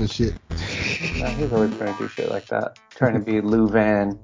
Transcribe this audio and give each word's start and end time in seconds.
and 0.00 0.10
shit. 0.10 0.34
Nah, 1.20 1.30
he's 1.30 1.52
always 1.52 1.76
trying 1.76 1.96
to 1.96 2.02
do 2.02 2.08
shit 2.08 2.30
like 2.30 2.46
that. 2.48 2.76
Trying 2.94 3.14
to 3.14 3.20
be 3.20 3.40
Lou 3.40 3.68
Van. 3.68 4.18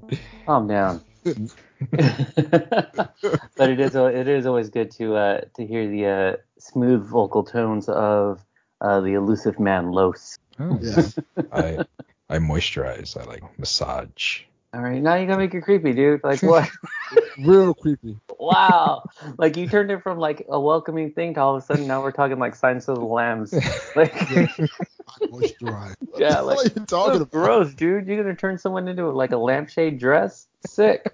Calm 0.46 0.66
down. 0.66 1.02
but 1.25 3.70
it 3.70 3.80
is 3.80 3.94
it 3.94 4.29
is 4.29 4.46
always 4.46 4.70
good 4.70 4.90
to 4.93 5.16
uh, 5.16 5.40
to 5.54 5.66
hear 5.66 5.89
the 5.89 6.07
uh, 6.07 6.36
smooth 6.58 7.07
vocal 7.07 7.44
tones 7.44 7.89
of 7.89 8.44
uh, 8.80 9.00
the 9.00 9.14
elusive 9.14 9.61
man 9.61 9.90
Los. 9.90 10.39
Oh, 10.58 10.79
Yes. 10.80 11.18
I 11.52 11.85
I 12.30 12.38
moisturize. 12.38 13.21
I 13.21 13.24
like 13.24 13.58
massage. 13.58 14.43
All 14.76 14.82
right, 14.82 15.00
now 15.00 15.14
you 15.14 15.26
gotta 15.26 15.39
make 15.39 15.54
it 15.54 15.62
creepy, 15.62 15.94
dude. 15.94 16.21
Like 16.22 16.43
what? 16.43 16.68
Real 17.39 17.72
creepy. 17.72 18.18
wow. 18.39 19.04
Like 19.39 19.57
you 19.57 19.66
turned 19.68 19.90
it 19.90 20.02
from 20.02 20.18
like 20.18 20.44
a 20.50 20.61
welcoming 20.61 21.12
thing 21.12 21.32
to 21.35 21.40
all 21.40 21.57
of 21.57 21.62
a 21.62 21.66
sudden 21.66 21.86
now 21.86 22.02
we're 22.02 22.12
talking 22.12 22.39
like 22.39 22.54
Silence 22.54 22.86
of 22.89 22.96
the 22.96 23.04
Lambs. 23.04 23.52
Like 23.96 24.12
I 24.14 25.26
moisturize. 25.29 25.94
Yeah, 26.18 26.43
what 26.43 26.58
like- 26.58 26.58
are 26.76 26.80
you 26.80 26.86
talking 26.86 27.12
that's 27.21 27.22
about? 27.22 27.30
gross, 27.30 27.72
dude. 27.72 28.07
You're 28.07 28.22
gonna 28.22 28.36
turn 28.36 28.58
someone 28.58 28.86
into 28.86 29.08
like 29.11 29.32
a 29.32 29.39
lampshade 29.39 29.99
dress? 29.99 30.46
Sick. 30.66 31.07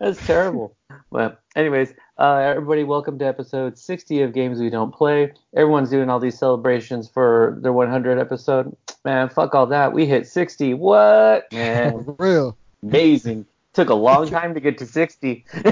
That's 0.00 0.26
terrible. 0.26 0.76
But 1.10 1.40
anyways, 1.56 1.94
uh, 2.18 2.36
everybody, 2.36 2.84
welcome 2.84 3.18
to 3.18 3.24
episode 3.26 3.76
60 3.76 4.22
of 4.22 4.32
Games 4.32 4.60
We 4.60 4.70
Don't 4.70 4.94
Play. 4.94 5.32
Everyone's 5.56 5.90
doing 5.90 6.08
all 6.08 6.20
these 6.20 6.38
celebrations 6.38 7.08
for 7.08 7.58
their 7.60 7.72
100 7.72 8.18
episode. 8.18 8.76
Man, 9.04 9.28
fuck 9.28 9.54
all 9.54 9.66
that. 9.66 9.92
We 9.92 10.06
hit 10.06 10.28
60. 10.28 10.74
What? 10.74 11.52
Man, 11.52 12.04
For 12.04 12.14
real. 12.18 12.56
amazing. 12.84 13.46
Took 13.72 13.88
a 13.88 13.94
long 13.94 14.28
time 14.28 14.54
to 14.54 14.60
get 14.60 14.78
to 14.78 14.86
60. 14.86 15.44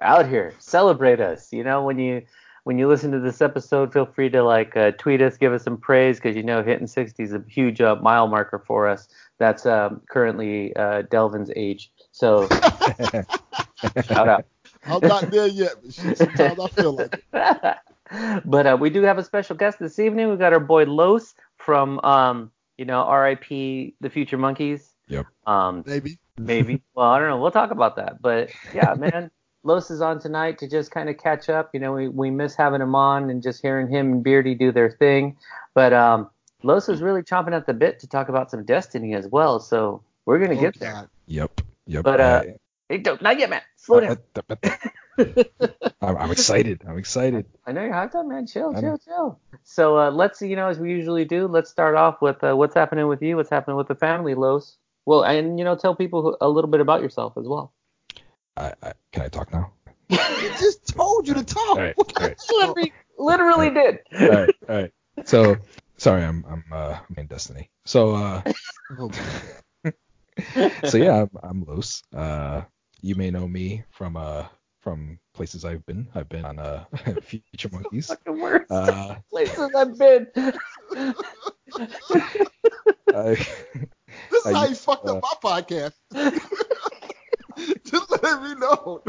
Out 0.00 0.28
here, 0.28 0.54
celebrate 0.58 1.20
us. 1.20 1.52
You 1.52 1.64
know, 1.64 1.84
when 1.84 1.98
you 1.98 2.22
when 2.64 2.78
you 2.78 2.88
listen 2.88 3.12
to 3.12 3.20
this 3.20 3.40
episode, 3.42 3.92
feel 3.92 4.06
free 4.06 4.30
to 4.30 4.42
like 4.42 4.76
uh, 4.76 4.92
tweet 4.92 5.20
us, 5.20 5.36
give 5.36 5.52
us 5.52 5.62
some 5.64 5.76
praise 5.76 6.16
because 6.16 6.34
you 6.34 6.42
know 6.42 6.62
hitting 6.62 6.86
60 6.86 7.22
is 7.22 7.32
a 7.32 7.42
huge 7.48 7.80
uh, 7.80 7.96
mile 7.96 8.26
marker 8.26 8.58
for 8.58 8.88
us. 8.88 9.08
That's 9.38 9.66
um, 9.66 10.00
currently 10.08 10.74
uh, 10.76 11.02
Delvin's 11.02 11.50
age. 11.54 11.90
So 12.16 12.48
shout 14.08 14.26
out. 14.26 14.46
I'm 14.86 15.00
not 15.06 15.30
there 15.30 15.48
yet, 15.48 15.74
but 15.84 15.92
shit, 15.92 16.16
sometimes 16.16 16.58
I 16.58 16.68
feel 16.68 16.92
like 16.96 17.22
it. 17.34 18.42
but 18.46 18.66
uh, 18.66 18.76
we 18.80 18.88
do 18.88 19.02
have 19.02 19.18
a 19.18 19.22
special 19.24 19.54
guest 19.54 19.78
this 19.78 19.98
evening. 19.98 20.30
We 20.30 20.36
got 20.36 20.54
our 20.54 20.60
boy 20.60 20.84
Los 20.84 21.34
from, 21.58 22.00
um, 22.00 22.50
you 22.78 22.86
know, 22.86 23.00
R.I.P. 23.00 23.96
The 24.00 24.08
Future 24.08 24.38
Monkeys. 24.38 24.94
Yep. 25.08 25.26
Um, 25.46 25.84
Maybe. 25.86 26.18
maybe. 26.38 26.82
well, 26.94 27.10
I 27.10 27.18
don't 27.18 27.28
know. 27.28 27.38
We'll 27.38 27.50
talk 27.50 27.70
about 27.70 27.96
that. 27.96 28.22
But 28.22 28.48
yeah, 28.74 28.94
man, 28.94 29.30
Los 29.62 29.90
is 29.90 30.00
on 30.00 30.18
tonight 30.18 30.56
to 30.60 30.68
just 30.70 30.90
kind 30.90 31.10
of 31.10 31.18
catch 31.18 31.50
up. 31.50 31.68
You 31.74 31.80
know, 31.80 31.92
we 31.92 32.08
we 32.08 32.30
miss 32.30 32.54
having 32.54 32.80
him 32.80 32.94
on 32.94 33.28
and 33.28 33.42
just 33.42 33.60
hearing 33.60 33.88
him 33.88 34.10
and 34.12 34.24
Beardy 34.24 34.54
do 34.54 34.72
their 34.72 34.90
thing. 34.90 35.36
But 35.74 35.92
um, 35.92 36.30
Los 36.62 36.88
is 36.88 37.02
really 37.02 37.20
chomping 37.22 37.54
at 37.54 37.66
the 37.66 37.74
bit 37.74 38.00
to 38.00 38.06
talk 38.08 38.30
about 38.30 38.50
some 38.50 38.64
Destiny 38.64 39.14
as 39.14 39.28
well. 39.28 39.60
So 39.60 40.02
we're 40.24 40.38
gonna 40.38 40.56
Oh, 40.58 40.62
get 40.62 40.78
there. 40.80 41.10
Yep. 41.26 41.60
Yep. 41.86 42.04
But, 42.04 42.20
uh, 42.20 42.42
I- 42.90 43.02
not 43.20 43.38
yet, 43.38 43.50
man. 43.50 43.62
Slow 43.76 44.00
down. 44.00 44.18
I'm, 46.00 46.16
I'm 46.16 46.30
excited. 46.30 46.82
I'm 46.86 46.98
excited. 46.98 47.46
I 47.66 47.72
know 47.72 47.82
you're 47.82 47.92
hyped 47.92 48.14
up, 48.14 48.26
man. 48.26 48.46
Chill, 48.46 48.74
chill, 48.74 48.98
chill. 48.98 49.40
So 49.64 49.98
uh, 49.98 50.10
let's, 50.10 50.42
you 50.42 50.56
know, 50.56 50.68
as 50.68 50.78
we 50.78 50.90
usually 50.90 51.24
do, 51.24 51.46
let's 51.48 51.70
start 51.70 51.96
off 51.96 52.20
with 52.20 52.42
uh, 52.44 52.54
what's 52.54 52.74
happening 52.74 53.08
with 53.08 53.22
you, 53.22 53.36
what's 53.36 53.50
happening 53.50 53.76
with 53.76 53.88
the 53.88 53.94
family, 53.94 54.34
Los. 54.34 54.76
Well, 55.06 55.24
and 55.24 55.58
you 55.58 55.64
know, 55.64 55.76
tell 55.76 55.94
people 55.96 56.36
a 56.40 56.48
little 56.48 56.70
bit 56.70 56.80
about 56.80 57.00
yourself 57.00 57.34
as 57.36 57.46
well. 57.46 57.72
I, 58.56 58.72
I, 58.82 58.92
can 59.12 59.22
I 59.22 59.28
talk 59.28 59.52
now? 59.52 59.72
I 60.10 60.56
just 60.58 60.86
told 60.86 61.26
you 61.26 61.34
to 61.34 61.44
talk. 61.44 61.76
All 61.76 61.82
right. 61.82 61.94
All 61.98 62.04
right. 62.20 62.36
Literally, 62.50 62.92
literally 63.18 63.70
did. 63.70 63.98
All 64.12 64.28
right. 64.28 64.54
All 64.68 64.76
right. 64.76 64.92
So 65.24 65.56
sorry, 65.96 66.22
I'm 66.24 66.44
I'm 66.48 66.64
uh 66.70 66.98
I'm 67.08 67.16
in 67.16 67.26
Destiny. 67.26 67.70
So 67.84 68.14
uh 68.14 68.42
Oh, 68.98 69.10
so 70.84 70.96
yeah, 70.98 71.22
I'm, 71.22 71.30
I'm 71.42 71.64
Los. 71.64 72.02
Uh, 72.14 72.62
you 73.02 73.14
may 73.14 73.30
know 73.30 73.46
me 73.48 73.84
from 73.90 74.16
uh 74.16 74.46
from 74.80 75.18
places 75.34 75.64
I've 75.64 75.84
been. 75.86 76.06
I've 76.14 76.28
been 76.28 76.44
on 76.44 76.58
uh 76.58 76.84
Future 77.22 77.68
Monkeys. 77.72 78.06
Fucking 78.08 78.40
worst 78.40 78.70
Uh, 78.70 79.16
places 79.30 79.70
I've 79.74 79.98
been. 79.98 80.26
I, 83.14 83.36
This 84.30 84.44
is 84.44 84.46
I 84.46 84.52
how 84.52 84.62
you 84.64 84.68
used- 84.70 84.84
fucked 84.84 85.08
uh, 85.08 85.16
up 85.18 85.24
my 85.42 85.60
podcast. 85.60 85.92
just 87.84 88.10
let 88.10 88.20
it 88.24 88.42
be 88.42 88.54
known. 88.60 89.00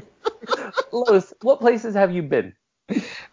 Los, 0.92 1.34
what 1.42 1.60
places 1.60 1.96
have 1.96 2.12
you 2.14 2.24
been? 2.24 2.54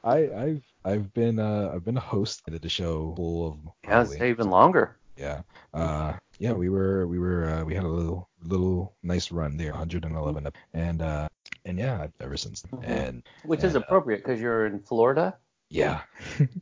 I 0.02 0.28
I've 0.34 0.64
I've 0.84 1.14
been 1.14 1.38
uh 1.38 1.70
I've 1.72 1.84
been 1.84 1.96
a 1.96 2.00
host 2.00 2.42
at 2.52 2.60
the 2.60 2.68
show 2.68 3.14
full 3.16 3.46
of 3.48 3.58
Yes, 3.84 4.08
probably- 4.08 4.28
even 4.30 4.50
longer. 4.50 4.96
yeah 5.16 5.42
uh 5.72 6.14
yeah 6.38 6.52
we 6.52 6.68
were 6.68 7.06
we 7.06 7.18
were 7.18 7.48
uh, 7.48 7.64
we 7.64 7.74
had 7.74 7.84
a 7.84 7.88
little 7.88 8.28
little 8.42 8.94
nice 9.02 9.30
run 9.32 9.56
there 9.56 9.72
111 9.72 10.46
ep- 10.46 10.54
and 10.72 11.02
uh 11.02 11.28
and 11.64 11.78
yeah 11.78 12.06
ever 12.20 12.36
since 12.36 12.62
Mhm. 12.72 12.84
and 12.84 13.22
Which 13.44 13.64
is 13.64 13.74
appropriate 13.74 14.18
because 14.18 14.40
you're 14.40 14.66
in 14.66 14.80
Florida. 14.80 15.36
yeah 15.70 16.02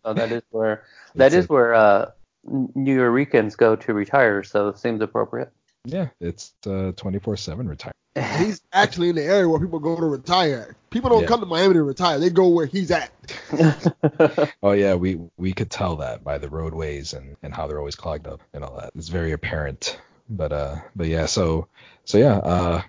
So 0.05 0.15
that 0.15 0.33
is 0.33 0.43
where 0.51 0.85
that 1.17 1.27
It's 1.27 1.35
is 1.35 1.45
a- 1.47 1.53
where 1.53 1.75
uh, 1.75 2.11
New 2.45 2.95
Yorkers 2.95 3.57
go 3.57 3.77
to 3.77 3.95
retire. 3.95 4.43
So 4.43 4.69
it 4.69 4.79
seems 4.79 5.01
appropriate. 5.01 5.53
Yeah 5.85 6.09
it's 6.21 6.53
uh 6.67 6.93
24 6.97 7.37
7 7.37 7.69
retire 7.69 7.93
He's 8.15 8.61
actually 8.75 9.09
in 9.09 9.17
the 9.17 9.25
area 9.25 9.49
where 9.49 9.59
people 9.59 9.79
go 9.79 9.97
to 9.97 10.05
retire. 10.05 10.77
People 10.91 11.09
don't 11.09 11.23
Yeah. 11.23 11.29
come 11.29 11.41
to 11.41 11.47
Miami 11.47 11.73
to 11.73 11.83
retire. 11.83 12.19
They 12.19 12.29
go 12.29 12.49
where 12.49 12.67
he's 12.67 12.91
at. 12.91 13.11
oh 14.63 14.73
yeah 14.73 14.97
we 14.97 15.19
we 15.39 15.55
could 15.55 15.71
tell 15.71 15.97
that 15.97 16.23
by 16.23 16.37
the 16.37 16.51
roadways 16.51 17.15
and 17.15 17.37
and 17.43 17.55
how 17.55 17.67
they're 17.67 17.79
always 17.79 17.95
clogged 17.97 18.27
up 18.27 18.43
and 18.53 18.63
all 18.65 18.77
that 18.77 18.91
it's 18.97 19.09
very 19.09 19.33
apparent 19.33 19.99
but 20.29 20.53
uh 20.53 20.77
but 20.95 21.07
yeah 21.07 21.25
so 21.25 21.69
so 22.05 22.19
yeah 22.19 22.37
uh 22.37 22.83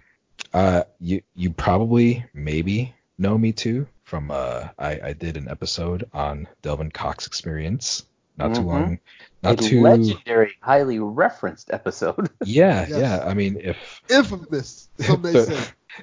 uh 0.53 0.83
you 0.99 1.21
you 1.35 1.51
probably 1.51 2.25
maybe 2.33 2.93
know 3.17 3.37
me 3.37 3.53
too 3.53 3.87
from 4.03 4.29
uh 4.29 4.67
I 4.77 4.99
I 5.01 5.13
did 5.13 5.37
an 5.37 5.47
episode 5.47 6.03
on 6.13 6.49
Delvin 6.61 6.91
Cox 6.91 7.27
experience 7.27 8.03
not 8.37 8.55
too 8.55 8.61
Mhm. 8.61 8.65
long 8.65 8.99
not 9.43 9.53
a 9.53 9.57
too 9.57 9.81
legendary, 9.81 10.53
highly 10.61 10.99
referenced 10.99 11.71
episode. 11.71 12.29
yeah 12.45 12.85
Yes. 12.87 12.99
yeah 12.99 13.23
I 13.25 13.33
mean 13.33 13.59
if 13.61 14.01
Infamous, 14.09 14.89
some 14.99 15.21
may 15.21 15.33
say. 15.33 15.59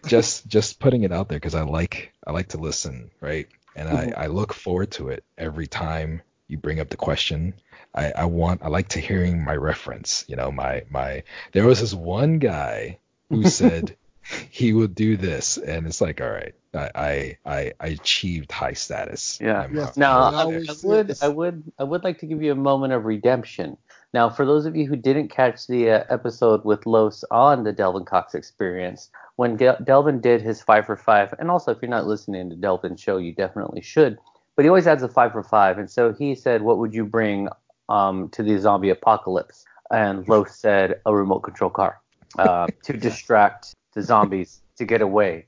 just 0.07 0.47
just 0.47 0.79
putting 0.79 1.03
it 1.05 1.13
out 1.13 1.29
there 1.29 1.39
because 1.39 1.55
I 1.55 1.63
like 1.63 2.13
I 2.27 2.33
like 2.33 2.49
to 2.49 2.59
listen, 2.59 3.11
right? 3.21 3.49
And. 3.77 3.89
I, 3.89 4.13
I 4.17 4.27
look 4.27 4.53
forward 4.53 4.91
to 4.93 5.09
it 5.09 5.25
every 5.39 5.67
time 5.67 6.23
you 6.49 6.59
bring 6.59 6.81
up 6.81 6.91
the 6.91 6.97
question. 6.97 7.55
I, 7.95 8.11
I 8.13 8.25
want 8.27 8.63
I 8.63 8.69
like 8.69 8.89
to 8.89 9.01
hearing 9.01 9.43
my 9.45 9.55
reference. 9.57 10.25
You 10.29 10.37
know, 10.37 10.51
my 10.53 10.83
my 10.91 11.23
there 11.53 11.67
was 11.67 11.81
this 11.81 11.95
one 11.95 12.39
guy 12.41 12.99
who 13.31 13.45
said 13.61 13.97
he 14.51 14.73
would 14.73 14.95
do 14.95 15.17
this, 15.17 15.57
and 15.59 15.87
it's 15.87 16.01
like, 16.01 16.21
all 16.21 16.31
right, 16.31 16.55
I 16.75 16.91
I 16.95 17.37
I, 17.47 17.73
I 17.81 17.87
achieved 17.89 18.53
high 18.53 18.73
status. 18.73 19.39
Yeah. 19.41 19.67
Yes. 19.73 19.97
Now, 19.97 20.21
I 20.21 20.31
I, 20.31 20.43
always 20.43 20.69
I 20.69 20.73
say 20.75 20.89
would. 20.89 21.17
I 21.23 21.29
would, 21.29 21.73
I 21.79 21.85
would 21.85 22.05
like 22.05 22.19
to 22.21 22.27
give 22.27 22.43
you 22.43 22.53
a 22.53 22.57
moment 22.57 22.93
of 22.93 23.05
redemption. 23.05 23.77
Now, 24.13 24.29
for 24.29 24.45
those 24.45 24.67
of 24.67 24.75
you 24.75 24.87
who 24.87 24.97
didn't 24.97 25.29
catch 25.29 25.67
the 25.67 25.91
uh, 25.91 26.05
episode 26.11 26.65
with 26.65 26.85
Los 26.85 27.25
on 27.31 27.63
the 27.63 27.73
Delvin 27.73 28.05
Cox 28.05 28.35
experience, 28.35 29.09
when 29.37 29.57
Del- 29.57 29.79
Delvin 29.85 30.21
did 30.21 30.43
his 30.43 30.61
five 30.61 30.87
for 30.87 30.97
five, 30.97 31.33
and 31.39 31.51
also 31.51 31.71
if 31.71 31.79
you're 31.81 31.91
not 31.91 32.07
listening 32.07 32.51
to 32.51 32.57
Delvin's 32.57 33.01
show, 33.01 33.19
you 33.19 33.33
definitely 33.33 33.83
should. 33.83 34.19
But 34.57 34.65
he 34.65 34.69
always 34.69 34.87
adds 34.87 35.03
a 35.03 35.09
five 35.09 35.33
for 35.33 35.43
five, 35.43 35.79
and 35.79 35.91
so 35.91 36.13
he 36.13 36.35
said, 36.35 36.63
"What 36.63 36.79
would 36.79 36.93
you 36.93 37.05
bring 37.05 37.49
um, 37.89 38.29
to 38.31 38.43
the 38.43 38.59
zombie 38.59 38.91
apocalypse?" 38.91 39.65
And 39.91 40.29
Los 40.29 40.57
said, 40.57 41.01
"A 41.07 41.15
remote 41.15 41.41
control 41.41 41.71
car 41.71 42.01
uh, 42.39 42.67
to 42.85 42.93
distract 42.97 43.75
the 43.95 44.03
zombies 44.03 44.61
to 44.77 44.85
get 44.85 45.01
away." 45.03 45.47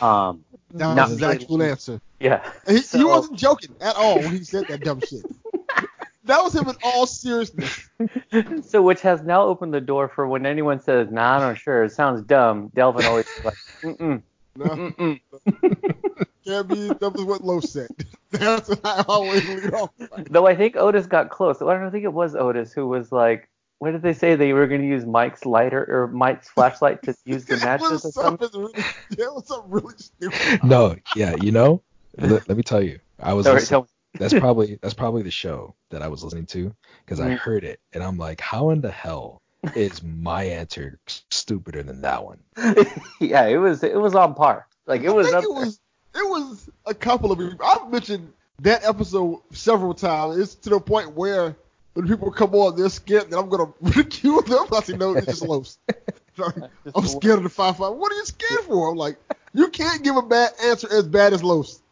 Um, 0.00 0.44
That 0.74 0.96
was 0.96 1.10
his 1.10 1.22
actual 1.22 1.58
really. 1.58 1.70
answer. 1.70 2.00
yeah. 2.20 2.50
He, 2.66 2.78
So- 2.78 2.98
he 2.98 3.04
wasn't 3.04 3.38
joking 3.38 3.74
at 3.80 3.96
all 3.96 4.18
when 4.20 4.30
he 4.30 4.44
said 4.44 4.66
that 4.68 4.82
dumb 4.82 5.00
shit. 5.00 5.24
That 6.24 6.42
was 6.42 6.54
him 6.54 6.68
in 6.68 6.76
all 6.82 7.06
seriousness. 7.06 7.88
so 8.66 8.82
which 8.82 9.00
has 9.00 9.22
now 9.22 9.42
opened 9.44 9.72
the 9.72 9.80
door 9.80 10.08
for 10.08 10.28
when 10.28 10.44
anyone 10.44 10.78
says, 10.80 11.10
"Nah, 11.10 11.36
I'm 11.36 11.40
not 11.40 11.58
sure. 11.58 11.84
It 11.84 11.92
sounds 11.92 12.20
dumb." 12.22 12.70
Delvin 12.74 13.06
always 13.06 13.26
like, 13.42 13.54
"Mm-mm, 13.82 14.22
No, 14.56 14.64
mm-mm." 14.66 15.20
can't 16.44 16.68
be 16.68 16.90
as 16.90 16.96
dumb 16.98 17.14
as 17.16 17.24
what 17.24 17.42
Lowe 17.42 17.60
said. 17.60 17.88
That's 18.30 18.68
what 18.68 18.80
I 18.84 19.04
always 19.08 19.46
lead 19.48 19.72
off. 19.72 19.90
Though 20.30 20.46
I 20.46 20.54
think 20.54 20.76
Otis 20.76 21.06
got 21.06 21.30
close. 21.30 21.62
I 21.62 21.72
don't 21.78 21.90
think 21.90 22.04
it 22.04 22.12
was 22.12 22.34
Otis 22.36 22.72
who 22.74 22.86
was 22.88 23.10
like, 23.10 23.48
"What 23.78 23.92
did 23.92 24.02
they 24.02 24.12
say? 24.12 24.34
They 24.34 24.52
were 24.52 24.66
going 24.66 24.80
to 24.80 24.86
use 24.86 25.04
Mike's 25.06 25.44
lighter 25.44 25.84
or 25.88 26.08
Mike's 26.08 26.48
flashlight 26.48 27.02
to 27.04 27.14
use 27.24 27.44
the 27.44 27.54
It 27.56 27.64
matches 27.64 27.90
was 27.90 28.04
or 28.06 28.12
something." 28.12 28.48
something 28.48 28.60
really, 28.60 28.74
yeah, 29.16 29.24
it 29.26 29.34
was 29.34 29.46
something 29.46 29.70
really 29.70 29.94
stupid. 29.98 30.64
No, 30.64 30.96
yeah, 31.14 31.34
you 31.36 31.52
know, 31.52 31.82
let, 32.18 32.48
let 32.48 32.56
me 32.56 32.62
tell 32.62 32.82
you, 32.82 32.98
I 33.20 33.34
was 33.34 33.46
Sorry, 33.46 33.60
listening- 33.60 33.82
tell 33.84 33.88
that's 34.18 34.34
probably 34.34 34.78
that's 34.82 34.94
probably 34.94 35.22
the 35.22 35.30
show 35.30 35.74
that 35.90 36.02
I 36.02 36.08
was 36.08 36.24
listening 36.24 36.46
to 36.46 36.74
because 37.04 37.20
I 37.20 37.28
Mhm. 37.30 37.38
heard 37.38 37.62
it 37.62 37.78
and 37.92 38.02
I'm 38.02 38.16
like, 38.18 38.40
how 38.40 38.70
in 38.70 38.80
the 38.80 38.90
hell 38.90 39.42
is 39.74 40.02
my 40.02 40.42
answer 40.44 40.98
stupider 41.30 41.82
than 41.82 42.00
that 42.00 42.24
one? 42.24 42.38
yeah, 43.20 43.44
it 43.46 43.58
was 43.58 43.84
it 43.84 43.94
was 44.00 44.14
on 44.14 44.34
par. 44.34 44.66
Like 44.86 45.02
it 45.02 45.10
I 45.10 45.12
was 45.12 45.28
think 45.28 45.44
it 45.44 45.50
was 45.52 45.80
it 46.16 46.28
was 46.28 46.70
a 46.86 46.94
couple 46.94 47.30
of 47.30 47.40
I've 47.64 47.90
mentioned 47.90 48.32
that 48.62 48.82
episode 48.84 49.40
several 49.52 49.94
times. 49.94 50.38
It's 50.38 50.54
to 50.56 50.70
the 50.70 50.80
point 50.80 51.12
where 51.14 51.54
when 51.98 52.06
people 52.06 52.30
come 52.30 52.54
on, 52.54 52.76
they're 52.76 52.88
scared 52.90 53.28
that 53.28 53.36
I'm 53.36 53.48
gonna 53.48 53.72
ridicule 53.80 54.40
them. 54.42 54.66
I 54.72 54.80
say 54.82 54.92
no, 54.92 55.14
it's 55.14 55.26
just 55.26 55.42
Los. 55.48 55.78
I'm 56.94 57.06
scared 57.08 57.38
of 57.38 57.42
the 57.42 57.48
five 57.48 57.76
five. 57.76 57.92
What 57.94 58.12
are 58.12 58.14
you 58.14 58.24
scared 58.24 58.60
for? 58.60 58.92
I'm 58.92 58.96
like, 58.96 59.18
you 59.52 59.66
can't 59.68 60.04
give 60.04 60.16
a 60.16 60.22
bad 60.22 60.52
answer 60.62 60.86
as 60.92 61.08
bad 61.08 61.32
as 61.32 61.42
Los 61.42 61.82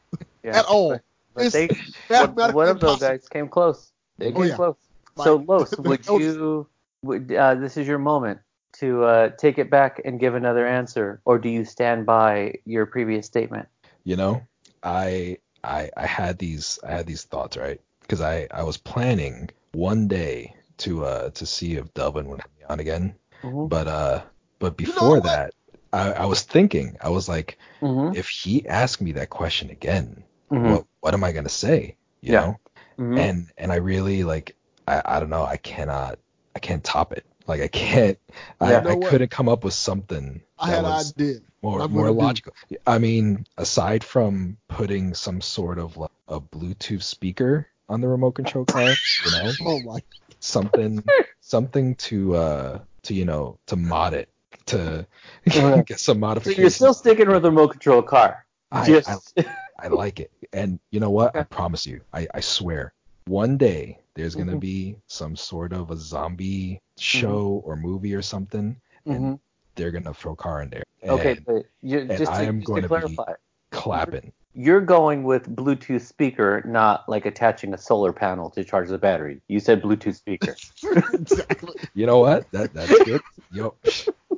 Yeah. 0.44 0.61
at 0.61 0.64
all. 0.67 1.00
But 1.35 1.47
It's 1.47 1.55
they, 1.55 1.67
one, 1.67 1.79
mathematically 2.08 2.55
one 2.55 2.69
of 2.69 2.79
those 2.79 3.00
guys 3.00 3.29
came 3.29 3.49
close. 3.49 3.91
They 4.19 4.29
Oh, 4.29 4.35
came 4.35 4.47
yeah. 4.50 4.55
close. 4.55 4.76
So 5.17 5.37
Like, 5.37 5.49
Los, 5.49 5.79
would 5.79 6.05
that 6.05 6.20
you? 6.20 6.69
Would, 7.02 7.32
uh, 7.32 7.56
this 7.56 7.76
is 7.76 7.88
your 7.88 7.99
moment 7.99 8.38
to 8.75 9.02
uh, 9.02 9.29
take 9.31 9.59
it 9.59 9.70
back 9.70 10.00
and 10.05 10.20
give 10.20 10.37
another 10.37 10.67
answer, 10.69 11.20
or 11.25 11.38
do 11.41 11.49
you 11.49 11.64
stand 11.64 12.06
by 12.06 12.55
your 12.64 12.87
previous 12.87 13.26
statement? 13.26 13.67
you 14.05 14.14
know 14.14 14.41
i 14.85 15.37
i 15.64 15.91
i 15.97 16.06
had 16.06 16.38
these 16.38 16.79
i 16.87 16.93
had 16.93 17.06
these 17.06 17.25
thoughts 17.25 17.56
right 17.56 17.81
because 18.02 18.20
i 18.20 18.47
i 18.52 18.62
was 18.62 18.76
planning 18.76 19.50
one 19.76 20.08
day 20.08 20.55
to 20.78 21.05
uh 21.05 21.31
to 21.31 21.44
see 21.46 21.75
if 21.76 21.93
delvin 21.94 22.28
would 22.28 22.40
be 22.58 22.64
on 22.69 22.81
again 22.81 23.14
Mhm. 23.43 23.69
but 23.69 23.87
uh 23.87 24.23
but 24.58 24.81
You 24.81 24.87
know 24.87 24.93
before 24.93 25.14
what? 25.17 25.25
that 25.25 25.55
I, 25.93 26.12
I 26.12 26.26
was 26.26 26.43
thinking 26.43 26.96
i 27.00 27.08
was 27.08 27.28
like 27.28 27.58
Mhm. 27.81 28.17
if 28.17 28.28
he 28.28 28.67
asked 28.67 29.00
me 29.02 29.12
that 29.12 29.31
question 29.31 29.70
again 29.70 30.25
Mhm. 30.50 30.70
what 30.70 30.87
what 31.00 31.14
am 31.14 31.25
i 31.25 31.32
gonna 31.32 31.49
say 31.49 31.96
you 32.20 32.32
Yeah. 32.32 32.40
know 32.40 32.52
Mhm. 32.99 33.19
and 33.19 33.37
and 33.58 33.73
i 33.73 33.76
really 33.76 34.25
like 34.25 34.56
i 34.88 35.02
i 35.05 35.20
don't 35.20 35.31
know 35.31 35.44
i 35.44 35.56
cannot 35.58 36.19
i 36.56 36.58
can't 36.58 36.82
top 36.84 37.12
it 37.12 37.25
like 37.46 37.61
i 37.61 37.69
can't 37.69 38.19
i, 38.61 38.70
Yeah. 38.70 38.78
You 38.78 38.84
know 38.88 38.96
I 39.06 39.08
couldn't 39.11 39.31
come 39.31 39.49
up 39.49 39.62
with 39.64 39.75
something 39.75 40.40
I 40.58 40.70
that 40.70 40.76
had 40.76 40.84
was 40.84 41.12
an 41.12 41.23
idea. 41.23 41.40
more 41.62 41.81
I'm 41.82 41.93
more 41.93 42.05
gonna 42.06 42.17
do. 42.20 42.25
logical. 42.26 42.52
I 42.87 42.99
mean, 42.99 43.44
aside 43.58 44.02
from 44.05 44.56
putting 44.69 45.14
some 45.14 45.40
sort 45.40 45.78
of 45.78 45.96
like 45.96 46.17
a 46.28 46.40
Bluetooth 46.40 47.02
speaker 47.02 47.67
on 47.88 48.00
the 48.00 48.09
remote 48.09 48.33
control 48.33 48.65
car, 48.65 48.97
you 49.25 49.31
know, 49.31 49.53
Oh 49.61 49.81
my. 49.81 50.00
something 50.41 51.03
something 51.41 51.94
to 51.97 52.35
uh 52.35 52.81
to 53.05 53.15
you 53.15 53.25
know 53.25 53.59
to 53.67 53.77
mod 53.77 54.15
it 54.15 54.29
to 54.67 55.06
get 55.87 56.00
some 56.00 56.21
modifications. 56.21 56.56
so 56.56 56.61
you're 56.62 56.71
still 56.71 56.94
sticking 56.94 57.29
with 57.29 57.43
the 57.43 57.50
remote 57.50 57.71
control 57.73 58.03
car. 58.03 58.44
I, 58.73 58.87
Just 58.87 59.33
I, 59.38 59.44
I 59.79 59.88
like 59.88 60.19
it, 60.21 60.33
and 60.53 60.81
you 60.91 60.99
know 61.00 61.11
what? 61.11 61.37
I 61.37 61.44
promise 61.44 61.87
you, 61.87 62.00
I, 62.12 62.27
I 62.35 62.41
swear, 62.41 62.93
one 63.27 63.56
day 63.56 64.00
there's 64.15 64.35
gonna 64.35 64.56
Mhm. 64.56 64.61
be 64.61 64.97
some 65.06 65.37
sort 65.37 65.73
of 65.73 65.91
a 65.93 65.97
zombie 65.97 66.81
show 66.99 67.62
or 67.65 67.77
movie 67.77 68.15
or 68.15 68.23
something, 68.23 68.81
and 69.06 69.25
Mhm. 69.25 69.41
they're 69.77 69.93
gonna 69.93 70.12
throw 70.15 70.35
car 70.35 70.62
in 70.62 70.71
there. 70.71 70.83
okay, 71.09 71.35
but 71.47 71.65
you, 71.81 72.00
and 72.00 72.11
just, 72.19 72.33
I 72.33 72.43
to, 72.43 72.49
am 72.49 72.59
just 72.61 72.67
going 72.67 72.83
to 72.83 72.88
to 72.88 72.94
be- 72.94 73.15
clarify, 73.15 73.33
clapping. 73.71 74.33
You're 74.56 74.81
going 74.81 75.23
with 75.25 75.55
Bluetooth 75.55 76.00
speaker, 76.00 76.62
not 76.67 77.06
like 77.08 77.26
attaching 77.26 77.75
a 77.75 77.79
solar 77.79 78.12
panel 78.12 78.49
to 78.50 78.64
charge 78.64 78.88
the 78.88 78.97
battery. 78.97 79.43
You 79.49 79.61
said 79.61 79.82
Bluetooth 79.82 80.17
speaker. 80.17 80.56
exactly. 81.12 81.75
You 81.94 82.06
know 82.06 82.19
what? 82.20 82.50
That 82.53 82.73
that's 82.73 83.05
good. 83.05 83.20
Yo, 83.53 83.75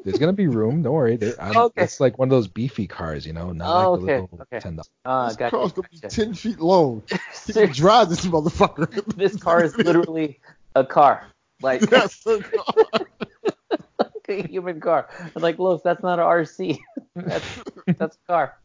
there's 0.05 0.19
gonna 0.19 0.33
be 0.33 0.49
room. 0.49 0.83
Don't 0.83 0.93
worry. 0.93 1.17
They, 1.17 1.33
Okay. 1.39 1.85
It's 1.85 2.01
like 2.01 2.19
one 2.19 2.27
of 2.29 2.31
those 2.31 2.49
beefy 2.49 2.89
cars, 2.89 3.25
you 3.27 3.33
know, 3.33 3.53
not 3.53 3.85
Oh, 3.87 3.93
like 3.93 4.01
the 4.01 4.05
okay, 4.13 4.21
little 4.23 4.41
okay. 4.53 4.59
ten. 4.61 4.81
Ah, 5.05 5.29
this 5.29 5.37
gotcha. 5.37 5.57
car's 5.57 5.73
gonna 5.73 5.89
be 5.89 5.99
gotcha. 6.01 6.17
ten 6.25 6.35
feet 6.35 6.59
long. 6.59 7.03
He 7.47 7.53
can 7.53 7.73
drive 7.73 8.09
this 8.09 8.27
motherfucker. 8.27 9.15
this 9.17 9.37
car 9.37 9.63
is 9.63 9.77
literally 9.77 10.41
a 10.75 10.85
car, 10.85 11.27
like 11.63 11.81
Yes, 11.93 12.27
a 12.27 12.41
car. 12.43 13.07
a 14.29 14.47
human 14.49 14.81
car. 14.81 15.09
I'm 15.35 15.43
like, 15.43 15.59
Los, 15.61 15.81
that's 15.83 16.03
not 16.03 16.19
an 16.19 16.25
RC. 16.27 16.79
that's 17.15 17.45
that's 17.97 18.17
a 18.17 18.27
car. 18.27 18.59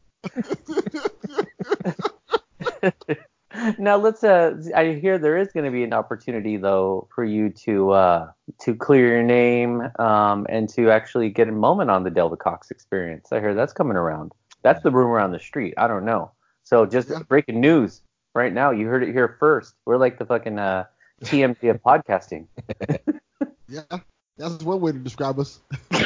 now 3.78 3.96
let's 3.98 4.24
uh 4.24 4.56
I 4.76 4.94
hear 4.94 5.18
there 5.18 5.38
is 5.38 5.50
going 5.54 5.66
to 5.66 5.72
be 5.72 5.84
an 5.84 5.94
opportunity 5.94 6.58
though 6.58 7.08
for 7.14 7.24
you 7.24 7.50
to 7.66 7.92
uh 7.92 8.32
to 8.62 8.76
clear 8.76 9.08
your 9.16 9.24
name 9.24 9.82
um 10.00 10.46
and 10.50 10.68
to 10.70 10.90
actually 10.90 11.30
get 11.30 11.48
a 11.48 11.52
moment 11.52 11.90
on 11.92 12.04
the 12.04 12.10
Delvin 12.10 12.38
Cox 12.40 12.72
experience. 12.72 13.32
I 13.32 13.40
hear 13.40 13.54
that's 13.54 13.74
coming 13.74 13.98
around. 13.98 14.32
That's 14.64 14.82
the 14.84 14.92
rumor 14.92 15.20
on 15.20 15.32
the 15.32 15.40
street. 15.40 15.74
I 15.78 15.88
don't 15.88 16.06
know. 16.06 16.32
So 16.64 16.86
just 16.86 17.10
Yeah. 17.10 17.20
breaking 17.28 17.60
news 17.62 18.02
right 18.34 18.52
now. 18.54 18.72
You 18.72 18.88
heard 18.88 19.04
it 19.04 19.12
here 19.12 19.36
first. 19.40 19.76
We're 19.86 19.98
like 19.98 20.18
the 20.18 20.26
fucking 20.26 20.58
uh 20.58 20.86
TMZ 21.24 21.70
of 21.70 21.82
podcasting. 21.86 22.48
yeah, 23.68 23.82
that's 24.38 24.64
one 24.64 24.82
way 24.82 24.92
to 24.94 25.00
describe 25.00 25.40
us. 25.40 25.60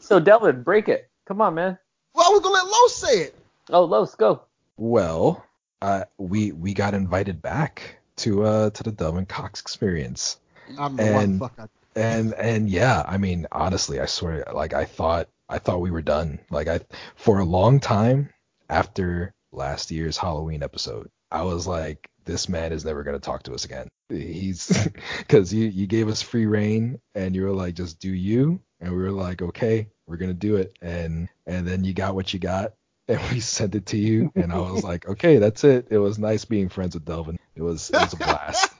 So 0.00 0.18
Delvin, 0.18 0.62
break 0.62 0.88
it. 0.88 1.08
Come 1.26 1.40
on, 1.40 1.54
man. 1.54 1.78
well, 2.14 2.26
I 2.26 2.30
was 2.30 2.40
gonna 2.40 2.54
let 2.54 2.64
Los 2.66 2.96
say 2.96 3.18
it. 3.24 3.34
Oh, 3.70 3.84
Los, 3.84 4.14
go. 4.14 4.42
Well, 4.76 5.44
uh, 5.82 6.04
we 6.18 6.52
we 6.52 6.74
got 6.74 6.94
invited 6.94 7.40
back 7.42 7.98
to 8.16 8.44
uh 8.44 8.70
to 8.70 8.82
the 8.82 8.92
Delvin 8.92 9.26
Cox 9.26 9.60
experience, 9.60 10.38
I 10.78 10.88
don't 10.88 10.96
know 10.96 11.04
why 11.04 11.10
the 11.12 11.18
And- 11.18 11.38
fuck 11.40 11.70
and 11.96 12.34
and 12.34 12.68
yeah, 12.68 13.04
I 13.06 13.18
mean, 13.18 13.46
honestly, 13.52 14.00
I 14.00 14.06
swear, 14.06 14.44
like 14.52 14.74
I 14.74 14.84
thought 14.84 15.28
I 15.48 15.58
thought 15.58 15.80
we 15.80 15.90
were 15.92 16.02
done. 16.02 16.40
Like 16.50 16.66
I 16.68 16.80
for 17.16 17.38
a 17.38 17.44
long 17.44 17.78
time 17.80 18.30
after 18.68 19.32
last 19.52 19.90
year's 19.90 20.16
Halloween 20.16 20.62
episode, 20.62 21.08
I 21.30 21.42
was 21.42 21.66
like, 21.66 22.08
this 22.24 22.48
man 22.48 22.72
is 22.72 22.84
never 22.84 23.02
gonna 23.04 23.20
talk 23.20 23.44
to 23.44 23.54
us 23.54 23.64
again. 23.64 23.88
He's 24.08 24.88
because 25.18 25.54
you 25.54 25.66
you 25.68 25.86
gave 25.86 26.08
us 26.08 26.20
free 26.22 26.46
reign 26.46 26.98
and 27.14 27.34
you 27.36 27.42
were 27.44 27.52
like, 27.52 27.74
just 27.74 28.00
do 28.00 28.10
you, 28.12 28.60
and 28.80 28.90
we 28.90 28.98
were 29.02 29.12
like, 29.12 29.40
okay, 29.42 29.88
we're 30.06 30.16
gonna 30.16 30.34
do 30.34 30.56
it, 30.56 30.76
and 30.82 31.28
and 31.46 31.66
then 31.66 31.84
you 31.84 31.94
got 31.94 32.14
what 32.16 32.32
you 32.34 32.40
got. 32.40 32.74
And 33.06 33.20
we 33.32 33.40
sent 33.40 33.74
it 33.74 33.86
to 33.86 33.96
you, 33.98 34.32
and 34.34 34.52
I 34.52 34.58
was 34.58 34.82
like, 34.82 35.06
okay, 35.06 35.36
that's 35.36 35.62
it. 35.64 35.88
It 35.90 35.98
was 35.98 36.18
nice 36.18 36.44
being 36.46 36.68
friends 36.70 36.94
with 36.94 37.04
Delvin. 37.04 37.38
It 37.54 37.62
was 37.62 37.90
it 37.90 37.96
was 37.96 38.12
a 38.14 38.16
blast 38.16 38.72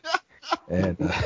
and 0.69 0.97
uh, 1.01 1.23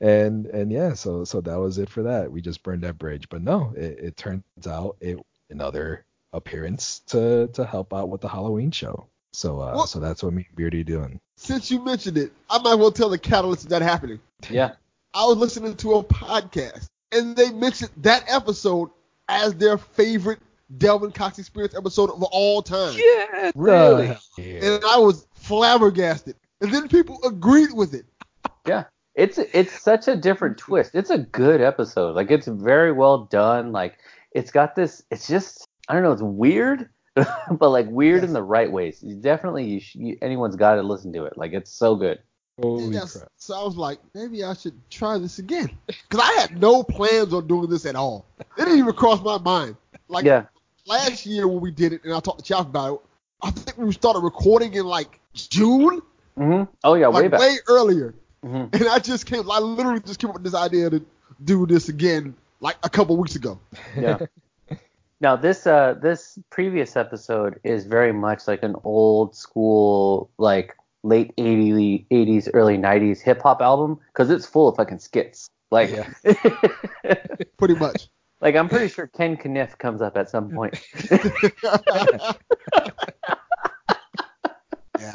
and 0.00 0.46
and 0.46 0.72
yeah, 0.72 0.94
so 0.94 1.24
so 1.24 1.40
that 1.40 1.56
was 1.58 1.78
it 1.78 1.88
for 1.88 2.02
that. 2.04 2.30
We 2.30 2.40
just 2.40 2.62
burned 2.62 2.82
that 2.82 2.98
bridge, 2.98 3.28
but 3.28 3.42
no, 3.42 3.72
it, 3.76 3.98
it 4.00 4.16
turns 4.16 4.42
out 4.66 4.96
it 5.00 5.18
another 5.50 6.04
appearance 6.32 7.00
to 7.06 7.48
to 7.54 7.64
help 7.64 7.94
out 7.94 8.08
with 8.08 8.20
the 8.20 8.28
Halloween 8.28 8.70
show. 8.70 9.06
So 9.32 9.60
uh, 9.60 9.72
Well- 9.76 9.86
so 9.86 10.00
that's 10.00 10.22
what 10.22 10.32
me 10.32 10.44
and 10.48 10.56
Beardy 10.56 10.82
doing. 10.84 11.20
Since 11.36 11.70
you 11.70 11.84
mentioned 11.84 12.18
it, 12.18 12.32
I 12.50 12.58
might 12.58 12.72
as 12.72 12.78
well 12.78 12.90
tell 12.90 13.08
the 13.10 13.18
catalyst 13.18 13.64
of 13.64 13.70
that 13.70 13.82
happening. 13.82 14.18
Yeah. 14.50 14.72
I 15.14 15.24
was 15.26 15.36
listening 15.36 15.76
to 15.76 15.94
a 15.94 16.02
podcast, 16.04 16.88
and 17.12 17.36
they 17.36 17.50
mentioned 17.52 17.90
that 17.98 18.24
episode 18.28 18.90
as 19.28 19.54
their 19.54 19.78
favorite 19.78 20.40
Delvin 20.76 21.10
Cox 21.12 21.38
Experience 21.38 21.74
episode 21.76 22.10
of 22.10 22.22
all 22.24 22.62
time. 22.62 22.94
Yeah, 22.96 23.50
Really? 23.54 24.16
Yeah. 24.36 24.64
And 24.74 24.84
I 24.84 24.98
was 24.98 25.26
flabbergasted. 25.34 26.36
And 26.60 26.72
then 26.72 26.88
people 26.88 27.18
agreed 27.24 27.72
with 27.72 27.94
it. 27.94 28.04
Yeah. 28.66 28.84
It's 29.14 29.38
it's 29.38 29.80
such 29.82 30.06
a 30.06 30.14
different 30.14 30.58
twist. 30.58 30.94
It's 30.94 31.10
a 31.10 31.18
good 31.18 31.60
episode. 31.60 32.14
Like 32.14 32.30
it's 32.30 32.46
very 32.46 32.92
well 32.92 33.24
done. 33.24 33.72
Like 33.72 33.98
it's 34.32 34.50
got 34.52 34.76
this. 34.76 35.02
It's 35.10 35.26
just 35.26 35.66
I 35.88 35.94
don't 35.94 36.02
know. 36.04 36.12
It's 36.12 36.22
weird, 36.22 36.88
but 37.14 37.70
like 37.70 37.86
weird 37.88 38.22
in 38.22 38.32
the 38.32 38.42
right 38.42 38.70
ways. 38.70 39.02
You 39.02 39.16
definitely, 39.16 39.64
you, 39.64 39.80
sh- 39.80 39.96
you 39.96 40.18
anyone's 40.22 40.54
got 40.54 40.74
to 40.76 40.82
listen 40.82 41.12
to 41.14 41.24
it. 41.24 41.36
Like 41.36 41.52
it's 41.52 41.72
so 41.72 41.96
good. 41.96 42.20
Holy 42.60 42.94
Yes. 42.94 43.16
crap. 43.16 43.28
So 43.36 43.58
I 43.58 43.64
was 43.64 43.76
like, 43.76 43.98
maybe 44.14 44.44
I 44.44 44.52
should 44.54 44.78
try 44.90 45.18
this 45.18 45.38
again. 45.40 45.70
Because 45.86 46.20
I 46.20 46.40
had 46.40 46.60
no 46.60 46.82
plans 46.84 47.32
on 47.34 47.46
doing 47.48 47.68
this 47.70 47.86
at 47.86 47.96
all. 47.96 48.26
It 48.38 48.46
didn't 48.56 48.78
even 48.78 48.92
cross 48.94 49.20
my 49.22 49.38
mind. 49.38 49.74
Like 50.08 50.24
yeah. 50.24 50.44
Last 50.88 51.26
year 51.26 51.46
when 51.46 51.60
we 51.60 51.70
did 51.70 51.92
it, 51.92 52.04
and 52.04 52.12
I 52.14 52.20
talked 52.20 52.38
to 52.40 52.44
Chaff 52.44 52.66
about 52.66 52.94
it, 52.94 53.00
I 53.42 53.50
think 53.50 53.78
we 53.78 53.92
started 53.92 54.20
recording 54.20 54.74
in 54.74 54.86
like 54.86 55.20
June, 55.34 56.00
hmm 56.36 56.62
Oh 56.84 56.94
yeah, 56.94 57.08
way 57.08 57.28
back. 57.28 57.40
way 57.40 57.56
earlier. 57.68 58.14
hmm 58.42 58.66
And 58.72 58.88
I 58.88 58.98
just 58.98 59.26
came, 59.26 59.50
I 59.50 59.58
literally 59.58 60.00
just 60.00 60.18
came 60.18 60.30
up 60.30 60.34
with 60.34 60.44
this 60.44 60.54
idea 60.54 60.90
to 60.90 61.04
do 61.44 61.66
this 61.66 61.88
again 61.88 62.34
like 62.60 62.76
a 62.82 62.88
couple 62.90 63.16
weeks 63.16 63.36
ago. 63.36 63.60
Yeah. 63.96 64.18
now 65.20 65.34
this 65.34 65.66
uh 65.66 65.94
this 66.00 66.38
previous 66.50 66.96
episode 66.96 67.58
is 67.64 67.84
very 67.84 68.12
much 68.12 68.46
like 68.46 68.62
an 68.62 68.76
old 68.84 69.34
school 69.34 70.30
like 70.38 70.76
late 71.02 71.34
80s 71.36 72.06
80s 72.10 72.48
early 72.54 72.76
90s 72.76 73.20
hip 73.20 73.42
hop 73.42 73.60
album 73.60 73.98
because 74.12 74.30
it's 74.30 74.46
full 74.46 74.68
of 74.68 74.76
fucking 74.76 74.98
skits. 74.98 75.50
Like 75.70 75.90
yeah. 75.90 76.08
Pretty 77.58 77.74
much. 77.74 78.08
Like 78.40 78.54
I'm 78.56 78.68
pretty 78.68 78.88
sure 78.94 79.06
Ken 79.06 79.36
Kniff 79.36 79.76
comes 79.78 80.00
up 80.02 80.16
at 80.16 80.30
some 80.30 80.50
point. 80.50 80.80
yeah. 84.98 85.12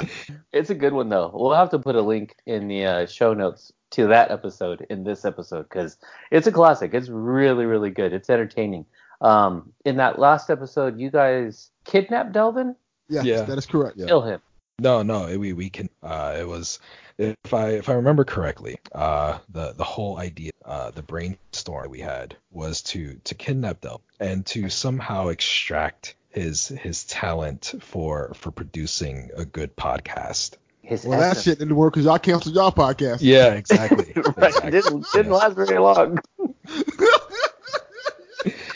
It's 0.52 0.70
a 0.70 0.76
good 0.76 0.94
one 0.94 1.10
though. 1.10 1.32
We'll 1.34 1.54
have 1.54 1.70
to 1.72 1.80
put 1.80 1.96
a 1.96 2.02
link 2.02 2.36
in 2.46 2.68
the 2.68 2.86
uh, 2.86 3.06
show 3.06 3.34
notes 3.34 3.72
to 3.92 4.08
that 4.08 4.32
episode 4.32 4.86
in 4.90 5.04
this 5.04 5.26
episode 5.26 5.64
because 5.64 5.98
it's 6.32 6.48
a 6.48 6.52
classic. 6.52 6.94
It's 6.94 7.10
really 7.10 7.66
really 7.66 7.90
good. 7.90 8.14
It's 8.14 8.30
entertaining. 8.30 8.86
Um, 9.22 9.72
in 9.86 9.98
that 9.98 10.20
last 10.20 10.50
episode, 10.50 11.00
you 11.00 11.10
guys 11.10 11.70
kidnapped 11.86 12.34
Delvin, 12.34 12.76
Yes, 13.10 13.24
Yeah. 13.26 13.42
that 13.44 13.58
is 13.58 13.66
correct. 13.66 13.98
Yeah. 13.98 14.08
kill 14.08 14.22
him. 14.22 14.42
No, 14.80 15.04
no, 15.04 15.28
it- 15.28 15.38
we 15.38 15.54
we 15.54 15.70
can. 15.70 15.90
Uh, 16.02 16.36
it 16.40 16.48
was 16.48 16.80
if 17.18 17.54
I 17.54 17.70
if 17.72 17.90
I 17.90 17.94
remember 17.94 18.24
correctly, 18.26 18.80
uh, 18.94 19.38
the 19.50 19.74
the 19.74 19.84
whole 19.84 20.18
idea, 20.18 20.52
uh, 20.66 20.92
the 20.92 21.04
brainstorm 21.04 21.90
we 21.92 22.00
had 22.00 22.36
was 22.52 22.82
to 22.84 23.20
to 23.26 23.36
kidnap 23.36 23.82
Del 23.82 24.02
and 24.20 24.46
to 24.48 24.70
somehow 24.70 25.28
extract 25.28 26.16
his 26.30 26.68
his 26.70 27.04
talent 27.04 27.74
for 27.82 28.34
for 28.36 28.50
producing 28.52 29.30
a 29.38 29.46
good 29.46 29.76
podcast. 29.76 30.54
His 30.82 31.06
Well, 31.06 31.20
that 31.20 31.38
shit 31.38 31.60
didn't 31.60 31.76
work 31.76 31.94
because 31.94 32.06
y'all 32.06 32.20
canceled 32.20 32.56
y'all 32.56 32.72
podcast. 32.72 33.20
Yeah, 33.22 33.54
exactly. 33.54 34.12
right. 34.16 34.28
exactly. 34.48 34.72
Didn't 34.72 35.06
didn't 35.14 35.32
Yeah. 35.32 35.38
last 35.38 35.56
very 35.56 35.78
long. 35.78 36.20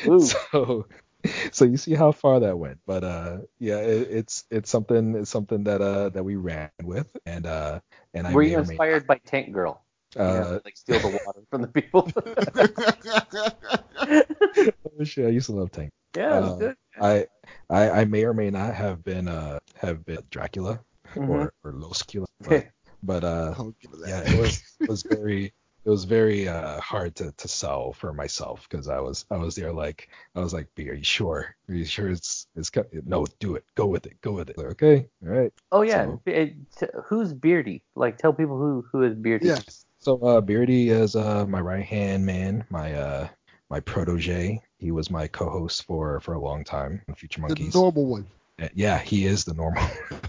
Ooh. 0.06 0.22
so 0.52 0.86
so 1.52 1.66
you 1.66 1.78
see 1.78 1.94
how 1.94 2.12
far 2.12 2.40
that 2.42 2.58
went 2.58 2.80
but 2.86 3.04
uh 3.04 3.38
yeah 3.60 3.78
it, 3.80 4.08
it's 4.12 4.46
it's 4.52 4.70
something 4.70 5.16
it's 5.16 5.30
something 5.30 5.64
that 5.64 5.82
uh 5.82 6.10
that 6.10 6.24
we 6.24 6.36
ran 6.36 6.70
with 6.84 7.08
and 7.26 7.46
uh 7.46 7.80
and 8.14 8.28
I 8.28 8.34
Were 8.36 8.44
may 8.44 8.52
you 8.52 8.60
inspired 8.60 9.08
by 9.08 9.18
Tank 9.26 9.52
Girl? 9.54 9.82
not, 10.16 10.24
You 10.28 10.40
know, 10.40 10.48
uh 10.56 10.60
like 10.66 10.78
steal 10.78 11.00
the 11.00 11.08
water 11.08 11.42
from 11.50 11.62
the 11.62 11.68
people. 11.68 12.10
oh, 15.00 15.04
shit, 15.04 15.26
I 15.26 15.30
used 15.30 15.48
to 15.48 15.54
love 15.54 15.72
Tank 15.72 15.92
yeah, 16.16 16.38
it 16.38 16.42
was 16.42 16.52
Uh, 16.52 16.58
good. 16.60 16.76
I, 17.00 17.28
I 17.70 17.90
I 18.02 18.06
may 18.06 18.24
or 18.26 18.34
may 18.34 18.50
not 18.50 18.74
have 18.74 19.04
been 19.04 19.28
uh 19.28 19.60
have 19.76 20.04
been 20.06 20.20
Dracula 20.30 20.80
Mhm. 21.16 21.30
or 21.30 21.54
or 21.64 21.72
Loscula 21.74 22.28
but 22.42 22.68
but 23.04 23.24
uh 23.24 23.54
I'll 23.58 23.74
give 23.82 23.94
it 23.94 24.00
that. 24.02 24.10
yeah 24.10 24.22
it 24.34 24.38
was 24.38 24.58
it 24.82 24.90
was 24.90 25.04
very 25.04 25.54
it 25.88 25.90
was 25.90 26.04
very 26.04 26.50
uh, 26.50 26.82
hard 26.82 27.16
to, 27.16 27.32
to 27.32 27.48
sell 27.48 27.94
for 27.94 28.12
myself 28.12 28.68
because 28.70 28.90
I 28.90 29.00
was 29.00 29.26
I 29.32 29.38
was 29.38 29.56
there 29.56 29.72
like 29.72 30.10
I 30.36 30.42
was 30.42 30.54
like, 30.54 30.68
"B, 30.76 30.90
are 30.90 30.94
you 30.94 31.04
sure? 31.04 31.56
Are 31.70 31.74
you 31.74 31.86
sure 31.86 32.10
it's 32.10 32.48
it's 32.58 32.70
co- 32.70 32.84
no, 33.06 33.26
do 33.40 33.56
it, 33.56 33.64
go 33.76 33.86
with 33.88 34.06
it, 34.06 34.20
go 34.20 34.34
with 34.34 34.50
it." 34.50 34.58
Like, 34.58 34.68
okay, 34.72 35.08
all 35.26 35.32
right. 35.32 35.54
Oh 35.72 35.84
yeah, 35.84 36.04
So- 36.04 36.22
it- 36.26 36.56
t- 36.78 36.88
who's 37.06 37.32
Beardy? 37.34 37.84
Like, 37.96 38.18
tell 38.18 38.34
people 38.34 38.58
who 38.58 38.86
who 38.92 39.04
is 39.04 39.16
Beardy. 39.16 39.48
Yeah. 39.48 39.62
So 40.00 40.18
uh, 40.18 40.42
Beardy 40.42 40.90
is 40.90 41.16
uh, 41.16 41.46
my 41.48 41.62
right 41.62 41.86
hand 41.86 42.26
man, 42.26 42.66
my 42.70 42.94
uh, 42.94 43.28
my 43.70 43.80
protege. 43.80 44.62
He 44.80 44.92
was 44.92 45.10
my 45.10 45.26
co-host 45.28 45.86
for 45.86 46.20
for 46.20 46.34
a 46.34 46.40
long 46.40 46.66
time 46.66 47.02
on 47.08 47.16
Future 47.16 47.40
Monkeys. 47.40 47.58
The 47.58 47.64
Monkeys. 47.64 47.76
normal 47.76 48.06
one. 48.08 48.28
Yeah, 48.74 48.98
he 49.00 49.26
is 49.26 49.46
the 49.46 49.54
normal. 49.54 49.84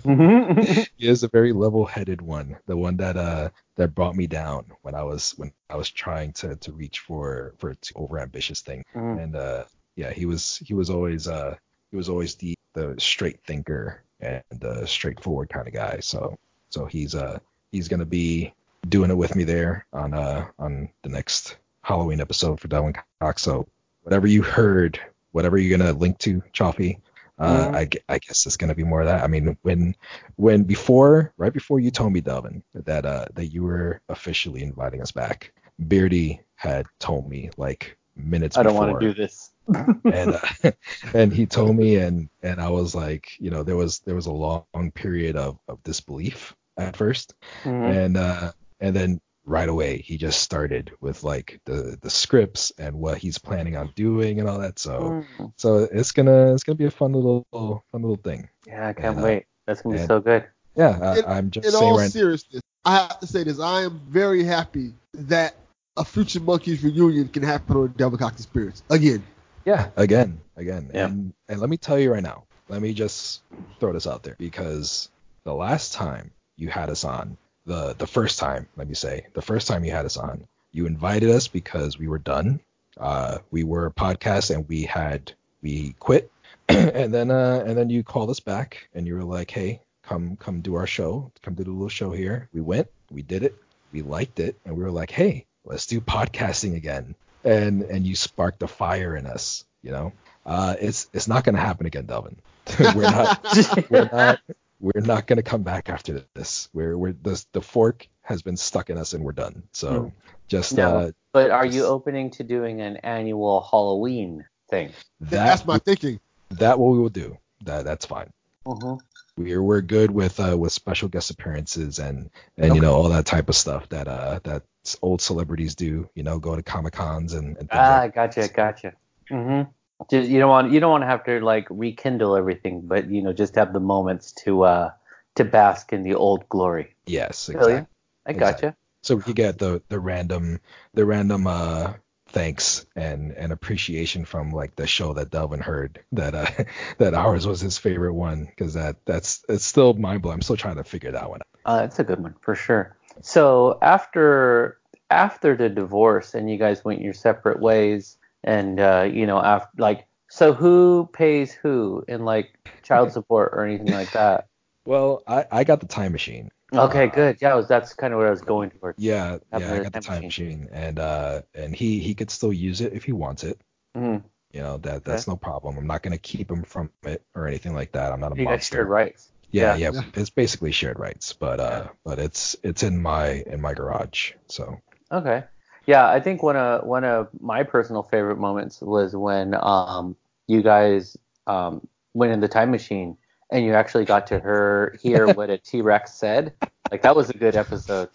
Mhm. 0.04 0.86
he 0.96 1.08
is 1.08 1.22
a 1.22 1.28
very 1.28 1.52
level-headed 1.52 2.20
one, 2.20 2.56
the 2.66 2.76
one 2.76 2.96
that 2.98 3.16
uh 3.16 3.50
that 3.76 3.94
brought 3.94 4.16
me 4.16 4.26
down 4.26 4.66
when 4.82 4.94
I 4.94 5.02
was 5.02 5.32
when 5.38 5.52
I 5.70 5.76
was 5.76 5.90
trying 5.90 6.32
to 6.34 6.56
to 6.56 6.72
reach 6.72 7.00
for 7.00 7.54
for 7.58 7.74
to 7.74 7.94
overambitious 7.94 8.60
thing. 8.62 8.84
Mhm. 8.94 9.22
And 9.22 9.36
uh 9.36 9.64
yeah, 9.96 10.12
he 10.12 10.26
was 10.26 10.58
he 10.58 10.74
was 10.74 10.90
always 10.90 11.26
uh 11.26 11.56
he 11.90 11.96
was 11.96 12.08
always 12.08 12.34
the 12.34 12.54
the 12.74 12.94
straight 12.98 13.40
thinker 13.44 14.02
and 14.20 14.42
the 14.50 14.86
straightforward 14.86 15.48
kind 15.48 15.66
of 15.66 15.72
guy. 15.72 15.98
So 16.00 16.38
so 16.68 16.84
he's 16.84 17.14
uh 17.14 17.38
he's 17.72 17.88
gonna 17.88 18.04
be 18.06 18.52
doing 18.88 19.10
it 19.10 19.16
with 19.16 19.34
me 19.36 19.44
there 19.44 19.86
on 19.92 20.12
uh 20.14 20.46
on 20.58 20.90
the 21.02 21.08
next 21.08 21.56
Halloween 21.82 22.20
episode 22.20 22.60
for 22.60 22.68
Delvin 22.68 22.94
Cox. 23.20 23.42
So 23.42 23.66
whatever 24.02 24.26
you 24.26 24.42
heard, 24.42 25.00
whatever 25.32 25.56
you're 25.56 25.76
gonna 25.78 25.92
link 25.92 26.18
to, 26.18 26.42
Chaufie, 26.52 26.98
uh. 27.38 27.70
I, 27.74 27.88
I 28.08 28.18
guess 28.18 28.46
it's 28.46 28.56
gonna 28.56 28.74
be 28.74 28.84
more 28.84 29.00
of 29.00 29.06
that. 29.06 29.22
I 29.22 29.26
mean, 29.26 29.56
when 29.62 29.94
when 30.36 30.64
before 30.64 31.32
right 31.36 31.52
before 31.52 31.80
you 31.80 31.90
told 31.90 32.12
me, 32.12 32.20
Delvin, 32.20 32.62
that 32.74 33.04
uh 33.06 33.26
that 33.34 33.46
you 33.46 33.62
were 33.62 34.00
officially 34.08 34.62
inviting 34.62 35.00
us 35.02 35.12
back, 35.12 35.52
Beardy 35.78 36.40
had 36.56 36.86
told 36.98 37.28
me 37.28 37.50
like 37.56 37.96
minutes 38.16 38.58
I 38.58 38.62
don't 38.62 38.74
want 38.74 38.98
to 38.98 39.06
do 39.06 39.14
this. 39.14 39.52
and 40.04 40.34
uh, 40.34 40.70
and 41.14 41.32
he 41.32 41.46
told 41.46 41.76
me 41.76 41.96
and 41.96 42.28
and 42.42 42.60
I 42.60 42.70
was 42.70 42.94
like 42.94 43.28
you 43.38 43.50
know 43.50 43.62
there 43.62 43.76
was 43.76 44.00
there 44.00 44.14
was 44.14 44.26
a 44.26 44.32
long 44.32 44.90
period 44.94 45.36
of, 45.36 45.58
of 45.68 45.82
disbelief 45.82 46.56
at 46.78 46.96
1st 46.96 47.34
Mhm. 47.64 47.94
and 47.94 48.16
uh 48.16 48.52
and 48.80 48.96
then 48.96 49.20
right 49.48 49.68
away 49.68 49.98
he 49.98 50.16
just 50.18 50.40
started 50.42 50.92
with 51.00 51.24
like 51.24 51.58
the 51.64 51.98
the 52.02 52.10
scripts 52.10 52.70
and 52.78 52.94
what 52.96 53.16
he's 53.18 53.38
planning 53.38 53.76
on 53.76 53.90
doing 53.96 54.40
and 54.40 54.48
all 54.48 54.58
that 54.58 54.78
so 54.78 55.24
Mhm. 55.38 55.52
so 55.56 55.88
it's 55.90 56.12
gonna 56.12 56.52
it's 56.54 56.64
gonna 56.64 56.76
be 56.76 56.84
a 56.84 56.90
fun 56.90 57.12
little 57.12 57.46
fun 57.52 58.02
little 58.02 58.16
thing 58.16 58.48
Yeah, 58.66 58.88
I 58.88 58.92
can't 58.92 59.16
And, 59.16 59.20
uh, 59.20 59.22
wait. 59.24 59.46
That's 59.66 59.80
gonna 59.82 59.94
be 59.96 60.00
and- 60.00 60.08
so 60.08 60.20
good. 60.20 60.44
yeah 60.76 61.16
In- 61.18 61.24
I, 61.24 61.38
I'm 61.38 61.50
just 61.50 61.66
In 61.66 61.72
saying 61.72 61.92
all 61.92 61.96
right 61.98 62.10
seriousness, 62.10 62.62
I 62.84 62.94
have 62.96 63.20
to 63.20 63.26
say 63.26 63.42
this. 63.44 63.58
I 63.60 63.82
am 63.82 64.00
very 64.08 64.44
happy 64.44 64.92
that 65.14 65.56
a 65.96 66.04
Future 66.04 66.40
Monkeys 66.40 66.82
reunion 66.84 67.28
can 67.28 67.42
happen 67.42 67.76
on 67.76 67.88
Delvin 67.96 68.18
Cox 68.18 68.36
Experience. 68.36 68.82
Again. 68.88 69.22
Yeah, 69.64 69.90
again, 69.96 70.40
again. 70.56 70.90
Yeah. 70.94 71.06
And 71.06 71.32
and 71.48 71.60
let 71.60 71.68
me 71.70 71.76
tell 71.76 71.98
you 71.98 72.12
right 72.12 72.22
now, 72.22 72.44
let 72.68 72.80
me 72.80 72.92
just 72.94 73.42
throw 73.80 73.92
this 73.92 74.06
out 74.06 74.22
there 74.22 74.36
because 74.38 75.10
the 75.44 75.52
last 75.54 75.92
time 75.94 76.30
you 76.56 76.68
had 76.68 76.88
us 76.90 77.04
on, 77.04 77.36
the 77.68 77.94
the 77.96 78.06
first 78.06 78.38
time, 78.38 78.66
let 78.76 78.88
me 78.88 78.94
say, 78.94 79.26
the 79.34 79.42
first 79.42 79.68
time 79.68 79.84
you 79.84 79.92
had 79.92 80.06
us 80.06 80.16
on, 80.16 80.48
you 80.72 80.86
invited 80.86 81.30
us 81.30 81.46
because 81.46 81.98
we 81.98 82.08
were 82.08 82.18
done. 82.18 82.60
Uh, 82.98 83.38
we 83.52 83.62
were 83.62 83.86
a 83.86 83.92
podcast 83.92 84.52
and 84.54 84.68
we 84.68 84.82
had 84.82 85.32
we 85.62 85.94
quit, 86.00 86.30
and 86.68 87.14
then 87.14 87.30
uh 87.30 87.62
and 87.66 87.78
then 87.78 87.90
you 87.90 88.02
called 88.02 88.30
us 88.30 88.40
back 88.40 88.88
and 88.94 89.06
you 89.06 89.14
were 89.14 89.24
like, 89.24 89.50
hey, 89.50 89.80
come 90.02 90.36
come 90.36 90.60
do 90.60 90.74
our 90.74 90.86
show, 90.86 91.30
come 91.42 91.54
do 91.54 91.62
the 91.62 91.70
little 91.70 91.88
show 91.88 92.10
here. 92.10 92.48
We 92.52 92.60
went, 92.60 92.88
we 93.12 93.22
did 93.22 93.44
it, 93.44 93.54
we 93.92 94.02
liked 94.02 94.40
it, 94.40 94.58
and 94.64 94.76
we 94.76 94.82
were 94.82 94.90
like, 94.90 95.12
hey, 95.12 95.46
let's 95.64 95.86
do 95.86 96.00
podcasting 96.00 96.74
again 96.74 97.14
and 97.44 97.82
and 97.82 98.06
you 98.06 98.16
sparked 98.16 98.62
a 98.62 98.68
fire 98.68 99.16
in 99.16 99.26
us 99.26 99.64
you 99.82 99.90
know 99.90 100.12
uh 100.46 100.74
it's 100.80 101.08
it's 101.12 101.28
not 101.28 101.44
gonna 101.44 101.60
happen 101.60 101.86
again 101.86 102.06
delvin 102.06 102.36
we're 102.94 103.02
not 103.02 103.40
we're 103.90 104.10
not 104.12 104.40
we're 104.80 105.00
not 105.02 105.26
gonna 105.26 105.42
come 105.42 105.62
back 105.62 105.88
after 105.88 106.24
this 106.34 106.68
we're 106.72 106.96
we're 106.96 107.12
the 107.12 107.44
the 107.52 107.60
fork 107.60 108.06
has 108.22 108.42
been 108.42 108.56
stuck 108.56 108.90
in 108.90 108.98
us 108.98 109.12
and 109.12 109.24
we're 109.24 109.32
done 109.32 109.62
so 109.72 109.88
Mm. 109.90 110.12
just 110.48 110.76
No. 110.76 110.96
uh 110.98 111.10
But 111.32 111.50
are 111.50 111.66
you 111.66 111.84
opening 111.84 112.30
to 112.32 112.44
doing 112.44 112.80
an 112.80 112.96
annual 112.98 113.60
Halloween 113.70 114.44
thing? 114.70 114.92
that 115.20 115.46
That's 115.46 115.66
my 115.66 115.78
thinking. 115.78 116.20
that 116.50 116.78
what 116.78 116.92
we 116.92 116.98
will 116.98 117.08
do 117.08 117.38
that 117.64 117.84
that's 117.84 118.06
fine 118.06 118.30
Mm-hmm. 118.66 118.94
we're 119.42 119.62
we're 119.62 119.80
good 119.80 120.10
with 120.10 120.38
uh 120.40 120.56
with 120.56 120.72
special 120.72 121.08
guest 121.08 121.30
appearances 121.30 121.98
and 121.98 122.30
and 122.56 122.74
you 122.74 122.80
know 122.80 122.92
all 122.94 123.08
that 123.08 123.24
type 123.26 123.48
of 123.48 123.56
stuff 123.56 123.88
that 123.88 124.06
uh 124.08 124.40
that 124.44 124.62
old 125.02 125.20
celebrities 125.20 125.74
do 125.74 126.08
you 126.14 126.22
know 126.22 126.38
go 126.38 126.54
to 126.56 126.62
comic 126.62 126.92
cons 126.94 127.32
and, 127.34 127.56
and 127.58 127.68
things 127.68 127.70
Ah, 127.72 128.00
like 128.02 128.14
gotcha, 128.14 128.48
gotcha. 128.48 128.92
Mm-hmm. 129.30 129.70
Just 130.10 130.28
you 130.28 130.38
don't 130.38 130.48
want 130.48 130.72
you 130.72 130.80
don't 130.80 130.90
want 130.90 131.02
to 131.02 131.08
have 131.08 131.24
to 131.24 131.40
like 131.40 131.66
rekindle 131.70 132.36
everything, 132.36 132.82
but 132.82 133.10
you 133.10 133.22
know 133.22 133.32
just 133.32 133.56
have 133.56 133.72
the 133.72 133.80
moments 133.80 134.32
to 134.44 134.64
uh 134.64 134.90
to 135.34 135.44
bask 135.44 135.92
in 135.92 136.02
the 136.02 136.14
old 136.14 136.48
glory. 136.48 136.94
yes 137.06 137.48
exactly 137.48 137.74
ya? 137.74 137.84
I 138.26 138.32
gotcha. 138.32 138.76
so 139.02 139.16
we 139.16 139.22
could 139.22 139.36
get 139.36 139.58
the 139.58 139.82
the 139.88 139.98
random 139.98 140.60
the 140.94 141.04
random 141.04 141.46
uh 141.46 141.94
thanks 142.28 142.86
and 142.94 143.32
and 143.32 143.52
appreciation 143.52 144.24
from 144.24 144.50
like 144.50 144.76
the 144.76 144.86
show 144.86 145.14
that 145.14 145.30
Delvin 145.30 145.60
heard 145.60 146.04
that 146.12 146.34
uh 146.34 146.64
that 146.98 147.14
ours 147.14 147.46
was 147.46 147.60
his 147.60 147.78
favorite 147.78 148.14
one 148.14 148.44
because 148.44 148.74
that 148.74 148.96
that's 149.04 149.44
it's 149.48 149.64
still 149.64 149.94
mind 149.94 150.22
blowing. 150.22 150.36
I'm 150.36 150.42
still 150.42 150.56
trying 150.56 150.76
to 150.76 150.84
figure 150.84 151.12
that 151.12 151.28
one 151.28 151.40
out. 151.40 151.60
Uh, 151.64 151.80
that's 151.80 151.98
a 151.98 152.04
good 152.04 152.20
one 152.20 152.34
for 152.40 152.54
sure. 152.54 152.96
So 153.22 153.78
after 153.82 154.78
after 155.10 155.56
the 155.56 155.68
divorce 155.68 156.34
and 156.34 156.50
you 156.50 156.58
guys 156.58 156.84
went 156.84 157.00
your 157.00 157.14
separate 157.14 157.60
ways, 157.60 158.17
and 158.44 158.80
uh, 158.80 159.08
you 159.10 159.26
know 159.26 159.38
after 159.38 159.70
like 159.78 160.06
so 160.30 160.52
who 160.52 161.08
pays 161.12 161.52
who 161.52 162.04
in 162.08 162.24
like 162.24 162.58
child 162.82 163.12
support 163.12 163.52
or 163.54 163.64
anything 163.64 163.90
like 163.90 164.12
that? 164.12 164.46
Well, 164.86 165.22
I 165.26 165.44
I 165.50 165.64
got 165.64 165.80
the 165.80 165.86
time 165.86 166.12
machine. 166.12 166.50
Okay, 166.72 167.06
Uh, 167.06 167.14
good. 167.14 167.38
Yeah, 167.40 167.54
was, 167.54 167.68
that's 167.68 167.94
kind 167.94 168.12
of 168.12 168.18
what 168.18 168.26
I 168.26 168.30
was 168.30 168.40
going 168.42 168.70
towards. 168.70 168.98
Yeah, 169.02 169.38
yeah, 169.52 169.72
I 169.72 169.78
got 169.80 169.92
the 169.92 170.00
time 170.00 170.02
time 170.02 170.24
machine, 170.24 170.68
and 170.72 170.98
uh 170.98 171.42
and 171.54 171.74
he 171.74 171.98
he 172.00 172.14
could 172.14 172.30
still 172.30 172.52
use 172.52 172.80
it 172.80 172.92
if 172.92 173.04
he 173.04 173.12
wants 173.12 173.44
it. 173.44 173.60
Mhm. 173.96 174.22
You 174.52 174.60
know 174.60 174.78
that 174.78 175.04
that's 175.04 175.28
no 175.28 175.36
problem. 175.36 175.76
I'm 175.76 175.86
not 175.86 176.02
gonna 176.02 176.18
keep 176.18 176.50
him 176.50 176.62
from 176.62 176.90
it 177.04 177.22
or 177.34 177.46
anything 177.46 177.74
like 177.74 177.92
that. 177.92 178.12
I'm 178.12 178.20
not 178.20 178.32
a 178.32 178.36
You 178.36 178.44
guys 178.46 178.52
monster. 178.52 178.76
shared 178.76 178.88
rights. 178.88 179.32
Yeah, 179.50 179.76
Yeah. 179.76 179.90
yeah, 179.92 180.02
It's 180.14 180.30
basically 180.30 180.72
shared 180.72 180.98
rights, 180.98 181.32
but 181.32 181.60
uh, 181.60 181.88
but 182.04 182.18
it's 182.18 182.56
it's 182.62 182.82
in 182.82 183.00
my 183.00 183.42
in 183.46 183.60
my 183.60 183.74
garage. 183.74 184.32
So 184.48 184.80
Okay. 185.10 185.44
Yeah, 185.88 186.06
I 186.06 186.20
think 186.20 186.42
one 186.42 186.54
of 186.56 186.84
one 186.86 187.02
of 187.04 187.28
my 187.40 187.62
personal 187.62 188.02
favorite 188.02 188.36
moments 188.36 188.82
was 188.82 189.16
when 189.16 189.54
um 189.58 190.16
you 190.46 190.60
guys 190.62 191.16
um 191.46 191.80
went 192.12 192.30
in 192.30 192.40
the 192.40 192.46
time 192.48 192.70
machine 192.70 193.16
and 193.50 193.64
you 193.64 193.72
actually 193.72 194.04
got 194.04 194.26
to 194.26 194.38
her 194.38 194.94
hear 195.00 195.26
what 195.34 195.48
a 195.48 195.56
T 195.56 195.80
Rex 195.80 196.12
said. 196.12 196.52
Like 196.90 197.00
that 197.02 197.16
was 197.16 197.30
a 197.30 197.32
good 197.32 197.56
episode. 197.56 198.10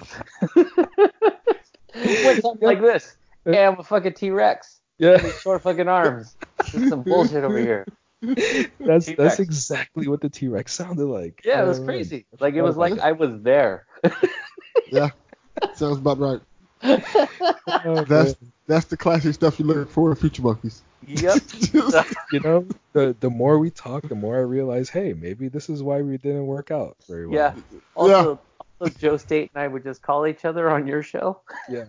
Went 0.55 2.41
something 2.43 2.61
like 2.67 2.79
this. 2.79 3.15
Hey, 3.43 3.65
I'm 3.65 3.79
a 3.79 3.83
fucking 3.83 4.13
T 4.13 4.29
Rex. 4.29 4.79
yeah, 4.99 5.17
Short 5.41 5.63
fucking 5.63 5.87
arms. 5.87 6.35
This 6.59 6.75
is 6.75 6.89
some 6.89 7.01
bullshit 7.01 7.43
over 7.43 7.57
here. 7.57 7.87
that's 8.21 9.07
T-Rex. 9.07 9.13
that's 9.17 9.39
exactly 9.39 10.07
what 10.07 10.21
the 10.21 10.29
T 10.29 10.47
Rex 10.47 10.73
sounded 10.73 11.05
like. 11.07 11.41
Yeah, 11.43 11.63
it 11.63 11.67
was 11.67 11.79
Oh, 11.79 11.85
crazy. 11.85 12.27
Like 12.39 12.53
it 12.53 12.61
was 12.61 12.77
like 12.77 12.99
I 12.99 13.13
was 13.13 13.41
there. 13.41 13.87
Yeah. 14.91 15.09
Sounds 15.73 15.97
about 15.97 16.19
right. 16.19 16.39
Oh, 16.83 18.03
That's 18.07 18.39
man. 18.41 18.51
that's 18.67 18.85
the 18.85 18.97
classic 18.97 19.33
stuff 19.33 19.59
you 19.59 19.65
look 19.65 19.89
for 19.89 20.09
in 20.09 20.15
Future 20.15 20.41
Monkeys. 20.41 20.81
yep. 21.05 21.41
you 22.31 22.39
know 22.39 22.65
the 22.93 23.15
the 23.19 23.29
more 23.29 23.59
we 23.59 23.69
talk, 23.69 24.07
the 24.07 24.15
more 24.15 24.37
I 24.37 24.41
realize, 24.41 24.89
hey, 24.89 25.13
maybe 25.13 25.47
this 25.49 25.69
is 25.69 25.83
why 25.83 26.01
we 26.01 26.17
didn't 26.17 26.45
work 26.47 26.71
out 26.71 26.95
very 27.07 27.27
well. 27.27 27.55
Yeah. 27.55 27.77
Also, 27.95 28.39
also, 28.79 28.97
Joe 28.99 29.17
State 29.17 29.51
and 29.53 29.63
I 29.63 29.67
would 29.67 29.83
just 29.83 30.01
call 30.01 30.27
each 30.27 30.45
other 30.45 30.69
on 30.69 30.87
your 30.87 31.03
show. 31.03 31.41
yeah. 31.69 31.85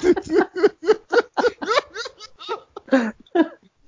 Just 0.00 0.30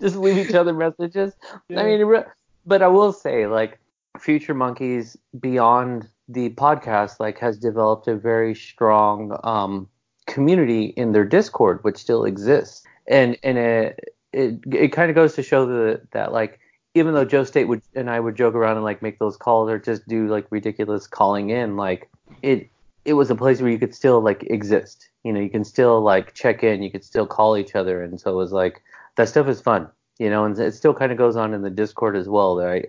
just 0.00 0.16
leave 0.16 0.48
each 0.48 0.54
other 0.54 0.72
messages. 0.72 1.32
I 1.74 1.82
mean, 1.84 2.24
but 2.66 2.82
I 2.82 2.88
will 2.88 3.12
say, 3.12 3.46
like, 3.46 3.78
Future 4.18 4.54
Monkeys 4.54 5.16
beyond 5.40 6.08
the 6.28 6.50
podcast, 6.50 7.20
like, 7.20 7.38
has 7.38 7.58
developed 7.58 8.06
a 8.08 8.14
very 8.16 8.54
strong 8.54 9.38
um, 9.44 9.88
community 10.34 10.86
in 10.96 11.12
their 11.12 11.24
Discord, 11.24 11.82
which 11.84 11.96
still 11.96 12.24
exists, 12.24 12.82
and 13.06 13.38
and 13.44 13.56
it 13.56 14.14
it, 14.32 14.58
it 14.72 14.88
kind 14.88 15.08
of 15.10 15.14
goes 15.14 15.34
to 15.34 15.42
show 15.42 15.64
that 15.64 16.10
that 16.10 16.32
like 16.32 16.58
even 16.94 17.14
though 17.14 17.24
Joe 17.24 17.44
State 17.44 17.68
would 17.68 17.82
and 17.94 18.10
I 18.10 18.18
would 18.18 18.34
joke 18.34 18.54
around 18.54 18.76
and 18.76 18.84
like 18.84 19.00
make 19.00 19.20
those 19.20 19.36
calls 19.36 19.70
or 19.70 19.78
just 19.78 20.06
do 20.08 20.26
like 20.26 20.46
ridiculous 20.50 21.06
calling 21.06 21.50
in, 21.50 21.76
like 21.76 22.10
it 22.42 22.68
it 23.04 23.14
was 23.14 23.30
a 23.30 23.36
place 23.36 23.60
where 23.60 23.70
you 23.70 23.78
could 23.78 23.94
still 23.94 24.20
like 24.20 24.42
exist. 24.50 25.08
You 25.22 25.32
know, 25.32 25.40
you 25.40 25.50
can 25.50 25.64
still 25.64 26.00
like 26.00 26.34
check 26.34 26.64
in, 26.64 26.82
you 26.82 26.90
could 26.90 27.04
still 27.04 27.26
call 27.26 27.56
each 27.56 27.76
other, 27.76 28.02
and 28.02 28.20
so 28.20 28.32
it 28.32 28.36
was 28.36 28.52
like 28.52 28.82
that 29.16 29.28
stuff 29.28 29.46
is 29.48 29.60
fun. 29.60 29.88
You 30.18 30.30
know, 30.30 30.44
and 30.44 30.58
it 30.58 30.74
still 30.74 30.94
kind 30.94 31.12
of 31.12 31.18
goes 31.18 31.36
on 31.36 31.54
in 31.54 31.62
the 31.62 31.70
Discord 31.70 32.16
as 32.16 32.28
well. 32.28 32.60
I 32.60 32.82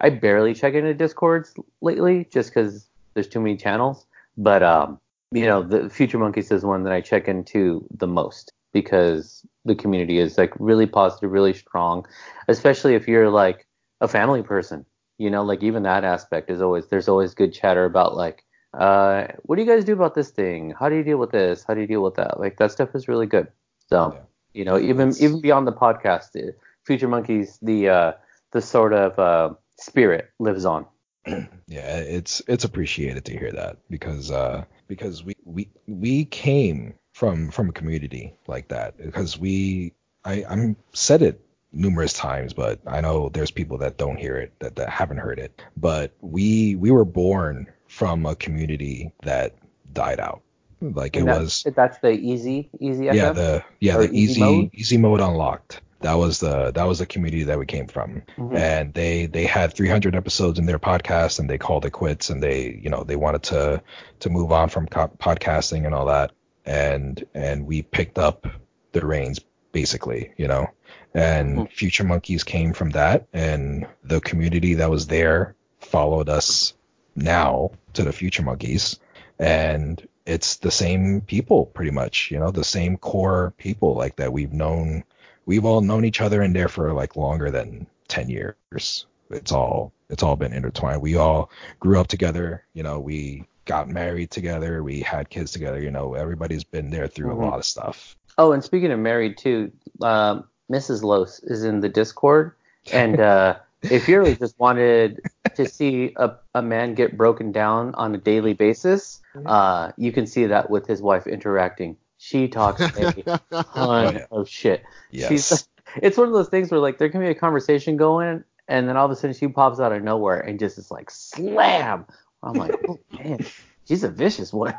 I 0.00 0.10
barely 0.10 0.52
check 0.52 0.74
into 0.74 0.92
Discords 0.92 1.54
lately 1.80 2.28
just 2.30 2.50
because 2.50 2.88
there's 3.14 3.28
too 3.28 3.40
many 3.40 3.56
channels. 3.56 4.06
But 4.36 4.62
um, 4.62 4.98
you 5.34 5.46
know, 5.46 5.62
the 5.62 5.90
Future 5.90 6.18
Monkeys 6.18 6.50
is 6.52 6.64
one 6.64 6.84
that 6.84 6.92
I 6.92 7.00
check 7.00 7.26
into 7.26 7.86
the 7.90 8.06
most 8.06 8.52
because 8.72 9.44
the 9.64 9.74
community 9.74 10.18
is 10.18 10.38
like 10.38 10.52
really 10.58 10.86
positive, 10.86 11.30
really 11.30 11.52
strong, 11.52 12.06
especially 12.48 12.94
if 12.94 13.08
you're 13.08 13.30
like 13.30 13.66
a 14.00 14.06
family 14.06 14.42
person. 14.42 14.86
You 15.18 15.30
know, 15.30 15.42
like 15.42 15.62
even 15.62 15.82
that 15.82 16.04
aspect 16.04 16.50
is 16.50 16.60
always 16.60 16.86
there's 16.86 17.08
always 17.08 17.34
good 17.34 17.52
chatter 17.52 17.84
about 17.84 18.16
like, 18.16 18.44
uh, 18.78 19.26
what 19.42 19.56
do 19.56 19.62
you 19.62 19.68
guys 19.68 19.84
do 19.84 19.92
about 19.92 20.14
this 20.14 20.30
thing? 20.30 20.72
How 20.78 20.88
do 20.88 20.96
you 20.96 21.04
deal 21.04 21.18
with 21.18 21.30
this? 21.30 21.64
How 21.66 21.74
do 21.74 21.80
you 21.80 21.86
deal 21.86 22.02
with 22.02 22.14
that? 22.14 22.38
Like 22.38 22.56
that 22.58 22.72
stuff 22.72 22.94
is 22.94 23.08
really 23.08 23.26
good. 23.26 23.48
So, 23.88 24.12
yeah. 24.14 24.20
you 24.52 24.64
know, 24.64 24.78
even 24.78 25.12
even 25.20 25.40
beyond 25.40 25.66
the 25.66 25.72
podcast, 25.72 26.32
the 26.32 26.54
Future 26.84 27.08
Monkeys, 27.08 27.58
the 27.60 27.88
uh, 27.88 28.12
the 28.52 28.60
sort 28.60 28.92
of 28.92 29.18
uh, 29.18 29.54
spirit 29.78 30.30
lives 30.38 30.64
on. 30.64 30.86
yeah, 31.66 31.98
it's 31.98 32.42
it's 32.46 32.64
appreciated 32.64 33.24
to 33.26 33.32
hear 33.32 33.52
that 33.52 33.78
because 33.90 34.30
uh 34.30 34.64
because 34.88 35.24
we 35.24 35.36
we 35.44 35.68
we 35.86 36.24
came 36.26 36.94
from 37.12 37.50
from 37.50 37.68
a 37.68 37.72
community 37.72 38.34
like 38.46 38.68
that 38.68 38.96
because 38.98 39.38
we 39.38 39.92
I 40.24 40.44
I'm 40.48 40.76
said 40.92 41.22
it 41.22 41.40
numerous 41.72 42.12
times 42.12 42.52
but 42.52 42.78
I 42.86 43.00
know 43.00 43.28
there's 43.30 43.50
people 43.50 43.78
that 43.78 43.96
don't 43.96 44.16
hear 44.16 44.36
it 44.36 44.52
that, 44.60 44.76
that 44.76 44.88
haven't 44.90 45.18
heard 45.18 45.38
it. 45.38 45.62
But 45.76 46.12
we 46.20 46.76
we 46.76 46.90
were 46.90 47.04
born 47.04 47.68
from 47.88 48.26
a 48.26 48.34
community 48.34 49.12
that 49.22 49.54
died 49.92 50.20
out. 50.20 50.42
Like 50.80 51.16
and 51.16 51.28
it 51.28 51.32
was 51.32 51.64
that's 51.74 51.98
the 51.98 52.10
easy 52.10 52.68
easy 52.78 53.06
yeah 53.06 53.32
the 53.32 53.64
yeah 53.80 53.96
the 53.96 54.10
easy 54.10 54.16
easy 54.16 54.40
mode? 54.40 54.70
easy 54.74 54.96
mode 54.98 55.20
unlocked 55.20 55.80
that 56.04 56.14
was 56.14 56.38
the 56.38 56.70
that 56.72 56.84
was 56.84 56.98
the 57.00 57.06
community 57.06 57.44
that 57.44 57.58
we 57.58 57.66
came 57.66 57.86
from 57.86 58.22
mm-hmm. 58.36 58.56
and 58.56 58.94
they 58.94 59.26
they 59.26 59.44
had 59.44 59.74
300 59.74 60.14
episodes 60.14 60.58
in 60.58 60.66
their 60.66 60.78
podcast 60.78 61.38
and 61.38 61.50
they 61.50 61.58
called 61.58 61.84
it 61.84 61.90
quits 61.90 62.30
and 62.30 62.42
they 62.42 62.80
you 62.82 62.90
know 62.90 63.04
they 63.04 63.16
wanted 63.16 63.42
to 63.42 63.82
to 64.20 64.30
move 64.30 64.52
on 64.52 64.68
from 64.68 64.86
co- 64.86 65.12
podcasting 65.18 65.84
and 65.84 65.94
all 65.94 66.06
that 66.06 66.32
and 66.64 67.26
and 67.34 67.66
we 67.66 67.82
picked 67.82 68.18
up 68.18 68.46
the 68.92 69.04
reins 69.04 69.40
basically, 69.74 70.32
you 70.38 70.48
know. 70.48 70.70
And 71.12 71.58
mm-hmm. 71.58 71.66
Future 71.66 72.04
Monkeys 72.04 72.44
came 72.44 72.72
from 72.72 72.90
that, 72.90 73.26
and 73.34 73.86
the 74.02 74.20
community 74.22 74.74
that 74.74 74.88
was 74.88 75.06
there 75.06 75.54
followed 75.80 76.30
us 76.30 76.72
now 77.14 77.72
to 77.92 78.02
the 78.02 78.12
Future 78.12 78.42
Monkeys, 78.42 78.98
and 79.38 80.08
it's 80.24 80.56
the 80.56 80.70
same 80.70 81.20
people 81.20 81.66
pretty 81.66 81.90
much, 81.90 82.30
you 82.30 82.38
know, 82.38 82.50
the 82.50 82.64
same 82.64 82.96
core 82.96 83.52
people 83.58 83.94
like 83.94 84.16
that 84.16 84.32
we've 84.32 84.52
known. 84.52 85.04
We've 85.46 85.64
all 85.64 85.80
known 85.80 86.04
each 86.04 86.20
other 86.20 86.42
in 86.42 86.52
there 86.52 86.68
for 86.68 86.92
like 86.92 87.16
longer 87.16 87.50
than 87.50 87.86
ten 88.08 88.28
years. 88.28 89.06
It's 89.30 89.52
all 89.52 89.92
it's 90.10 90.22
all 90.22 90.36
been 90.36 90.52
intertwined. 90.52 91.02
We 91.02 91.16
all 91.16 91.50
grew 91.80 91.98
up 92.00 92.08
together, 92.08 92.64
you 92.74 92.82
know. 92.82 93.00
We 93.00 93.44
got 93.64 93.88
married 93.88 94.30
together, 94.30 94.82
we 94.82 95.00
had 95.00 95.30
kids 95.30 95.52
together. 95.52 95.80
You 95.80 95.90
know, 95.90 96.14
everybody's 96.14 96.64
been 96.64 96.90
there 96.90 97.08
through 97.08 97.30
mm-hmm. 97.30 97.42
a 97.42 97.46
lot 97.46 97.58
of 97.58 97.64
stuff. 97.64 98.16
Oh, 98.36 98.52
and 98.52 98.64
speaking 98.64 98.90
of 98.90 98.98
married 98.98 99.38
too, 99.38 99.72
uh, 100.02 100.42
Mrs. 100.70 101.02
Los 101.02 101.40
is 101.40 101.64
in 101.64 101.80
the 101.80 101.88
Discord, 101.88 102.52
and 102.92 103.20
uh, 103.20 103.56
if 103.82 104.08
you 104.08 104.18
really 104.18 104.36
just 104.36 104.58
wanted 104.58 105.20
to 105.54 105.68
see 105.68 106.12
a, 106.16 106.32
a 106.54 106.62
man 106.62 106.94
get 106.94 107.16
broken 107.16 107.52
down 107.52 107.94
on 107.94 108.14
a 108.14 108.18
daily 108.18 108.54
basis, 108.54 109.20
uh, 109.46 109.92
you 109.96 110.12
can 110.12 110.26
see 110.26 110.46
that 110.46 110.70
with 110.70 110.86
his 110.86 111.02
wife 111.02 111.26
interacting. 111.26 111.96
She 112.24 112.48
talks 112.48 112.80
a 112.80 113.40
ton 113.74 114.22
of 114.30 114.48
shit. 114.48 114.82
Yes. 115.10 115.28
She's, 115.28 115.68
it's 116.02 116.16
one 116.16 116.28
of 116.28 116.32
those 116.32 116.48
things 116.48 116.70
where 116.70 116.80
like 116.80 116.96
there 116.96 117.10
can 117.10 117.20
be 117.20 117.28
a 117.28 117.34
conversation 117.34 117.98
going, 117.98 118.44
and 118.66 118.88
then 118.88 118.96
all 118.96 119.04
of 119.04 119.10
a 119.10 119.16
sudden 119.16 119.34
she 119.34 119.46
pops 119.46 119.78
out 119.78 119.92
of 119.92 120.02
nowhere 120.02 120.40
and 120.40 120.58
just 120.58 120.78
is 120.78 120.90
like 120.90 121.10
slam 121.10 122.06
I'm 122.42 122.54
like, 122.54 122.74
oh 122.88 122.98
man, 123.18 123.44
she's 123.86 124.04
a 124.04 124.08
vicious 124.08 124.54
one. 124.54 124.74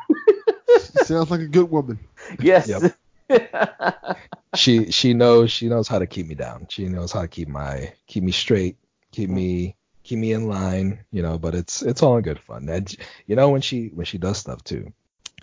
she 0.80 1.06
sounds 1.06 1.30
like 1.30 1.42
a 1.42 1.48
good 1.48 1.70
woman. 1.70 2.00
Yes. 2.40 2.68
Yep. 2.68 4.18
she 4.56 4.92
she 4.92 5.14
knows 5.14 5.52
she 5.52 5.68
knows 5.68 5.88
how 5.88 6.00
to 6.00 6.08
keep 6.08 6.28
me 6.28 6.34
down. 6.36 6.66
She 6.70 6.86
knows 6.86 7.12
how 7.12 7.22
to 7.22 7.28
keep 7.28 7.48
my 7.48 7.94
keep 8.08 8.24
me 8.24 8.32
straight, 8.32 8.78
keep 9.12 9.30
me 9.30 9.76
keep 10.04 10.18
me 10.18 10.32
in 10.32 10.48
line, 10.48 11.06
you 11.12 11.22
know. 11.22 11.38
But 11.38 11.54
it's 11.54 11.84
it's 11.84 12.02
all 12.02 12.18
in 12.18 12.24
good 12.24 12.40
fun. 12.40 12.70
And 12.70 12.96
you 13.28 13.36
know 13.36 13.50
when 13.50 13.62
she 13.62 13.88
when 13.94 14.06
she 14.06 14.18
does 14.18 14.38
stuff 14.38 14.64
too, 14.64 14.94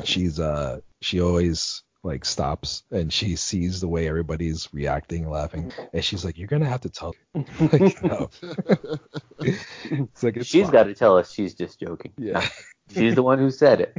she's 0.04 0.38
uh 0.40 0.80
she 1.00 1.20
always 1.20 1.82
like 2.02 2.24
stops 2.24 2.82
and 2.90 3.12
she 3.12 3.36
sees 3.36 3.80
the 3.80 3.88
way 3.88 4.08
everybody's 4.08 4.68
reacting, 4.72 5.28
laughing, 5.28 5.72
and 5.92 6.04
she's 6.04 6.24
like, 6.24 6.38
"You're 6.38 6.48
gonna 6.48 6.68
have 6.68 6.80
to 6.82 6.88
tell." 6.88 7.14
like, 7.34 8.02
no. 8.02 8.30
it's 9.40 10.22
like 10.22 10.36
it's 10.36 10.46
she's 10.46 10.70
got 10.70 10.84
to 10.84 10.94
tell 10.94 11.16
us 11.16 11.32
she's 11.32 11.54
just 11.54 11.80
joking. 11.80 12.12
Yeah. 12.18 12.46
she's 12.92 13.14
the 13.14 13.22
one 13.22 13.38
who 13.38 13.50
said 13.50 13.80
it. 13.80 13.96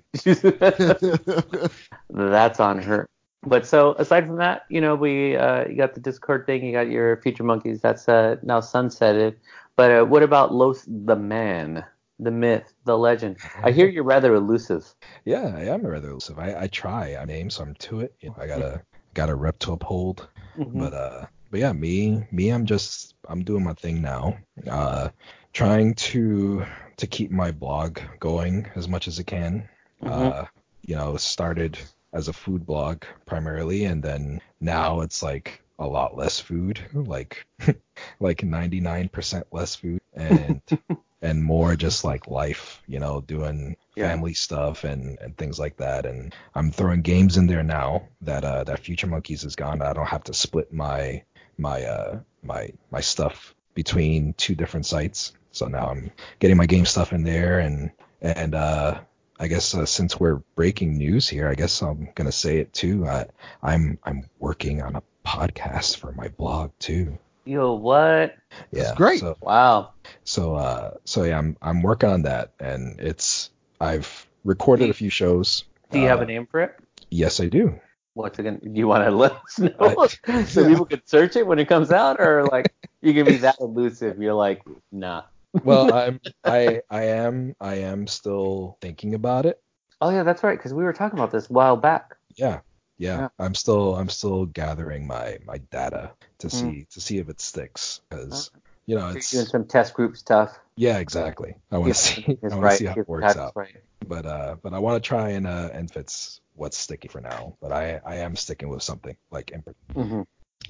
That's 2.09 2.59
on 2.59 2.79
her. 2.79 3.09
But 3.45 3.65
so 3.65 3.93
aside 3.97 4.25
from 4.25 4.37
that, 4.37 4.63
you 4.69 4.79
know, 4.79 4.95
we 4.95 5.35
uh, 5.35 5.67
you 5.67 5.75
got 5.75 5.93
the 5.93 5.99
Discord 5.99 6.45
thing, 6.45 6.65
you 6.65 6.71
got 6.71 6.89
your 6.89 7.17
Future 7.17 7.43
Monkeys. 7.43 7.81
That's 7.81 8.07
uh, 8.07 8.37
now 8.41 8.61
sunsetted. 8.61 9.35
But 9.75 9.91
uh, 9.91 10.05
what 10.05 10.23
about 10.23 10.53
Los 10.53 10.85
the 10.87 11.15
Man? 11.15 11.83
The 12.23 12.31
myth, 12.31 12.73
the 12.85 12.97
legend. 12.97 13.37
I 13.61 13.71
hear 13.71 13.87
you're 13.87 14.03
rather 14.03 14.33
elusive. 14.35 14.85
Yeah, 15.25 15.53
I 15.55 15.65
am 15.65 15.85
rather 15.85 16.09
elusive. 16.09 16.37
I, 16.37 16.63
I 16.63 16.67
try. 16.67 17.13
I 17.13 17.25
aim 17.29 17.49
some 17.49 17.75
to 17.75 18.01
it. 18.01 18.13
You 18.19 18.29
know, 18.29 18.35
I 18.37 18.47
gotta 18.47 18.81
got 19.13 19.29
a 19.29 19.35
rep 19.35 19.57
to 19.59 19.71
uphold. 19.71 20.27
Mm-hmm. 20.57 20.79
But 20.79 20.93
uh, 20.93 21.25
but 21.49 21.61
yeah, 21.61 21.71
me 21.71 22.27
me, 22.31 22.49
I'm 22.49 22.65
just 22.65 23.15
I'm 23.29 23.43
doing 23.43 23.63
my 23.63 23.73
thing 23.73 24.01
now. 24.01 24.37
Uh, 24.69 25.09
trying 25.53 25.93
to 25.93 26.65
to 26.97 27.07
keep 27.07 27.31
my 27.31 27.51
blog 27.51 27.99
going 28.19 28.69
as 28.75 28.89
much 28.89 29.07
as 29.07 29.19
I 29.19 29.23
can. 29.23 29.69
Mm-hmm. 30.01 30.11
Uh, 30.11 30.45
you 30.85 30.95
know, 30.95 31.15
started 31.15 31.77
as 32.11 32.27
a 32.27 32.33
food 32.33 32.65
blog 32.65 33.03
primarily, 33.25 33.85
and 33.85 34.03
then 34.03 34.41
now 34.59 35.01
it's 35.01 35.23
like 35.23 35.61
a 35.79 35.87
lot 35.87 36.15
less 36.17 36.39
food, 36.39 36.79
like 36.93 37.45
like 38.19 38.39
99% 38.39 39.43
less 39.51 39.75
food, 39.75 40.01
and 40.13 40.61
and 41.23 41.41
more 41.41 41.75
just 41.75 42.03
like 42.03 42.27
life, 42.27 42.83
you 42.85 42.99
know, 42.99 43.21
doing 43.21 43.77
yeah. 43.95 44.09
family 44.09 44.33
stuff 44.33 44.83
and, 44.83 45.17
and 45.19 45.37
things 45.37 45.57
like 45.57 45.77
that. 45.77 46.05
And 46.05 46.35
I'm 46.53 46.69
throwing 46.69 47.01
games 47.01 47.37
in 47.37 47.47
there 47.47 47.63
now 47.63 48.09
that 48.21 48.43
uh, 48.43 48.65
that 48.65 48.79
Future 48.79 49.07
Monkeys 49.07 49.45
is 49.45 49.55
gone. 49.55 49.81
I 49.81 49.93
don't 49.93 50.05
have 50.05 50.25
to 50.25 50.33
split 50.33 50.73
my 50.73 51.23
my 51.57 51.83
uh 51.83 52.19
my 52.43 52.71
my 52.91 52.99
stuff 52.99 53.55
between 53.73 54.33
two 54.33 54.53
different 54.53 54.85
sites. 54.85 55.33
So 55.51 55.67
now 55.67 55.87
I'm 55.87 56.11
getting 56.39 56.57
my 56.57 56.65
game 56.65 56.85
stuff 56.85 57.13
in 57.13 57.23
there 57.23 57.59
and 57.59 57.91
and 58.21 58.53
uh 58.53 58.99
I 59.39 59.47
guess 59.47 59.73
uh, 59.73 59.85
since 59.85 60.19
we're 60.19 60.41
breaking 60.55 60.97
news 60.97 61.27
here, 61.27 61.47
I 61.47 61.55
guess 61.55 61.81
I'm 61.81 62.09
gonna 62.15 62.31
say 62.31 62.57
it 62.57 62.73
too. 62.73 63.05
Uh, 63.05 63.25
I'm 63.61 63.97
I'm 64.03 64.29
working 64.39 64.81
on 64.81 64.95
a 64.95 65.03
podcast 65.25 65.97
for 65.97 66.11
my 66.11 66.27
blog 66.27 66.71
too. 66.79 67.17
Yo, 67.45 67.73
what? 67.73 68.35
Yeah, 68.71 68.83
That's 68.83 68.97
great. 68.97 69.19
So, 69.19 69.37
wow. 69.41 69.93
So 70.23 70.55
uh, 70.55 70.91
so 71.03 71.23
yeah, 71.23 71.37
I'm 71.37 71.57
I'm 71.61 71.81
working 71.81 72.09
on 72.09 72.21
that, 72.23 72.53
and 72.59 72.99
it's 72.99 73.49
I've 73.81 74.27
recorded 74.45 74.89
a 74.89 74.93
few 74.93 75.09
shows. 75.09 75.65
Do 75.91 75.99
you 75.99 76.05
uh, 76.05 76.09
have 76.09 76.21
a 76.21 76.25
name 76.25 76.47
for 76.49 76.61
it? 76.61 76.75
Yes, 77.09 77.39
I 77.39 77.47
do. 77.47 77.79
What's 78.13 78.39
it 78.39 78.43
gonna? 78.43 78.59
Do 78.59 78.71
you 78.73 78.87
want 78.87 79.03
to 79.03 79.11
let 79.15 79.33
us 79.33 79.59
know 79.59 80.07
I, 80.27 80.43
so 80.45 80.61
yeah. 80.61 80.67
people 80.69 80.85
can 80.85 81.01
search 81.05 81.35
it 81.35 81.45
when 81.45 81.59
it 81.59 81.67
comes 81.67 81.91
out, 81.91 82.19
or 82.19 82.45
like 82.45 82.73
you 83.01 83.13
can 83.13 83.25
be 83.25 83.37
that 83.37 83.57
elusive? 83.59 84.21
You're 84.21 84.33
like, 84.33 84.61
nah. 84.91 85.23
well, 85.63 85.93
I'm 85.93 86.21
I 86.45 86.81
I 86.89 87.03
am 87.03 87.55
I 87.59 87.75
am 87.75 88.07
still 88.07 88.77
thinking 88.81 89.15
about 89.15 89.45
it. 89.45 89.61
Oh 89.99 90.09
yeah, 90.09 90.23
that's 90.23 90.43
right, 90.43 90.57
because 90.57 90.73
we 90.73 90.83
were 90.83 90.93
talking 90.93 91.19
about 91.19 91.31
this 91.31 91.49
a 91.49 91.53
while 91.53 91.75
back. 91.75 92.15
Yeah, 92.35 92.61
yeah, 93.03 93.19
yeah, 93.19 93.27
I'm 93.37 93.53
still 93.53 93.95
I'm 93.95 94.09
still 94.09 94.45
gathering 94.45 95.05
my 95.05 95.37
my 95.45 95.57
data 95.57 96.11
to 96.39 96.47
mm. 96.47 96.51
see 96.51 96.87
to 96.91 97.01
see 97.01 97.17
if 97.17 97.29
it 97.29 97.41
sticks 97.41 98.01
because 98.09 98.49
you 98.85 98.97
know 98.97 99.09
it's 99.09 99.31
doing 99.31 99.45
some 99.45 99.65
test 99.65 99.93
group 99.93 100.15
stuff. 100.15 100.57
Yeah, 100.75 100.99
exactly. 100.99 101.55
I 101.69 101.77
want 101.77 101.93
to 101.93 101.99
see 101.99 102.23
I 102.43 102.47
want 102.47 102.61
right. 102.61 102.71
to 102.71 102.77
see 102.77 102.85
how 102.85 102.95
it 102.95 103.09
works 103.09 103.35
out. 103.35 103.53
Right. 103.55 103.75
But 104.07 104.25
uh, 104.25 104.55
but 104.61 104.73
I 104.73 104.79
want 104.79 105.03
to 105.03 105.07
try 105.07 105.31
and 105.31 105.45
uh 105.45 105.69
and 105.73 105.91
fits 105.91 106.39
what's 106.55 106.77
sticky 106.77 107.09
for 107.09 107.19
now. 107.19 107.57
But 107.61 107.73
I 107.73 107.99
I 108.05 108.15
am 108.17 108.35
sticking 108.35 108.69
with 108.69 108.83
something 108.83 109.17
like 109.31 109.51
mm-hmm. 109.95 110.21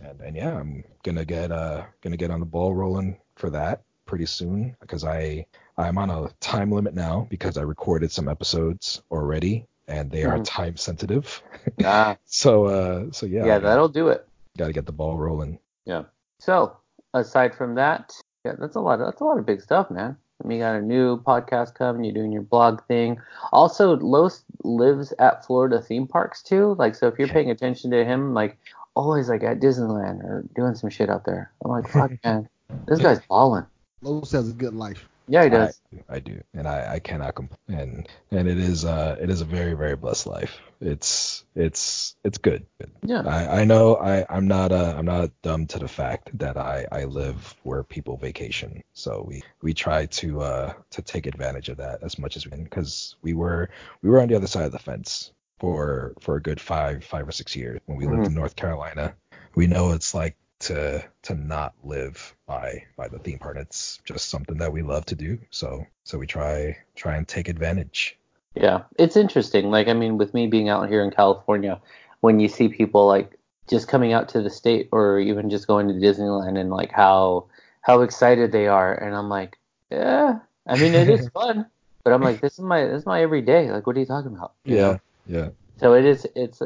and 0.03 0.21
and 0.21 0.35
yeah, 0.35 0.57
I'm 0.57 0.83
gonna 1.03 1.25
get 1.25 1.51
uh 1.51 1.83
gonna 2.01 2.17
get 2.17 2.31
on 2.31 2.39
the 2.39 2.45
ball 2.47 2.73
rolling 2.73 3.17
for 3.35 3.51
that 3.51 3.83
pretty 4.05 4.25
soon 4.25 4.75
because 4.81 5.03
I 5.03 5.45
I'm 5.77 5.97
on 5.97 6.09
a 6.09 6.29
time 6.39 6.71
limit 6.71 6.93
now 6.95 7.27
because 7.29 7.57
I 7.57 7.61
recorded 7.61 8.11
some 8.11 8.27
episodes 8.27 9.01
already 9.11 9.67
and 9.87 10.09
they 10.11 10.23
are 10.23 10.37
Mhm. 10.37 10.45
time 10.45 10.77
sensitive. 10.77 11.41
Ah, 11.85 12.17
so 12.25 12.65
uh 12.65 13.05
so 13.11 13.25
yeah, 13.25 13.45
yeah, 13.45 13.59
that'll 13.59 13.87
do 13.87 14.09
it. 14.09 14.27
got 14.57 14.67
to 14.67 14.73
get 14.73 14.85
the 14.85 14.91
ball 14.91 15.17
rolling. 15.17 15.59
Yeah. 15.85 16.03
So 16.39 16.75
aside 17.13 17.55
from 17.55 17.75
that, 17.75 18.13
yeah, 18.45 18.53
that's 18.59 18.75
a 18.75 18.81
lot. 18.81 18.99
Of, 18.99 19.07
that's 19.07 19.21
a 19.21 19.23
lot 19.23 19.39
of 19.39 19.45
big 19.45 19.61
stuff, 19.61 19.89
man. 19.89 20.17
I 20.43 20.47
mean, 20.47 20.57
you 20.57 20.63
got 20.65 20.75
a 20.75 20.81
new 20.81 21.21
podcast 21.21 21.73
coming. 21.75 22.03
You're 22.03 22.13
doing 22.13 22.33
your 22.33 22.41
blog 22.41 22.83
thing. 22.87 23.17
Also, 23.53 23.95
Los 23.97 24.43
lives 24.65 25.13
at 25.19 25.45
Florida 25.45 25.81
theme 25.81 26.05
parks 26.05 26.43
too. 26.43 26.75
Like, 26.77 26.95
so 26.95 27.07
if 27.07 27.17
you're 27.17 27.29
paying 27.29 27.49
attention 27.51 27.91
to 27.91 28.03
him, 28.03 28.33
like 28.33 28.57
always 28.95 29.29
like 29.29 29.43
at 29.43 29.59
Disneyland 29.61 30.21
or 30.23 30.43
doing 30.55 30.75
some 30.75 30.89
shit 30.89 31.09
out 31.09 31.23
there. 31.25 31.51
I'm 31.63 31.71
like, 31.71 31.87
fuck, 31.87 32.11
man, 32.25 32.49
this 32.87 32.99
guy's 32.99 33.21
balling. 33.29 33.65
Los 34.01 34.31
has 34.33 34.49
a 34.49 34.53
good 34.53 34.73
life. 34.75 35.07
Yeah, 35.27 35.43
he 35.45 35.49
does. 35.49 35.81
I, 36.09 36.15
I 36.15 36.19
do, 36.19 36.41
and 36.53 36.67
I, 36.67 36.95
I 36.95 36.99
cannot 36.99 37.35
complain. 37.35 37.79
And 37.79 38.09
and 38.31 38.47
it 38.47 38.57
is 38.57 38.83
uh 38.83 39.15
it 39.21 39.29
is 39.29 39.41
a 39.41 39.45
very 39.45 39.73
very 39.73 39.95
blessed 39.95 40.27
life. 40.27 40.59
It's 40.81 41.45
it's 41.55 42.15
it's 42.23 42.37
good. 42.37 42.65
Yeah. 43.03 43.23
I, 43.25 43.61
I 43.61 43.63
know 43.63 43.95
I 43.95 44.25
I'm 44.29 44.47
not 44.47 44.71
uh 44.71 44.95
I'm 44.97 45.05
not 45.05 45.31
dumb 45.41 45.65
to 45.67 45.79
the 45.79 45.87
fact 45.87 46.37
that 46.39 46.57
I 46.57 46.85
I 46.91 47.05
live 47.05 47.55
where 47.63 47.83
people 47.83 48.17
vacation. 48.17 48.83
So 48.93 49.23
we 49.27 49.43
we 49.61 49.73
try 49.73 50.07
to 50.07 50.41
uh 50.41 50.73
to 50.91 51.01
take 51.01 51.25
advantage 51.25 51.69
of 51.69 51.77
that 51.77 52.03
as 52.03 52.19
much 52.19 52.35
as 52.35 52.45
we 52.45 52.51
can 52.51 52.63
because 52.65 53.15
we 53.21 53.33
were 53.33 53.69
we 54.01 54.09
were 54.09 54.21
on 54.21 54.27
the 54.27 54.35
other 54.35 54.47
side 54.47 54.65
of 54.65 54.71
the 54.73 54.79
fence 54.79 55.31
for 55.59 56.13
for 56.19 56.35
a 56.35 56.41
good 56.41 56.59
five 56.59 57.03
five 57.03 57.27
or 57.27 57.31
six 57.31 57.55
years 57.55 57.79
when 57.85 57.97
we 57.97 58.05
lived 58.07 58.27
in 58.27 58.33
North 58.33 58.55
Carolina. 58.57 59.15
We 59.55 59.67
know 59.67 59.91
it's 59.91 60.13
like 60.13 60.35
to 60.63 61.03
to 61.23 61.35
not 61.35 61.73
live 61.83 62.35
by 62.45 62.83
by 62.95 63.07
the 63.07 63.19
theme 63.19 63.39
park. 63.39 63.57
It's 63.57 63.99
just 64.05 64.29
something 64.29 64.57
that 64.57 64.71
we 64.71 64.81
love 64.81 65.05
to 65.07 65.15
do. 65.15 65.39
So 65.49 65.85
so 66.03 66.17
we 66.17 66.27
try 66.27 66.77
try 66.95 67.15
and 67.15 67.27
take 67.27 67.49
advantage. 67.49 68.17
Yeah, 68.55 68.83
it's 68.99 69.17
interesting. 69.17 69.71
Like, 69.71 69.87
I 69.87 69.93
mean, 69.93 70.17
with 70.17 70.33
me 70.33 70.47
being 70.47 70.69
out 70.69 70.87
here 70.87 71.03
in 71.03 71.11
California, 71.11 71.81
when 72.21 72.39
you 72.39 72.47
see 72.47 72.69
people 72.69 73.07
like 73.07 73.37
just 73.67 73.87
coming 73.87 74.13
out 74.13 74.29
to 74.29 74.41
the 74.41 74.49
state 74.49 74.89
or 74.91 75.19
even 75.19 75.49
just 75.49 75.67
going 75.67 75.87
to 75.87 75.93
Disneyland 75.93 76.59
and 76.59 76.69
like 76.69 76.91
how 76.91 77.45
how 77.81 78.01
excited 78.01 78.51
they 78.51 78.67
are, 78.67 78.93
and 78.93 79.15
I'm 79.15 79.29
like, 79.29 79.57
yeah, 79.91 80.39
I 80.67 80.75
mean, 80.77 80.93
it 80.93 81.09
is 81.09 81.27
fun, 81.33 81.65
but 82.03 82.13
I'm 82.13 82.21
like, 82.21 82.41
this 82.41 82.53
is 82.53 82.59
my 82.59 82.85
this 82.85 83.01
is 83.01 83.05
my 83.05 83.21
everyday. 83.21 83.71
Like, 83.71 83.87
what 83.87 83.97
are 83.97 83.99
you 83.99 84.05
talking 84.05 84.35
about? 84.35 84.53
You 84.65 84.75
know? 84.75 84.99
yeah. 85.25 85.49
So 85.77 85.93
it 85.93 86.05
is. 86.05 86.27
It's. 86.35 86.61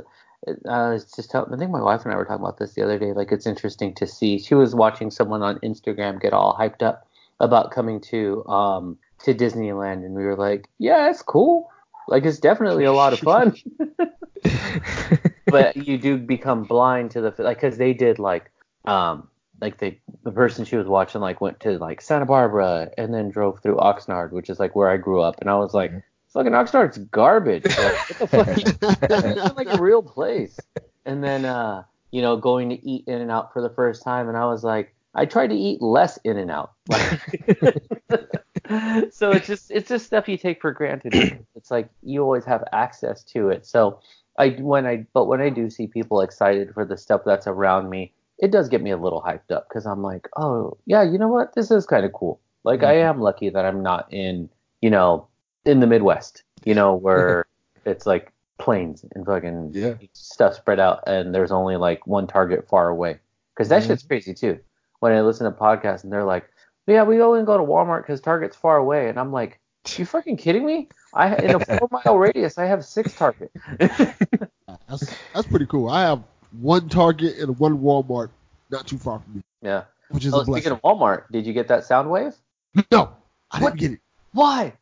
Uh, 0.46 0.94
it's 0.96 1.16
just. 1.16 1.32
Tell, 1.32 1.48
I 1.52 1.58
think 1.58 1.72
my 1.72 1.82
wife 1.82 2.04
and 2.04 2.14
I 2.14 2.18
were 2.18 2.26
talking 2.26 2.44
about 2.44 2.58
this 2.58 2.74
the 2.74 2.84
other 2.84 3.00
day. 3.00 3.14
Like, 3.14 3.32
it's 3.32 3.48
interesting 3.48 3.94
to 3.96 4.08
see. 4.08 4.40
She 4.40 4.56
was 4.56 4.76
watching 4.76 5.12
someone 5.12 5.42
on 5.42 5.60
Instagram 5.60 6.22
get 6.22 6.34
all 6.34 6.56
hyped 6.58 6.84
up 6.84 7.08
about 7.40 7.72
coming 7.72 8.02
to 8.02 8.46
um 8.48 8.98
to 9.24 9.34
Disneyland, 9.34 10.06
and 10.06 10.14
we 10.14 10.24
were 10.24 10.36
like, 10.36 10.68
yeah, 10.78 11.10
it's 11.10 11.22
cool. 11.22 11.70
Like, 12.08 12.24
it's 12.24 12.40
definitely 12.40 12.86
a 12.86 12.94
lot 12.94 13.14
of 13.14 13.20
fun. 13.20 13.56
but 15.48 15.76
you 15.76 15.98
do 15.98 16.18
become 16.18 16.64
blind 16.64 17.12
to 17.12 17.22
the 17.22 17.34
like 17.40 17.58
because 17.58 17.78
they 17.78 17.94
did 17.94 18.20
like 18.20 18.52
um 18.86 19.28
like 19.60 19.80
the 19.80 19.98
the 20.24 20.32
person 20.32 20.66
she 20.66 20.76
was 20.76 20.88
watching 20.88 21.22
like 21.22 21.42
went 21.42 21.60
to 21.62 21.78
like 21.78 22.02
Santa 22.02 22.26
Barbara 22.26 22.92
and 22.98 23.14
then 23.14 23.30
drove 23.30 23.62
through 23.62 23.78
Oxnard, 23.78 24.32
which 24.32 24.50
is 24.50 24.60
like 24.60 24.76
where 24.76 24.90
I 24.90 24.98
grew 24.98 25.22
up, 25.22 25.42
and 25.42 25.50
I 25.50 25.56
was 25.56 25.74
like, 25.74 25.92
fucking 26.34 26.54
Oxnard's 26.54 26.98
garbage. 26.98 27.66
Like, 27.66 28.20
what 28.20 28.20
the 28.20 28.28
fuck? 28.28 29.58
like 29.58 29.68
a 29.68 29.82
real 29.82 30.04
place. 30.04 30.60
And 31.06 31.24
then 31.24 31.46
uh 31.46 31.84
you 32.12 32.22
know 32.22 32.38
going 32.38 32.70
to 32.70 32.88
eat 32.88 33.04
In 33.08 33.22
and 33.22 33.32
Out 33.32 33.54
for 33.54 33.62
the 33.62 33.70
first 33.70 34.04
time, 34.04 34.28
and 34.28 34.38
I 34.38 34.46
was 34.46 34.64
like, 34.64 34.94
I 35.14 35.26
tried 35.26 35.48
to 35.48 35.56
eat 35.56 35.82
less 35.82 36.18
In 36.24 36.38
and 36.38 36.52
Out. 36.52 36.74
so 39.12 39.32
it's 39.32 39.48
just 39.48 39.72
it's 39.72 39.90
just 39.90 40.06
stuff 40.06 40.28
you 40.28 40.38
take 40.38 40.62
for 40.62 40.72
granted. 40.72 41.46
It's 41.56 41.72
like 41.72 41.90
you 42.04 42.22
always 42.22 42.46
have 42.46 42.64
access 42.72 43.24
to 43.26 43.50
it. 43.50 43.66
So 43.66 44.00
I 44.38 44.50
when 44.60 44.86
I 44.86 45.06
but 45.14 45.26
when 45.26 45.42
I 45.42 45.50
do 45.50 45.70
see 45.70 45.88
people 45.88 46.22
excited 46.22 46.74
for 46.74 46.86
the 46.86 46.98
stuff 46.98 47.22
that's 47.26 47.48
around 47.48 47.90
me, 47.90 48.14
it 48.38 48.52
does 48.52 48.70
get 48.70 48.82
me 48.82 48.92
a 48.92 48.98
little 48.98 49.22
hyped 49.22 49.52
up 49.52 49.68
because 49.70 49.86
I'm 49.86 50.02
like, 50.02 50.28
oh 50.38 50.78
yeah, 50.86 51.04
you 51.04 51.18
know 51.18 51.30
what, 51.30 51.56
this 51.56 51.72
is 51.72 51.86
kind 51.86 52.06
of 52.06 52.14
cool. 52.14 52.40
Like 52.64 52.84
I 52.84 52.98
am 53.00 53.22
lucky 53.22 53.50
that 53.50 53.66
I'm 53.66 53.82
not 53.82 54.12
in 54.12 54.50
you 54.82 54.90
know 54.90 55.28
in 55.68 55.80
the 55.80 55.88
Midwest, 55.88 56.44
you 56.66 56.74
know 56.74 56.96
where 57.06 57.46
it's 57.86 58.06
like 58.06 58.32
plains 58.60 59.06
and 59.14 59.26
fucking 59.26 59.72
Yeah. 59.74 59.94
stuff 60.14 60.56
spread 60.56 60.80
out 60.80 61.04
and 61.08 61.34
there's 61.36 61.52
only 61.52 61.76
like 61.78 62.08
one 62.08 62.26
target 62.28 62.68
far 62.68 62.90
away. 62.90 63.20
Because 63.56 63.70
that 63.70 63.84
Mhm. 63.84 63.88
shit's 63.88 64.04
crazy 64.04 64.34
too. 64.34 64.60
When 65.00 65.12
I 65.14 65.22
listen 65.22 65.46
to 65.46 65.58
podcasts 65.58 66.04
and 66.04 66.12
they're 66.12 66.24
like, 66.24 66.50
yeah, 66.88 67.04
we 67.04 67.22
only 67.22 67.44
go 67.44 67.58
to 67.58 67.64
Walmart 67.64 68.02
because 68.02 68.22
Target's 68.22 68.56
far 68.56 68.78
away, 68.78 69.10
and 69.10 69.20
I'm 69.20 69.32
like, 69.32 69.60
you 69.98 70.06
fucking 70.06 70.38
kidding 70.38 70.66
me? 70.66 70.90
I 71.14 71.36
in 71.36 71.54
a 71.56 71.60
four 71.78 71.88
mile 71.92 72.18
radius, 72.18 72.58
I 72.58 72.66
have 72.66 72.84
six 72.86 73.14
Target. 73.14 73.52
That's 74.90 75.14
that's 75.34 75.48
pretty 75.48 75.66
cool. 75.66 75.90
I 75.90 76.02
have 76.02 76.24
one 76.62 76.88
Target 76.90 77.38
and 77.40 77.58
one 77.60 77.78
Walmart 77.80 78.30
not 78.70 78.88
too 78.88 78.98
far 78.98 79.20
from 79.20 79.36
me, 79.36 79.42
yeah. 79.62 79.84
which 80.10 80.26
is 80.26 80.34
Oh, 80.34 80.40
a 80.42 80.46
blessing. 80.46 80.64
speaking 80.64 80.72
of 80.74 80.82
Walmart, 80.82 81.24
did 81.32 81.46
you 81.46 81.54
get 81.54 81.68
that 81.70 81.84
Soundwave? 81.84 82.36
no, 82.92 83.10
I 83.52 83.62
What? 83.62 83.76
didn't 83.78 83.80
get 83.80 83.92
it 83.94 84.00
Why? 84.34 84.74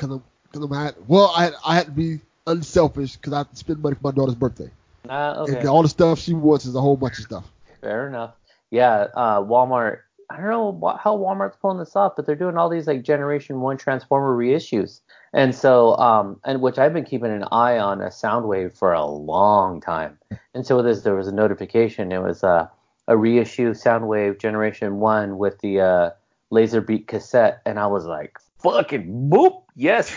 Because 0.00 0.16
I'm 0.16 0.22
because 0.50 0.64
I'm 0.64 0.72
had 0.72 0.94
well 1.06 1.32
I 1.36 1.44
had 1.44 1.54
I 1.64 1.74
had 1.74 1.86
to 1.86 1.92
be 1.92 2.20
unselfish 2.46 3.16
because 3.16 3.32
I 3.32 3.38
have 3.38 3.50
to 3.50 3.56
spend 3.56 3.82
money 3.82 3.94
for 3.94 4.00
my 4.04 4.10
daughter's 4.12 4.34
birthday 4.34 4.70
Uh, 5.08 5.44
okay. 5.48 5.58
and 5.58 5.68
all 5.68 5.82
the 5.82 5.88
stuff 5.88 6.18
she 6.18 6.34
wants 6.34 6.64
is 6.64 6.74
a 6.74 6.80
whole 6.80 6.96
bunch 6.96 7.18
of 7.18 7.24
stuff. 7.24 7.44
Fair 7.80 8.08
enough. 8.08 8.34
Yeah, 8.70 9.06
uh, 9.14 9.40
Walmart. 9.42 9.98
I 10.30 10.36
don't 10.36 10.48
know 10.48 10.96
how 11.02 11.16
Walmart's 11.18 11.56
pulling 11.60 11.78
this 11.78 11.96
off, 11.96 12.14
but 12.14 12.24
they're 12.24 12.36
doing 12.36 12.56
all 12.56 12.68
these 12.68 12.86
like 12.86 13.02
Generation 13.02 13.60
One 13.60 13.76
Transformer 13.76 14.36
reissues, 14.36 15.00
and 15.32 15.52
so 15.54 15.96
um, 15.96 16.38
and 16.44 16.60
which 16.60 16.78
I've 16.78 16.92
been 16.92 17.04
keeping 17.04 17.32
an 17.32 17.44
eye 17.50 17.78
on 17.78 18.00
a 18.00 18.06
Soundwave 18.10 18.76
for 18.76 18.92
a 18.92 19.04
long 19.04 19.80
time, 19.80 20.18
and 20.54 20.64
so 20.64 20.82
this 20.82 21.02
there 21.02 21.16
was 21.16 21.26
a 21.26 21.32
notification. 21.32 22.12
It 22.12 22.22
was 22.22 22.44
uh, 22.44 22.68
a 23.08 23.16
reissue 23.16 23.74
Soundwave 23.74 24.38
Generation 24.38 25.00
One 25.00 25.36
with 25.36 25.58
the 25.60 25.80
uh, 25.80 26.10
Laserbeak 26.52 27.08
cassette, 27.08 27.60
and 27.66 27.78
I 27.80 27.88
was 27.88 28.04
like, 28.06 28.38
fucking 28.62 29.30
boop, 29.30 29.62
yes. 29.74 30.14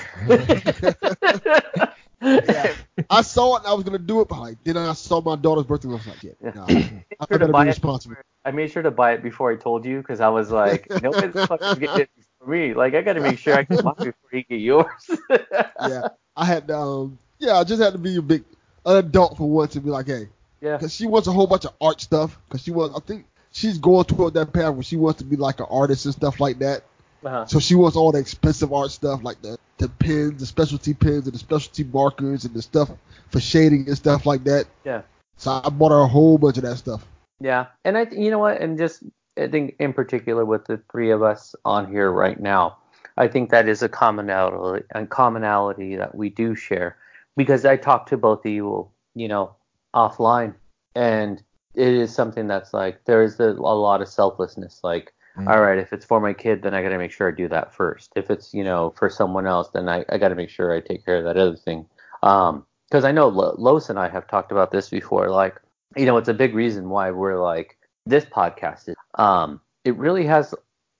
Yeah. 2.23 2.73
I 3.10 3.21
saw 3.21 3.56
it 3.56 3.60
and 3.60 3.67
I 3.67 3.73
was 3.73 3.84
gonna 3.84 3.99
do 3.99 4.21
it, 4.21 4.29
but 4.29 4.39
like 4.39 4.63
then 4.63 4.77
I 4.77 4.93
saw 4.93 5.21
my 5.21 5.36
daughter's 5.36 5.65
birthday 5.65 5.89
and 5.89 5.95
I 5.95 5.97
was 5.97 6.08
like, 6.08 6.23
yeah, 6.23 6.51
nah, 6.56 6.65
I, 6.67 6.71
sure 6.71 7.01
to 7.27 7.39
gotta 7.39 7.51
buy 7.51 7.65
be 7.65 7.71
it. 7.71 8.17
I 8.45 8.51
made 8.51 8.71
sure 8.71 8.84
to 8.84 8.91
buy 8.91 9.13
it 9.13 9.23
before 9.23 9.51
I 9.51 9.56
told 9.56 9.86
you 9.86 9.97
because 9.97 10.21
I 10.21 10.29
was 10.29 10.51
like, 10.51 10.89
nobody 11.01 11.27
the 11.27 11.47
fuck 11.47 11.60
getting 11.79 12.01
it 12.01 12.10
for 12.39 12.49
me. 12.49 12.73
Like, 12.73 12.93
I 12.93 13.01
got 13.01 13.13
to 13.13 13.21
make 13.21 13.39
sure 13.39 13.58
I 13.58 13.63
get 13.63 13.84
mine 13.84 13.95
before 13.97 14.29
you 14.32 14.43
get 14.43 14.60
yours. 14.60 14.88
yeah, 15.29 16.08
I 16.36 16.45
had 16.45 16.69
um, 16.71 17.17
yeah, 17.39 17.58
I 17.58 17.63
just 17.63 17.82
had 17.82 17.93
to 17.93 17.99
be 17.99 18.17
a 18.17 18.21
big 18.21 18.43
an 18.86 18.97
adult 18.97 19.38
for 19.38 19.49
once 19.49 19.75
and 19.75 19.84
be 19.84 19.89
like, 19.91 20.08
hey, 20.08 20.27
yeah. 20.62 20.77
because 20.77 20.93
she 20.93 21.08
wants 21.08 21.27
a 21.27 21.32
whole 21.32 21.47
bunch 21.47 21.65
of 21.65 21.73
art 21.79 22.01
stuff. 22.01 22.38
Because 22.47 22.63
she 22.63 22.71
wants, 22.71 22.95
I 22.95 22.99
think 22.99 23.25
she's 23.51 23.77
going 23.77 24.06
toward 24.06 24.34
that 24.36 24.53
path 24.53 24.73
where 24.73 24.84
she 24.84 24.97
wants 24.97 25.19
to 25.19 25.25
be 25.25 25.36
like 25.36 25.60
an 25.60 25.67
artist 25.69 26.06
and 26.06 26.13
stuff 26.13 26.39
like 26.39 26.60
that. 26.60 26.84
Uh-huh. 27.23 27.45
So 27.45 27.59
she 27.59 27.75
wants 27.75 27.95
all 27.95 28.12
the 28.12 28.19
expensive 28.19 28.73
art 28.73 28.91
stuff, 28.91 29.23
like 29.23 29.41
the 29.41 29.57
the 29.77 29.89
pens, 29.89 30.39
the 30.39 30.45
specialty 30.45 30.93
pens, 30.93 31.25
and 31.25 31.33
the 31.33 31.39
specialty 31.39 31.83
markers, 31.86 32.45
and 32.45 32.53
the 32.53 32.62
stuff 32.62 32.89
for 33.29 33.39
shading 33.39 33.88
and 33.88 33.97
stuff 33.97 34.25
like 34.25 34.43
that. 34.43 34.65
Yeah. 34.83 35.01
So 35.38 35.62
I 35.63 35.69
bought 35.69 35.91
her 35.91 35.99
a 35.99 36.07
whole 36.07 36.38
bunch 36.38 36.57
of 36.57 36.63
that 36.63 36.77
stuff. 36.77 37.05
Yeah. 37.39 37.67
And 37.83 37.97
I, 37.97 38.05
th- 38.05 38.21
you 38.21 38.29
know 38.29 38.39
what? 38.39 38.62
And 38.62 38.77
just, 38.77 39.03
I 39.38 39.47
think 39.47 39.75
in 39.79 39.93
particular 39.93 40.45
with 40.45 40.65
the 40.65 40.81
three 40.91 41.12
of 41.12 41.23
us 41.23 41.55
on 41.65 41.89
here 41.89 42.12
right 42.12 42.39
now, 42.39 42.77
I 43.17 43.27
think 43.27 43.49
that 43.49 43.67
is 43.67 43.81
a 43.81 43.89
commonality, 43.89 44.86
a 44.93 45.05
commonality 45.05 45.95
that 45.95 46.15
we 46.15 46.29
do 46.29 46.55
share 46.55 46.97
because 47.36 47.65
I 47.65 47.77
talked 47.77 48.09
to 48.09 48.17
both 48.17 48.45
of 48.45 48.51
you, 48.51 48.88
you 49.15 49.27
know, 49.27 49.55
offline, 49.93 50.53
and 50.95 51.41
it 51.73 51.88
is 51.88 52.13
something 52.13 52.47
that's 52.47 52.73
like 52.73 53.03
there 53.05 53.23
is 53.23 53.39
a, 53.39 53.49
a 53.49 53.75
lot 53.75 54.01
of 54.01 54.07
selflessness. 54.07 54.79
Like, 54.83 55.13
Mm. 55.38 55.50
all 55.50 55.62
right, 55.62 55.80
if 55.80 55.91
it's 55.91 56.06
for 56.06 56.19
my 56.19 56.34
kid, 56.34 56.62
then 56.62 56.76
I 56.76 56.84
got 56.84 56.89
to 56.89 56.98
make 56.98 57.12
sure 57.12 57.28
I 57.28 57.36
do 57.36 57.48
that 57.48 57.74
first. 57.74 58.12
If 58.15 58.30
it's 58.30 58.54
you 58.54 58.63
know 58.63 58.93
for 58.98 59.10
someone 59.10 59.48
else, 59.48 59.69
then 59.74 59.89
I, 59.89 60.06
I 60.10 60.17
got 60.17 60.30
to 60.30 60.36
make 60.36 60.50
sure 60.50 60.74
I 60.74 60.80
take 60.80 61.04
care 61.06 61.17
of 61.17 61.24
that 61.24 61.38
other 61.38 61.56
thing. 61.56 61.86
Um, 62.22 62.65
because 62.93 63.06
I 63.06 63.12
know 63.12 63.28
Los 63.28 63.89
and 63.89 63.98
I 63.98 64.08
have 64.08 64.28
talked 64.28 64.52
about 64.52 64.69
this 64.69 64.89
before. 64.89 65.30
Like, 65.30 65.60
you 65.98 66.06
know, 66.06 66.17
it's 66.17 66.30
a 66.30 66.34
big 66.34 66.54
reason 66.54 66.89
why 66.89 67.10
we're 67.10 67.41
like 67.41 67.80
this 68.06 68.24
podcast 68.24 68.88
is. 68.88 68.96
Um, 69.15 69.62
it 69.84 69.98
really 69.98 70.28
has 70.28 70.54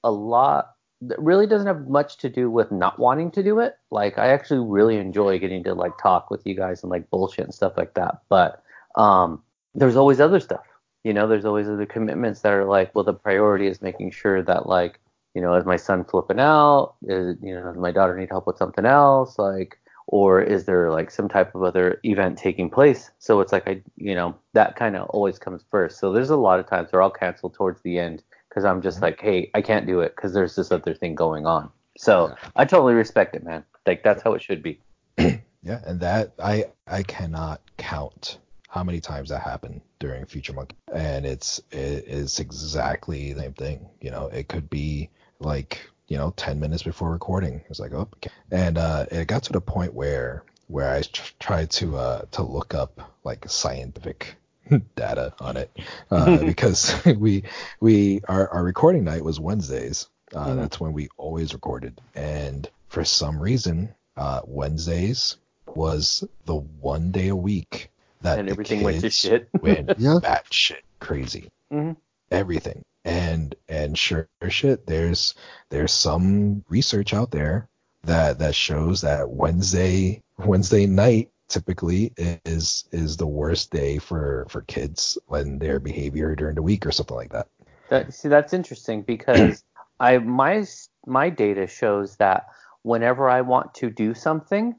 a 0.04 0.10
lot. 0.12 0.72
It 1.08 1.20
really 1.20 1.46
doesn't 1.46 1.68
have 1.68 1.88
much 1.88 2.18
to 2.18 2.30
do 2.30 2.50
with 2.50 2.72
not 2.72 2.98
wanting 2.98 3.30
to 3.32 3.44
do 3.44 3.60
it. 3.60 3.76
Like, 3.92 4.18
I 4.18 4.30
actually 4.30 4.68
really 4.68 4.98
enjoy 4.98 5.38
getting 5.38 5.64
to 5.66 5.76
like 5.76 5.96
talk 6.02 6.32
with 6.32 6.42
you 6.48 6.56
guys 6.56 6.82
and 6.82 6.90
like 6.90 7.12
bullshit 7.12 7.46
and 7.46 7.54
stuff 7.54 7.74
like 7.78 7.94
that. 7.94 8.22
But 8.28 8.64
um, 8.96 9.44
there's 9.76 9.96
always 9.96 10.20
other 10.20 10.40
stuff. 10.40 10.66
You 11.04 11.14
know, 11.14 11.28
there's 11.28 11.46
always 11.46 11.68
other 11.68 11.86
commitments 11.86 12.42
that 12.42 12.54
are 12.54 12.66
like, 12.66 12.94
well, 12.96 13.04
the 13.04 13.14
priority 13.14 13.68
is 13.68 13.82
making 13.82 14.12
sure 14.12 14.42
that 14.42 14.68
like, 14.68 15.00
you 15.34 15.42
know, 15.42 15.56
is 15.56 15.66
my 15.66 15.76
son 15.76 16.04
flipping 16.04 16.40
out? 16.40 16.96
Is 17.04 17.38
you 17.42 17.54
know, 17.54 17.64
does 17.64 17.78
my 17.78 17.92
daughter 17.92 18.18
need 18.18 18.30
help 18.30 18.48
with 18.48 18.58
something 18.58 18.86
else? 18.86 19.38
Like, 19.38 19.80
or 20.08 20.42
is 20.42 20.66
there 20.66 20.92
like 20.92 21.12
some 21.12 21.28
type 21.28 21.56
of 21.56 21.64
other 21.64 22.00
event 22.04 22.38
taking 22.38 22.70
place? 22.70 23.12
So 23.20 23.42
it's 23.42 23.52
like 23.52 23.68
I, 23.68 23.82
you 23.98 24.16
know, 24.16 24.36
that 24.54 24.76
kind 24.76 24.96
of 24.96 25.10
always 25.10 25.40
comes 25.40 25.64
first. 25.70 26.00
So 26.00 26.12
there's 26.12 26.30
a 26.30 26.38
lot 26.38 26.60
of 26.60 26.68
times 26.68 26.92
where 26.92 27.02
I'll 27.02 27.10
cancel 27.10 27.50
towards 27.50 27.82
the 27.82 28.00
end 28.00 28.24
because 28.50 28.64
I'm 28.64 28.82
just 28.82 28.98
mm-hmm. 28.98 29.06
like, 29.06 29.22
hey, 29.22 29.50
I 29.54 29.62
can't 29.62 29.88
do 29.88 30.02
it 30.02 30.16
because 30.16 30.34
there's 30.34 30.56
this 30.56 30.72
other 30.72 30.94
thing 30.94 31.16
going 31.16 31.46
on. 31.46 31.70
So. 31.98 32.36
I 32.56 32.66
totally 32.66 32.94
respect 32.94 33.36
it, 33.36 33.44
man. 33.44 33.64
Like 33.86 34.04
that's 34.04 34.22
how 34.24 34.34
it 34.34 34.42
should 34.42 34.64
be. 34.64 34.80
Yeah, 35.64 35.80
and 35.86 36.00
that 36.02 36.34
I 36.40 36.66
I 36.88 37.04
cannot 37.04 37.62
count 37.78 38.40
how 38.74 38.84
many 38.84 39.00
times 39.00 39.30
that 39.30 39.40
happened 39.40 39.82
during 40.00 40.26
Future 40.26 40.52
Monkey, 40.52 40.76
and 40.92 41.28
it's 41.28 41.60
it 41.70 42.06
is 42.08 42.40
exactly 42.40 43.32
the 43.32 43.42
same 43.42 43.54
thing. 43.54 43.88
You 44.02 44.10
know, 44.10 44.30
it 44.30 44.48
could 44.48 44.68
be 44.68 45.12
like 45.40 45.80
you 46.08 46.18
know 46.18 46.34
10 46.38 46.60
minutes 46.60 46.82
before 46.82 47.12
recording. 47.12 47.62
It's 47.70 47.80
like 47.80 47.94
oh, 47.94 48.10
okay. 48.16 48.32
and 48.52 48.80
uh, 48.80 49.06
it 49.12 49.28
got 49.28 49.44
to 49.44 49.54
the 49.54 49.62
point 49.62 49.94
where 49.94 50.44
where 50.68 50.92
I 50.92 51.04
tr- 51.04 51.34
tried 51.40 51.70
to 51.72 51.98
uh 51.98 52.22
to 52.32 52.42
look 52.42 52.74
up 52.74 53.14
like 53.24 53.48
scientific 53.48 54.38
data 54.96 55.36
on 55.40 55.56
it 55.58 55.70
uh, 56.10 56.38
because 56.44 57.00
we 57.18 57.44
we 57.80 58.22
our, 58.28 58.48
our 58.50 58.64
recording 58.64 59.04
night 59.04 59.24
was 59.24 59.40
Wednesdays. 59.40 60.08
Uh, 60.34 60.48
Mhm. 60.48 60.56
That's 60.56 60.80
when 60.80 60.94
we 60.94 61.10
always 61.18 61.54
recorded, 61.54 62.02
and 62.16 62.68
for 62.88 63.06
some 63.06 63.40
reason, 63.40 63.94
uh, 64.18 64.42
Wednesdays 64.48 65.38
was 65.76 66.24
the 66.46 66.56
one 66.56 67.12
day 67.12 67.28
a 67.28 67.36
week 67.36 67.92
that 68.24 68.40
And 68.40 68.50
everything 68.50 68.84
went 68.84 69.02
to 69.02 69.10
shit. 69.10 69.50
went 69.62 69.90
Yeah. 69.98 70.20
batshit 70.22 70.82
crazy. 71.00 71.52
Mhm. 71.72 71.96
Everything. 72.32 72.84
And 73.06 73.56
and 73.70 73.98
sure 73.98 74.28
shit, 74.50 74.86
there's 74.88 75.34
there's 75.70 75.92
some 75.92 76.64
research 76.70 77.14
out 77.14 77.32
there 77.32 77.68
that 78.04 78.40
that 78.40 78.56
shows 78.56 79.02
that 79.02 79.30
Wednesday 79.30 80.22
Wednesday 80.38 80.86
night 80.86 81.30
typically 81.50 82.14
is 82.18 82.86
is 82.92 83.18
the 83.18 83.28
worst 83.28 83.72
day 83.72 83.98
for 84.00 84.46
for 84.50 84.62
kids 84.62 85.18
when 85.28 85.60
their 85.60 85.80
behavior 85.80 86.36
during 86.36 86.56
the 86.56 86.62
week 86.62 86.86
or 86.86 86.92
something 86.92 87.16
like 87.18 87.32
that. 87.32 87.48
That, 87.90 88.14
see, 88.14 88.30
that's 88.30 88.54
interesting 88.54 89.02
because 89.04 89.64
I 90.00 90.18
my 90.18 90.66
my 91.06 91.30
data 91.30 91.68
shows 91.68 92.16
that 92.18 92.48
whenever 92.84 93.30
I 93.30 93.42
want 93.42 93.74
to 93.76 93.90
do 93.90 94.14
something, 94.14 94.76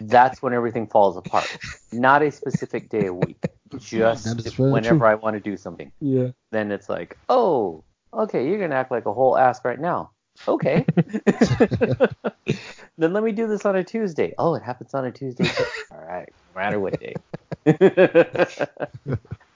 that's 0.00 0.40
when 0.40 0.54
everything 0.54 0.86
falls 0.86 1.16
apart. 1.16 1.46
Not 1.92 2.22
a 2.22 2.32
specific 2.32 2.88
day 2.88 3.06
a 3.06 3.14
week, 3.14 3.44
just 3.78 4.58
whenever 4.58 4.98
true. 4.98 5.06
I 5.06 5.14
want 5.16 5.34
to 5.34 5.40
do 5.40 5.56
something. 5.56 5.92
Yeah. 6.00 6.30
Then 6.50 6.72
it's 6.72 6.88
like, 6.88 7.18
oh, 7.28 7.84
okay, 8.12 8.48
you're 8.48 8.58
gonna 8.58 8.76
act 8.76 8.90
like 8.90 9.06
a 9.06 9.12
whole 9.12 9.36
ass 9.36 9.60
right 9.64 9.78
now. 9.78 10.10
Okay. 10.48 10.86
then 12.96 13.12
let 13.12 13.22
me 13.22 13.32
do 13.32 13.46
this 13.46 13.66
on 13.66 13.76
a 13.76 13.84
Tuesday. 13.84 14.32
Oh, 14.38 14.54
it 14.54 14.62
happens 14.62 14.94
on 14.94 15.04
a 15.04 15.12
Tuesday. 15.12 15.44
All 15.90 16.00
right, 16.00 16.32
no 16.54 16.60
matter 16.60 16.80
what 16.80 16.98
day. 16.98 17.14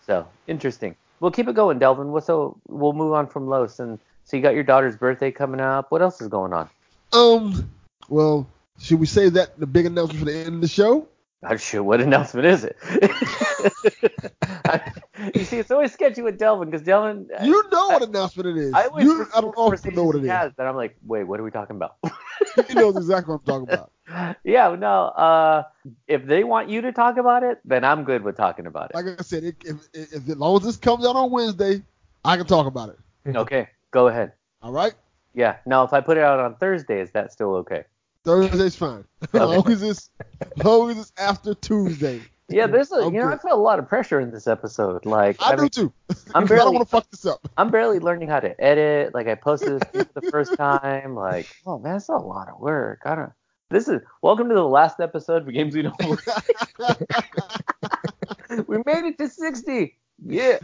so 0.06 0.28
interesting. 0.46 0.94
We'll 1.20 1.30
keep 1.30 1.48
it 1.48 1.54
going, 1.54 1.78
Delvin. 1.78 2.12
Well, 2.12 2.20
so 2.20 2.60
we'll 2.68 2.92
move 2.92 3.14
on 3.14 3.26
from 3.26 3.48
Los, 3.48 3.78
and 3.78 3.98
so 4.24 4.36
you 4.36 4.42
got 4.42 4.54
your 4.54 4.64
daughter's 4.64 4.96
birthday 4.96 5.30
coming 5.30 5.60
up. 5.60 5.90
What 5.90 6.02
else 6.02 6.20
is 6.20 6.28
going 6.28 6.52
on? 6.52 6.68
Um, 7.12 7.70
well, 8.08 8.48
should 8.78 9.00
we 9.00 9.06
say 9.06 9.28
that 9.30 9.58
the 9.58 9.66
big 9.66 9.86
announcement 9.86 10.20
for 10.20 10.26
the 10.26 10.36
end 10.36 10.56
of 10.56 10.60
the 10.60 10.68
show? 10.68 11.08
Not 11.42 11.60
sure 11.60 11.82
what 11.82 12.00
announcement 12.00 12.46
is 12.46 12.64
it. 12.64 12.76
you 15.34 15.44
see, 15.44 15.58
it's 15.58 15.70
always 15.70 15.92
sketchy 15.92 16.22
with 16.22 16.38
Delvin 16.38 16.70
because 16.70 16.84
Delvin. 16.84 17.28
You 17.42 17.62
know 17.70 17.88
what 17.88 18.02
announcement 18.02 18.48
it 18.48 18.56
is. 18.56 18.72
I 18.72 18.86
always 18.86 19.04
you, 19.04 19.26
I 19.34 19.40
don't 19.40 19.56
know 19.56 19.68
know 19.68 20.04
what 20.04 20.16
it 20.16 20.24
is. 20.24 20.30
has, 20.30 20.52
Then 20.56 20.66
I'm 20.66 20.76
like, 20.76 20.96
wait, 21.04 21.24
what 21.24 21.38
are 21.38 21.42
we 21.42 21.50
talking 21.50 21.76
about? 21.76 21.96
He 22.68 22.74
knows 22.74 22.96
exactly 22.96 23.32
what 23.32 23.40
I'm 23.46 23.66
talking 23.66 23.74
about. 23.74 24.38
yeah, 24.44 24.74
no. 24.74 25.06
Uh, 25.06 25.62
if 26.06 26.26
they 26.26 26.44
want 26.44 26.68
you 26.68 26.80
to 26.82 26.92
talk 26.92 27.16
about 27.16 27.42
it, 27.42 27.60
then 27.64 27.84
I'm 27.84 28.04
good 28.04 28.22
with 28.22 28.36
talking 28.36 28.66
about 28.66 28.90
it. 28.90 28.94
Like 28.94 29.18
I 29.18 29.22
said, 29.22 29.44
it, 29.44 29.56
if, 29.64 29.76
if, 29.92 30.12
if 30.12 30.28
as 30.28 30.36
long 30.36 30.56
as 30.56 30.62
this 30.62 30.76
comes 30.76 31.06
out 31.06 31.16
on 31.16 31.30
Wednesday, 31.30 31.82
I 32.24 32.36
can 32.36 32.46
talk 32.46 32.66
about 32.66 32.90
it. 32.90 33.36
Okay, 33.36 33.68
go 33.90 34.08
ahead. 34.08 34.32
All 34.62 34.72
right. 34.72 34.94
Yeah. 35.34 35.56
Now, 35.66 35.84
if 35.84 35.92
I 35.92 36.00
put 36.00 36.16
it 36.16 36.22
out 36.22 36.40
on 36.40 36.56
Thursday, 36.56 37.00
is 37.00 37.10
that 37.12 37.32
still 37.32 37.54
okay? 37.56 37.84
Thursday's 38.26 38.76
fine. 38.76 39.04
as 39.22 39.40
long 39.40 39.70
as 39.70 39.82
it's, 39.82 40.10
as 40.58 40.64
long 40.64 40.90
as 40.90 40.98
it's 40.98 41.12
after 41.16 41.54
Tuesday. 41.54 42.20
Yeah, 42.48 42.66
there's 42.66 42.92
a, 42.92 43.04
you 43.04 43.10
know, 43.12 43.22
I 43.28 43.32
Okay. 43.34 43.42
felt 43.48 43.58
a 43.58 43.62
lot 43.62 43.78
of 43.78 43.88
pressure 43.88 44.20
in 44.20 44.30
this 44.30 44.46
episode. 44.46 45.06
Like, 45.06 45.36
I, 45.40 45.52
I, 45.52 45.56
do 45.56 45.62
mean, 45.62 45.70
too. 45.70 45.92
I'm 46.10 46.14
'Cause 46.14 46.26
I 46.34 46.44
barely- 46.44 46.58
don't 46.64 46.74
want 46.74 46.86
to 46.88 46.90
fuck 46.90 47.10
this 47.10 47.24
up. 47.26 47.40
I'm 47.56 47.70
barely 47.70 47.98
learning 47.98 48.28
how 48.28 48.40
to 48.40 48.60
edit. 48.62 49.14
Like, 49.14 49.26
I 49.28 49.34
posted 49.36 49.80
this 49.92 50.04
for 50.12 50.20
the 50.20 50.30
first 50.30 50.56
time. 50.58 51.14
Like, 51.14 51.48
oh 51.66 51.78
man, 51.78 51.96
it's 51.96 52.08
a 52.08 52.12
lot 52.16 52.48
of 52.48 52.60
work. 52.60 53.00
I 53.06 53.14
don't. 53.14 53.32
This 53.70 53.88
is 53.88 54.00
welcome 54.22 54.48
to 54.48 54.54
the 54.54 54.62
last 54.66 55.00
episode 55.00 55.44
for 55.44 55.50
Games 55.50 55.74
We 55.74 55.82
Don't 55.82 55.98
Play. 55.98 56.16
we 58.68 58.76
made 58.86 59.04
it 59.04 59.18
to 59.18 59.28
60. 59.28 59.96
Yeah. 60.24 60.58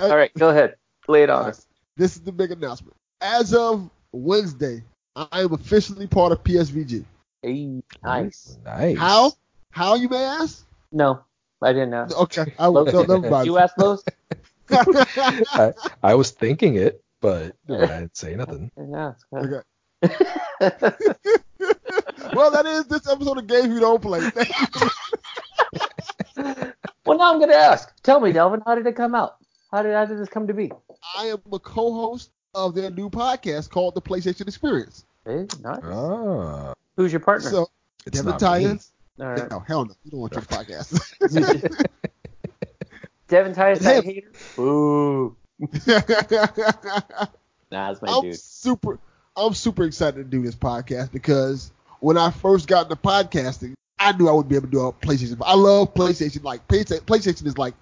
All 0.00 0.16
right, 0.16 0.32
go 0.34 0.50
ahead. 0.50 0.76
Lay 1.08 1.24
it 1.24 1.30
on 1.30 1.46
us. 1.46 1.66
This 1.96 2.14
is 2.16 2.22
the 2.22 2.30
big 2.32 2.52
announcement. 2.52 2.96
As 3.20 3.52
of 3.54 3.90
Wednesday, 4.12 4.82
I 5.16 5.40
am 5.40 5.54
officially 5.54 6.06
part 6.06 6.32
of 6.32 6.44
PSVG. 6.44 7.02
Hey, 7.42 7.82
nice. 8.04 8.58
Nice. 8.62 8.98
How? 8.98 9.32
How 9.70 9.94
you 9.94 10.10
may 10.10 10.22
ask? 10.22 10.66
No, 10.92 11.20
I 11.62 11.72
didn't 11.72 11.94
ask. 11.94 12.14
Okay, 12.16 12.52
I 12.58 12.68
will. 12.68 12.84
No, 12.84 13.02
never 13.02 13.30
mind. 13.30 13.46
You 13.46 13.56
asked 13.56 13.78
those? 13.78 14.04
I, 14.70 15.72
I 16.02 16.14
was 16.14 16.32
thinking 16.32 16.76
it, 16.76 17.02
but 17.22 17.56
I 17.70 17.86
didn't 17.86 18.16
say 18.16 18.34
nothing. 18.34 18.70
Yeah, 18.90 19.12
okay. 19.32 19.62
Well, 22.34 22.50
that 22.50 22.66
is 22.66 22.86
this 22.86 23.08
episode 23.08 23.38
of 23.38 23.46
Games 23.46 23.68
We 23.68 23.80
Don't 23.80 24.02
Play. 24.02 24.20
Thank 24.28 24.50
you. 24.74 24.90
well, 27.06 27.16
now 27.16 27.32
I'm 27.32 27.40
gonna 27.40 27.54
ask. 27.54 27.94
Tell 28.02 28.20
me, 28.20 28.32
Delvin, 28.32 28.62
how 28.66 28.74
did 28.74 28.86
it 28.86 28.96
come 28.96 29.14
out? 29.14 29.36
How 29.70 29.82
did 29.82 29.94
how 29.94 30.04
did 30.04 30.18
this 30.18 30.28
come 30.28 30.46
to 30.48 30.54
be? 30.54 30.70
I 31.16 31.26
am 31.26 31.40
a 31.52 31.58
co-host 31.58 32.30
of 32.56 32.74
their 32.74 32.90
new 32.90 33.08
podcast 33.10 33.70
called 33.70 33.94
The 33.94 34.00
PlayStation 34.02 34.48
Experience. 34.48 35.04
Hey, 35.24 35.46
nice. 35.62 35.80
Ah, 35.84 36.72
Who's 36.96 37.12
your 37.12 37.20
partner? 37.20 37.50
So, 37.50 37.68
it's 38.06 38.16
Devin 38.16 38.30
not 38.30 38.40
Tynes. 38.40 38.92
All 39.20 39.26
right. 39.26 39.50
No, 39.50 39.60
hell 39.60 39.84
no. 39.84 39.94
You 40.04 40.10
don't 40.12 40.20
want 40.20 40.32
your 40.34 40.42
podcast. 40.42 40.98
Devin 43.28 43.54
Tyus, 43.54 43.78
that 43.80 44.04
Hey. 44.04 44.14
hater. 44.14 44.32
Boo. 44.56 45.36
Nah, 47.72 47.88
that's 47.88 48.00
my 48.00 48.08
I'm 48.12 48.22
dude. 48.22 48.38
super 48.38 49.00
I'm 49.36 49.52
super 49.52 49.82
excited 49.82 50.18
to 50.18 50.22
do 50.24 50.40
this 50.40 50.54
podcast 50.54 51.10
because 51.10 51.72
when 51.98 52.16
I 52.16 52.30
first 52.30 52.68
got 52.68 52.84
into 52.84 52.94
podcasting, 52.94 53.74
I 53.98 54.12
knew 54.12 54.28
I 54.28 54.32
wouldn't 54.32 54.48
be 54.48 54.54
able 54.54 54.68
to 54.68 54.70
do 54.70 54.80
a 54.86 54.92
PlayStation. 54.92 55.36
I 55.44 55.56
love 55.56 55.92
PlayStation. 55.92 56.44
Like 56.44 56.66
PlayStation, 56.68 57.00
PlayStation 57.00 57.44
is 57.46 57.58
like 57.58 57.74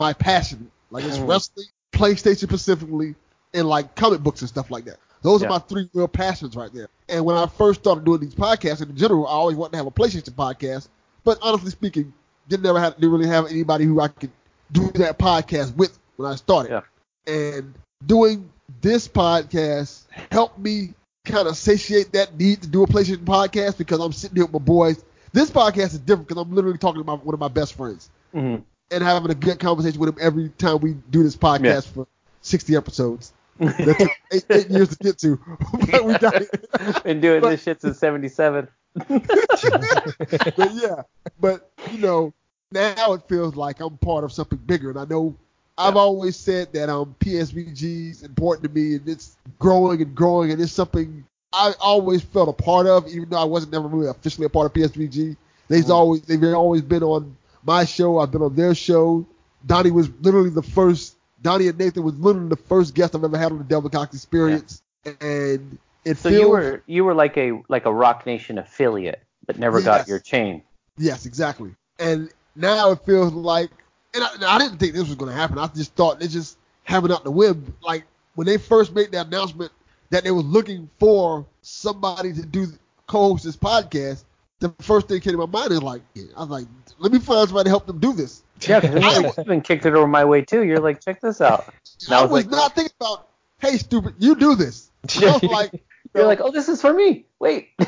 my 0.00 0.12
passion. 0.12 0.72
Like 0.90 1.04
it's 1.04 1.18
Mhm. 1.18 1.28
wrestling, 1.28 1.66
PlayStation 1.92 2.48
specifically, 2.48 3.14
and 3.54 3.68
like 3.68 3.94
comic 3.94 4.20
books 4.20 4.40
and 4.40 4.48
stuff 4.48 4.70
like 4.70 4.84
that. 4.84 4.98
Those 5.22 5.42
Yeah. 5.42 5.48
are 5.48 5.50
my 5.50 5.58
three 5.58 5.88
real 5.94 6.08
passions 6.08 6.54
right 6.56 6.72
there. 6.72 6.88
And 7.08 7.24
when 7.24 7.36
I 7.36 7.46
first 7.46 7.80
started 7.80 8.04
doing 8.04 8.20
these 8.20 8.34
podcasts 8.34 8.82
in 8.82 8.96
general, 8.96 9.26
I 9.26 9.30
always 9.32 9.56
wanted 9.56 9.72
to 9.72 9.76
have 9.78 9.86
a 9.86 9.90
PlayStation 9.90 10.30
podcast. 10.34 10.88
But 11.24 11.38
honestly 11.42 11.70
speaking, 11.70 12.12
didn't 12.48 12.66
ever 12.66 12.78
have 12.80 12.94
didn't 12.96 13.10
really 13.12 13.28
have 13.28 13.46
anybody 13.46 13.84
who 13.84 14.00
I 14.00 14.08
could 14.08 14.30
do 14.72 14.90
that 14.94 15.18
podcast 15.18 15.74
with 15.76 15.98
when 16.16 16.30
I 16.30 16.36
started. 16.36 16.70
Yeah. 16.70 17.32
And 17.32 17.74
doing 18.06 18.48
this 18.80 19.08
podcast 19.08 20.02
helped 20.30 20.58
me 20.58 20.94
kind 21.24 21.48
of 21.48 21.56
satiate 21.56 22.12
that 22.12 22.38
need 22.38 22.62
to 22.62 22.68
do 22.68 22.82
a 22.82 22.86
PlayStation 22.86 23.16
podcast 23.24 23.76
because 23.76 23.98
I'm 24.00 24.12
sitting 24.12 24.36
here 24.36 24.44
with 24.46 24.52
my 24.54 24.58
boys. 24.60 25.04
This 25.32 25.50
podcast 25.50 25.92
is 25.92 25.98
different 25.98 26.28
because 26.28 26.40
I'm 26.42 26.54
literally 26.54 26.78
talking 26.78 27.00
about 27.02 27.24
one 27.24 27.34
of 27.34 27.40
my 27.40 27.48
best 27.48 27.74
friends 27.74 28.08
Mhm. 28.34 28.62
and 28.90 29.02
having 29.04 29.30
a 29.30 29.34
good 29.34 29.58
conversation 29.58 29.98
with 30.00 30.10
him 30.10 30.16
every 30.20 30.48
time 30.50 30.78
we 30.78 30.94
do 31.10 31.22
this 31.22 31.36
podcast 31.36 31.62
Yeah. 31.64 31.80
for 31.80 32.06
60 32.40 32.76
episodes. 32.76 33.32
That 33.58 33.96
took 33.98 34.10
eight, 34.32 34.44
eight 34.50 34.70
years 34.70 34.88
to 34.90 34.96
get 34.96 35.18
to, 35.18 35.36
but 35.90 36.04
we 36.04 36.18
got 36.18 36.42
it. 36.42 37.02
Been 37.04 37.20
doing 37.20 37.40
But- 37.40 37.50
this 37.50 37.62
shit 37.62 37.80
since 37.80 37.98
'77. 37.98 38.68
but 39.08 40.70
yeah, 40.74 41.02
but 41.40 41.70
you 41.92 41.98
know, 41.98 42.32
now 42.72 43.12
it 43.12 43.22
feels 43.28 43.56
like 43.56 43.80
I'm 43.80 43.96
part 43.98 44.24
of 44.24 44.32
something 44.32 44.58
bigger, 44.58 44.90
and 44.90 44.98
I 44.98 45.04
know 45.04 45.34
I've 45.76 45.94
Yeah. 45.94 46.00
always 46.00 46.36
said 46.36 46.72
that 46.72 46.88
um 46.88 47.14
PSVG 47.20 48.10
is 48.10 48.22
important 48.22 48.64
to 48.64 48.70
me, 48.80 48.94
and 48.96 49.08
it's 49.08 49.36
growing 49.58 50.02
and 50.02 50.14
growing, 50.14 50.50
and 50.52 50.60
it's 50.60 50.72
something 50.72 51.24
I 51.52 51.72
always 51.80 52.22
felt 52.22 52.48
a 52.48 52.52
part 52.52 52.86
of, 52.86 53.06
even 53.08 53.28
though 53.30 53.38
I 53.40 53.44
wasn't 53.44 53.72
never 53.72 53.88
really 53.88 54.08
officially 54.08 54.46
a 54.46 54.50
part 54.50 54.66
of 54.66 54.72
PSVG. 54.74 55.36
They've 55.68 55.84
Mhm. 55.84 55.90
always 55.90 56.22
they've 56.22 56.42
always 56.54 56.82
been 56.82 57.02
on 57.02 57.36
my 57.64 57.84
show. 57.84 58.18
I've 58.18 58.30
been 58.30 58.42
on 58.42 58.54
their 58.56 58.74
show. 58.74 59.26
Donnie 59.66 59.90
was 59.90 60.08
literally 60.22 60.50
the 60.50 60.62
first. 60.62 61.14
Donnie 61.42 61.68
and 61.68 61.78
Nathan 61.78 62.02
was 62.02 62.18
literally 62.18 62.48
the 62.48 62.56
first 62.56 62.94
guest 62.94 63.14
I've 63.14 63.24
ever 63.24 63.38
had 63.38 63.52
on 63.52 63.58
the 63.58 63.64
Delvin 63.64 63.90
Cox 63.90 64.14
Experience, 64.14 64.82
and 65.20 65.78
it 66.04 66.16
So 66.16 66.28
feels 66.28 66.40
you 66.40 66.48
were 66.48 66.82
you 66.86 67.04
were 67.04 67.14
like 67.14 67.36
a 67.36 67.62
like 67.68 67.86
a 67.86 67.92
Roc 67.92 68.26
Nation 68.26 68.58
affiliate, 68.58 69.22
but 69.46 69.58
never 69.58 69.80
got 69.80 70.08
your 70.08 70.18
chain. 70.18 70.62
Yes, 70.96 71.26
exactly. 71.26 71.74
And 72.00 72.30
now 72.56 72.90
it 72.90 73.00
feels 73.04 73.32
like, 73.32 73.70
and 74.14 74.24
I, 74.24 74.56
I 74.56 74.58
didn't 74.58 74.78
think 74.78 74.94
this 74.94 75.06
was 75.06 75.14
going 75.14 75.30
to 75.30 75.36
happen. 75.36 75.58
I 75.58 75.66
just 75.68 75.94
thought 75.94 76.18
they 76.20 76.26
just 76.28 76.58
having 76.84 77.12
out 77.12 77.24
the 77.24 77.30
whim. 77.30 77.74
Like 77.82 78.04
when 78.34 78.46
they 78.46 78.56
first 78.56 78.94
made 78.94 79.12
the 79.12 79.20
announcement 79.20 79.70
that 80.10 80.24
they 80.24 80.30
were 80.30 80.40
looking 80.40 80.88
for 80.98 81.46
somebody 81.62 82.32
to 82.32 82.44
do 82.44 82.66
co-host 83.06 83.44
this 83.44 83.56
podcast, 83.56 84.24
the 84.60 84.70
first 84.80 85.08
thing 85.08 85.20
came 85.20 85.32
to 85.32 85.38
my 85.38 85.46
mind 85.46 85.72
is 85.72 85.82
like, 85.82 86.02
I 86.36 86.40
was 86.40 86.48
like, 86.48 86.66
let 86.98 87.12
me 87.12 87.18
find 87.18 87.48
somebody 87.48 87.64
to 87.64 87.70
help 87.70 87.86
them 87.86 87.98
do 87.98 88.12
this. 88.12 88.42
Yeah, 88.66 88.80
because 88.80 89.36
you've 89.36 89.46
been 89.46 89.60
kicked 89.60 89.86
it 89.86 89.94
over 89.94 90.06
my 90.08 90.24
way 90.24 90.42
too. 90.42 90.64
You're 90.64 90.80
like, 90.80 91.00
check 91.00 91.20
this 91.20 91.40
out. 91.40 91.72
And 92.06 92.14
I 92.14 92.18
I 92.18 92.22
was, 92.22 92.30
was 92.30 92.44
like- 92.46 92.50
not 92.50 92.74
thinking 92.74 92.94
about, 93.00 93.28
hey, 93.60 93.76
stupid, 93.76 94.14
you 94.18 94.34
do 94.34 94.54
this. 94.56 94.90
I 95.22 95.32
was 95.32 95.42
like, 95.44 95.72
You're 96.14 96.26
like, 96.26 96.40
oh, 96.40 96.50
this 96.50 96.68
is 96.68 96.80
for 96.80 96.92
me. 96.92 97.24
Wait. 97.38 97.68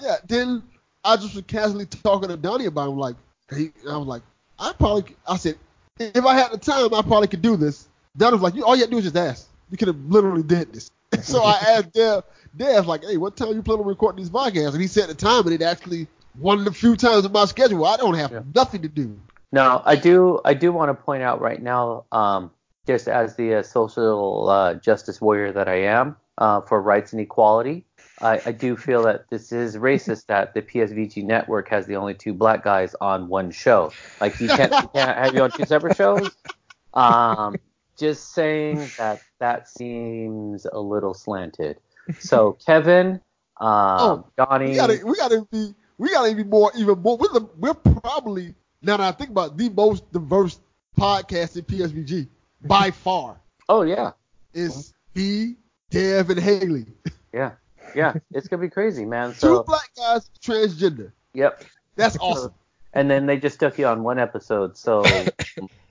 yeah. 0.00 0.16
Then 0.26 0.62
I 1.04 1.16
just 1.16 1.34
was 1.34 1.44
casually 1.46 1.86
talking 1.86 2.28
to 2.28 2.36
Donnie 2.36 2.66
about 2.66 2.88
him. 2.90 2.98
Like, 2.98 3.16
he, 3.54 3.70
I 3.88 3.96
was 3.96 4.06
like, 4.08 4.22
I 4.58 4.72
probably, 4.72 5.14
I 5.28 5.36
said, 5.36 5.56
if 5.98 6.24
I 6.24 6.34
had 6.34 6.50
the 6.50 6.58
time, 6.58 6.92
I 6.94 7.02
probably 7.02 7.28
could 7.28 7.42
do 7.42 7.56
this. 7.56 7.88
Donnie 8.16 8.34
was 8.34 8.42
like, 8.42 8.54
you, 8.54 8.64
all 8.64 8.74
you 8.74 8.82
had 8.82 8.90
to 8.90 8.92
do 8.92 8.98
is 8.98 9.04
just 9.04 9.16
ask. 9.16 9.48
You 9.70 9.76
could 9.76 9.88
have 9.88 9.98
literally 10.06 10.42
did 10.42 10.72
this. 10.72 10.90
so 11.22 11.42
I 11.42 11.52
asked 11.76 11.92
Dev, 11.92 12.24
Dev, 12.56 12.86
like, 12.86 13.04
hey, 13.04 13.16
what 13.16 13.36
time 13.36 13.54
you 13.54 13.62
plan 13.62 13.78
on 13.78 13.86
recording 13.86 14.22
these 14.22 14.30
podcasts? 14.30 14.72
And 14.72 14.80
he 14.80 14.86
said 14.86 15.08
the 15.08 15.14
time, 15.14 15.44
and 15.44 15.52
it 15.54 15.62
actually 15.62 16.06
one 16.38 16.58
of 16.58 16.64
the 16.64 16.72
few 16.72 16.96
times 16.96 17.24
in 17.24 17.32
my 17.32 17.44
schedule 17.44 17.84
I 17.84 17.96
don't 17.96 18.14
have 18.14 18.32
Yeah. 18.32 18.42
nothing 18.54 18.82
to 18.82 18.88
do. 18.88 19.18
Now, 19.52 19.82
I 19.84 19.96
do. 19.96 20.40
I 20.44 20.54
do 20.54 20.72
want 20.72 20.90
to 20.90 20.94
point 20.94 21.22
out 21.22 21.40
right 21.40 21.62
now, 21.62 22.04
um, 22.10 22.50
just 22.86 23.06
as 23.08 23.36
the 23.36 23.56
uh, 23.56 23.62
social 23.62 24.48
uh, 24.48 24.74
justice 24.74 25.20
warrior 25.20 25.52
that 25.52 25.68
I 25.68 25.82
am 25.82 26.16
uh, 26.38 26.60
for 26.62 26.82
rights 26.82 27.12
and 27.12 27.20
equality, 27.20 27.84
I, 28.20 28.40
I 28.46 28.52
do 28.52 28.76
feel 28.76 29.04
that 29.04 29.30
this 29.30 29.52
is 29.52 29.76
racist 29.76 30.26
that 30.26 30.54
the 30.54 30.62
PSVG 30.62 31.24
network 31.24 31.68
has 31.68 31.86
the 31.86 31.96
only 31.96 32.14
two 32.14 32.34
black 32.34 32.64
guys 32.64 32.94
on 33.00 33.28
one 33.28 33.50
show. 33.52 33.94
Like 34.20 34.40
you 34.40 34.48
can't, 34.48 34.72
you 34.82 34.88
can't 34.92 35.16
have 35.16 35.34
you 35.34 35.42
on 35.42 35.52
two 35.52 35.64
separate 35.64 35.96
shows. 35.96 36.36
Um, 36.94 37.58
just 37.98 38.34
saying 38.34 38.92
that 38.98 39.22
that 39.44 39.68
seems 39.68 40.66
a 40.72 40.80
little 40.80 41.12
slanted. 41.14 41.76
So 42.18 42.58
Kevin, 42.66 43.18
um, 43.60 44.24
Donnie, 44.36 44.70
We 44.70 44.74
gotta, 44.76 45.00
we 45.06 45.14
gotta 45.16 45.46
be, 45.50 45.74
we 45.96 46.10
gotta 46.10 46.34
be 46.34 46.44
more, 46.44 46.70
even 46.76 46.98
more. 47.00 47.16
We're, 47.16 47.28
the, 47.40 47.48
we're 47.58 47.72
probably 47.72 48.54
now 48.82 48.98
that 48.98 49.08
I 49.08 49.12
think 49.12 49.30
about 49.30 49.52
it, 49.52 49.56
the 49.56 49.70
most 49.70 50.10
diverse 50.12 50.60
podcast 50.98 51.56
in 51.56 51.64
PSVG 51.64 52.28
by 52.66 52.90
far. 53.04 53.38
oh 53.70 53.82
yeah, 53.82 54.10
Is 54.52 54.92
me, 55.14 55.56
Dev, 55.90 56.28
and 56.28 56.40
Haley. 56.40 56.84
yeah, 57.32 57.52
yeah, 57.96 58.12
it's 58.32 58.46
gonna 58.48 58.60
be 58.60 58.68
crazy, 58.68 59.06
man. 59.06 59.32
Two 59.32 59.62
black 59.66 59.88
guys, 59.96 60.30
transgender. 60.42 61.10
yep. 61.32 61.64
That's 61.96 62.18
awesome. 62.20 62.52
and 62.92 63.10
then 63.10 63.24
they 63.24 63.38
just 63.38 63.58
took 63.60 63.78
you 63.78 63.86
on 63.86 64.02
one 64.02 64.18
episode, 64.18 64.76
so 64.76 65.02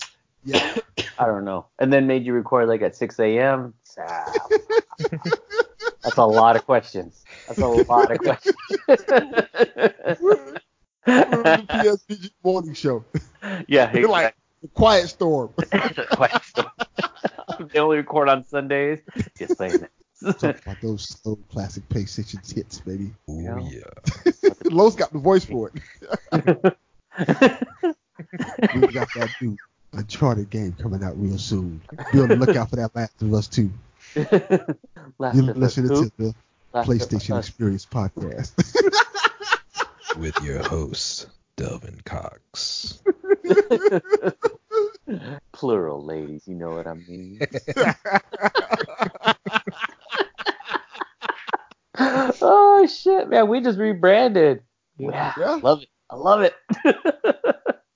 Yeah. 0.45 0.75
I 1.19 1.25
don't 1.25 1.45
know. 1.45 1.67
And 1.79 1.91
then 1.93 2.07
made 2.07 2.25
you 2.25 2.33
record 2.33 2.67
like 2.67 2.81
at 2.81 2.95
6 2.95 3.19
a.m. 3.19 3.73
That's 6.03 6.17
a 6.17 6.25
lot 6.25 6.55
of 6.55 6.65
questions. 6.65 7.23
That's 7.47 7.59
a 7.59 7.67
lot 7.67 8.11
of 8.11 8.17
questions. 8.19 8.55
We're 10.19 10.57
the 11.05 11.65
PSVG 11.69 12.31
morning 12.43 12.73
show. 12.73 13.03
yeah, 13.67 13.95
You're 13.95 14.09
like 14.09 14.35
the 14.61 14.67
quiet 14.69 15.07
storm. 15.09 15.53
exactly. 15.71 16.63
they 17.71 17.79
only 17.79 17.97
record 17.97 18.29
on 18.29 18.45
Sundays. 18.47 18.99
Just 19.37 19.57
saying 19.57 19.87
Talk 20.39 20.61
about 20.61 20.77
those 20.81 21.07
slow 21.09 21.35
classic 21.51 21.87
PlayStation 21.89 22.39
hits, 22.53 22.79
baby. 22.79 23.11
Oh 23.27 23.39
Yeah. 23.39 23.59
yeah. 23.69 24.51
Los 24.65 24.95
got 24.95 25.11
the 25.11 25.19
voice 25.19 25.43
for 25.45 25.69
it. 25.73 26.77
We 28.75 28.87
got 28.87 29.07
that 29.15 29.29
new 29.41 29.57
Uncharted 30.07 30.49
game 30.49 30.73
coming 30.73 31.01
out 31.01 31.17
real 31.17 31.37
soon. 31.37 31.81
Be 32.11 32.19
on 32.19 32.27
the 32.27 32.35
lookout 32.35 32.69
for 32.69 32.75
that 32.75 32.91
Last 32.93 33.21
of 33.21 33.33
Us 33.33 33.47
2. 33.47 33.71
Last 35.17 35.35
You're 35.37 35.53
listening 35.53 35.89
to 35.91 36.11
the 36.17 36.35
Last 36.73 36.89
PlayStation 36.89 37.39
Experience 37.39 37.85
podcast. 37.85 38.51
With 40.19 40.37
your 40.43 40.61
host, 40.61 41.27
Delvin 41.55 42.01
Cox. 42.03 43.01
Plural, 45.53 46.03
ladies. 46.03 46.49
You 46.49 46.55
know 46.55 46.71
what 46.71 46.85
I 46.85 46.95
mean. 46.95 47.39
oh 51.97 52.85
shit, 52.87 53.29
man! 53.29 53.47
We 53.47 53.61
just 53.61 53.79
rebranded. 53.79 54.63
Yeah, 54.97 55.31
Yeah. 55.39 55.59
love 55.63 55.83
it. 55.83 55.87
I 56.09 56.15
love 56.17 56.41
it. 56.41 56.53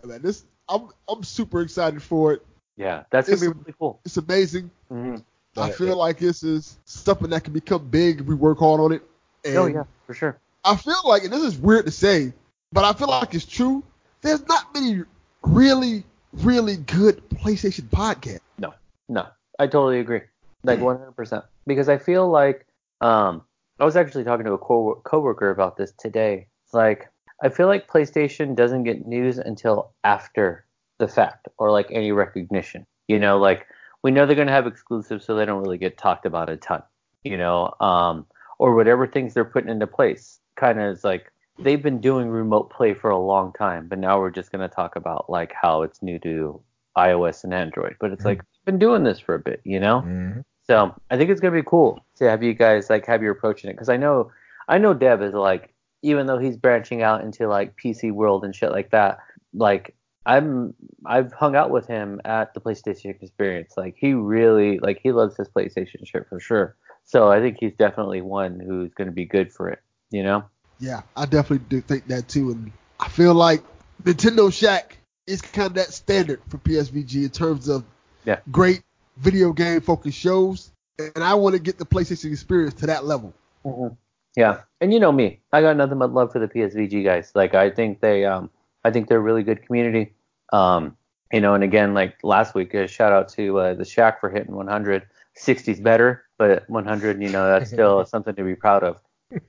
Man, 0.05 0.21
this 0.21 0.45
I'm 0.69 0.89
I'm 1.07 1.23
super 1.23 1.61
excited 1.61 2.01
for 2.01 2.33
it. 2.33 2.45
yeah, 2.75 3.03
that's 3.09 3.27
gonna 3.29 3.37
It's- 3.37 3.53
be 3.53 3.59
really 3.59 3.75
cool. 3.79 3.99
It's 4.05 4.17
amazing. 4.17 4.69
Mhm. 4.91 5.23
I 5.55 5.71
feel 5.71 5.93
it- 5.93 5.95
like 5.97 6.19
this 6.19 6.43
is 6.43 6.77
something 6.85 7.29
that 7.31 7.43
can 7.43 7.53
become 7.53 7.87
big 7.87 8.21
if 8.21 8.25
we 8.27 8.35
work 8.35 8.59
hard 8.59 8.79
on 8.79 8.91
it. 8.91 9.01
And 9.45 9.57
Oh 9.57 9.65
yeah, 9.65 9.83
for 10.05 10.13
sure. 10.13 10.39
I 10.63 10.75
feel 10.75 11.01
like, 11.05 11.23
and 11.23 11.31
this 11.33 11.41
is 11.43 11.57
weird 11.57 11.85
to 11.85 11.91
say, 11.91 12.33
but 12.71 12.83
I 12.83 12.93
feel 12.93 13.07
like 13.07 13.33
it's 13.33 13.45
true. 13.45 13.81
There's 14.21 14.45
not 14.47 14.73
many 14.73 15.03
really, 15.43 16.03
really 16.33 16.77
good 16.77 17.27
PlayStation 17.29 17.83
podcasts. 17.89 18.41
No, 18.59 18.73
no, 19.07 19.27
I 19.57 19.67
totally 19.67 19.99
agree. 19.99 20.21
Like 20.63 20.79
100%. 20.79 21.43
Because 21.65 21.87
I 21.87 21.97
feel 21.97 22.27
like, 22.29 22.65
um, 23.01 23.43
I 23.79 23.85
was 23.85 23.95
actually 23.95 24.25
talking 24.25 24.45
to 24.45 24.53
a 24.53 24.57
co- 24.57 25.01
coworker 25.05 25.49
about 25.51 25.77
this 25.77 25.93
today. 25.97 26.47
It's 26.65 26.73
like, 26.73 27.09
I 27.41 27.49
feel 27.49 27.67
like 27.67 27.87
PlayStation 27.87 28.55
doesn't 28.55 28.83
get 28.83 29.05
news 29.05 29.37
until 29.37 29.91
after 30.03 30.65
the 30.97 31.07
fact 31.07 31.47
or 31.57 31.71
like 31.71 31.87
any 31.91 32.11
recognition. 32.11 32.85
You 33.07 33.19
know, 33.19 33.37
like 33.37 33.67
we 34.03 34.11
know 34.11 34.25
they're 34.25 34.35
going 34.35 34.47
to 34.47 34.53
have 34.53 34.67
exclusives, 34.67 35.25
so 35.25 35.35
they 35.35 35.45
don't 35.45 35.61
really 35.61 35.77
get 35.77 35.97
talked 35.97 36.25
about 36.25 36.49
a 36.49 36.57
ton, 36.57 36.83
you 37.23 37.37
know, 37.37 37.73
um, 37.79 38.25
or 38.59 38.75
whatever 38.75 39.07
things 39.07 39.33
they're 39.33 39.45
putting 39.45 39.69
into 39.69 39.87
place. 39.87 40.39
Kind 40.55 40.79
of 40.79 40.91
is 40.95 41.03
like, 41.03 41.31
they've 41.59 41.81
been 41.81 42.01
doing 42.01 42.29
remote 42.29 42.69
play 42.69 42.93
for 42.93 43.09
a 43.09 43.17
long 43.19 43.53
time, 43.53 43.87
but 43.87 43.99
now 43.99 44.19
we're 44.19 44.31
just 44.31 44.51
going 44.51 44.67
to 44.67 44.75
talk 44.75 44.95
about 44.95 45.29
like 45.29 45.53
how 45.53 45.83
it's 45.83 46.01
new 46.01 46.19
to 46.19 46.59
iOS 46.97 47.43
and 47.43 47.53
Android. 47.53 47.95
But 47.99 48.11
it's 48.11 48.25
like, 48.25 48.39
we've 48.39 48.65
been 48.65 48.79
doing 48.79 49.03
this 49.03 49.19
for 49.19 49.35
a 49.35 49.39
bit, 49.39 49.61
you 49.63 49.79
know? 49.79 50.01
Mhm. 50.01 50.43
So 50.67 50.93
I 51.09 51.17
think 51.17 51.29
it's 51.29 51.39
gonna 51.39 51.55
be 51.55 51.63
cool 51.63 52.03
to 52.17 52.29
have 52.29 52.43
you 52.43 52.53
guys 52.53 52.89
like 52.89 53.05
have 53.05 53.23
you 53.23 53.31
approaching 53.31 53.69
it 53.69 53.73
because 53.73 53.87
I 53.89 53.95
know 53.95 54.31
I 54.67 54.77
know 54.77 54.93
Dev 54.93 55.21
is 55.21 55.33
like 55.33 55.73
even 56.01 56.27
though 56.27 56.37
he's 56.37 56.57
branching 56.57 57.01
out 57.01 57.23
into 57.23 57.47
like 57.47 57.75
PC 57.77 58.11
world 58.11 58.43
and 58.43 58.55
shit 58.55 58.71
like 58.71 58.91
that, 58.91 59.19
like 59.53 59.95
I'm 60.25 60.73
I've 61.05 61.31
hung 61.31 61.55
out 61.55 61.71
with 61.71 61.87
him 61.87 62.19
at 62.25 62.53
the 62.53 62.59
PlayStation 62.59 63.21
Experience. 63.21 63.73
Like 63.77 63.95
he 63.97 64.13
really 64.13 64.79
like 64.79 64.99
he 65.01 65.11
loves 65.11 65.37
his 65.37 65.47
PlayStation 65.49 66.05
shit 66.05 66.27
for 66.27 66.39
sure. 66.39 66.75
So 67.05 67.31
I 67.31 67.39
think 67.39 67.57
he's 67.59 67.73
definitely 67.75 68.21
one 68.21 68.59
who's 68.59 68.93
gonna 68.93 69.11
be 69.11 69.25
good 69.25 69.51
for 69.51 69.69
it. 69.69 69.79
You 70.11 70.23
know? 70.23 70.43
Yeah, 70.79 71.01
I 71.15 71.25
definitely 71.25 71.65
do 71.69 71.81
think 71.81 72.07
that 72.07 72.27
too. 72.27 72.51
And 72.51 72.71
I 72.99 73.09
feel 73.09 73.33
like 73.33 73.63
Nintendo 74.03 74.51
Shack 74.53 74.97
is 75.25 75.41
kind 75.41 75.67
of 75.67 75.73
that 75.75 75.93
standard 75.93 76.41
for 76.49 76.57
PSVG 76.59 77.23
in 77.23 77.29
terms 77.29 77.67
of 77.67 77.83
Yeah. 78.25 78.39
great 78.51 78.83
video 79.17 79.53
game 79.53 79.81
focused 79.81 80.17
shows. 80.17 80.71
And 80.99 81.23
I 81.23 81.33
want 81.35 81.53
to 81.53 81.59
get 81.59 81.77
the 81.77 81.85
PlayStation 81.85 82.31
experience 82.31 82.75
to 82.75 82.87
that 82.87 83.05
level. 83.05 83.33
Mm-hmm. 83.65 83.95
Yeah, 84.37 84.61
and 84.79 84.93
you 84.93 84.99
know 84.99 85.11
me, 85.11 85.39
I 85.51 85.61
got 85.61 85.75
nothing 85.75 85.97
but 85.97 86.13
love 86.13 86.31
for 86.31 86.37
the 86.37 86.47
PSVG 86.47 87.03
guys. 87.03 87.31
Like 87.33 87.55
I 87.55 87.71
think 87.71 88.01
they, 88.01 88.23
um, 88.23 88.51
I 88.85 88.91
think 88.91 89.09
they're 89.09 89.17
a 89.17 89.21
really 89.21 89.41
good 89.41 89.65
community. 89.65 90.13
Um, 90.53 90.95
you 91.33 91.41
know, 91.41 91.55
and 91.55 91.63
again, 91.63 91.95
like 91.95 92.15
last 92.23 92.53
week, 92.53 92.73
a 92.75 92.87
shout 92.87 93.11
out 93.11 93.29
to 93.29 93.59
uh, 93.59 93.73
the 93.73 93.83
Shack 93.83 94.21
for 94.21 94.29
hitting 94.29 94.55
100. 94.55 95.07
60's 95.37 95.79
better, 95.79 96.23
but 96.37 96.67
100, 96.69 97.21
you 97.21 97.29
know, 97.29 97.47
that's 97.47 97.69
still 97.69 98.05
something 98.07 98.35
to 98.35 98.43
be 98.43 98.55
proud 98.55 98.83
of. 98.83 98.97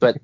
But 0.01 0.19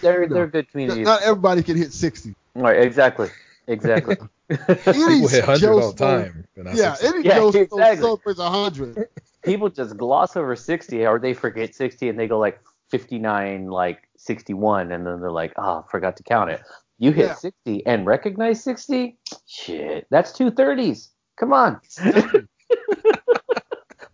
they're 0.00 0.26
they're 0.28 0.46
good 0.46 0.66
Not, 0.66 0.70
communities. 0.72 1.04
not 1.04 1.22
everybody 1.22 1.62
can 1.62 1.76
hit 1.76 1.92
60. 1.92 2.34
Right, 2.54 2.80
exactly, 2.80 3.28
exactly. 3.66 4.16
Any 4.50 5.20
hit 5.28 5.46
100 5.46 5.58
Joe 5.58 5.80
all 5.80 5.92
the 5.92 5.98
time. 5.98 6.44
Yeah, 6.74 6.94
60. 6.94 7.06
any 7.06 7.26
Yeah, 7.26 7.34
Joe 7.36 7.50
Schmo 7.52 7.62
exactly. 7.62 8.02
celebrates 8.02 8.38
100. 8.38 9.08
People 9.42 9.68
just 9.70 9.96
gloss 9.96 10.36
over 10.36 10.54
60, 10.54 11.06
or 11.06 11.18
they 11.18 11.32
forget 11.32 11.74
60 11.74 12.08
and 12.08 12.18
they 12.18 12.26
go 12.28 12.38
like 12.38 12.60
59, 12.90 13.66
like 13.68 14.08
61, 14.16 14.92
and 14.92 15.06
then 15.06 15.20
they're 15.20 15.30
like, 15.30 15.52
oh, 15.56 15.84
forgot 15.90 16.16
to 16.18 16.22
count 16.22 16.50
it. 16.50 16.60
You 16.98 17.12
hit 17.12 17.26
Yeah. 17.26 17.34
60 17.34 17.86
and 17.86 18.04
recognize 18.06 18.62
60? 18.62 19.16
Shit, 19.46 20.06
that's 20.10 20.32
two 20.32 20.50
30s. 20.50 21.08
Come 21.36 21.52
on. 21.52 21.80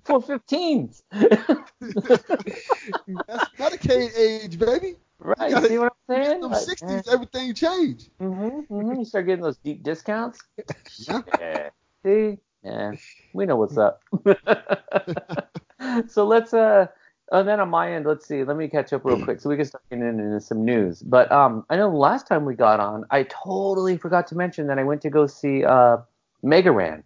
Four 0.05 0.23
15s. 0.23 1.03
That's 3.27 3.49
Medicaid 3.59 4.17
age, 4.17 4.57
baby. 4.59 4.95
right, 5.19 5.51
gotta- 5.51 5.67
see 5.69 5.79
what 5.79 5.93
I'm 6.09 6.15
saying? 6.25 6.41
Them 6.41 6.53
Like, 6.53 6.63
60s, 6.65 7.13
everything 7.13 7.55
changed. 7.55 8.11
Mm-hmm, 8.21 8.73
mm-hmm. 8.73 8.99
You 9.01 9.05
start 9.05 9.27
getting 9.27 9.43
those 9.43 9.57
deep 9.59 9.83
discounts. 9.83 10.39
Yeah. 10.99 11.23
Yeah. 11.41 11.69
See? 12.05 12.39
Yeah. 12.63 12.93
We 13.33 13.47
know 13.47 13.57
what's 13.57 13.77
up. 13.77 14.01
so 16.09 16.25
let's 16.25 16.55
uh 16.55 16.87
and 17.33 17.49
then 17.49 17.61
on 17.61 17.69
my 17.69 17.93
end, 17.93 18.07
let's 18.07 18.27
see. 18.27 18.45
Let 18.45 18.57
me 18.57 18.69
catch 18.69 18.93
up 18.93 19.05
real 19.05 19.23
quick 19.23 19.41
so 19.41 19.51
we 19.51 19.57
can 19.57 19.65
start 19.65 19.83
getting 19.91 20.07
into 20.07 20.41
some 20.41 20.65
news. 20.65 21.03
But 21.03 21.31
um 21.33 21.65
I 21.71 21.77
know 21.77 21.89
last 21.89 22.27
time 22.27 22.45
we 22.45 22.55
got 22.55 22.81
on, 22.81 23.05
I 23.11 23.25
totally 23.25 23.97
forgot 23.97 24.27
to 24.29 24.37
mention 24.37 24.67
that 24.69 24.79
I 24.79 24.85
went 24.85 25.01
to 25.03 25.11
go 25.11 25.27
see 25.27 25.65
uh 25.65 25.99
Mega 26.43 26.73
Ran. 26.73 27.03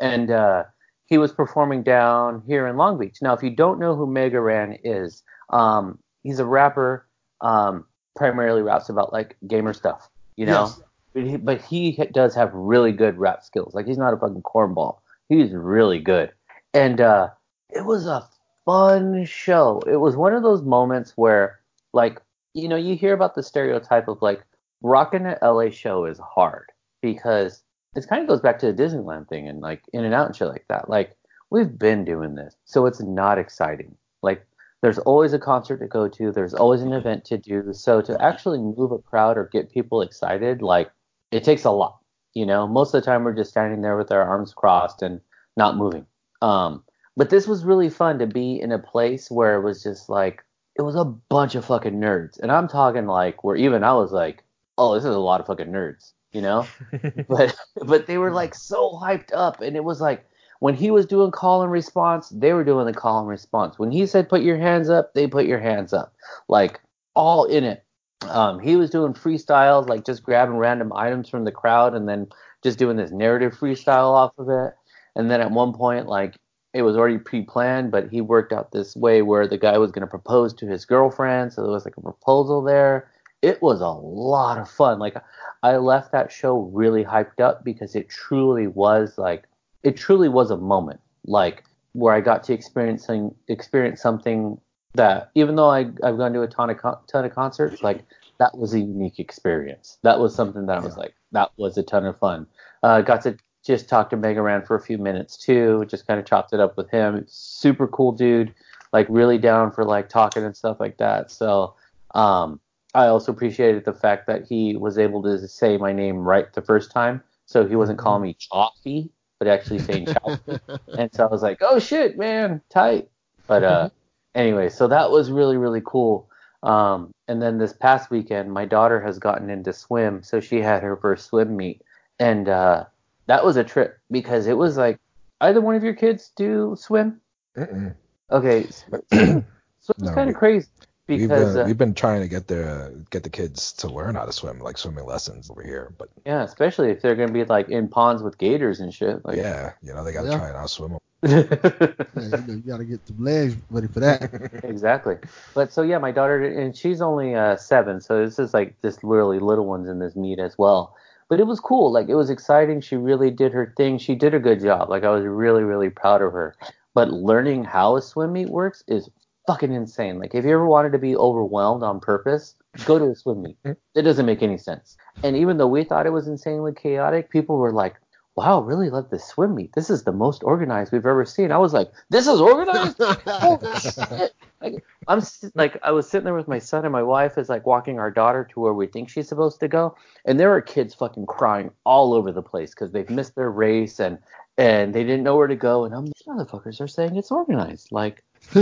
And 0.00 0.30
uh 0.30 0.64
he 1.06 1.18
was 1.18 1.32
performing 1.32 1.82
down 1.82 2.42
here 2.46 2.66
in 2.66 2.76
Long 2.76 2.98
Beach. 2.98 3.18
Now 3.20 3.34
if 3.34 3.42
you 3.42 3.50
don't 3.50 3.78
know 3.78 3.94
who 3.94 4.06
Mega 4.06 4.40
Ran 4.40 4.78
is, 4.84 5.22
um 5.50 5.98
he's 6.22 6.38
a 6.38 6.46
rapper. 6.46 7.06
Um 7.40 7.84
primarily 8.16 8.62
raps 8.62 8.88
about 8.88 9.12
like 9.12 9.36
gamer 9.46 9.72
stuff, 9.72 10.08
you 10.36 10.46
know. 10.46 10.64
Yes. 10.66 10.82
But 11.14 11.22
he, 11.22 11.36
but 11.36 11.60
he 11.60 11.92
does 12.12 12.34
have 12.34 12.52
really 12.52 12.90
good 12.90 13.16
rap 13.18 13.44
skills. 13.44 13.72
Like 13.72 13.86
he's 13.86 13.98
not 13.98 14.12
a 14.12 14.16
fucking 14.16 14.42
cornball. 14.42 14.98
He's 15.28 15.52
really 15.52 16.00
good. 16.00 16.32
And 16.74 17.00
uh, 17.00 17.28
it 17.70 17.84
was 17.84 18.06
a 18.06 18.26
fun 18.64 19.24
show. 19.24 19.82
It 19.86 19.96
was 19.96 20.16
one 20.16 20.34
of 20.34 20.42
those 20.42 20.62
moments 20.62 21.12
where, 21.16 21.60
like, 21.92 22.20
you 22.54 22.68
know, 22.68 22.76
you 22.76 22.96
hear 22.96 23.14
about 23.14 23.34
the 23.34 23.42
stereotype 23.42 24.08
of 24.08 24.22
like 24.22 24.44
rocking 24.82 25.26
an 25.26 25.36
LA 25.42 25.70
show 25.70 26.04
is 26.04 26.18
hard 26.18 26.70
because 27.02 27.62
it 27.96 28.06
kind 28.08 28.22
of 28.22 28.28
goes 28.28 28.40
back 28.40 28.58
to 28.60 28.72
the 28.72 28.82
Disneyland 28.82 29.28
thing 29.28 29.48
and 29.48 29.60
like 29.60 29.82
In 29.92 30.04
and 30.04 30.14
Out 30.14 30.26
and 30.26 30.36
shit 30.36 30.48
like 30.48 30.66
that. 30.68 30.88
Like 30.88 31.16
we've 31.50 31.78
been 31.78 32.04
doing 32.04 32.34
this, 32.34 32.54
so 32.64 32.86
it's 32.86 33.00
not 33.00 33.38
exciting. 33.38 33.96
Like 34.22 34.46
there's 34.82 34.98
always 34.98 35.32
a 35.32 35.38
concert 35.38 35.78
to 35.78 35.86
go 35.86 36.08
to, 36.08 36.30
there's 36.30 36.54
always 36.54 36.82
an 36.82 36.92
event 36.92 37.24
to 37.26 37.38
do. 37.38 37.72
So 37.72 38.00
to 38.02 38.22
actually 38.22 38.58
move 38.58 38.92
a 38.92 38.98
crowd 38.98 39.36
or 39.36 39.48
get 39.52 39.72
people 39.72 40.02
excited, 40.02 40.62
like 40.62 40.90
it 41.32 41.42
takes 41.42 41.64
a 41.64 41.70
lot. 41.70 41.98
You 42.34 42.46
know, 42.46 42.66
most 42.66 42.94
of 42.94 43.00
the 43.00 43.06
time 43.06 43.24
we're 43.24 43.34
just 43.34 43.50
standing 43.50 43.82
there 43.82 43.96
with 43.96 44.12
our 44.12 44.22
arms 44.22 44.52
crossed 44.52 45.02
and 45.02 45.20
not 45.56 45.76
moving. 45.76 46.06
Um, 46.42 46.83
but 47.16 47.30
this 47.30 47.46
was 47.46 47.64
really 47.64 47.90
fun 47.90 48.18
to 48.18 48.26
be 48.26 48.60
in 48.60 48.72
a 48.72 48.78
place 48.78 49.30
where 49.30 49.56
it 49.56 49.62
was 49.62 49.82
just 49.82 50.08
like 50.08 50.42
it 50.76 50.82
was 50.82 50.96
a 50.96 51.04
bunch 51.04 51.54
of 51.54 51.64
fucking 51.64 52.00
nerds, 52.00 52.38
and 52.40 52.50
I'm 52.50 52.68
talking 52.68 53.06
like 53.06 53.44
where 53.44 53.56
even 53.56 53.84
I 53.84 53.94
was 53.94 54.12
like, 54.12 54.42
oh, 54.76 54.94
this 54.94 55.04
is 55.04 55.14
a 55.14 55.18
lot 55.18 55.40
of 55.40 55.46
fucking 55.46 55.68
nerds, 55.68 56.12
you 56.32 56.40
know. 56.40 56.66
but 57.28 57.54
but 57.82 58.06
they 58.06 58.18
were 58.18 58.32
like 58.32 58.54
so 58.54 58.98
hyped 59.02 59.30
up, 59.32 59.60
and 59.60 59.76
it 59.76 59.84
was 59.84 60.00
like 60.00 60.26
when 60.60 60.74
he 60.74 60.90
was 60.90 61.06
doing 61.06 61.30
call 61.30 61.62
and 61.62 61.70
response, 61.70 62.30
they 62.30 62.52
were 62.52 62.64
doing 62.64 62.86
the 62.86 62.92
call 62.92 63.20
and 63.20 63.28
response. 63.28 63.78
When 63.78 63.90
he 63.92 64.06
said 64.06 64.28
put 64.28 64.42
your 64.42 64.58
hands 64.58 64.90
up, 64.90 65.14
they 65.14 65.26
put 65.26 65.46
your 65.46 65.60
hands 65.60 65.92
up, 65.92 66.14
like 66.48 66.80
all 67.14 67.44
in 67.44 67.64
it. 67.64 67.84
Um, 68.28 68.58
he 68.58 68.76
was 68.76 68.90
doing 68.90 69.12
freestyles, 69.12 69.88
like 69.88 70.04
just 70.04 70.22
grabbing 70.22 70.56
random 70.56 70.92
items 70.94 71.28
from 71.28 71.44
the 71.44 71.52
crowd 71.52 71.94
and 71.94 72.08
then 72.08 72.28
just 72.62 72.78
doing 72.78 72.96
this 72.96 73.10
narrative 73.10 73.52
freestyle 73.52 74.12
off 74.12 74.32
of 74.38 74.48
it. 74.48 74.74
And 75.14 75.30
then 75.30 75.40
at 75.40 75.50
one 75.50 75.74
point, 75.74 76.06
like 76.06 76.36
it 76.74 76.82
was 76.82 76.96
already 76.96 77.18
pre-planned, 77.18 77.92
but 77.92 78.10
he 78.10 78.20
worked 78.20 78.52
out 78.52 78.72
this 78.72 78.96
way 78.96 79.22
where 79.22 79.46
the 79.46 79.56
guy 79.56 79.78
was 79.78 79.92
going 79.92 80.02
to 80.02 80.10
propose 80.10 80.52
to 80.54 80.66
his 80.66 80.84
girlfriend, 80.84 81.52
so 81.52 81.62
there 81.62 81.70
was 81.70 81.84
like 81.84 81.96
a 81.96 82.00
proposal 82.00 82.62
there. 82.62 83.08
It 83.42 83.62
was 83.62 83.80
a 83.80 83.88
lot 83.88 84.58
of 84.58 84.68
fun. 84.68 84.98
Like 84.98 85.14
I 85.62 85.76
left 85.76 86.10
that 86.12 86.32
show 86.32 86.58
really 86.74 87.04
hyped 87.04 87.40
up 87.40 87.64
because 87.64 87.94
it 87.94 88.08
truly 88.08 88.66
was 88.66 89.16
like 89.16 89.44
it 89.84 89.96
truly 89.96 90.28
was 90.28 90.50
a 90.50 90.56
moment, 90.56 91.00
like 91.26 91.62
where 91.92 92.12
I 92.12 92.20
got 92.20 92.42
to 92.44 92.52
experiencing 92.52 93.34
experience 93.48 94.02
something 94.02 94.60
that 94.94 95.30
even 95.34 95.54
though 95.54 95.70
I 95.70 95.80
I've 96.02 96.18
gone 96.18 96.32
to 96.32 96.42
a 96.42 96.48
ton 96.48 96.70
of 96.70 96.78
con- 96.78 96.98
ton 97.06 97.24
of 97.24 97.34
concerts, 97.34 97.82
like 97.82 98.02
that 98.38 98.58
was 98.58 98.74
a 98.74 98.80
unique 98.80 99.20
experience. 99.20 99.98
That 100.02 100.18
was 100.18 100.34
something 100.34 100.66
that 100.66 100.78
I 100.78 100.80
was 100.80 100.96
like 100.96 101.14
that 101.30 101.52
was 101.56 101.78
a 101.78 101.84
ton 101.84 102.04
of 102.04 102.18
fun. 102.18 102.48
Uh, 102.82 103.02
got 103.02 103.22
to 103.22 103.36
just 103.64 103.88
talked 103.88 104.10
to 104.10 104.16
Mega 104.16 104.42
Ran 104.42 104.62
for 104.62 104.76
a 104.76 104.80
few 104.80 104.98
minutes 104.98 105.36
too. 105.36 105.84
Just 105.88 106.06
kind 106.06 106.20
of 106.20 106.26
chopped 106.26 106.52
it 106.52 106.60
up 106.60 106.76
with 106.76 106.90
him. 106.90 107.24
Super 107.26 107.88
cool 107.88 108.12
dude, 108.12 108.54
like 108.92 109.06
really 109.08 109.38
down 109.38 109.72
for 109.72 109.84
like 109.84 110.08
talking 110.08 110.44
and 110.44 110.56
stuff 110.56 110.78
like 110.78 110.98
that. 110.98 111.30
So 111.30 111.74
um, 112.14 112.60
I 112.94 113.06
also 113.06 113.32
appreciated 113.32 113.84
the 113.84 113.94
fact 113.94 114.26
that 114.26 114.46
he 114.46 114.76
was 114.76 114.98
able 114.98 115.22
to 115.22 115.48
say 115.48 115.78
my 115.78 115.92
name 115.92 116.18
right 116.18 116.52
the 116.52 116.62
first 116.62 116.92
time. 116.92 117.22
So 117.46 117.66
he 117.66 117.74
wasn't 117.74 117.98
calling 117.98 118.22
me 118.22 118.34
Chaffee, 118.38 119.10
but 119.38 119.48
actually 119.48 119.80
saying 119.80 120.06
Chaufie. 120.06 120.60
and 120.98 121.12
so 121.14 121.24
I 121.24 121.30
was 121.30 121.42
like, 121.42 121.58
oh 121.62 121.78
shit, 121.78 122.18
man, 122.18 122.60
tight. 122.68 123.08
But 123.46 123.64
uh, 123.64 123.88
anyway, 124.34 124.68
so 124.68 124.88
that 124.88 125.10
was 125.10 125.30
really 125.30 125.56
really 125.56 125.82
cool. 125.84 126.28
Um, 126.62 127.12
and 127.28 127.42
then 127.42 127.58
this 127.58 127.74
past 127.74 128.10
weekend, 128.10 128.52
my 128.52 128.64
daughter 128.64 129.00
has 129.00 129.18
gotten 129.18 129.50
into 129.50 129.72
swim, 129.72 130.22
so 130.22 130.40
she 130.40 130.60
had 130.60 130.82
her 130.82 130.96
first 130.96 131.26
swim 131.26 131.56
meet, 131.56 131.82
and 132.18 132.48
uh, 132.48 132.84
that 133.26 133.44
was 133.44 133.56
a 133.56 133.64
trip 133.64 133.98
because 134.10 134.46
it 134.46 134.56
was 134.56 134.76
like 134.76 134.98
either 135.40 135.60
one 135.60 135.74
of 135.74 135.84
your 135.84 135.94
kids 135.94 136.32
do 136.36 136.74
swim. 136.78 137.20
Mm-mm. 137.56 137.94
Okay, 138.30 138.64
swim's 138.70 139.04
No, 139.98 140.14
kind 140.14 140.30
of 140.30 140.36
crazy 140.36 140.68
because 141.06 141.18
We've 141.20 141.28
because 141.28 141.54
been, 141.54 141.62
uh, 141.62 141.66
we've 141.66 141.78
been 141.78 141.94
trying 141.94 142.22
to 142.22 142.28
get 142.28 142.46
the 142.48 143.04
get 143.10 143.22
the 143.22 143.30
kids 143.30 143.72
to 143.74 143.88
learn 143.88 144.14
how 144.14 144.24
to 144.24 144.32
swim, 144.32 144.58
like 144.60 144.78
swimming 144.78 145.04
lessons 145.04 145.50
over 145.50 145.62
here. 145.62 145.92
But 145.98 146.08
yeah, 146.24 146.42
especially 146.42 146.90
if 146.90 147.02
they're 147.02 147.14
gonna 147.14 147.32
be 147.32 147.44
like 147.44 147.68
in 147.68 147.88
ponds 147.88 148.22
with 148.22 148.38
gators 148.38 148.80
and 148.80 148.92
shit. 148.92 149.24
Like, 149.24 149.36
yeah, 149.36 149.72
you 149.82 149.92
know 149.92 150.02
they 150.02 150.12
got 150.12 150.22
to 150.22 150.30
Yeah. 150.30 150.38
try 150.38 150.48
and 150.48 150.56
outswim 150.56 150.90
them. 150.90 150.98
Yeah, 152.16 152.22
you, 152.22 152.46
know, 152.46 152.54
you 152.54 152.62
gotta 152.66 152.84
get 152.84 153.04
the 153.06 153.14
legs 153.18 153.56
ready 153.70 153.88
for 153.88 154.00
that. 154.00 154.60
exactly. 154.64 155.16
But 155.54 155.72
so 155.72 155.82
yeah, 155.82 155.98
my 155.98 156.10
daughter 156.12 156.42
and 156.42 156.74
she's 156.76 157.02
only 157.02 157.34
uh, 157.34 157.56
seven, 157.56 158.00
so 158.00 158.24
this 158.24 158.38
is 158.38 158.54
like 158.54 158.80
just 158.80 159.00
really 159.02 159.38
little 159.38 159.66
ones 159.66 159.88
in 159.88 159.98
this 159.98 160.16
meet 160.16 160.38
as 160.38 160.56
well. 160.56 160.96
But 161.28 161.40
it 161.40 161.46
was 161.46 161.60
cool. 161.60 161.92
Like 161.92 162.08
it 162.08 162.14
was 162.14 162.30
exciting. 162.30 162.80
She 162.80 162.96
really 162.96 163.30
did 163.30 163.52
her 163.52 163.72
thing. 163.76 163.98
She 163.98 164.14
did 164.14 164.34
a 164.34 164.40
good 164.40 164.60
job. 164.60 164.88
Like 164.88 165.04
I 165.04 165.10
was 165.10 165.24
really 165.24 165.62
really 165.62 165.90
proud 165.90 166.22
of 166.22 166.32
her. 166.32 166.54
But 166.94 167.10
learning 167.10 167.64
how 167.64 167.96
a 167.96 168.02
swim 168.02 168.32
meet 168.32 168.50
works 168.50 168.84
is 168.86 169.10
fucking 169.46 169.72
insane. 169.72 170.18
Like 170.18 170.34
if 170.34 170.44
you 170.44 170.52
ever 170.52 170.66
wanted 170.66 170.92
to 170.92 170.98
be 170.98 171.16
overwhelmed 171.16 171.82
on 171.82 172.00
purpose, 172.00 172.54
go 172.84 172.98
to 172.98 173.06
a 173.06 173.14
swim 173.14 173.42
meet. 173.42 173.58
It 173.64 174.02
doesn't 174.02 174.26
make 174.26 174.42
any 174.42 174.58
sense. 174.58 174.96
And 175.22 175.36
even 175.36 175.58
though 175.58 175.66
we 175.66 175.84
thought 175.84 176.06
it 176.06 176.12
was 176.12 176.28
insanely 176.28 176.72
chaotic, 176.72 177.30
people 177.30 177.56
were 177.56 177.72
like, 177.72 177.96
"Wow, 178.36 178.60
really 178.60 178.90
love 178.90 179.10
this 179.10 179.24
swim 179.24 179.54
meet. 179.54 179.72
This 179.74 179.90
is 179.90 180.04
the 180.04 180.12
most 180.12 180.42
organized 180.42 180.92
we've 180.92 181.06
ever 181.06 181.24
seen." 181.24 181.52
I 181.52 181.58
was 181.58 181.72
like, 181.72 181.90
"This 182.10 182.26
is 182.26 182.40
organized." 182.40 183.00
Holy 183.00 183.78
shit. 183.78 184.32
Like, 184.60 184.84
I'm 185.08 185.22
like 185.54 185.78
I 185.82 185.90
was 185.90 186.08
sitting 186.08 186.24
there 186.24 186.34
with 186.34 186.48
my 186.48 186.58
son 186.58 186.84
and 186.84 186.92
my 186.92 187.02
wife 187.02 187.36
is 187.36 187.48
like 187.48 187.66
walking 187.66 187.98
our 187.98 188.10
daughter 188.10 188.44
to 188.52 188.60
where 188.60 188.72
we 188.74 188.86
think 188.86 189.08
she's 189.08 189.28
supposed 189.28 189.60
to 189.60 189.68
go, 189.68 189.96
and 190.24 190.40
there 190.40 190.52
are 190.54 190.60
kids 190.60 190.94
fucking 190.94 191.26
crying 191.26 191.70
all 191.84 192.14
over 192.14 192.32
the 192.32 192.42
place 192.42 192.70
because 192.70 192.92
they've 192.92 193.10
missed 193.10 193.34
their 193.34 193.50
race 193.50 194.00
and 194.00 194.18
and 194.56 194.94
they 194.94 195.02
didn't 195.02 195.24
know 195.24 195.36
where 195.36 195.48
to 195.48 195.56
go, 195.56 195.84
and 195.84 195.94
I'm 195.94 196.06
these 196.06 196.22
motherfuckers 196.26 196.80
are 196.80 196.88
saying 196.88 197.16
it's 197.16 197.30
organized. 197.30 197.88
Like 197.90 198.22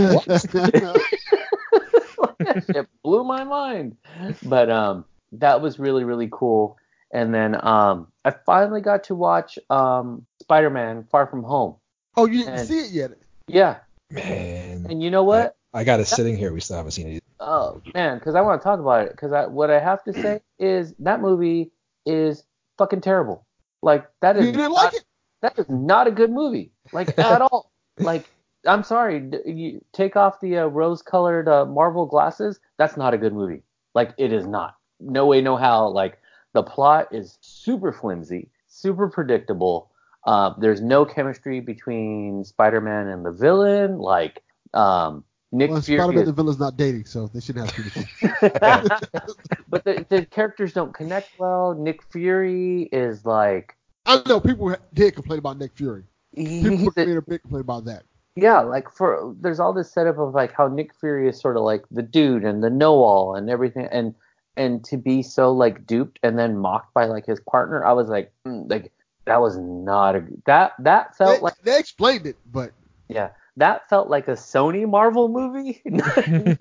it 2.41 2.89
blew 3.03 3.25
my 3.25 3.45
mind. 3.45 3.97
But 4.43 4.71
um, 4.71 5.05
that 5.33 5.61
was 5.61 5.79
really 5.79 6.05
really 6.05 6.29
cool. 6.31 6.79
And 7.13 7.35
then 7.35 7.63
um, 7.65 8.12
I 8.25 8.31
finally 8.31 8.81
got 8.81 9.05
to 9.05 9.15
watch 9.15 9.59
um, 9.71 10.27
Spider-Man: 10.41 11.07
Far 11.11 11.27
From 11.27 11.43
Home. 11.43 11.77
oh, 12.17 12.27
you 12.27 12.41
didn't 12.45 12.55
And- 12.61 12.69
see 12.69 12.79
it 12.81 12.91
yet? 12.93 13.11
Yeah, 13.49 13.79
Man, 14.11 14.87
and 14.89 15.03
you 15.03 15.11
know 15.11 15.25
what? 15.25 15.57
I 15.75 15.85
got 15.85 16.01
it 16.01 16.07
sitting 16.07 16.37
here. 16.37 16.53
We 16.53 16.61
still 16.61 16.77
haven't 16.77 16.93
seen 16.93 17.09
it. 17.09 17.25
Oh 17.41 17.81
man, 17.95 18.19
because 18.19 18.35
I 18.37 18.41
want 18.41 18.61
to 18.61 18.65
talk 18.65 18.79
about 18.79 19.07
it. 19.07 19.11
Because 19.13 19.33
I, 19.33 19.47
what 19.47 19.71
I 19.71 19.81
have 19.81 20.05
to 20.05 20.13
say 20.13 20.41
is 20.59 20.95
that 21.01 21.21
movie 21.21 21.73
is 22.07 22.45
fucking 22.79 23.01
terrible. 23.01 23.45
Like 23.83 24.07
that 24.21 24.37
is 24.37 24.47
You 24.47 24.53
didn't 24.53 24.73
not, 24.73 24.85
like 24.85 24.95
it? 24.95 25.05
that 25.41 25.59
is 25.59 25.69
not 25.69 26.07
a 26.07 26.11
good 26.13 26.31
movie. 26.31 26.71
Like 26.93 27.19
at 27.19 27.41
all. 27.43 27.73
Like 27.99 28.31
I'm 28.67 28.85
sorry, 28.85 29.29
you 29.45 29.85
take 29.93 30.15
off 30.15 30.39
the 30.41 30.59
uh, 30.59 30.67
rose-colored 30.67 31.49
uh, 31.49 31.65
Marvel 31.67 32.07
glasses. 32.07 32.61
That's 32.79 32.97
not 32.97 33.13
a 33.13 33.19
good 33.19 33.33
movie. 33.33 33.63
Like 33.95 34.13
it 34.19 34.33
is 34.33 34.47
not. 34.47 34.77
No 35.01 35.27
way, 35.27 35.41
no 35.41 35.57
how. 35.57 35.89
Like 35.89 36.19
the 36.53 36.63
plot 36.63 37.09
is 37.13 37.39
super 37.41 37.93
flimsy, 37.93 38.51
super 38.69 39.09
predictable. 39.09 39.91
Uh, 40.27 40.55
there's 40.59 40.81
no 40.81 41.05
chemistry 41.05 41.61
between 41.61 42.45
Spider-Man 42.45 43.09
and 43.09 43.25
the 43.27 43.33
villain. 43.33 43.99
Like 43.99 44.43
um, 44.75 45.25
Nick 45.51 45.71
Well, 45.71 45.81
Fury. 45.81 45.99
Spider-Man 46.01 46.23
is- 46.23 46.29
and 46.29 46.37
villain's 46.37 46.59
not 46.61 46.77
dating, 46.77 47.07
so 47.07 47.27
they 47.29 47.41
shouldn't 47.41 47.71
have 47.71 47.75
chemistry. 47.75 48.51
but 49.69 49.85
the, 49.85 50.07
the 50.09 50.27
characters 50.27 50.73
don't 50.73 50.95
connect 50.95 51.31
well. 51.39 51.75
Nick 51.75 52.03
Fury 52.11 52.89
is 52.93 53.25
like 53.25 53.77
I 54.07 54.21
know 54.27 54.41
people 54.41 54.75
did 54.95 55.15
complain 55.15 55.39
about 55.39 55.59
Nick 55.59 55.73
Fury. 55.75 56.05
People 56.35 56.93
a- 56.97 57.07
made 57.07 57.17
a 57.17 57.23
big 57.23 57.43
complaint 57.43 57.63
about 57.63 57.85
that. 57.87 58.05
yeah, 58.37 58.61
like 58.61 58.91
for 58.91 59.35
there's 59.41 59.61
all 59.61 59.73
this 59.73 59.91
setup 59.93 60.19
of 60.19 60.35
like 60.35 60.53
how 60.53 60.67
Nick 60.69 60.95
Fury 60.95 61.29
is 61.29 61.39
sort 61.41 61.57
of 61.57 61.63
like 61.65 61.85
the 61.91 62.03
dude 62.03 62.45
and 62.45 62.63
the 62.63 62.71
know-all 62.71 63.35
and 63.35 63.51
everything, 63.51 63.89
and 63.93 64.15
and 64.57 64.85
to 64.85 64.97
be 64.97 65.23
so 65.23 65.53
like 65.53 65.87
duped 65.87 66.19
and 66.23 66.39
then 66.39 66.59
mocked 66.59 66.95
by 66.95 67.07
like 67.07 67.27
his 67.27 67.41
partner, 67.41 67.85
I 67.85 67.93
was 67.93 68.09
like, 68.09 68.33
mm, 68.47 68.69
like 68.71 68.93
that 69.25 69.41
was 69.41 69.57
not 69.59 70.17
a 70.17 70.25
that 70.47 70.73
that 70.81 71.17
felt 71.17 71.37
They, 71.37 71.43
like 71.43 71.59
they 71.63 71.79
explained 71.79 72.27
it, 72.27 72.37
but 72.51 72.73
yeah 73.09 73.31
that 73.57 73.89
felt 73.89 74.09
like 74.09 74.29
a 74.29 74.33
Sony 74.33 74.89
Marvel 74.89 75.29
movie. 75.29 75.83
I 75.87 76.23
didn't, 76.31 76.59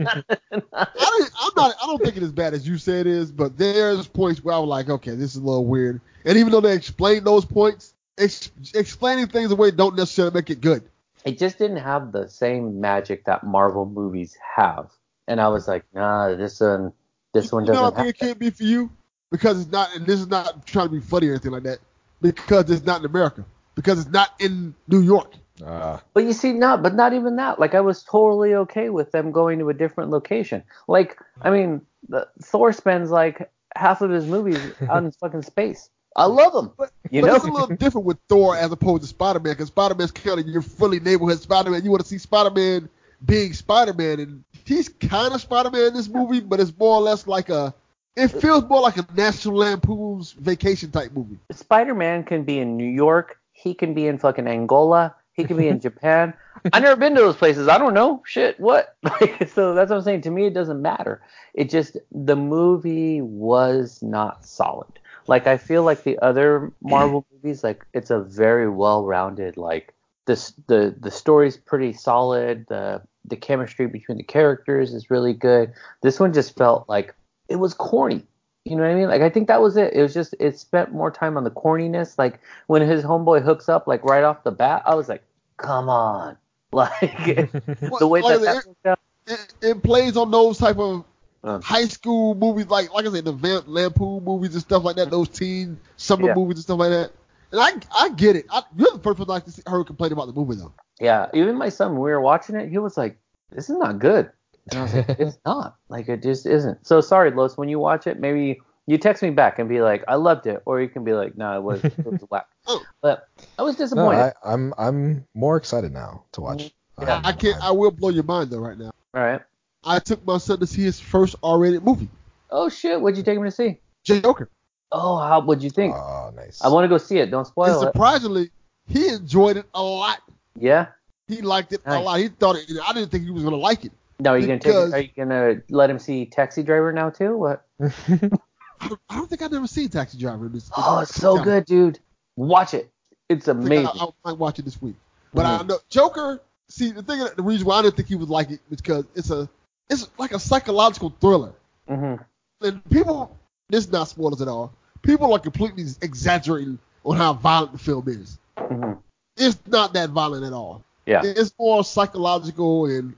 I'm 0.73 1.51
not. 1.55 1.75
I 1.81 1.85
don't 1.85 2.03
think 2.03 2.17
it 2.17 2.23
as 2.23 2.31
bad 2.31 2.53
as 2.53 2.67
you 2.67 2.77
say 2.77 2.99
it 2.99 3.07
is. 3.07 3.31
But 3.31 3.57
there's 3.57 4.07
points 4.07 4.43
where 4.43 4.55
I 4.55 4.59
was 4.59 4.67
like, 4.67 4.89
okay, 4.89 5.11
this 5.11 5.31
is 5.31 5.37
a 5.37 5.45
little 5.45 5.65
weird. 5.65 6.01
And 6.25 6.37
even 6.37 6.51
though 6.51 6.61
they 6.61 6.73
explained 6.73 7.25
those 7.25 7.45
points, 7.45 7.93
ex- 8.17 8.51
explaining 8.73 9.27
things 9.27 9.51
away 9.51 9.71
don't 9.71 9.95
necessarily 9.95 10.33
make 10.33 10.49
it 10.49 10.61
good. 10.61 10.83
it 11.23 11.39
just 11.39 11.57
didn't 11.57 11.77
have 11.77 12.11
the 12.11 12.27
same 12.27 12.81
magic 12.81 13.25
that 13.25 13.43
Marvel 13.43 13.85
movies 13.85 14.37
have, 14.55 14.91
and 15.27 15.39
I 15.39 15.47
was 15.47 15.67
like, 15.67 15.85
nah, 15.93 16.35
this 16.35 16.59
one 16.59 16.93
this 17.33 17.51
one 17.51 17.65
you 17.65 17.73
know, 17.73 17.85
I 17.85 17.89
doesn't 17.89 17.95
think 17.97 18.09
it 18.09 18.19
can't 18.19 18.39
be 18.39 18.49
for 18.49 18.63
you 18.63 18.91
because 19.31 19.61
it's 19.61 19.71
not. 19.71 19.95
And 19.95 20.05
this 20.05 20.19
is 20.19 20.27
not 20.27 20.65
trying 20.65 20.87
to 20.87 20.93
be 20.93 20.99
funny 20.99 21.27
or 21.27 21.31
anything 21.31 21.51
like 21.51 21.63
that. 21.63 21.79
Because 22.21 22.69
it's 22.69 22.85
not 22.85 22.99
in 22.99 23.05
America. 23.05 23.45
Because 23.75 23.99
it's 23.99 24.11
not 24.11 24.29
in 24.39 24.75
New 24.87 25.01
York. 25.01 25.33
Uh, 25.63 25.99
But 26.13 26.25
you 26.25 26.33
see, 26.33 26.53
not 26.53 26.83
but 26.83 26.95
not 26.95 27.13
even 27.13 27.37
that. 27.37 27.59
Like 27.59 27.75
I 27.75 27.81
was 27.81 28.03
totally 28.03 28.53
okay 28.55 28.89
with 28.89 29.11
them 29.11 29.31
going 29.31 29.59
to 29.59 29.69
a 29.69 29.73
different 29.73 30.09
location. 30.09 30.63
Like 30.87 31.17
I 31.41 31.49
mean, 31.49 31.81
the, 32.09 32.27
Thor 32.41 32.73
spends 32.73 33.11
like 33.11 33.49
half 33.75 34.01
of 34.01 34.11
his 34.11 34.25
movies 34.25 34.59
out 34.89 35.03
in 35.03 35.11
fucking 35.11 35.43
space. 35.43 35.89
I 36.15 36.25
love 36.25 36.53
him. 36.53 36.71
But, 36.77 36.91
You 37.09 37.21
but 37.21 37.27
know? 37.27 37.35
it's 37.35 37.45
a 37.45 37.51
little 37.51 37.75
different 37.77 38.05
with 38.05 38.17
Thor 38.27 38.55
as 38.57 38.71
opposed 38.71 39.03
to 39.03 39.07
Spider-Man 39.07 39.53
because 39.53 39.67
Spider-Man's 39.67 40.11
kind 40.11 40.39
of 40.39 40.47
your 40.47 40.61
fully 40.61 40.99
neighborhood 40.99 41.39
Spider-Man. 41.39 41.83
You 41.85 41.89
want 41.91 42.01
to 42.01 42.07
see 42.07 42.17
Spider-Man 42.17 42.89
being 43.25 43.53
Spider-Man, 43.53 44.19
and 44.19 44.43
he's 44.65 44.89
kind 44.89 45.33
of 45.33 45.41
Spider-Man 45.41 45.87
in 45.87 45.93
this 45.93 46.07
movie, 46.09 46.39
but 46.39 46.59
it's 46.59 46.73
more 46.77 46.95
or 46.95 47.01
less 47.01 47.27
like 47.27 47.49
a. 47.49 47.73
It 48.15 48.27
feels 48.27 48.65
more 48.65 48.81
like 48.81 48.97
a 48.97 49.07
National 49.15 49.55
Lampoon's 49.55 50.33
Vacation 50.33 50.91
type 50.91 51.13
movie. 51.13 51.37
Spider-Man 51.51 52.25
can 52.25 52.43
be 52.43 52.59
in 52.59 52.75
New 52.75 52.89
York. 52.89 53.39
He 53.53 53.73
can 53.73 53.93
be 53.93 54.07
in 54.07 54.17
fucking 54.17 54.47
Angola. 54.47 55.15
He 55.33 55.45
can 55.45 55.55
be 55.55 55.69
in 55.69 55.79
Japan. 55.87 56.33
I've 56.73 56.83
never 56.83 56.99
been 56.99 57.15
to 57.15 57.21
those 57.21 57.37
places. 57.37 57.67
I 57.67 57.77
don't 57.77 57.93
know. 57.93 58.21
Shit, 58.25 58.59
what? 58.59 58.95
Like, 59.03 59.49
so 59.49 59.73
that's 59.73 59.89
what 59.89 59.97
I'm 59.97 60.03
saying. 60.03 60.21
To 60.21 60.31
me, 60.31 60.47
it 60.47 60.53
doesn't 60.53 60.81
matter. 60.81 61.21
It 61.53 61.69
just 61.69 61.97
the 62.11 62.35
movie 62.35 63.21
was 63.21 64.01
not 64.01 64.45
solid. 64.45 64.99
Like 65.27 65.47
I 65.47 65.57
feel 65.57 65.83
like 65.83 66.03
the 66.03 66.19
other 66.19 66.71
Marvel 66.81 67.25
movies, 67.33 67.63
like 67.63 67.85
it's 67.93 68.09
a 68.09 68.19
very 68.19 68.69
well-rounded. 68.69 69.57
Like 69.57 69.93
this, 70.25 70.53
the 70.67 70.95
the 70.99 71.11
story's 71.11 71.57
pretty 71.57 71.93
solid. 71.93 72.65
The 72.67 73.01
the 73.25 73.35
chemistry 73.35 73.87
between 73.87 74.17
the 74.17 74.23
characters 74.23 74.93
is 74.93 75.09
really 75.11 75.33
good. 75.33 75.73
This 76.01 76.19
one 76.19 76.33
just 76.33 76.55
felt 76.57 76.87
like 76.89 77.13
it 77.49 77.57
was 77.57 77.73
corny. 77.73 78.23
You 78.65 78.75
know 78.75 78.83
what 78.83 78.91
I 78.91 78.95
mean? 78.95 79.07
Like 79.07 79.21
I 79.21 79.29
think 79.29 79.47
that 79.47 79.61
was 79.61 79.75
it. 79.77 79.93
It 79.93 80.01
was 80.01 80.13
just 80.13 80.35
it 80.39 80.57
spent 80.59 80.91
more 80.91 81.09
time 81.11 81.35
on 81.37 81.43
the 81.43 81.51
corniness. 81.51 82.17
Like 82.17 82.39
when 82.67 82.81
his 82.81 83.03
homeboy 83.03 83.43
hooks 83.43 83.67
up, 83.69 83.87
like 83.87 84.03
right 84.03 84.23
off 84.23 84.43
the 84.43 84.51
bat, 84.51 84.83
I 84.85 84.95
was 84.95 85.09
like, 85.09 85.23
come 85.57 85.89
on, 85.89 86.37
like 86.71 86.99
the 87.99 88.07
way 88.07 88.21
like 88.21 88.39
that, 88.39 88.45
that 88.45 88.57
it- 88.57 88.67
worked 88.67 88.85
out. 88.87 88.99
It, 89.27 89.53
it 89.61 89.83
plays 89.83 90.17
on 90.17 90.31
those 90.31 90.57
type 90.57 90.77
of 90.79 91.05
Uh. 91.43 91.59
high 91.61 91.85
school 91.85 92.35
movies, 92.35 92.67
like 92.67 92.91
like 92.93 93.05
I 93.05 93.11
said, 93.11 93.25
the 93.25 93.31
Vamp 93.33 93.65
Lampoon 93.67 94.23
movies 94.23 94.53
and 94.53 94.61
stuff 94.61 94.83
like 94.83 94.95
that. 94.97 95.09
Those 95.11 95.29
teen 95.29 95.79
summer 95.97 96.27
Yeah. 96.27 96.33
movies 96.35 96.57
and 96.57 96.63
stuff 96.63 96.79
like 96.79 96.89
that. 96.91 97.11
And 97.51 97.59
I 97.59 97.73
I 97.93 98.09
get 98.09 98.35
it. 98.35 98.45
I, 98.49 98.63
you're 98.75 98.91
the 98.91 98.99
first 98.99 99.17
person 99.17 99.29
I 99.29 99.33
like 99.33 99.45
to 99.45 99.51
see, 99.51 99.61
her 99.67 99.83
complain 99.83 100.11
about 100.11 100.27
the 100.27 100.33
movie 100.33 100.55
though. 100.55 100.73
Yeah, 100.99 101.27
even 101.33 101.57
my 101.57 101.69
son, 101.69 101.93
when 101.93 102.01
we 102.01 102.11
were 102.11 102.21
watching 102.21 102.55
it, 102.55 102.69
he 102.69 102.77
was 102.77 102.97
like, 102.97 103.17
"This 103.51 103.69
is 103.69 103.77
not 103.77 103.99
good," 103.99 104.31
and 104.69 104.79
I 104.79 104.83
was 104.83 104.93
like, 104.93 105.09
"It's 105.19 105.37
not. 105.45 105.75
Like 105.89 106.07
it 106.09 106.21
just 106.23 106.45
isn't." 106.45 106.85
So 106.85 107.01
sorry, 107.01 107.31
Los. 107.31 107.57
When 107.57 107.69
you 107.69 107.79
watch 107.79 108.07
it, 108.07 108.19
maybe 108.19 108.61
you 108.87 108.97
text 108.97 109.23
me 109.23 109.31
back 109.31 109.59
and 109.59 109.67
be 109.67 109.81
like, 109.81 110.03
"I 110.07 110.15
loved 110.15 110.47
it," 110.47 110.61
or 110.65 110.81
you 110.81 110.87
can 110.87 111.03
be 111.03 111.13
like, 111.13 111.37
"No, 111.37 111.57
it 111.57 111.63
was, 111.63 111.83
it 111.83 112.05
was 112.05 112.21
whack." 112.29 112.47
Oh. 112.67 112.85
But 113.01 113.27
I 113.57 113.63
was 113.63 113.79
no, 113.79 113.85
disappointed. 113.85 114.19
I, 114.43 114.53
I'm 114.53 114.71
I'm 114.77 115.25
more 115.33 115.57
excited 115.57 115.91
now 115.91 116.25
to 116.33 116.41
watch. 116.41 116.71
Yeah. 117.01 117.15
Um, 117.15 117.25
I 117.25 117.31
can't. 117.31 117.61
I 117.61 117.71
will 117.71 117.89
blow 117.89 118.09
your 118.09 118.23
mind 118.23 118.51
though 118.51 118.59
right 118.59 118.77
now. 118.77 118.91
All 119.15 119.23
right. 119.23 119.41
I 119.83 119.97
took 119.97 120.23
my 120.27 120.37
son 120.37 120.59
to 120.59 120.67
see 120.67 120.83
his 120.83 120.99
first 120.99 121.35
R-rated 121.41 121.83
movie, 121.83 122.07
Oh 122.51 122.67
shit! 122.69 122.99
What'd 122.99 123.17
you 123.17 123.23
take 123.23 123.37
him 123.37 123.43
to 123.45 123.51
see? 123.51 123.79
Joker. 124.03 124.49
Oh, 124.91 125.17
how? 125.17 125.41
What'd 125.41 125.63
you 125.63 125.69
think? 125.69 125.95
Oh, 125.95 126.31
nice. 126.35 126.61
I 126.61 126.67
want 126.67 126.83
to 126.85 126.89
go 126.89 126.97
see 126.97 127.17
it. 127.19 127.31
Don't 127.31 127.39
And 127.39 127.47
spoil 127.47 127.81
it. 127.81 127.85
surprisingly, 127.85 128.49
he 128.87 129.07
enjoyed 129.09 129.57
it 129.57 129.65
a 129.73 129.81
lot. 129.81 130.19
Yeah. 130.59 130.87
He 131.27 131.41
liked 131.41 131.71
it 131.71 131.81
a 131.85 131.99
lot. 131.99 132.19
He 132.19 132.27
thought 132.27 132.57
it. 132.57 132.69
I 132.85 132.93
didn't 132.93 133.09
think 133.09 133.23
he 133.23 133.31
was 133.31 133.43
gonna 133.43 133.55
like 133.55 133.85
it. 133.85 133.91
No, 134.19 134.31
are 134.31 134.37
you 134.37 134.47
gonna 134.47 134.59
take? 134.59 134.75
Are 134.75 134.99
you 134.99 135.09
gonna 135.15 135.61
let 135.69 135.89
him 135.89 135.97
see 135.97 136.25
Taxi 136.25 136.61
Driver 136.61 136.91
now 136.91 137.09
too? 137.09 137.37
What? 137.37 137.65
I 137.79 138.87
don't, 138.87 138.99
I 139.09 139.15
don't 139.15 139.29
think 139.29 139.41
I've 139.41 139.53
ever 139.53 139.67
seen 139.67 139.89
Taxi 139.89 140.17
Driver. 140.17 140.47
in 140.47 140.51
This, 140.53 140.69
Oh, 140.75 140.99
it's 140.99 141.15
so 141.15 141.41
good, 141.41 141.65
dude. 141.65 141.99
Watch 142.35 142.73
it. 142.73 142.91
It's 143.29 143.47
amazing. 143.47 143.87
I, 143.87 144.05
I 144.05 144.07
might 144.25 144.37
watch 144.37 144.59
it 144.59 144.65
this 144.65 144.81
week. 144.81 144.95
But 145.33 145.45
Mhm. 145.45 145.59
I 145.61 145.63
know 145.63 145.77
Joker. 145.89 146.41
See, 146.67 146.91
the 146.91 147.03
thing, 147.03 147.25
the 147.35 147.43
reason 147.43 147.67
why 147.67 147.79
I 147.79 147.81
didn't 147.83 147.95
think 147.97 148.07
he 148.07 148.15
would 148.15 148.29
like 148.29 148.49
it 148.49 148.59
is 148.69 148.81
because 148.81 149.05
it's 149.13 149.29
a, 149.29 149.47
it's 149.89 150.09
like 150.17 150.31
a 150.33 150.39
psychological 150.39 151.13
thriller. 151.19 151.53
hmm 151.87 152.15
And 152.61 152.89
people, 152.89 153.37
this 153.69 153.85
is 153.85 153.91
not 153.91 154.07
spoilers 154.07 154.41
at 154.41 154.47
all. 154.47 154.73
People 155.03 155.33
are 155.33 155.39
completely 155.39 155.85
exaggerating 156.01 156.77
on 157.03 157.17
how 157.17 157.33
violent 157.33 157.71
the 157.73 157.77
film 157.79 158.07
is. 158.07 158.37
hmm 158.57 158.93
It's 159.37 159.57
not 159.67 159.93
that 159.93 160.09
violent 160.11 160.45
at 160.45 160.53
all. 160.53 160.83
Yeah. 161.05 161.21
It's 161.23 161.53
more 161.59 161.83
psychological 161.83 162.85
and 162.85 163.15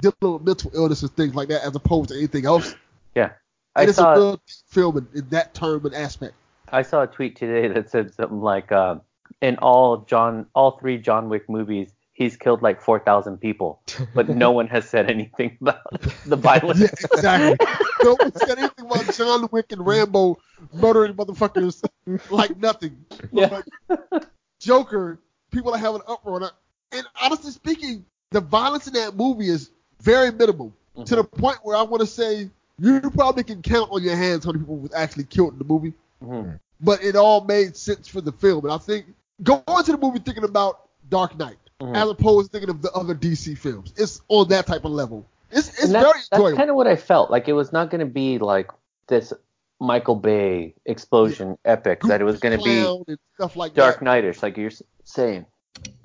dealing 0.00 0.14
with 0.34 0.42
mental 0.42 0.70
illness 0.74 1.02
and 1.02 1.12
things 1.12 1.34
like 1.34 1.48
that, 1.48 1.62
as 1.62 1.74
opposed 1.76 2.08
to 2.10 2.16
anything 2.16 2.46
else. 2.46 2.74
Yeah. 3.14 3.30
I 3.76 3.82
And 3.82 3.88
it's 3.90 3.98
saw. 3.98 4.12
a 4.14 4.16
real 4.18 4.40
film 4.68 4.98
in, 4.98 5.06
in 5.14 5.28
that 5.30 5.54
term 5.54 5.86
and 5.86 5.94
aspect. 5.94 6.34
I 6.72 6.82
saw 6.82 7.02
a 7.02 7.06
tweet 7.06 7.36
today 7.36 7.68
that 7.68 7.90
said 7.90 8.12
something 8.14 8.40
like, 8.40 8.72
uh, 8.72 8.96
in 9.40 9.56
all 9.58 9.98
John, 9.98 10.46
all 10.54 10.72
three 10.78 10.98
John 10.98 11.28
Wick 11.28 11.48
movies, 11.48 11.92
he's 12.12 12.36
killed 12.36 12.62
like 12.62 12.80
four 12.82 12.98
thousand 12.98 13.38
people, 13.38 13.80
but 14.14 14.28
no 14.28 14.50
one 14.60 14.66
has 14.68 14.88
said 14.88 15.08
anything 15.10 15.56
about 15.60 15.78
the 16.26 16.36
violence. 16.36 16.80
Yeah, 16.80 16.88
exactly. 17.12 17.66
no 18.02 18.14
one 18.20 18.34
said 18.36 18.58
anything 18.58 18.69
about 18.86 19.14
John 19.14 19.48
Wick 19.50 19.72
and 19.72 19.86
Rambo 19.86 20.38
murdering 20.72 21.14
motherfuckers 21.14 21.82
like 22.30 22.56
nothing. 22.58 23.04
Yeah. 23.32 23.60
But 23.88 24.28
Joker, 24.58 25.18
people 25.50 25.74
are 25.74 25.78
having 25.78 26.00
an 26.02 26.06
uproar. 26.08 26.50
And 26.92 27.06
honestly 27.22 27.50
speaking, 27.52 28.04
the 28.30 28.40
violence 28.40 28.86
in 28.86 28.94
that 28.94 29.16
movie 29.16 29.48
is 29.48 29.70
very 30.00 30.30
minimal 30.32 30.72
to 31.06 31.16
the 31.16 31.24
point 31.24 31.58
where 31.62 31.76
I 31.76 31.82
want 31.82 32.00
to 32.00 32.06
say 32.06 32.50
you 32.78 33.00
probably 33.10 33.44
can 33.44 33.62
count 33.62 33.90
on 33.90 34.02
your 34.02 34.16
hands 34.16 34.44
how 34.44 34.52
many 34.52 34.60
people 34.64 34.76
was 34.78 34.92
actually 34.94 35.24
killed 35.24 35.52
in 35.52 35.58
the 35.58 35.64
movie. 35.64 35.92
Mhm. 36.22 36.58
But 36.80 37.02
it 37.04 37.16
all 37.16 37.44
made 37.44 37.76
sense 37.76 38.08
for 38.08 38.20
the 38.20 38.32
film. 38.32 38.64
And 38.64 38.72
I 38.72 38.78
think 38.78 39.06
going 39.42 39.62
to 39.84 39.92
the 39.92 39.98
movie 39.98 40.18
thinking 40.18 40.44
about 40.44 40.80
Dark 41.08 41.38
Knight 41.38 41.56
Mhm. 41.80 41.96
as 41.96 42.08
opposed 42.08 42.48
to 42.48 42.52
thinking 42.52 42.70
of 42.70 42.82
the 42.82 42.92
other 42.92 43.14
DC 43.14 43.54
films. 43.56 43.92
It's 43.96 44.20
on 44.28 44.48
that 44.48 44.66
type 44.66 44.84
of 44.84 44.90
level. 44.92 45.26
It's 45.50 45.68
it's 45.68 45.84
And 45.84 45.92
very 45.92 46.04
that's, 46.04 46.28
that's 46.28 46.54
kind 46.54 46.70
of 46.70 46.76
what 46.76 46.86
I 46.86 46.96
felt. 46.96 47.30
Like 47.30 47.48
it 47.48 47.52
was 47.52 47.72
not 47.72 47.90
going 47.90 48.00
to 48.00 48.06
be 48.06 48.38
like 48.38 48.70
this 49.06 49.32
Michael 49.78 50.16
Bay 50.16 50.74
explosion 50.84 51.58
epic. 51.64 52.02
That 52.02 52.20
it 52.20 52.24
was 52.24 52.38
going 52.40 52.58
to 52.58 52.64
be 53.06 53.16
stuff 53.34 53.56
like 53.56 53.74
Dark 53.74 53.98
that. 54.00 54.04
Knightish, 54.04 54.42
like 54.42 54.56
you're 54.56 54.70
saying. 55.04 55.46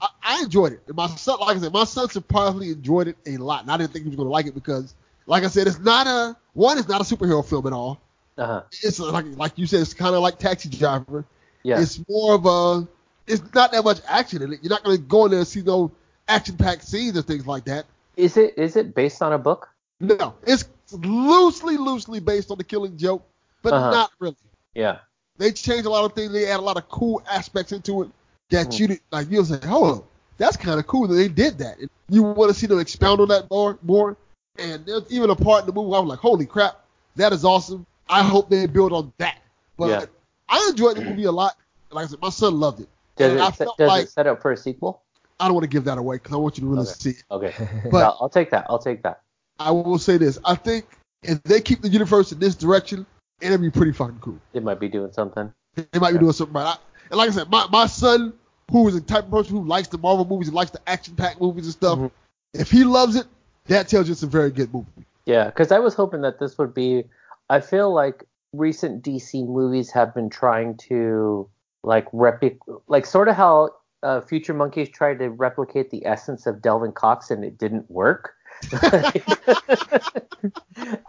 I, 0.01 0.07
I 0.23 0.43
enjoyed 0.43 0.73
it. 0.73 0.81
My 0.95 1.07
son, 1.07 1.39
like 1.39 1.57
I 1.57 1.59
said, 1.59 1.73
my 1.73 1.83
son 1.83 2.09
surprisingly 2.09 2.69
enjoyed 2.69 3.09
it 3.09 3.17
a 3.25 3.37
lot, 3.37 3.63
and 3.63 3.71
I 3.71 3.77
didn't 3.77 3.91
think 3.91 4.03
he 4.03 4.09
was 4.09 4.15
going 4.15 4.27
to 4.27 4.31
like 4.31 4.45
it 4.47 4.55
because, 4.55 4.95
like 5.25 5.43
I 5.43 5.47
said, 5.47 5.67
it's 5.67 5.79
not 5.79 6.07
a 6.07 6.37
one. 6.53 6.77
It's 6.77 6.87
not 6.87 7.01
a 7.01 7.03
superhero 7.03 7.45
film 7.45 7.67
at 7.67 7.73
all. 7.73 7.99
Uh 8.37 8.45
huh. 8.45 8.63
It's 8.83 8.99
like 8.99 9.25
like 9.37 9.57
you 9.57 9.67
said, 9.67 9.81
it's 9.81 9.93
kind 9.93 10.15
of 10.15 10.21
like 10.21 10.39
Taxi 10.39 10.69
Driver. 10.69 11.25
Yeah. 11.63 11.81
It's 11.81 12.01
more 12.07 12.35
of 12.35 12.45
a. 12.45 12.87
It's 13.27 13.41
not 13.53 13.71
that 13.71 13.83
much 13.83 13.99
action 14.07 14.43
in 14.43 14.53
it. 14.53 14.59
You're 14.61 14.69
not 14.69 14.83
going 14.83 14.97
to 14.97 15.03
go 15.03 15.25
in 15.25 15.31
there 15.31 15.39
and 15.39 15.47
see 15.47 15.63
no 15.63 15.91
action-packed 16.27 16.87
scenes 16.87 17.17
and 17.17 17.25
things 17.25 17.47
like 17.47 17.65
that. 17.65 17.85
Is 18.17 18.37
it 18.37 18.57
is 18.57 18.75
it 18.75 18.95
based 18.95 19.21
on 19.21 19.33
a 19.33 19.37
book? 19.37 19.69
No, 19.99 20.35
it's 20.45 20.65
loosely, 20.91 21.77
loosely 21.77 22.19
based 22.19 22.51
on 22.51 22.57
the 22.57 22.63
Killing 22.63 22.97
Joke, 22.97 23.25
but 23.61 23.73
Uh-huh. 23.73 23.91
not 23.91 24.11
really. 24.19 24.35
Yeah. 24.73 24.99
They 25.37 25.51
changed 25.51 25.85
a 25.85 25.89
lot 25.89 26.05
of 26.05 26.13
things. 26.13 26.31
They 26.31 26.47
add 26.49 26.59
a 26.59 26.63
lot 26.63 26.77
of 26.77 26.87
cool 26.89 27.21
aspects 27.29 27.71
into 27.71 28.03
it 28.03 28.09
that 28.49 28.67
Mhm. 28.67 28.79
you 28.79 28.87
did, 28.87 28.99
like 29.11 29.29
you'll 29.29 29.45
say, 29.45 29.59
"Oh, 29.63 30.03
that's 30.37 30.55
kind 30.57 30.79
of 30.79 30.87
cool 30.87 31.07
that 31.07 31.15
they 31.15 31.27
did 31.27 31.57
that." 31.59 31.79
And 31.79 31.89
you 32.09 32.23
want 32.23 32.51
to 32.53 32.57
see 32.57 32.67
them 32.67 32.79
expound 32.79 33.19
on 33.21 33.27
that 33.29 33.49
more, 33.49 33.77
more. 33.81 34.15
And 34.57 34.85
there's 34.85 35.03
even 35.09 35.29
a 35.29 35.35
part 35.35 35.61
in 35.61 35.67
the 35.67 35.73
movie 35.73 35.89
where 35.89 35.97
I 35.97 36.01
was 36.01 36.09
like, 36.09 36.19
"Holy 36.19 36.45
crap, 36.45 36.85
that 37.17 37.33
is 37.33 37.43
awesome!" 37.43 37.85
I 38.07 38.23
hope 38.23 38.49
they 38.49 38.65
build 38.67 38.93
on 38.93 39.11
that. 39.17 39.39
But 39.77 39.89
Yeah. 39.89 40.05
I 40.47 40.67
enjoyed 40.69 40.95
the 40.95 41.03
movie 41.03 41.25
a 41.25 41.31
lot. 41.31 41.57
Like 41.91 42.05
I 42.05 42.07
said, 42.09 42.21
my 42.21 42.29
son 42.29 42.59
loved 42.59 42.81
it. 42.81 42.89
Does 43.17 43.33
and 43.33 43.41
I 43.41 43.47
it 43.47 43.55
felt 43.55 43.77
does 43.77 43.87
like 43.87 44.03
it 44.05 44.09
set 44.11 44.27
up 44.27 44.41
for 44.41 44.51
a 44.51 44.57
sequel? 44.57 45.01
I 45.39 45.45
don't 45.47 45.53
want 45.55 45.63
to 45.63 45.69
give 45.69 45.83
that 45.85 45.97
away 45.97 46.15
because 46.17 46.33
I 46.33 46.37
want 46.37 46.57
you 46.57 46.63
to 46.63 46.69
really 46.69 46.83
Okay. 46.83 46.93
see 46.99 47.09
it. 47.11 47.23
Okay. 47.31 47.53
But- 47.91 48.03
I'll, 48.03 48.17
I'll 48.21 48.29
take 48.29 48.51
that. 48.51 48.65
I'll 48.69 48.79
take 48.79 49.03
that. 49.03 49.21
I 49.59 49.71
will 49.71 49.97
say 49.99 50.17
this: 50.17 50.37
I 50.45 50.55
think 50.55 50.85
if 51.23 51.41
they 51.43 51.61
keep 51.61 51.81
the 51.81 51.89
universe 51.89 52.31
in 52.31 52.39
this 52.39 52.55
direction, 52.55 53.05
it'll 53.41 53.57
be 53.57 53.71
pretty 53.71 53.91
fucking 53.93 54.19
cool. 54.19 54.39
It 54.53 54.63
might 54.63 54.79
be 54.79 54.89
doing 54.89 55.11
something. 55.13 55.51
They 55.75 55.99
might 55.99 56.13
be 56.13 56.19
doing 56.19 56.33
something 56.33 56.53
right. 56.55 56.65
I, 56.65 56.77
and 57.11 57.17
like 57.17 57.29
I 57.29 57.33
said, 57.33 57.49
my, 57.49 57.67
my 57.71 57.85
son, 57.85 58.33
who 58.71 58.87
is 58.87 58.95
the 58.95 59.01
type 59.01 59.25
of 59.25 59.31
person 59.31 59.55
who 59.55 59.65
likes 59.65 59.87
the 59.89 59.97
Marvel 59.97 60.25
movies 60.25 60.47
and 60.47 60.55
likes 60.55 60.71
the 60.71 60.81
action-packed 60.87 61.39
movies 61.39 61.65
and 61.65 61.73
stuff, 61.73 61.99
Mhm. 61.99 62.11
if 62.53 62.71
he 62.71 62.83
loves 62.83 63.15
it, 63.15 63.27
that 63.67 63.87
tells 63.87 64.07
you 64.07 64.13
it's 64.13 64.23
a 64.23 64.27
very 64.27 64.51
good 64.51 64.73
movie. 64.73 64.87
Yeah, 65.25 65.45
because 65.45 65.71
I 65.71 65.79
was 65.79 65.93
hoping 65.93 66.21
that 66.21 66.39
this 66.39 66.57
would 66.57 66.73
be. 66.73 67.03
I 67.49 67.59
feel 67.61 67.93
like 67.93 68.23
recent 68.53 69.03
DC 69.03 69.45
movies 69.47 69.91
have 69.91 70.13
been 70.15 70.29
trying 70.29 70.77
to 70.89 71.47
like 71.83 72.09
replic, 72.11 72.57
like 72.87 73.05
sort 73.05 73.27
of 73.27 73.35
how 73.35 73.69
uh, 74.05 74.21
Future 74.21 74.53
Monkeys 74.53 74.89
tried 74.89 75.17
to 75.19 75.29
replicate 75.29 75.89
the 75.89 76.05
essence 76.05 76.45
of 76.45 76.61
Delvin 76.61 76.91
Cox 76.91 77.31
and 77.31 77.43
it 77.43 77.57
didn't 77.57 77.89
work. 77.89 78.35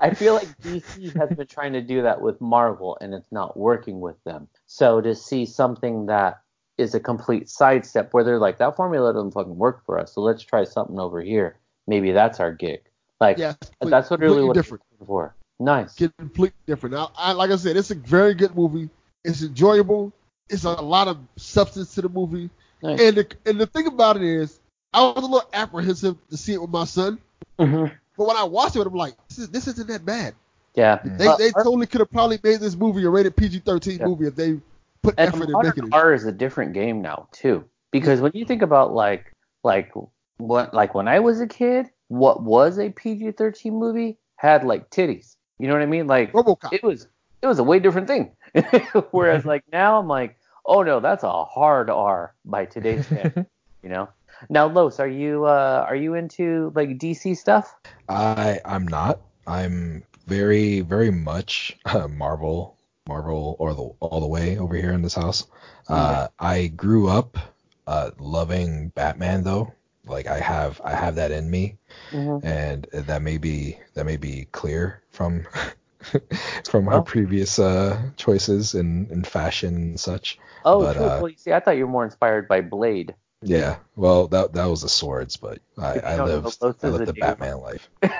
I 0.00 0.14
feel 0.14 0.34
like 0.34 0.48
DC 0.62 1.14
has 1.16 1.36
been 1.36 1.46
trying 1.46 1.74
to 1.74 1.82
do 1.82 2.02
that 2.02 2.22
with 2.22 2.40
Marvel 2.40 2.96
and 3.00 3.12
it's 3.12 3.30
not 3.30 3.56
working 3.56 4.00
with 4.00 4.16
them. 4.24 4.48
So 4.66 5.02
to 5.02 5.14
see 5.14 5.44
something 5.44 6.06
that 6.06 6.40
is 6.78 6.94
a 6.94 7.00
complete 7.00 7.50
sidestep 7.50 8.14
where 8.14 8.24
they're 8.24 8.38
like 8.38 8.58
that 8.58 8.76
formula 8.76 9.12
doesn't 9.12 9.32
fucking 9.32 9.56
work 9.56 9.84
for 9.84 9.98
us, 9.98 10.14
so 10.14 10.22
let's 10.22 10.42
try 10.42 10.64
something 10.64 10.98
over 10.98 11.20
here. 11.20 11.58
Maybe 11.86 12.12
that's 12.12 12.40
our 12.40 12.52
gig. 12.52 12.80
Like 13.20 13.36
Yeah, 13.36 13.54
that's 13.82 14.10
what 14.10 14.20
really 14.20 14.42
what 14.42 14.54
different. 14.54 14.82
For. 15.06 15.34
Nice. 15.58 15.94
Get 15.94 16.16
completely 16.16 16.56
different. 16.66 16.96
I, 17.16 17.32
like 17.32 17.50
I 17.50 17.56
said, 17.56 17.76
it's 17.76 17.90
a 17.90 17.94
very 17.94 18.32
good 18.34 18.56
movie. 18.56 18.88
It's 19.24 19.42
enjoyable. 19.42 20.12
It's 20.48 20.64
a 20.64 20.70
lot 20.70 21.08
of 21.08 21.18
substance 21.36 21.94
to 21.94 22.02
the 22.02 22.08
movie. 22.08 22.48
Nice. 22.86 23.00
And 23.00 23.16
the, 23.16 23.26
and 23.46 23.60
the 23.60 23.66
thing 23.66 23.86
about 23.86 24.16
it 24.16 24.22
is, 24.22 24.60
I 24.92 25.02
was 25.02 25.16
a 25.16 25.26
little 25.26 25.48
apprehensive 25.52 26.16
to 26.30 26.36
see 26.36 26.52
it 26.54 26.60
with 26.60 26.70
my 26.70 26.84
son, 26.84 27.18
Mhm. 27.58 27.90
but 28.16 28.26
when 28.26 28.36
I 28.36 28.44
watched 28.44 28.76
it, 28.76 28.86
I'm 28.86 28.94
like, 28.94 29.14
this, 29.28 29.38
is, 29.38 29.48
this 29.50 29.66
isn't 29.68 29.88
that 29.88 30.04
bad. 30.04 30.34
Yeah. 30.74 31.00
They 31.04 31.26
Uh, 31.26 31.36
they 31.36 31.50
totally 31.52 31.86
could 31.86 32.00
have 32.00 32.10
probably 32.10 32.38
made 32.42 32.60
this 32.60 32.76
movie 32.76 33.04
a 33.04 33.10
rated 33.10 33.34
PG-13 33.36 33.98
Yeah. 34.00 34.06
movie 34.06 34.26
if 34.26 34.36
they 34.36 34.60
put 35.02 35.14
and 35.18 35.28
effort 35.34 35.48
in 35.48 35.58
making 35.62 35.84
it. 35.88 35.92
horror 35.92 36.12
is 36.14 36.24
a 36.26 36.32
different 36.32 36.72
game 36.74 37.00
now 37.02 37.28
too. 37.32 37.64
Because 37.92 38.20
when 38.20 38.32
you 38.34 38.44
think 38.44 38.62
about 38.62 38.92
like 38.92 39.32
like 39.64 39.92
what 40.36 40.74
like 40.74 40.94
when 40.94 41.08
I 41.08 41.20
was 41.20 41.40
a 41.40 41.46
kid, 41.46 41.90
what 42.08 42.42
was 42.42 42.78
a 42.78 42.90
PG-13 42.90 43.72
movie 43.72 44.18
had 44.36 44.64
like 44.64 44.90
titties. 44.90 45.36
You 45.58 45.66
know 45.68 45.72
what 45.74 45.82
I 45.82 45.86
mean? 45.86 46.06
Like 46.06 46.32
RoboCop. 46.32 46.72
it 46.74 46.82
was 46.82 47.08
it 47.42 47.46
was 47.46 47.58
a 47.58 47.64
way 47.64 47.78
different 47.78 48.06
thing. 48.06 48.32
Whereas 49.12 49.44
like 49.46 49.64
now 49.72 49.98
I'm 49.98 50.08
like, 50.08 50.36
oh 50.66 50.82
no, 50.82 51.00
that's 51.00 51.22
a 51.24 51.44
hard 51.44 51.90
R 51.90 52.34
by 52.44 52.64
today's 52.66 53.06
standards. 53.10 53.48
you 53.82 53.88
know. 53.88 54.08
Now, 54.50 54.66
Los, 54.66 55.00
are 55.00 55.08
you 55.08 55.44
uh 55.46 55.84
are 55.88 55.96
you 55.96 56.14
into 56.14 56.72
like 56.74 56.90
DC 56.98 57.36
stuff? 57.36 57.74
I 58.08 58.60
I'm 58.64 58.86
not. 58.86 59.20
I'm 59.46 60.02
very 60.26 60.80
very 60.80 61.10
much 61.10 61.78
uh, 61.86 62.08
Marvel 62.08 62.76
Marvel 63.08 63.56
or 63.58 63.72
the 63.74 63.82
all 64.00 64.20
the 64.20 64.26
way 64.26 64.58
over 64.58 64.74
here 64.74 64.92
in 64.92 65.02
this 65.02 65.14
house. 65.14 65.46
Uh, 65.88 66.26
I 66.40 66.66
grew 66.68 67.08
up 67.08 67.38
uh, 67.86 68.10
loving 68.18 68.88
Batman 68.90 69.44
though. 69.44 69.72
Like 70.04 70.26
I 70.26 70.38
have 70.40 70.80
I 70.84 70.92
have 70.94 71.14
that 71.16 71.30
in 71.30 71.48
me, 71.50 71.78
Mm-hmm. 72.12 72.46
and 72.46 72.86
that 72.92 73.22
may 73.22 73.38
be 73.38 73.78
that 73.94 74.04
may 74.04 74.16
be 74.16 74.46
clear 74.52 75.02
from 75.10 75.46
from 76.64 76.88
Oh. 76.90 76.92
our 76.94 77.02
previous 77.02 77.58
uh, 77.58 78.10
choices 78.16 78.74
in, 78.74 79.06
in 79.10 79.24
fashion 79.24 79.74
and 79.74 80.00
such. 80.00 80.38
Oh, 80.64 80.80
But, 80.80 80.96
uh, 80.96 81.20
well, 81.20 81.28
you 81.30 81.36
see, 81.36 81.52
I 81.52 81.60
thought 81.60 81.76
you 81.76 81.86
were 81.86 81.92
more 81.92 82.04
inspired 82.04 82.48
by 82.48 82.60
Blade. 82.60 83.14
Yeah, 83.42 83.78
well 83.94 84.26
that 84.28 84.54
that 84.54 84.66
was 84.66 84.82
the 84.82 84.88
swords, 84.88 85.36
but 85.36 85.60
I, 85.78 86.00
I 86.00 86.16
don't 86.16 86.26
know, 86.26 86.42
lived 86.60 86.76
I 86.82 86.88
lived 86.88 87.06
the. 87.06 87.12
Batman 87.12 87.58
life. 87.60 87.88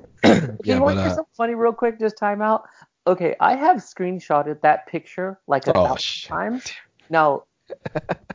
Can 0.22 0.76
you 0.76 0.80
yeah, 0.80 0.80
want 0.82 0.96
to 0.96 1.00
hear 1.02 1.10
uh, 1.10 1.16
something 1.16 1.32
funny 1.36 1.54
real 1.54 1.72
quick? 1.72 1.98
Just 1.98 2.16
time 2.18 2.42
out. 2.42 2.64
Okay, 3.06 3.34
I 3.40 3.56
have 3.56 3.78
screenshotted 3.78 4.60
that 4.62 4.86
picture 4.86 5.40
like 5.46 5.66
a 5.66 5.74
Oh, 5.74 5.84
thousand 5.84 5.96
shit. 5.96 6.30
times. 6.30 6.76
Now, 7.10 7.44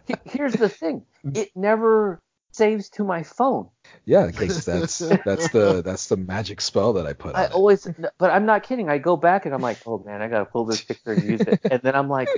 he- 0.06 0.22
here's 0.26 0.58
the 0.58 0.70
thing: 0.70 1.06
it 1.34 1.52
never 1.56 2.22
saves 2.58 2.90
to 2.90 3.04
my 3.04 3.24
phone. 3.24 3.70
yeah, 4.06 4.28
because 4.28 4.66
that's 4.66 4.98
that's 5.26 5.50
the 5.52 5.82
that's 5.86 6.08
the 6.08 6.18
magic 6.18 6.60
spell 6.62 6.94
that 6.94 7.06
I 7.06 7.14
put 7.14 7.36
on 7.36 7.42
I 7.42 7.46
it. 7.46 7.52
always, 7.54 7.88
but 8.18 8.32
I'm 8.32 8.46
not 8.46 8.64
kidding. 8.64 8.90
I 8.90 8.98
go 8.98 9.16
back 9.16 9.46
and 9.46 9.54
I'm 9.56 9.62
like, 9.62 9.78
oh 9.86 10.04
man, 10.06 10.22
I 10.22 10.28
gotta 10.28 10.46
pull 10.46 10.66
this 10.66 10.82
picture 10.82 11.14
and 11.14 11.24
use 11.24 11.42
it. 11.42 11.60
And 11.70 11.82
then 11.82 11.96
I'm 11.96 12.10
like, 12.10 12.30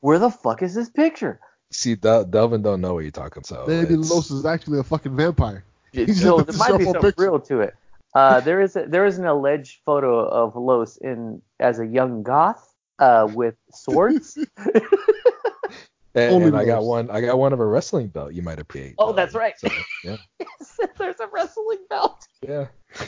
where 0.00 0.18
the 0.18 0.30
fuck 0.30 0.62
is 0.62 0.74
this 0.74 0.88
picture? 0.90 1.38
See, 1.72 1.94
Del- 1.96 2.24
Delvin 2.24 2.62
don't 2.62 2.80
know 2.80 2.94
what 2.94 3.00
you're 3.04 3.10
talking. 3.10 3.44
So 3.44 3.64
Maybe 3.68 3.94
it's- 3.94 4.10
Los 4.10 4.30
is 4.30 4.46
actually 4.46 4.78
a 4.78 4.84
fucking 4.84 5.14
vampire. 5.16 5.64
He's 5.92 6.20
so 6.22 6.40
there 6.40 6.56
might 6.56 6.78
be 6.78 6.84
some 6.84 7.00
picture. 7.00 7.22
real 7.24 7.40
to 7.40 7.60
it. 7.60 7.74
Uh, 8.14 8.40
there 8.40 8.60
is 8.60 8.76
a, 8.76 8.86
there 8.86 9.04
is 9.04 9.18
an 9.18 9.26
alleged 9.26 9.80
photo 9.84 10.20
of 10.26 10.54
Los 10.56 10.96
in 10.96 11.42
as 11.60 11.78
a 11.80 11.86
young 11.86 12.22
goth 12.22 12.62
uh, 12.98 13.26
with 13.32 13.54
swords. 13.72 14.38
and, 16.16 16.34
only 16.34 16.48
and 16.48 16.56
I 16.56 16.64
got 16.64 16.82
one. 16.84 17.10
I 17.10 17.20
got 17.20 17.38
one 17.38 17.52
of 17.52 17.60
a 17.60 17.64
wrestling 17.66 18.08
belt. 18.08 18.32
You 18.32 18.42
might 18.42 18.58
appreciate. 18.58 18.94
Oh, 18.98 19.12
that's 19.12 19.34
right. 19.34 19.54
So, 19.58 19.68
yeah, 20.04 20.16
There's 20.98 21.20
a 21.20 21.28
wrestling 21.32 21.78
belt. 21.88 22.26
yeah. 22.46 22.66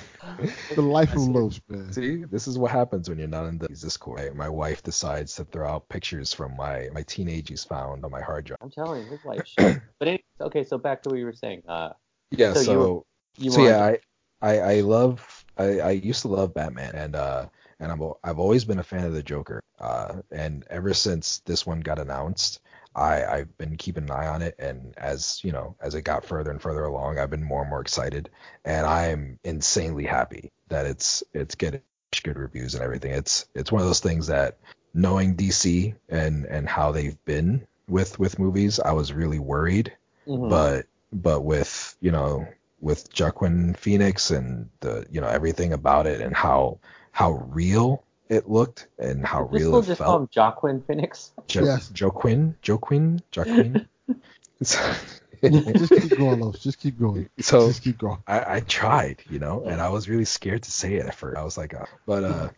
The 0.74 0.82
life 0.82 1.12
of 1.14 1.22
Los, 1.28 1.61
man. 1.68 1.90
See, 1.92 2.24
this 2.24 2.46
is 2.46 2.59
what 2.59 2.70
happens 2.70 3.09
when 3.09 3.18
you're 3.18 3.26
not 3.26 3.46
in 3.46 3.56
the 3.59 3.68
Discord. 3.68 4.20
Right? 4.20 4.34
My 4.34 4.48
wife 4.48 4.82
decides 4.82 5.34
to 5.36 5.44
throw 5.44 5.66
out 5.66 5.88
pictures 5.88 6.32
from 6.32 6.54
my 6.56 6.88
my 6.92 7.02
teenagers 7.02 7.64
found 7.64 8.04
on 8.04 8.11
my 8.11 8.20
hard 8.20 8.44
drive. 8.44 8.59
I'm 8.61 8.70
telling 8.70 9.04
you, 9.04 9.11
his 9.11 9.24
life. 9.24 9.46
shit. 9.46 9.80
But 9.98 10.09
anyway, 10.09 10.22
okay, 10.42 10.64
so 10.64 10.76
back 10.76 11.02
to 11.04 11.09
what 11.09 11.18
you 11.18 11.24
were 11.24 11.32
saying. 11.32 11.62
Uh, 11.66 11.90
Yeah, 12.30 12.52
So 12.52 12.61
you 12.61 12.66
so 12.66 12.78
were- 12.94 13.02
you 13.44 13.50
so 13.50 13.64
yeah, 13.66 13.82
I, 13.82 13.98
I 14.42 14.59
I 14.61 14.80
love 14.80 15.44
I, 15.56 15.80
I 15.80 15.90
used 15.92 16.22
to 16.22 16.28
love 16.28 16.52
Batman 16.52 16.94
and 16.94 17.16
uh 17.16 17.46
and 17.80 17.90
I'm 17.90 18.02
I've 18.22 18.38
always 18.38 18.64
been 18.64 18.80
a 18.80 18.84
fan 18.84 19.04
of 19.04 19.14
the 19.14 19.22
Joker. 19.22 19.61
Uh 19.80 20.20
and 20.30 20.64
ever 20.68 20.92
since 20.92 21.38
this 21.46 21.64
one 21.66 21.80
got 21.80 21.98
announced, 21.98 22.61
I 22.99 23.38
I've 23.38 23.59
been 23.59 23.76
keeping 23.76 24.05
an 24.05 24.11
eye 24.11 24.26
on 24.26 24.42
it 24.42 24.57
and 24.59 24.94
as 24.96 25.40
you 25.44 25.53
know 25.53 25.76
as 25.80 25.94
it 25.94 26.03
got 26.03 26.24
further 26.24 26.51
and 26.51 26.61
further 26.61 26.84
along, 26.84 27.18
I've 27.18 27.30
been 27.30 27.44
more 27.44 27.62
and 27.62 27.70
more 27.70 27.80
excited 27.80 28.30
and 28.64 28.86
I'm 28.86 29.38
insanely 29.44 30.05
happy 30.05 30.51
that 30.68 30.86
it's 30.86 31.22
it's 31.32 31.55
getting 31.55 31.82
good 32.22 32.38
reviews 32.38 32.74
and 32.74 32.82
everything. 32.82 33.12
It's 33.12 33.46
it's 33.55 33.72
one 33.72 33.82
of 33.82 33.88
those 33.88 34.01
things 34.01 34.26
that 34.26 34.59
knowing 34.94 35.36
DC 35.36 35.94
and 36.09 36.44
and 36.46 36.68
how 36.68 36.92
they've 36.92 37.22
been 37.24 37.66
with 37.88 38.18
with 38.18 38.38
movies, 38.38 38.80
I 38.80 38.92
was 38.92 39.12
really 39.12 39.38
worried 39.38 39.92
mhm. 40.26 40.51
but 40.51 40.86
but 41.12 41.40
with 41.42 41.96
you 42.01 42.11
know 42.11 42.46
with 42.80 43.09
Joaquin 43.18 43.74
Phoenix 43.74 44.30
and 44.30 44.70
the 44.80 45.07
you 45.11 45.20
know 45.20 45.28
everything 45.28 45.72
about 45.72 46.07
it 46.07 46.20
and 46.20 46.34
how 46.34 46.78
how 47.12 47.32
real 47.32 48.05
it 48.28 48.48
looked 48.48 48.88
and 48.98 49.24
how 49.24 49.44
this 49.44 49.62
real 49.62 49.70
fool 49.72 49.80
it 49.80 49.86
just 49.86 50.00
call 50.00 50.16
him. 50.18 50.28
Joaquin 50.34 50.82
Phoenix. 50.82 51.32
Jo- 51.46 51.64
Yes. 51.64 51.92
Joaquin 52.00 52.56
Joaquin 52.66 53.20
Joaquin. 53.36 53.86
Just 55.42 55.92
keep 55.92 56.16
going, 56.16 56.40
Los. 56.40 56.58
Just 56.58 56.80
keep 56.80 56.98
going. 56.98 57.28
so 57.38 57.68
Just 57.68 57.82
keep 57.84 57.96
going. 57.98 58.18
I, 58.26 58.56
I 58.56 58.60
tried, 58.60 59.22
you 59.30 59.38
know, 59.38 59.62
and 59.64 59.80
I 59.80 59.88
was 59.88 60.08
really 60.08 60.24
scared 60.24 60.64
to 60.64 60.70
say 60.72 60.94
it 60.94 61.06
at 61.06 61.14
first. 61.14 61.38
I 61.38 61.44
was 61.44 61.56
like, 61.56 61.74
uh, 61.74 61.84
but 62.06 62.24
uh, 62.24 62.48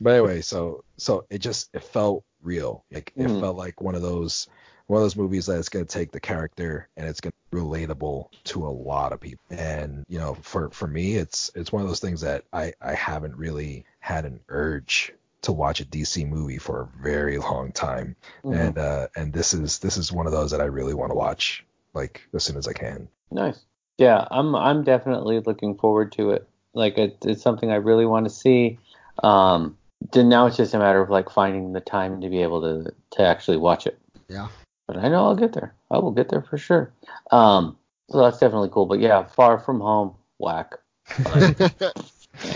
but 0.00 0.10
anyway, 0.14 0.40
so 0.40 0.82
so 0.96 1.26
it 1.28 1.38
just 1.38 1.68
it 1.74 1.84
felt 1.84 2.24
real. 2.42 2.84
Like 2.90 3.12
it 3.14 3.26
Mhm. 3.26 3.40
felt 3.40 3.56
like 3.56 3.82
one 3.82 3.94
of 3.94 4.00
those 4.00 4.48
one 4.86 4.96
of 4.96 5.04
those 5.04 5.16
movies 5.16 5.46
that 5.46 5.58
it's 5.58 5.68
gonna 5.68 5.84
take 5.84 6.12
the 6.12 6.20
character 6.20 6.88
and 6.96 7.06
it's 7.06 7.20
gonna 7.20 7.34
be 7.50 7.58
relatable 7.58 8.28
to 8.44 8.66
a 8.66 8.70
lot 8.70 9.12
of 9.12 9.20
people. 9.20 9.44
And 9.50 10.04
you 10.08 10.18
know, 10.18 10.34
for 10.40 10.70
for 10.70 10.86
me, 10.86 11.16
it's 11.16 11.50
it's 11.54 11.70
one 11.70 11.82
of 11.82 11.88
those 11.88 12.00
things 12.00 12.22
that 12.22 12.44
I 12.54 12.72
I 12.80 12.94
haven't 12.94 13.36
really 13.36 13.84
had 13.98 14.24
an 14.24 14.40
urge 14.48 15.12
to 15.42 15.52
watch 15.52 15.80
a 15.80 15.84
DC 15.84 16.28
movie 16.28 16.58
for 16.58 16.82
a 16.82 17.02
very 17.02 17.38
long 17.38 17.72
time. 17.72 18.16
Mhm. 18.44 18.60
And 18.60 18.78
uh 18.78 19.08
and 19.16 19.32
this 19.32 19.54
is 19.54 19.78
this 19.78 19.96
is 19.96 20.12
one 20.12 20.26
of 20.26 20.32
those 20.32 20.50
that 20.50 20.60
I 20.60 20.64
really 20.64 20.94
want 20.94 21.10
to 21.10 21.16
watch 21.16 21.64
like 21.94 22.22
as 22.34 22.44
soon 22.44 22.56
as 22.56 22.68
I 22.68 22.72
can. 22.72 23.08
Nice. 23.30 23.64
Yeah, 23.98 24.26
I'm 24.30 24.54
I'm 24.54 24.84
definitely 24.84 25.40
looking 25.40 25.76
forward 25.76 26.12
to 26.12 26.30
it. 26.30 26.48
Like 26.74 26.98
it, 26.98 27.18
it's 27.24 27.42
something 27.42 27.70
I 27.70 27.76
really 27.76 28.06
want 28.06 28.26
to 28.26 28.30
see. 28.30 28.78
Um, 29.22 29.76
then 30.12 30.28
now 30.28 30.46
it's 30.46 30.56
just 30.56 30.72
a 30.74 30.78
matter 30.78 31.00
of 31.00 31.10
like 31.10 31.30
finding 31.30 31.72
the 31.72 31.80
time 31.80 32.20
to 32.22 32.28
be 32.28 32.42
able 32.42 32.60
to 32.62 32.92
to 33.12 33.22
actually 33.22 33.56
watch 33.58 33.86
it. 33.86 33.98
Yeah. 34.28 34.48
But 34.86 34.96
I 34.96 35.08
know 35.08 35.24
I'll 35.26 35.36
get 35.36 35.52
there. 35.52 35.74
I 35.90 35.98
will 35.98 36.10
get 36.10 36.28
there 36.28 36.42
for 36.42 36.58
sure. 36.58 36.92
Um, 37.30 37.76
so 38.10 38.18
that's 38.18 38.38
definitely 38.38 38.70
cool. 38.72 38.86
But 38.86 39.00
yeah, 39.00 39.24
Far 39.24 39.58
From 39.58 39.80
Home, 39.80 40.14
whack. 40.38 40.74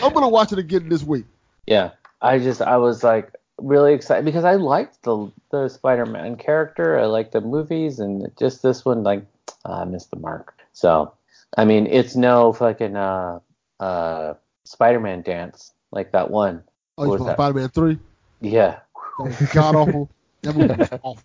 I'm 0.02 0.12
gonna 0.12 0.28
watch 0.28 0.52
it 0.52 0.58
again 0.58 0.88
this 0.88 1.02
week. 1.02 1.26
Yeah, 1.66 1.90
I 2.24 2.38
just 2.38 2.62
I 2.62 2.78
was 2.78 3.04
like 3.04 3.32
really 3.58 3.92
excited 3.94 4.24
because 4.24 4.44
I 4.44 4.54
liked 4.54 5.02
the 5.02 5.30
the 5.50 5.68
Spider-Man 5.68 6.36
character. 6.36 6.98
I 6.98 7.04
liked 7.04 7.32
the 7.32 7.40
movies, 7.40 8.00
and 8.00 8.26
just 8.38 8.62
this 8.62 8.84
one 8.84 9.02
like 9.02 9.24
ah, 9.64 9.82
I 9.82 9.84
missed 9.84 10.10
the 10.10 10.18
mark. 10.18 10.54
So 10.72 11.12
I 11.56 11.64
mean, 11.64 11.86
it's 11.86 12.16
no 12.16 12.52
fucking 12.52 12.96
uh 12.96 13.40
uh 13.78 14.34
Spider-Man 14.64 15.22
dance 15.22 15.72
like 15.92 16.12
that 16.12 16.30
one. 16.30 16.64
Oh, 16.96 17.02
What 17.02 17.04
it's 17.04 17.10
was 17.12 17.18
from 17.20 17.26
that? 17.26 17.36
Spider-Man 17.36 17.68
3. 17.68 17.98
Yeah, 18.40 18.80
god 19.52 19.76
awful. 19.76 20.10
That 20.42 20.56
movie 20.56 20.74
was 20.74 20.90
awful. 21.02 21.18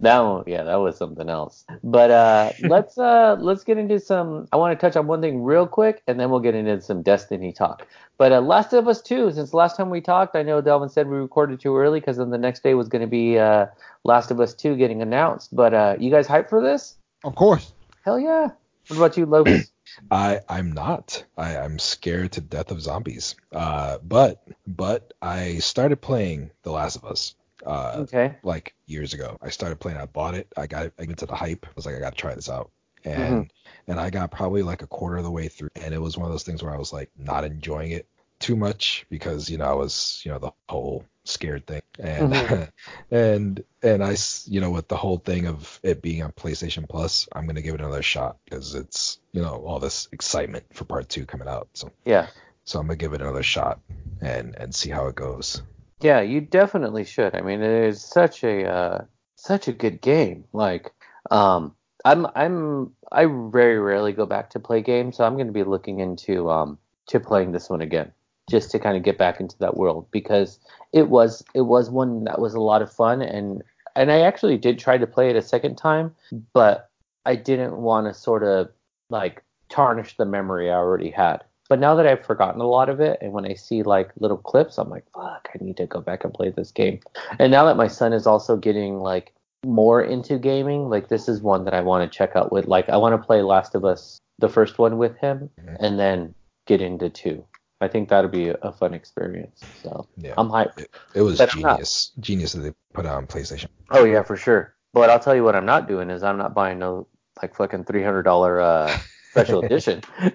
That 0.00 0.20
one. 0.20 0.44
Yeah, 0.46 0.64
that 0.64 0.76
was 0.76 0.96
something 0.96 1.28
else. 1.28 1.64
But 1.82 2.10
uh, 2.10 2.52
let's 2.62 2.98
uh 2.98 3.36
let's 3.40 3.64
get 3.64 3.78
into 3.78 4.00
some. 4.00 4.48
I 4.52 4.56
want 4.56 4.78
to 4.78 4.86
touch 4.86 4.96
on 4.96 5.06
one 5.06 5.20
thing 5.20 5.42
real 5.42 5.66
quick, 5.66 6.02
and 6.06 6.18
then 6.18 6.30
we'll 6.30 6.40
get 6.40 6.54
into 6.54 6.80
some 6.80 7.02
Destiny 7.02 7.52
talk. 7.52 7.86
But 8.18 8.32
uh, 8.32 8.40
Last 8.40 8.74
of 8.74 8.86
Us 8.86 9.00
2, 9.00 9.32
since 9.32 9.54
last 9.54 9.78
time 9.78 9.88
we 9.88 10.02
talked, 10.02 10.36
I 10.36 10.42
know 10.42 10.60
Delvin 10.60 10.90
said 10.90 11.08
we 11.08 11.16
recorded 11.16 11.58
too 11.58 11.74
early 11.76 12.00
because 12.00 12.18
then 12.18 12.28
the 12.28 12.36
next 12.36 12.62
day 12.62 12.74
was 12.74 12.88
going 12.88 13.00
to 13.00 13.08
be 13.08 13.38
uh, 13.38 13.66
Last 14.04 14.30
of 14.30 14.40
Us 14.40 14.52
2 14.52 14.76
getting 14.76 15.00
announced. 15.00 15.56
But 15.56 15.72
uh, 15.72 15.96
you 15.98 16.10
guys 16.10 16.28
hyped 16.28 16.50
for 16.50 16.62
this? 16.62 16.96
Of 17.24 17.34
course. 17.34 17.72
Hell 18.04 18.20
yeah. 18.20 18.48
What 18.88 18.96
about 18.96 19.16
you, 19.16 19.24
Lopez? 19.24 19.72
I 20.10 20.40
I'm 20.48 20.72
not. 20.72 21.24
I 21.36 21.56
I'm 21.56 21.78
scared 21.78 22.32
to 22.32 22.40
death 22.40 22.70
of 22.70 22.80
zombies. 22.80 23.36
Uh, 23.52 23.98
but 24.02 24.42
but 24.66 25.14
I 25.22 25.58
started 25.58 26.00
playing 26.00 26.50
The 26.62 26.72
Last 26.72 26.96
of 26.96 27.04
Us. 27.04 27.34
Uh, 27.64 27.98
okay. 28.00 28.36
like 28.42 28.74
years 28.86 29.14
ago. 29.14 29.36
I 29.42 29.50
started 29.50 29.80
playing. 29.80 29.98
I 29.98 30.06
bought 30.06 30.34
it. 30.34 30.48
I 30.56 30.66
got 30.66 30.86
it 30.86 30.94
into 30.98 31.26
the 31.26 31.34
hype. 31.34 31.66
I 31.66 31.72
was 31.76 31.86
like, 31.86 31.94
I 31.94 32.00
got 32.00 32.10
to 32.16 32.20
try 32.20 32.34
this 32.34 32.48
out. 32.48 32.70
And 33.04 33.50
and 33.86 33.98
I 33.98 34.10
got 34.10 34.30
probably 34.30 34.62
like 34.62 34.82
a 34.82 34.86
quarter 34.86 35.16
of 35.16 35.24
the 35.24 35.30
way 35.30 35.48
through, 35.48 35.70
and 35.76 35.94
it 35.94 35.98
was 36.00 36.18
one 36.18 36.26
of 36.26 36.32
those 36.32 36.42
things 36.42 36.62
where 36.62 36.72
I 36.74 36.78
was 36.78 36.92
like 36.92 37.10
not 37.16 37.44
enjoying 37.44 37.92
it 37.92 38.06
too 38.40 38.56
much 38.56 39.06
because 39.10 39.48
you 39.50 39.58
know 39.58 39.64
I 39.66 39.74
was 39.74 40.20
you 40.24 40.30
know 40.32 40.38
the 40.38 40.52
whole 40.68 41.04
scared 41.24 41.66
thing 41.66 41.82
and 41.98 42.32
Mhm. 42.32 42.70
and 43.10 43.64
and 43.82 44.04
I 44.04 44.16
you 44.46 44.60
know 44.60 44.70
with 44.70 44.88
the 44.88 44.96
whole 44.96 45.18
thing 45.18 45.46
of 45.46 45.80
it 45.82 46.02
being 46.02 46.22
on 46.22 46.32
PlayStation 46.32 46.88
Plus, 46.88 47.28
I'm 47.32 47.46
gonna 47.46 47.62
give 47.62 47.74
it 47.74 47.80
another 47.80 48.02
shot 48.02 48.36
because 48.44 48.74
it's 48.74 49.18
you 49.32 49.40
know 49.42 49.62
all 49.66 49.78
this 49.78 50.08
excitement 50.12 50.64
for 50.74 50.84
part 50.84 51.08
two 51.08 51.24
coming 51.26 51.48
out. 51.48 51.68
So 51.74 51.90
Yeah. 52.04 52.28
so 52.64 52.78
I'm 52.78 52.86
gonna 52.86 52.96
give 52.96 53.12
it 53.14 53.20
another 53.22 53.42
shot 53.42 53.80
and 54.20 54.54
and 54.56 54.74
see 54.74 54.90
how 54.90 55.06
it 55.08 55.14
goes. 55.14 55.62
Yeah, 56.00 56.20
you 56.20 56.40
definitely 56.40 57.04
should. 57.04 57.34
I 57.34 57.42
mean, 57.42 57.60
it 57.62 57.84
is 57.88 58.02
such 58.02 58.42
a 58.44 58.64
uh, 58.66 59.04
such 59.36 59.68
a 59.68 59.72
good 59.72 60.00
game. 60.00 60.44
Like, 60.52 60.92
um, 61.30 61.74
I'm 62.04 62.26
I'm 62.34 62.92
I 63.12 63.26
very 63.26 63.78
rarely 63.78 64.12
go 64.12 64.26
back 64.26 64.50
to 64.50 64.60
play 64.60 64.80
games, 64.82 65.16
so 65.16 65.24
I'm 65.24 65.34
going 65.34 65.46
to 65.46 65.52
be 65.52 65.64
looking 65.64 66.00
into 66.00 66.50
um 66.50 66.78
to 67.08 67.20
playing 67.20 67.52
this 67.52 67.68
one 67.68 67.82
again, 67.82 68.12
just 68.48 68.70
to 68.70 68.78
kind 68.78 68.96
of 68.96 69.02
get 69.02 69.18
back 69.18 69.40
into 69.40 69.58
that 69.58 69.76
world 69.76 70.06
because 70.10 70.58
it 70.92 71.08
was 71.10 71.44
it 71.54 71.62
was 71.62 71.90
one 71.90 72.24
that 72.24 72.40
was 72.40 72.54
a 72.54 72.60
lot 72.60 72.82
of 72.82 72.92
fun 72.92 73.20
and 73.22 73.62
and 73.96 74.10
I 74.12 74.20
actually 74.20 74.56
did 74.56 74.78
try 74.78 74.96
to 74.98 75.06
play 75.06 75.30
it 75.30 75.36
a 75.36 75.42
second 75.42 75.76
time, 75.76 76.14
but 76.54 76.90
I 77.26 77.36
didn't 77.36 77.76
want 77.76 78.06
to 78.06 78.14
sort 78.14 78.42
of 78.44 78.70
like 79.10 79.42
tarnish 79.68 80.16
the 80.16 80.24
memory 80.24 80.70
I 80.70 80.74
already 80.76 81.10
had. 81.10 81.44
But 81.70 81.78
now 81.78 81.94
that 81.94 82.06
I've 82.06 82.26
forgotten 82.26 82.60
a 82.60 82.66
lot 82.66 82.88
of 82.88 82.98
it, 82.98 83.18
and 83.22 83.32
when 83.32 83.46
I 83.46 83.54
see 83.54 83.84
like 83.84 84.10
little 84.18 84.36
clips, 84.36 84.76
I'm 84.76 84.90
like, 84.90 85.04
fuck, 85.14 85.48
I 85.54 85.64
need 85.64 85.76
to 85.76 85.86
go 85.86 86.00
back 86.00 86.24
and 86.24 86.34
play 86.34 86.50
this 86.50 86.72
game. 86.72 86.98
And 87.38 87.52
now 87.52 87.64
that 87.66 87.76
my 87.76 87.86
son 87.86 88.12
is 88.12 88.26
also 88.26 88.56
getting 88.56 88.98
like 88.98 89.32
more 89.64 90.02
into 90.02 90.36
gaming, 90.36 90.90
like 90.90 91.08
this 91.08 91.28
is 91.28 91.40
one 91.40 91.64
that 91.66 91.74
I 91.74 91.80
want 91.80 92.10
to 92.10 92.18
check 92.18 92.34
out 92.34 92.50
with. 92.50 92.66
Like 92.66 92.88
I 92.88 92.96
want 92.96 93.12
to 93.14 93.24
play 93.24 93.42
Last 93.42 93.76
of 93.76 93.84
Us, 93.84 94.18
the 94.40 94.48
first 94.48 94.80
one 94.80 94.98
with 94.98 95.16
him, 95.18 95.48
Mhm. 95.62 95.76
and 95.78 95.96
then 95.96 96.34
get 96.66 96.80
into 96.82 97.08
two. 97.08 97.44
I 97.80 97.86
think 97.86 98.08
that'll 98.08 98.28
be 98.30 98.48
a, 98.48 98.72
fun 98.72 98.92
experience. 98.92 99.64
So 99.80 100.08
Yeah. 100.16 100.34
I'm 100.36 100.48
hyped. 100.48 100.84
It 101.14 101.22
was 101.22 101.38
But 101.38 101.50
genius. 101.50 102.10
Genius 102.18 102.52
that 102.54 102.62
they 102.62 102.72
put 102.94 103.04
it 103.04 103.12
on 103.12 103.28
PlayStation. 103.28 103.68
Oh 103.92 104.04
yeah, 104.04 104.24
for 104.24 104.36
sure. 104.36 104.74
But 104.92 105.08
I'll 105.08 105.20
tell 105.20 105.36
you 105.36 105.44
what 105.44 105.54
I'm 105.54 105.66
not 105.66 105.86
doing 105.86 106.10
is 106.10 106.24
I'm 106.24 106.36
not 106.36 106.52
buying 106.52 106.80
no 106.80 107.06
like 107.40 107.54
fucking 107.54 107.84
three 107.84 108.02
hundred 108.02 108.24
dollar 108.24 108.60
uh 108.60 108.92
special 109.30 109.64
edition. 109.64 110.02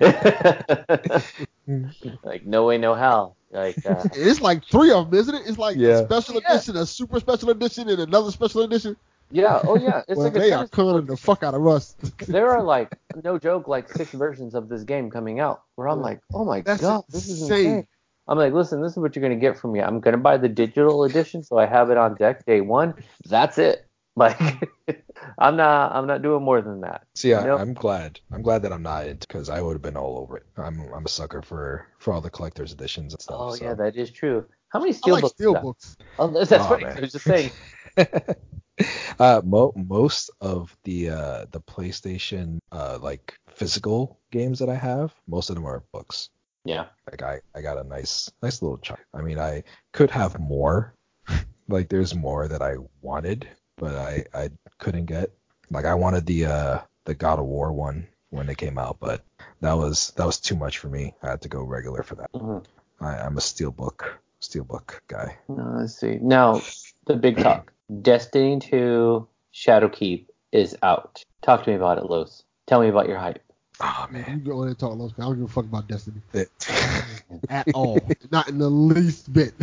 like 2.23 2.45
no 2.45 2.65
way, 2.65 2.77
no 2.77 2.95
how. 2.95 3.35
Like 3.51 3.77
uh, 3.85 4.03
It's 4.13 4.41
like 4.41 4.65
three 4.65 4.91
of 4.91 5.11
them, 5.11 5.19
isn't 5.19 5.35
it? 5.35 5.43
It's 5.47 5.57
like 5.57 5.77
Yeah. 5.77 6.01
a 6.01 6.05
special 6.05 6.41
Yeah. 6.41 6.53
edition, 6.55 6.77
a 6.77 6.85
super 6.85 7.19
special 7.19 7.49
edition, 7.51 7.89
and 7.89 7.99
another 7.99 8.31
special 8.31 8.63
edition. 8.63 8.95
yeah, 9.31 9.61
oh 9.65 9.77
yeah, 9.77 9.99
it's 10.07 10.09
well, 10.17 10.25
like 10.25 10.35
a 10.35 10.39
they 10.39 10.51
are 10.51 10.57
tennis 10.57 10.69
conning 10.71 11.05
the 11.05 11.17
fuck 11.17 11.43
out 11.43 11.53
of 11.53 11.65
us. 11.67 11.95
there 12.27 12.51
are 12.51 12.63
like 12.63 12.89
no 13.23 13.39
joke 13.39 13.67
like 13.67 13.89
six 13.89 14.13
versions 14.13 14.55
of 14.55 14.69
this 14.69 14.83
game 14.83 15.09
coming 15.09 15.39
out 15.39 15.61
where 15.75 15.87
I'm 15.87 16.01
like, 16.01 16.19
oh 16.33 16.45
my 16.45 16.61
That's 16.61 16.81
god, 16.81 17.03
this 17.09 17.29
is 17.29 17.41
insane. 17.41 17.65
insane. 17.65 17.87
I'm 18.27 18.39
like, 18.39 18.53
listen, 18.53 18.81
this 18.81 18.93
is 18.93 18.97
what 18.97 19.15
you're 19.15 19.21
gonna 19.21 19.35
get 19.39 19.57
from 19.57 19.71
me. 19.73 19.81
I'm 19.81 19.99
gonna 19.99 20.17
buy 20.17 20.37
the 20.37 20.49
digital 20.49 21.03
edition 21.03 21.43
so 21.43 21.57
I 21.57 21.65
have 21.67 21.91
it 21.91 21.97
on 21.97 22.15
deck 22.15 22.45
day 22.45 22.61
one. 22.61 22.95
That's 23.25 23.57
it. 23.57 23.84
Like, 24.15 24.39
I'm 25.37 25.57
not, 25.57 25.91
I'm 25.93 26.07
not 26.07 26.21
doing 26.21 26.43
more 26.43 26.61
than 26.61 26.81
that. 26.81 27.05
See, 27.15 27.33
I, 27.33 27.43
Nope. 27.45 27.59
I'm 27.59 27.73
glad. 27.73 28.19
I'm 28.31 28.41
glad 28.41 28.61
that 28.61 28.71
I'm 28.71 28.83
not 28.83 29.07
into 29.07 29.27
because 29.27 29.49
I 29.49 29.61
would 29.61 29.73
have 29.73 29.81
been 29.81 29.97
all 29.97 30.17
over 30.19 30.37
it. 30.37 30.45
I'm 30.57 30.79
I'm 30.93 31.05
a 31.05 31.09
sucker 31.09 31.41
for 31.41 31.87
for 31.99 32.13
all 32.13 32.21
the 32.21 32.29
collector's 32.29 32.71
editions 32.71 33.13
and 33.13 33.21
stuff. 33.21 33.37
Oh 33.39 33.55
so. 33.55 33.65
yeah, 33.65 33.73
that 33.73 33.97
is 33.97 34.11
true. 34.11 34.45
How 34.69 34.79
many 34.79 34.93
I 35.05 35.09
like 35.09 35.21
books? 35.21 35.33
steel 35.33 35.53
books. 35.55 35.97
Oh, 36.17 36.27
that's 36.27 36.51
Oh, 36.51 36.59
funny. 36.59 36.85
man. 36.85 36.97
I 36.97 37.01
was 37.01 37.11
just 37.11 37.25
saying. 37.25 37.51
uh, 39.19 39.41
mo- 39.43 39.73
most 39.75 40.29
of 40.41 40.75
the 40.83 41.09
uh, 41.09 41.45
the 41.51 41.61
PlayStation 41.61 42.59
uh, 42.71 42.99
like 43.01 43.37
physical 43.49 44.19
games 44.31 44.59
that 44.59 44.69
I 44.69 44.75
have, 44.75 45.13
most 45.27 45.49
of 45.49 45.55
them 45.55 45.65
are 45.65 45.83
books. 45.91 46.29
Yeah. 46.65 46.85
Like 47.09 47.21
I, 47.21 47.41
I 47.53 47.61
got 47.61 47.77
a 47.77 47.83
nice 47.83 48.31
nice 48.41 48.61
little 48.61 48.77
chunk. 48.77 48.99
I 49.13 49.21
mean, 49.21 49.39
I 49.39 49.63
could 49.93 50.11
have 50.11 50.39
more. 50.39 50.93
like 51.67 51.89
there's 51.89 52.13
more 52.13 52.47
that 52.47 52.61
I 52.61 52.75
wanted, 53.01 53.47
but 53.77 53.95
I 53.95 54.25
I 54.33 54.49
couldn't 54.79 55.05
get. 55.05 55.31
Like 55.71 55.85
I 55.85 55.93
wanted 55.95 56.25
the 56.25 56.45
uh 56.45 56.79
the 57.05 57.13
God 57.15 57.39
of 57.39 57.45
War 57.45 57.71
one 57.73 58.07
when 58.29 58.49
it 58.49 58.57
came 58.57 58.77
out, 58.77 58.97
but 58.99 59.23
that 59.61 59.73
was 59.73 60.11
that 60.17 60.25
was 60.25 60.39
too 60.39 60.55
much 60.55 60.77
for 60.77 60.87
me. 60.89 61.13
I 61.23 61.29
had 61.29 61.41
to 61.41 61.49
go 61.49 61.63
regular 61.63 62.03
for 62.03 62.15
that. 62.15 62.31
Mhm. 62.33 62.63
I, 63.01 63.17
I'm 63.17 63.37
a 63.37 63.41
steelbook 63.41 64.05
steelbook 64.41 64.99
guy. 65.07 65.37
Uh, 65.49 65.79
let's 65.79 65.97
see. 65.97 66.19
Now, 66.21 66.61
the 67.05 67.15
big 67.15 67.37
talk. 67.37 67.71
Destiny 68.01 68.59
2 68.59 69.27
Shadowkeep 69.53 70.25
is 70.51 70.75
out. 70.81 71.23
Talk 71.43 71.63
to 71.63 71.69
me 71.69 71.75
about 71.75 71.97
it, 71.99 72.05
Los. 72.05 72.43
Tell 72.67 72.81
me 72.81 72.87
about 72.89 73.07
your 73.07 73.17
hype. 73.17 73.41
Oh 73.81 74.07
man, 74.09 74.21
You 74.21 74.27
man. 74.35 74.43
go 74.43 74.61
in 74.63 74.69
and 74.69 74.79
talk, 74.79 74.95
Los. 74.97 75.11
I 75.17 75.21
don't 75.23 75.35
give 75.35 75.43
a 75.45 75.47
fuck 75.47 75.65
about 75.65 75.87
Destiny 75.87 76.21
at 77.49 77.67
all. 77.73 77.99
Not 78.31 78.47
in 78.49 78.57
the 78.57 78.69
least 78.69 79.31
bit. 79.33 79.53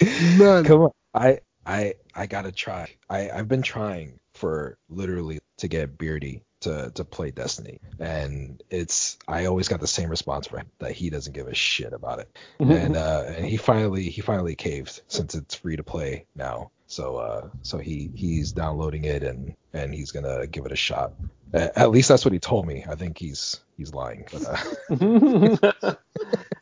None. 0.00 0.64
Come 0.64 0.80
on. 0.82 0.90
I 1.14 1.40
I 1.66 1.94
I 2.14 2.26
gotta 2.26 2.52
try. 2.52 2.90
I 3.08 3.30
I've 3.30 3.48
been 3.48 3.62
trying 3.62 4.18
for 4.34 4.78
literally 4.88 5.40
to 5.58 5.68
get 5.68 5.96
Beardy 5.96 6.42
to 6.60 6.90
to 6.94 7.04
play 7.04 7.30
Destiny, 7.30 7.80
and 7.98 8.62
it's 8.70 9.18
I 9.28 9.46
always 9.46 9.68
got 9.68 9.80
the 9.80 9.86
same 9.86 10.08
response 10.08 10.46
from 10.46 10.60
him 10.60 10.70
that 10.78 10.92
he 10.92 11.10
doesn't 11.10 11.32
give 11.32 11.46
a 11.46 11.54
shit 11.54 11.92
about 11.92 12.20
it, 12.20 12.36
and 12.58 12.96
uh 12.96 13.24
and 13.28 13.46
he 13.46 13.56
finally 13.56 14.10
he 14.10 14.20
finally 14.20 14.54
caved 14.54 15.00
since 15.08 15.34
it's 15.34 15.54
free 15.54 15.76
to 15.76 15.84
play 15.84 16.26
now. 16.34 16.70
So 16.86 17.16
uh 17.16 17.48
so 17.62 17.78
he 17.78 18.10
he's 18.14 18.52
downloading 18.52 19.04
it 19.04 19.22
and 19.22 19.54
and 19.72 19.94
he's 19.94 20.12
gonna 20.12 20.46
give 20.46 20.66
it 20.66 20.72
a 20.72 20.76
shot. 20.76 21.12
At 21.52 21.90
least 21.90 22.08
that's 22.08 22.24
what 22.24 22.32
he 22.32 22.40
told 22.40 22.66
me. 22.66 22.84
I 22.88 22.96
think 22.96 23.16
he's 23.16 23.60
he's 23.76 23.94
lying. 23.94 24.26
But, 24.32 24.44
uh, 24.90 25.94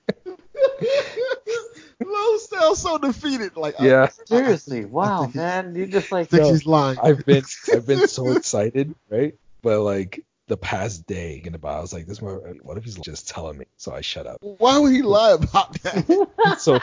Los 2.72 2.82
sounds 2.82 3.02
so 3.02 3.12
defeated. 3.12 3.56
Like 3.56 3.80
I- 3.80 3.86
yeah. 3.86 4.08
Seriously, 4.26 4.84
wow, 4.84 5.22
think 5.24 5.34
man. 5.36 5.74
You're 5.74 5.86
just 5.86 6.10
like, 6.12 6.28
think 6.28 6.42
No. 6.42 6.50
he's 6.50 6.66
lying. 6.66 6.98
I've 7.02 7.24
been 7.24 7.44
I've 7.72 7.86
been 7.86 8.06
so 8.08 8.32
excited, 8.32 8.94
right? 9.10 9.34
But 9.62 9.80
like 9.80 10.24
the 10.48 10.56
past 10.56 11.06
day 11.06 11.34
thinking 11.34 11.54
about, 11.54 11.74
it, 11.74 11.78
I 11.78 11.80
was 11.82 11.92
like, 11.92 12.06
this. 12.06 12.20
mo- 12.20 12.42
What 12.62 12.76
if 12.76 12.84
he's 12.84 12.96
just 12.96 13.28
telling 13.28 13.56
me? 13.58 13.66
So 13.76 13.92
I 13.94 14.00
shut 14.00 14.26
up. 14.26 14.38
Why 14.40 14.78
would 14.78 14.92
he 14.92 15.02
lie 15.02 15.32
about 15.32 15.72
that? 15.82 16.28
So, 16.58 16.78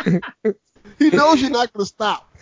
he 0.98 1.10
knows 1.10 1.42
you're 1.42 1.52
not 1.52 1.72
gonna 1.74 1.86
stop. 1.86 2.34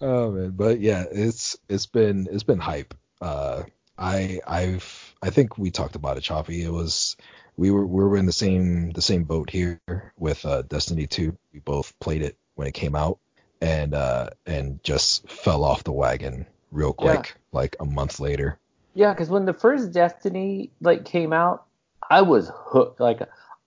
oh 0.00 0.30
man, 0.30 0.50
but 0.50 0.80
yeah, 0.80 1.04
it's 1.10 1.56
it's 1.68 1.86
been 1.86 2.28
it's 2.30 2.42
been 2.44 2.58
hype. 2.58 2.94
Uh, 3.20 3.62
I 3.98 4.40
I've 4.46 5.14
I 5.22 5.30
think 5.30 5.56
we 5.58 5.70
talked 5.70 5.96
about 5.96 6.16
it, 6.18 6.22
Chaufie. 6.24 6.62
It 6.62 6.70
was 6.70 7.16
we 7.56 7.70
were 7.70 7.86
we 7.86 8.04
were 8.04 8.16
in 8.16 8.26
the 8.26 8.32
same 8.32 8.90
the 8.90 9.02
same 9.02 9.24
boat 9.24 9.50
here 9.50 9.80
with 10.18 10.44
uh, 10.44 10.62
Destiny 10.62 11.06
2. 11.06 11.36
We 11.52 11.60
both 11.60 11.98
played 11.98 12.22
it 12.22 12.36
when 12.62 12.68
it 12.68 12.74
came 12.74 12.94
out, 12.94 13.18
and 13.60 13.92
uh 13.92 14.30
and 14.46 14.82
just 14.84 15.28
fell 15.28 15.64
off 15.64 15.82
the 15.82 15.90
wagon 15.90 16.46
real 16.70 16.94
Yeah. 17.00 17.16
quick, 17.16 17.34
like 17.52 17.74
a 17.80 17.84
month 17.84 18.20
later. 18.20 18.60
yeah, 18.94 19.12
because 19.12 19.28
when 19.28 19.46
the 19.46 19.52
first 19.52 19.90
Destiny 19.90 20.70
like 20.80 21.04
came 21.04 21.32
out, 21.32 21.64
I 22.08 22.22
was 22.22 22.52
hooked. 22.54 23.00
Like, 23.00 23.20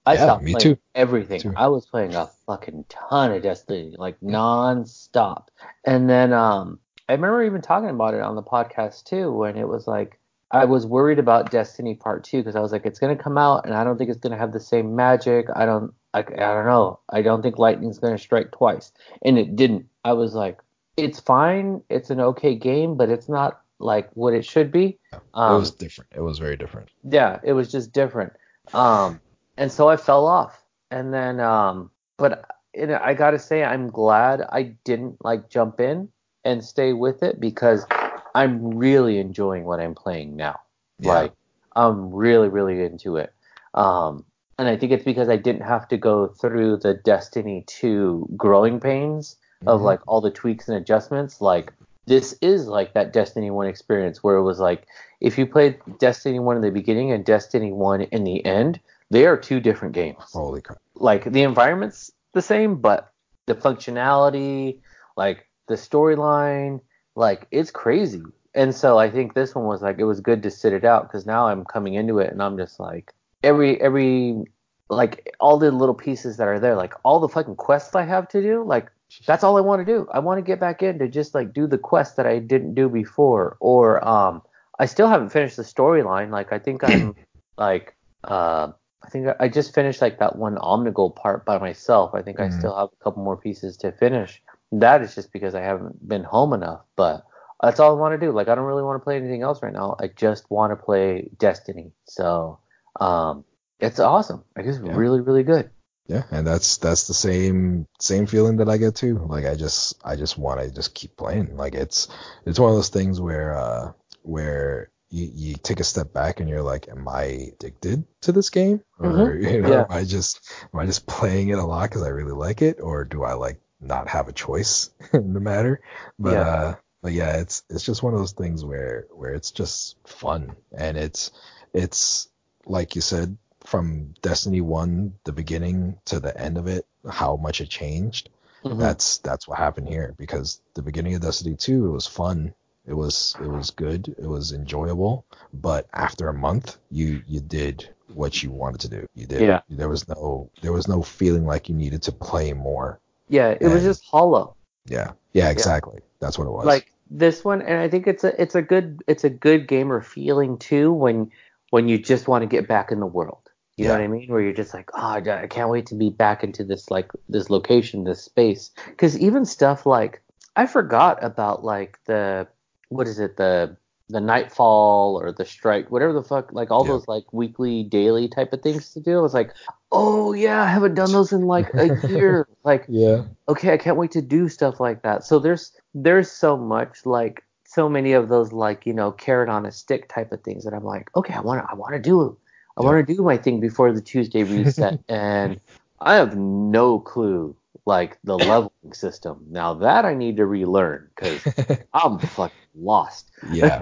I 0.06 0.14
Yeah, 0.16 0.24
stopped 0.24 0.44
me 0.44 0.54
playing 0.54 0.76
too. 0.76 0.82
everything. 0.94 1.42
Too. 1.42 1.54
I 1.58 1.68
was 1.68 1.86
playing 1.86 2.16
a 2.16 2.30
fucking 2.48 2.86
ton 2.88 3.34
of 3.34 3.42
Destiny, 3.44 3.96
like 3.98 4.22
non-stop. 4.22 5.52
And 5.86 6.10
then 6.10 6.32
um, 6.32 6.80
I 7.10 7.14
remember 7.14 7.44
even 7.44 7.62
talking 7.62 7.90
about 7.90 8.14
it 8.14 8.22
on 8.22 8.36
the 8.36 8.44
podcast 8.44 9.04
too, 9.04 9.30
when 9.30 9.58
it 9.58 9.68
was 9.68 9.88
like 9.88 10.20
I 10.52 10.64
was 10.66 10.86
worried 10.88 11.20
about 11.20 11.52
Destiny 11.52 11.96
Part 11.96 12.24
Two 12.24 12.38
because 12.38 12.56
I 12.56 12.62
was 12.62 12.72
like, 12.72 12.86
it's 12.86 13.00
gonna 13.00 13.18
come 13.18 13.38
out, 13.38 13.66
and 13.66 13.74
I 13.74 13.84
don't 13.84 13.98
think 13.98 14.10
it's 14.10 14.20
gonna 14.20 14.38
have 14.38 14.54
the 14.54 14.60
same 14.62 14.96
magic. 14.96 15.48
I 15.54 15.66
don't, 15.66 15.94
I, 16.16 16.20
I 16.20 16.24
don't 16.24 16.66
know. 16.66 17.00
I 17.10 17.22
don't 17.22 17.42
think 17.42 17.60
lightning's 17.60 18.00
gonna 18.00 18.18
strike 18.18 18.52
twice, 18.52 18.94
and 19.24 19.38
it 19.38 19.58
didn't. 19.58 19.86
I 20.06 20.14
was 20.14 20.34
like, 20.34 20.60
it's 20.96 21.20
fine. 21.20 21.82
It's 21.90 22.10
an 22.10 22.22
okay 22.22 22.56
game, 22.56 22.96
but 22.96 23.10
it's 23.10 23.28
not 23.28 23.60
like 23.80 24.10
what 24.14 24.34
it 24.34 24.46
should 24.46 24.72
be. 24.72 24.98
Um, 25.34 25.56
it 25.56 25.60
was 25.60 25.72
different. 25.72 26.10
It 26.16 26.22
was 26.22 26.40
very 26.40 26.56
different. 26.56 26.90
yeah, 27.04 27.40
it 27.44 27.52
was 27.52 27.70
just 27.70 27.92
different. 27.92 28.32
Um, 28.74 29.20
and 29.58 29.70
so 29.70 29.90
I 29.90 29.98
fell 29.98 30.26
off. 30.26 30.64
And 30.90 31.14
then, 31.14 31.42
um, 31.42 31.92
but 32.16 32.46
I 32.74 33.14
gotta 33.14 33.40
say, 33.40 33.66
I'm 33.66 33.90
glad 33.90 34.42
I 34.50 34.76
didn't 34.86 35.18
like 35.26 35.50
jump 35.50 35.82
in 35.82 36.08
and 36.46 36.64
stay 36.64 36.94
with 36.94 37.24
it 37.24 37.42
because 37.42 37.86
I'm 38.34 38.78
really 38.78 39.18
enjoying 39.18 39.66
what 39.66 39.82
I'm 39.82 39.96
playing 39.96 40.38
now. 40.38 40.62
Yeah. 41.00 41.12
Like, 41.14 41.34
I'm 41.76 42.14
really, 42.14 42.48
really 42.48 42.82
into 42.84 43.18
it. 43.18 43.34
Um, 43.74 44.24
and 44.58 44.68
I 44.68 44.78
think 44.78 44.92
it's 44.92 45.04
because 45.04 45.30
I 45.30 45.38
didn't 45.38 45.64
have 45.64 45.88
to 45.90 45.98
go 45.98 46.28
through 46.28 46.78
the 46.78 46.94
Destiny 46.94 47.64
2 47.68 48.28
growing 48.38 48.80
pains 48.80 49.38
of 49.68 49.82
Mhm. 49.82 49.86
like 49.86 50.00
all 50.08 50.22
the 50.22 50.32
tweaks 50.32 50.68
and 50.68 50.78
adjustments. 50.78 51.42
Like, 51.42 51.74
this 52.06 52.38
is 52.42 52.68
like 52.68 52.94
that 52.94 53.12
Destiny 53.14 53.52
1 53.52 53.68
experience 53.68 54.24
where 54.24 54.36
it 54.36 54.44
was 54.44 54.60
like, 54.60 54.88
if 55.22 55.38
you 55.38 55.46
played 55.46 55.80
Destiny 56.00 56.40
1 56.40 56.56
in 56.56 56.62
the 56.62 56.72
beginning 56.72 57.12
and 57.12 57.26
Destiny 57.26 57.72
1 57.74 58.02
in 58.02 58.24
the 58.24 58.46
end, 58.46 58.80
they 59.10 59.26
are 59.26 59.38
two 59.38 59.60
different 59.60 59.94
games. 59.94 60.32
Holy 60.32 60.62
crap. 60.62 60.80
Like 60.96 61.26
the 61.26 61.44
environment's 61.44 62.12
the 62.34 62.42
same, 62.42 62.76
but 62.76 63.12
the 63.48 63.56
functionality, 63.56 64.80
like 65.18 65.48
the 65.68 65.76
storyline, 65.76 66.82
like 67.16 67.48
it's 67.52 67.72
crazy. 67.72 68.24
And 68.54 68.74
so 68.74 68.98
I 68.98 69.10
think 69.10 69.34
this 69.34 69.54
one 69.54 69.66
was 69.66 69.82
like 69.82 70.00
it 70.00 70.06
was 70.06 70.22
good 70.22 70.44
to 70.44 70.52
sit 70.52 70.74
it 70.74 70.86
out 70.86 71.04
because 71.04 71.26
now 71.26 71.48
I'm 71.48 71.66
coming 71.66 71.96
into 71.96 72.20
it 72.20 72.32
and 72.32 72.42
I'm 72.42 72.58
just 72.58 72.80
like 72.80 73.14
every 73.46 73.80
every 73.82 74.44
like 74.90 75.36
all 75.40 75.58
the 75.60 75.72
little 75.72 75.96
pieces 75.96 76.38
that 76.38 76.48
are 76.48 76.60
there, 76.60 76.76
like 76.76 76.94
all 77.04 77.20
the 77.20 77.30
fucking 77.30 77.56
quests 77.58 77.96
I 77.96 78.04
have 78.04 78.28
to 78.30 78.42
do, 78.42 78.64
like 78.64 78.92
that's 79.28 79.44
all 79.44 79.58
I 79.58 79.62
want 79.62 79.86
to 79.86 79.94
do. 79.94 80.08
I 80.12 80.20
want 80.20 80.40
to 80.40 80.44
get 80.44 80.60
back 80.60 80.84
in 80.84 81.00
to 81.00 81.08
just 81.10 81.36
like 81.36 81.54
do 81.54 81.68
the 81.68 81.78
quest 81.78 82.18
that 82.18 82.28
I 82.28 82.40
didn't 82.40 82.76
do 82.76 82.90
before, 82.90 83.58
or 83.62 84.06
um, 84.08 84.42
I 84.80 84.86
still 84.88 85.08
haven't 85.08 85.30
finished 85.30 85.58
the 85.58 85.64
storyline. 85.64 86.32
Like 86.32 86.54
I 86.54 86.60
think 86.60 86.84
I'm 86.84 87.16
like 87.58 87.96
uh, 88.26 88.72
I 89.04 89.10
think 89.10 89.28
I 89.40 89.50
just 89.50 89.74
finished 89.76 90.02
like 90.02 90.20
that 90.20 90.38
one 90.38 90.56
Omnigul 90.58 91.16
part 91.16 91.46
by 91.46 91.58
myself. 91.60 92.14
I 92.16 92.22
think 92.22 92.40
I 92.40 92.48
Mhm. 92.48 92.54
still 92.54 92.76
have 92.76 92.90
a 92.94 93.04
couple 93.04 93.24
more 93.24 93.38
pieces 93.38 93.78
to 93.78 93.92
finish. 93.94 94.42
That 94.72 95.02
is 95.02 95.16
just 95.16 95.32
because 95.32 95.56
I 95.56 95.62
haven't 95.62 96.08
been 96.08 96.24
home 96.24 96.54
enough, 96.54 96.82
but 96.96 97.24
That's 97.64 97.80
all 97.80 97.92
I 97.96 98.00
want 98.00 98.20
to 98.20 98.26
do. 98.26 98.32
Like 98.34 98.50
I 98.50 98.56
don't 98.56 98.66
really 98.66 98.84
want 98.84 99.00
to 99.00 99.04
play 99.04 99.16
anything 99.18 99.42
else 99.42 99.64
right 99.64 99.74
now. 99.74 99.96
I 100.00 100.08
just 100.10 100.52
want 100.52 100.72
to 100.72 100.76
play 100.76 101.30
Destiny. 101.40 101.94
So 102.06 102.60
um, 103.00 103.46
it's 103.80 104.00
awesome. 104.00 104.44
Like 104.56 104.66
it's 104.66 104.80
Yeah. 104.82 104.94
really 104.94 105.22
really 105.22 105.44
good. 105.44 105.72
Yeah, 106.08 106.24
and 106.30 106.46
that's 106.46 106.78
that's 106.78 107.08
the 107.08 107.16
same 107.16 107.88
same 108.00 108.28
feeling 108.28 108.58
that 108.58 108.70
I 108.70 108.78
get 108.78 108.96
too. 108.96 109.18
Like 109.28 109.46
I 109.46 109.56
just 109.56 110.00
I 110.06 110.16
just 110.16 110.38
want 110.38 110.60
to 110.62 110.70
just 110.72 110.94
keep 110.94 111.18
playing. 111.18 111.58
Like 111.58 111.74
it's 111.74 112.08
it's 112.46 112.60
one 112.60 112.70
of 112.70 112.76
those 112.76 112.90
things 112.90 113.20
where 113.20 113.58
uh 113.58 113.92
where 114.22 114.92
you, 115.10 115.30
you 115.34 115.56
take 115.56 115.80
a 115.80 115.84
step 115.84 116.14
back 116.14 116.40
and 116.40 116.50
you're 116.50 116.62
like, 116.62 116.90
am 116.90 117.08
I 117.08 117.52
addicted 117.54 118.06
to 118.22 118.32
this 118.32 118.50
game, 118.52 118.82
or 119.00 119.34
Mhm. 119.34 119.42
you 119.42 119.62
know, 119.62 119.70
Yeah. 119.70 119.86
am 119.90 119.98
I 119.98 120.04
just 120.04 120.42
am 120.74 120.80
I 120.80 120.86
just 120.86 121.08
playing 121.08 121.50
it 121.50 121.58
a 121.58 121.66
lot 121.66 121.90
because 121.90 122.04
I 122.04 122.10
really 122.10 122.34
like 122.34 122.62
it, 122.62 122.80
or 122.82 123.04
do 123.04 123.24
I 123.24 123.34
like 123.34 123.60
not 123.82 124.08
have 124.08 124.28
a 124.28 124.34
choice 124.34 124.92
in 125.14 125.34
the 125.34 125.40
matter? 125.40 125.82
But 126.20 126.38
Yeah. 126.38 126.42
uh, 126.42 126.76
but 127.02 127.14
yeah, 127.14 127.38
it's 127.38 127.64
it's 127.70 127.84
just 127.84 128.04
one 128.04 128.14
of 128.14 128.20
those 128.20 128.34
things 128.34 128.64
where 128.64 129.08
where 129.12 129.34
it's 129.34 129.50
just 129.52 129.96
fun 130.08 130.56
and 130.78 130.98
it's 130.98 131.32
it's 131.74 132.30
like 132.66 132.96
you 132.96 133.02
said 133.02 133.38
from 133.66 134.14
Destiny 134.22 134.62
1 134.62 135.14
the 135.24 135.32
beginning 135.32 135.98
to 136.06 136.20
the 136.20 136.40
end 136.40 136.58
of 136.58 136.68
it 136.68 136.86
how 137.10 137.36
much 137.36 137.62
it 137.62 137.70
changed 137.70 138.30
Mhm. 138.64 138.80
that's 138.80 139.20
that's 139.20 139.48
what 139.48 139.58
happened 139.60 139.88
here 139.88 140.14
because 140.18 140.60
the 140.74 140.82
beginning 140.82 141.14
of 141.16 141.22
Destiny 141.22 141.56
2 141.56 141.86
it 141.86 141.92
was 141.92 142.08
fun. 142.08 142.54
It 142.88 142.94
was 142.94 143.36
it 143.40 143.48
was 143.48 143.70
good. 143.72 144.16
It 144.18 144.26
was 144.28 144.54
enjoyable. 144.54 145.26
But 145.54 145.88
after 145.94 146.30
a 146.30 146.34
month 146.34 146.78
you 146.90 147.22
you 147.28 147.42
did 147.42 147.90
what 148.14 148.42
you 148.42 148.50
wanted 148.52 148.82
to 148.82 148.90
do. 148.90 149.08
You 149.16 149.26
did 149.28 149.42
Yeah. 149.42 149.62
there 149.70 149.90
was 149.90 150.08
no 150.08 150.50
there 150.62 150.74
was 150.74 150.88
no 150.88 151.02
feeling 151.04 151.46
like 151.46 151.70
you 151.70 151.76
needed 151.76 152.02
to 152.04 152.12
play 152.12 152.54
more. 152.54 153.00
Yeah, 153.30 153.50
it 153.60 153.68
was 153.68 153.84
just 153.84 154.04
hollow. 154.06 154.56
yeah 154.88 155.12
yeah. 155.34 155.50
exactly. 155.50 156.02
That's 156.20 156.38
what 156.40 156.48
it 156.48 156.52
was. 156.52 156.66
Like 156.66 156.92
this 157.12 157.46
one 157.46 157.62
and 157.62 157.80
i 157.80 157.88
think 157.88 158.08
it's 158.08 158.24
a 158.24 158.42
it's 158.42 158.56
a 158.56 158.64
good 158.64 159.00
it's 159.06 159.24
a 159.24 159.30
good 159.30 159.68
gamer 159.68 160.02
feeling 160.02 160.58
too 160.58 160.92
when 160.92 161.30
when 161.76 161.90
you 161.90 161.98
just 161.98 162.30
want 162.30 162.42
to 162.42 162.48
get 162.48 162.70
back 162.70 162.90
in 162.90 163.02
the 163.02 163.06
world. 163.20 163.50
You 163.76 163.88
know 163.88 163.96
what 163.96 164.02
i 164.04 164.08
mean? 164.08 164.30
Where 164.30 164.40
you're 164.40 164.54
just 164.64 164.74
like 164.74 164.90
oh 164.94 165.10
I 165.18 165.44
I 165.44 165.48
can't 165.48 165.70
wait 165.70 165.86
to 165.88 165.96
be 165.96 166.10
back 166.10 166.42
into 166.42 166.64
this 166.64 166.90
like 166.90 167.12
this 167.28 167.50
location 167.50 168.06
this 168.06 168.24
space. 168.24 168.72
Because 168.88 169.20
even 169.20 169.44
stuff 169.44 169.86
like 169.86 170.22
i 170.56 170.66
forgot 170.66 171.22
about 171.22 171.66
like 171.66 172.00
the 172.06 172.48
what 172.88 173.08
is 173.08 173.20
it? 173.20 173.36
The 173.36 173.76
the 174.08 174.22
nightfall 174.22 175.20
or 175.22 175.34
the 175.34 175.44
strike 175.44 175.92
whatever 175.92 176.14
the 176.14 176.24
fuck 176.24 176.54
like 176.54 176.72
all 176.72 176.86
Yeah. 176.86 176.94
those 176.94 177.08
like 177.10 177.26
weekly 177.34 177.84
daily 177.84 178.30
type 178.30 178.54
of 178.54 178.62
things 178.62 178.94
to 178.94 179.02
do. 179.02 179.18
I 179.18 179.22
was 179.22 179.34
like 179.34 179.52
oh 179.92 180.32
yeah 180.32 180.62
i 180.62 180.68
haven't 180.68 180.96
done 180.96 181.12
those 181.12 181.34
in 181.34 181.42
like 181.42 181.70
a 181.74 181.88
year. 182.08 182.48
Like 182.64 182.86
yeah. 182.88 183.24
okay, 183.50 183.74
I 183.74 183.78
can't 183.78 183.98
wait 183.98 184.12
to 184.12 184.22
do 184.22 184.48
stuff 184.48 184.80
like 184.80 185.02
that. 185.02 185.26
So 185.26 185.40
there's 185.40 185.74
there's 185.94 186.32
so 186.32 186.56
much 186.56 187.06
like 187.06 187.44
so 187.76 187.90
many 187.90 188.14
of 188.14 188.30
those 188.30 188.52
like 188.54 188.86
you 188.86 188.94
know 188.94 189.12
carrot 189.12 189.50
on 189.50 189.66
a 189.66 189.72
stick 189.72 190.10
type 190.10 190.32
of 190.32 190.44
things 190.44 190.64
that 190.66 190.74
I'm 190.74 190.84
like, 190.86 191.10
okay, 191.16 191.34
I 191.34 191.42
want 191.42 191.62
to 191.64 191.72
I 191.72 191.76
want 191.76 191.94
to 191.96 192.00
do 192.02 192.38
I 192.78 192.82
want 192.82 193.06
to 193.06 193.14
do 193.16 193.22
my 193.24 193.38
thing 193.38 193.60
before 193.60 193.92
the 193.94 194.02
Tuesday 194.02 194.44
reset, 194.44 195.00
and 195.10 195.60
I 196.00 196.16
have 196.16 196.36
no 196.38 197.00
clue 197.00 197.56
like 197.86 198.18
the 198.24 198.38
leveling 198.40 198.94
system. 198.94 199.46
Now 199.50 199.76
that 199.76 200.06
I 200.06 200.14
need 200.16 200.38
to 200.38 200.46
relearn 200.46 201.10
because 201.16 201.42
I'm 201.94 202.20
fucking 202.20 202.56
lost. 202.76 203.32
yeah 203.52 203.82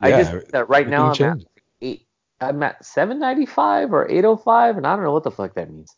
I 0.00 0.10
Yeah, 0.10 0.18
just 0.18 0.52
that 0.52 0.68
right 0.68 0.88
now 0.88 1.12
I'm 1.12 1.22
everything 1.22 1.30
at 1.30 1.38
eight. 1.82 2.06
I'm 2.40 2.62
at 2.62 2.84
795 2.84 3.92
or 3.92 4.10
805, 4.10 4.76
and 4.76 4.86
I 4.86 4.96
don't 4.96 5.04
know 5.04 5.12
what 5.12 5.22
the 5.24 5.30
fuck 5.30 5.54
that 5.54 5.70
means. 5.70 5.94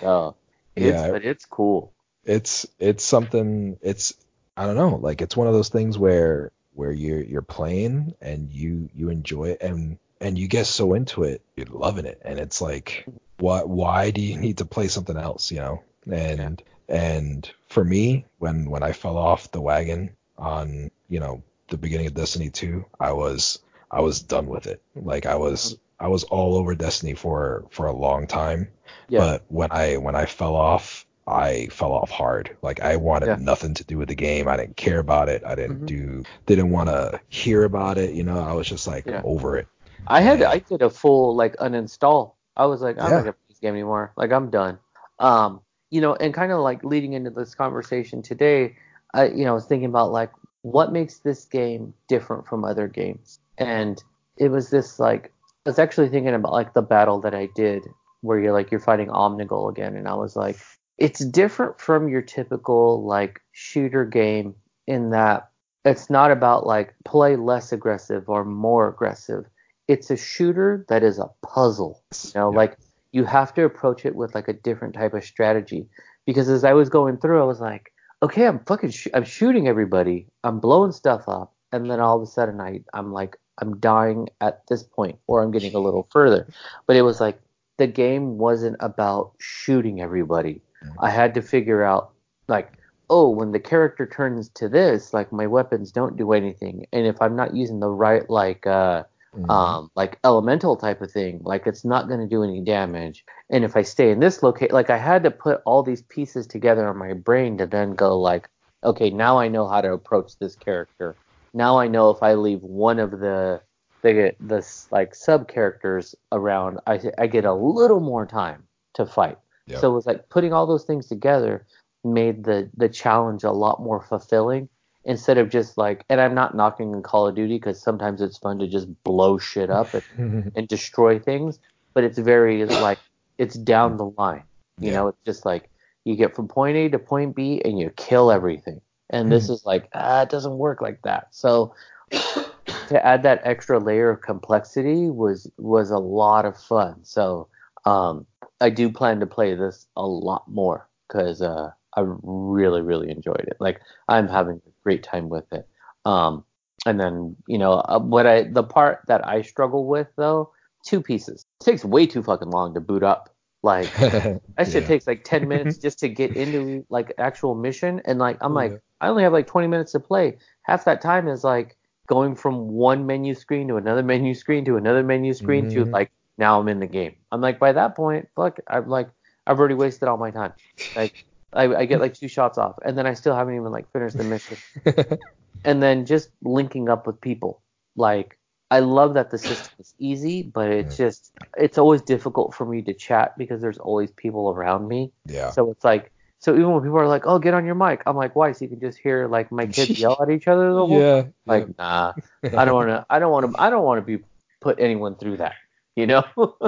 so, 0.00 0.36
it's, 0.76 1.04
Yeah. 1.04 1.10
but 1.10 1.24
it's 1.24 1.44
cool. 1.46 1.92
it's 2.24 2.66
it's 2.78 3.04
something 3.04 3.76
it's 3.82 4.14
I 4.56 4.66
don't 4.66 4.76
know. 4.76 4.96
Like 4.96 5.22
it's 5.22 5.36
one 5.36 5.46
of 5.46 5.52
those 5.52 5.68
things 5.68 5.98
where 5.98 6.52
where 6.74 6.92
you're 6.92 7.22
you're 7.22 7.42
playing 7.42 8.14
and 8.20 8.50
you 8.50 8.88
you 8.94 9.08
enjoy 9.10 9.50
it 9.50 9.62
and 9.62 9.98
and 10.20 10.38
you 10.38 10.48
get 10.48 10.66
so 10.66 10.94
into 10.94 11.24
it 11.24 11.42
you're 11.56 11.66
loving 11.66 12.06
it. 12.06 12.20
And 12.24 12.38
it's 12.38 12.60
like 12.60 13.06
what? 13.38 13.68
why 13.68 14.10
do 14.10 14.20
you 14.20 14.38
need 14.38 14.58
to 14.58 14.64
play 14.64 14.88
something 14.88 15.16
else 15.16 15.50
you 15.50 15.58
know? 15.58 15.82
And 16.10 16.62
and 16.88 17.50
for 17.68 17.84
me 17.84 18.26
when 18.38 18.70
when 18.70 18.82
I 18.82 18.92
fell 18.92 19.16
off 19.16 19.50
the 19.50 19.60
wagon 19.60 20.10
on 20.38 20.90
you 21.08 21.20
know 21.20 21.42
the 21.68 21.76
beginning 21.76 22.06
of 22.06 22.14
Destiny 22.14 22.50
2 22.50 22.84
I 23.00 23.12
was 23.12 23.58
I 23.90 24.00
was 24.00 24.20
done 24.20 24.46
with 24.46 24.66
it. 24.66 24.82
Like 24.94 25.26
I 25.26 25.36
was 25.36 25.76
I 25.98 26.08
was 26.08 26.24
all 26.24 26.56
over 26.56 26.74
Destiny 26.74 27.14
for 27.14 27.64
for 27.70 27.86
a 27.86 27.92
long 27.92 28.26
time. 28.26 28.68
Yeah. 29.08 29.20
but 29.20 29.44
when 29.48 29.70
I 29.70 29.96
when 29.96 30.14
I 30.14 30.26
fell 30.26 30.56
off, 30.56 31.06
I 31.26 31.68
fell 31.68 31.92
off 31.92 32.10
hard. 32.10 32.56
Like 32.62 32.80
I 32.80 32.96
wanted 32.96 33.26
Yeah. 33.26 33.36
nothing 33.40 33.74
to 33.74 33.84
do 33.84 33.98
with 33.98 34.08
the 34.08 34.14
game. 34.14 34.46
I 34.48 34.56
didn't 34.56 34.76
care 34.76 34.98
about 34.98 35.28
it. 35.28 35.42
I 35.44 35.54
didn't 35.54 35.82
Mhm. 35.82 35.86
do 35.86 36.22
didn't 36.46 36.70
want 36.70 36.88
to 36.90 37.20
hear 37.28 37.64
about 37.64 37.96
it. 37.98 38.14
You 38.14 38.24
know, 38.24 38.38
I 38.38 38.52
was 38.52 38.68
just 38.68 38.86
like 38.86 39.06
Yeah. 39.06 39.22
over 39.24 39.56
it. 39.56 39.66
I 40.06 40.20
had 40.20 40.40
Yeah. 40.40 40.50
I 40.50 40.58
did 40.58 40.82
a 40.82 40.90
full 40.90 41.34
like 41.34 41.56
uninstall. 41.56 42.32
I 42.56 42.66
was 42.66 42.82
like, 42.82 42.98
I'm 42.98 43.04
Yeah. 43.10 43.16
not 43.16 43.20
gonna 43.20 43.32
play 43.32 43.48
this 43.48 43.58
game 43.58 43.74
anymore. 43.74 44.12
Like 44.16 44.32
I'm 44.32 44.50
done. 44.50 44.78
Um, 45.18 45.60
you 45.90 46.00
know, 46.00 46.14
and 46.14 46.34
kind 46.34 46.52
of 46.52 46.60
like 46.60 46.84
leading 46.84 47.14
into 47.14 47.30
this 47.30 47.54
conversation 47.54 48.20
today, 48.20 48.76
I 49.14 49.26
you 49.28 49.44
know, 49.44 49.52
I 49.52 49.54
was 49.54 49.66
thinking 49.66 49.88
about 49.88 50.12
like 50.12 50.30
what 50.62 50.92
makes 50.92 51.18
this 51.20 51.44
game 51.46 51.94
different 52.08 52.46
from 52.46 52.64
other 52.64 52.88
games. 52.88 53.38
And 53.58 54.02
it 54.36 54.50
was 54.50 54.68
this 54.70 54.98
like 54.98 55.32
I 55.64 55.70
was 55.70 55.78
actually 55.78 56.10
thinking 56.10 56.34
about 56.34 56.52
like 56.52 56.74
the 56.74 56.82
battle 56.82 57.20
that 57.20 57.34
I 57.34 57.46
did 57.54 57.86
where 58.20 58.38
you're 58.38 58.52
like 58.52 58.70
you're 58.70 58.80
fighting 58.80 59.08
Omnigul 59.08 59.70
again 59.70 59.96
and 59.96 60.06
I 60.08 60.14
was 60.14 60.36
like 60.36 60.58
it's 60.98 61.24
different 61.24 61.80
from 61.80 62.08
your 62.08 62.22
typical 62.22 63.04
like 63.04 63.40
shooter 63.52 64.04
game 64.04 64.54
in 64.86 65.10
that 65.10 65.48
it's 65.84 66.08
not 66.08 66.30
about 66.30 66.66
like 66.66 66.94
play 67.04 67.36
less 67.36 67.72
aggressive 67.72 68.28
or 68.28 68.44
more 68.44 68.88
aggressive 68.88 69.44
it's 69.88 70.10
a 70.10 70.16
shooter 70.16 70.84
that 70.88 71.02
is 71.02 71.18
a 71.18 71.30
puzzle. 71.42 72.02
You 72.24 72.30
know, 72.40 72.50
Yeah. 72.50 72.56
like 72.56 72.78
you 73.12 73.24
have 73.24 73.54
to 73.54 73.64
approach 73.64 74.04
it 74.04 74.16
with 74.16 74.34
like 74.34 74.48
a 74.48 74.52
different 74.52 74.94
type 74.94 75.14
of 75.14 75.24
strategy. 75.24 75.86
Because 76.26 76.48
as 76.48 76.64
I 76.64 76.72
was 76.72 76.88
going 76.88 77.18
through, 77.18 77.40
I 77.40 77.44
was 77.44 77.60
like, 77.60 77.92
okay, 78.22 78.46
I'm 78.46 78.60
fucking, 78.60 78.90
sh- 78.90 79.08
I'm 79.12 79.24
shooting 79.24 79.68
everybody, 79.68 80.26
I'm 80.42 80.58
blowing 80.58 80.92
stuff 80.92 81.28
up, 81.28 81.52
and 81.70 81.90
then 81.90 82.00
all 82.00 82.16
of 82.16 82.22
a 82.22 82.26
sudden, 82.26 82.60
I, 82.60 82.80
I'm 82.94 83.12
like, 83.12 83.36
I'm 83.58 83.78
dying 83.78 84.30
at 84.40 84.66
this 84.68 84.82
point, 84.82 85.18
or 85.26 85.42
I'm 85.42 85.50
getting 85.50 85.74
a 85.74 85.78
little 85.78 86.08
further. 86.10 86.46
But 86.86 86.96
it 86.96 87.02
was 87.02 87.20
like 87.20 87.38
the 87.76 87.86
game 87.86 88.38
wasn't 88.38 88.76
about 88.80 89.32
shooting 89.38 90.00
everybody. 90.00 90.62
I 90.98 91.10
had 91.10 91.34
to 91.34 91.42
figure 91.42 91.82
out 91.84 92.12
like 92.48 92.72
oh, 93.10 93.28
when 93.28 93.52
the 93.52 93.60
character 93.60 94.06
turns 94.06 94.48
to 94.50 94.68
this, 94.68 95.12
like 95.12 95.30
my 95.32 95.46
weapons 95.46 95.92
don't 95.92 96.16
do 96.16 96.32
anything, 96.32 96.86
and 96.92 97.06
if 97.06 97.20
I'm 97.20 97.36
not 97.36 97.54
using 97.54 97.80
the 97.80 97.90
right 97.90 98.28
like 98.30 98.66
uh 98.66 99.04
Mhm. 99.34 99.50
um 99.50 99.90
like 99.94 100.18
elemental 100.24 100.76
type 100.76 101.00
of 101.02 101.10
thing, 101.10 101.40
like 101.44 101.66
it's 101.66 101.84
not 101.84 102.08
going 102.08 102.20
to 102.20 102.26
do 102.26 102.42
any 102.44 102.60
damage. 102.62 103.24
And 103.50 103.64
if 103.64 103.76
I 103.76 103.82
stay 103.82 104.10
in 104.10 104.20
this 104.20 104.42
location, 104.42 104.74
like 104.74 104.90
I 104.90 104.98
had 104.98 105.22
to 105.24 105.30
put 105.30 105.60
all 105.66 105.82
these 105.82 106.02
pieces 106.02 106.46
together 106.46 106.88
in 106.90 106.96
my 106.96 107.12
brain 107.14 107.58
to 107.58 107.66
then 107.66 107.94
go 107.94 108.18
like, 108.20 108.48
okay, 108.84 109.10
now 109.10 109.38
I 109.38 109.48
know 109.48 109.66
how 109.68 109.80
to 109.80 109.92
approach 109.92 110.36
this 110.38 110.56
character. 110.56 111.16
Now 111.52 111.78
I 111.78 111.88
know 111.88 112.10
if 112.10 112.22
I 112.22 112.34
leave 112.34 112.62
one 112.62 112.98
of 112.98 113.10
the 113.12 113.62
the 114.02 114.34
the 114.40 114.66
like 114.90 115.14
sub 115.14 115.48
characters 115.48 116.14
around, 116.32 116.80
I 116.86 117.00
I 117.18 117.26
get 117.26 117.44
a 117.44 117.54
little 117.54 118.00
more 118.00 118.26
time 118.26 118.68
to 118.94 119.06
fight. 119.06 119.38
Yep. 119.66 119.80
So 119.80 119.90
it 119.90 119.94
was 119.94 120.06
like 120.06 120.28
putting 120.28 120.52
all 120.52 120.66
those 120.66 120.84
things 120.84 121.06
together 121.06 121.66
made 122.04 122.44
the 122.44 122.70
the 122.76 122.88
challenge 122.88 123.44
a 123.44 123.50
lot 123.50 123.80
more 123.80 124.00
fulfilling 124.02 124.68
instead 125.04 125.38
of 125.38 125.48
just 125.48 125.78
like 125.78 126.04
and 126.10 126.20
I'm 126.20 126.34
not 126.34 126.54
knocking 126.54 126.94
on 126.94 127.02
Call 127.02 127.26
of 127.26 127.34
Duty 127.34 127.56
because 127.56 127.80
sometimes 127.80 128.20
it's 128.20 128.38
fun 128.38 128.58
to 128.58 128.66
just 128.66 128.88
blow 129.04 129.38
shit 129.38 129.70
up 129.70 129.94
and, 129.94 130.52
and 130.54 130.68
destroy 130.68 131.18
things, 131.18 131.58
but 131.94 132.04
it's 132.04 132.18
very 132.18 132.64
like 132.66 132.98
it's 133.38 133.56
down 133.56 133.96
the 133.96 134.06
line. 134.18 134.44
You 134.80 134.90
Yeah. 134.90 134.96
know, 134.96 135.08
it's 135.08 135.18
just 135.24 135.46
like 135.46 135.70
you 136.04 136.14
get 136.16 136.36
from 136.36 136.48
point 136.48 136.76
A 136.76 136.88
to 136.90 136.98
point 136.98 137.34
B 137.34 137.62
and 137.64 137.78
you 137.78 137.90
kill 137.96 138.30
everything. 138.30 138.80
And 139.10 139.30
this 139.32 139.48
is 139.48 139.64
like 139.64 139.88
ah, 139.94 140.22
it 140.22 140.30
doesn't 140.30 140.58
work 140.58 140.82
like 140.82 141.00
that. 141.02 141.28
So 141.30 141.74
to 142.10 143.06
add 143.06 143.22
that 143.22 143.40
extra 143.44 143.78
layer 143.78 144.10
of 144.10 144.20
complexity 144.20 145.08
was 145.10 145.50
was 145.56 145.90
a 145.90 145.98
lot 145.98 146.44
of 146.44 146.56
fun. 146.56 147.04
So 147.04 147.48
um, 147.86 148.26
I 148.60 148.70
do 148.70 148.90
plan 148.90 149.20
to 149.20 149.26
play 149.26 149.54
this 149.54 149.86
a 149.96 150.06
lot 150.06 150.44
more 150.48 150.88
because 151.08 151.42
uh, 151.42 151.70
I 151.96 152.02
really 152.22 152.82
really 152.82 153.10
enjoyed 153.10 153.44
it. 153.46 153.56
Like 153.60 153.80
I'm 154.08 154.28
having 154.28 154.56
a 154.66 154.70
great 154.82 155.02
time 155.02 155.28
with 155.28 155.50
it. 155.52 155.68
Um, 156.04 156.44
and 156.86 157.00
then 157.00 157.36
you 157.46 157.58
know 157.58 157.74
uh, 157.74 157.98
what 157.98 158.26
I 158.26 158.44
the 158.44 158.62
part 158.62 159.00
that 159.08 159.26
I 159.26 159.42
struggle 159.42 159.86
with 159.86 160.08
though 160.16 160.52
two 160.86 161.00
pieces. 161.00 161.44
It 161.60 161.64
takes 161.64 161.84
way 161.84 162.06
too 162.06 162.22
fucking 162.22 162.50
long 162.50 162.74
to 162.74 162.80
boot 162.80 163.02
up. 163.02 163.34
Like 163.62 163.88
that 163.96 164.70
shit 164.70 164.82
Yeah. 164.82 164.86
takes 164.86 165.06
like 165.06 165.24
10 165.24 165.48
minutes 165.48 165.78
just 165.78 165.98
to 166.00 166.08
get 166.08 166.36
into 166.36 166.84
like 166.90 167.12
actual 167.18 167.54
mission 167.54 168.00
and 168.04 168.18
like 168.18 168.36
i'm 168.40 168.54
like 168.54 168.70
Yeah. 168.72 168.78
i 169.00 169.08
only 169.08 169.22
have 169.22 169.32
like 169.32 169.46
20 169.46 169.66
minutes 169.68 169.92
to 169.92 170.00
play 170.00 170.36
half 170.62 170.84
that 170.84 171.00
time 171.00 171.28
is 171.28 171.42
like 171.42 171.76
going 172.06 172.36
from 172.36 172.68
one 172.68 173.06
menu 173.06 173.34
screen 173.34 173.66
to 173.68 173.76
another 173.76 174.02
menu 174.02 174.34
screen 174.34 174.64
to 174.66 174.76
another 174.76 175.02
menu 175.02 175.32
screen 175.32 175.68
to 175.70 175.86
Mhm. 175.86 175.92
like 175.92 176.12
now 176.38 176.60
i'm 176.60 176.68
in 176.68 176.80
the 176.80 176.86
game 176.86 177.14
i'm 177.32 177.40
like 177.40 177.58
by 177.58 177.72
that 177.72 177.94
point 177.94 178.28
fuck 178.34 178.58
i'm 178.68 178.88
like 178.88 179.08
i've 179.46 179.58
already 179.58 179.74
wasted 179.74 180.08
all 180.08 180.16
my 180.16 180.30
time 180.30 180.52
like 180.96 181.24
I, 181.54 181.74
I 181.74 181.84
get 181.84 182.00
like 182.00 182.14
two 182.14 182.28
shots 182.28 182.58
off, 182.58 182.78
and 182.84 182.98
then 182.98 183.06
I 183.06 183.14
still 183.14 183.34
haven't 183.34 183.54
even 183.54 183.70
like 183.70 183.90
finished 183.92 184.16
the 184.16 184.24
mission. 184.24 184.56
and 185.64 185.82
then 185.82 186.04
just 186.04 186.30
linking 186.42 186.88
up 186.88 187.06
with 187.06 187.20
people. 187.20 187.62
Like 187.96 188.38
I 188.70 188.80
love 188.80 189.14
that 189.14 189.30
the 189.30 189.38
system 189.38 189.72
is 189.78 189.94
easy, 189.98 190.42
but 190.42 190.68
it's 190.68 190.96
just 190.96 191.32
it's 191.56 191.78
always 191.78 192.02
difficult 192.02 192.54
for 192.54 192.66
me 192.66 192.82
to 192.82 192.92
chat 192.92 193.38
because 193.38 193.60
there's 193.60 193.78
always 193.78 194.10
people 194.10 194.50
around 194.50 194.88
me. 194.88 195.12
yeah. 195.26 195.50
So 195.50 195.70
it's 195.70 195.84
like 195.84 196.10
so 196.40 196.54
even 196.54 196.72
when 196.72 196.82
people 196.82 196.98
are 196.98 197.08
like, 197.08 197.26
"Oh, 197.26 197.38
get 197.38 197.54
on 197.54 197.64
your 197.64 197.76
mic," 197.76 198.02
I'm 198.06 198.16
like, 198.16 198.34
"Why?" 198.34 198.52
So 198.52 198.64
you 198.64 198.68
can 198.68 198.80
just 198.80 198.98
hear 198.98 199.28
like 199.28 199.52
my 199.52 199.66
kids 199.66 199.90
yell 199.98 200.18
at 200.20 200.30
each 200.30 200.48
other 200.48 200.72
the 200.72 200.86
whole 200.86 201.00
yeah. 201.00 201.24
like, 201.46 201.78
nah, 201.78 202.12
I 202.42 202.64
don't 202.64 202.74
want 202.74 202.88
to. 202.88 203.06
I 203.08 203.18
don't 203.18 203.30
want 203.30 203.52
to. 203.52 203.60
I 203.60 203.70
don't 203.70 203.84
want 203.84 204.04
to 204.04 204.18
be 204.18 204.24
put 204.60 204.80
anyone 204.80 205.14
through 205.14 205.36
that. 205.38 205.54
You 205.96 206.08
know. 206.08 206.24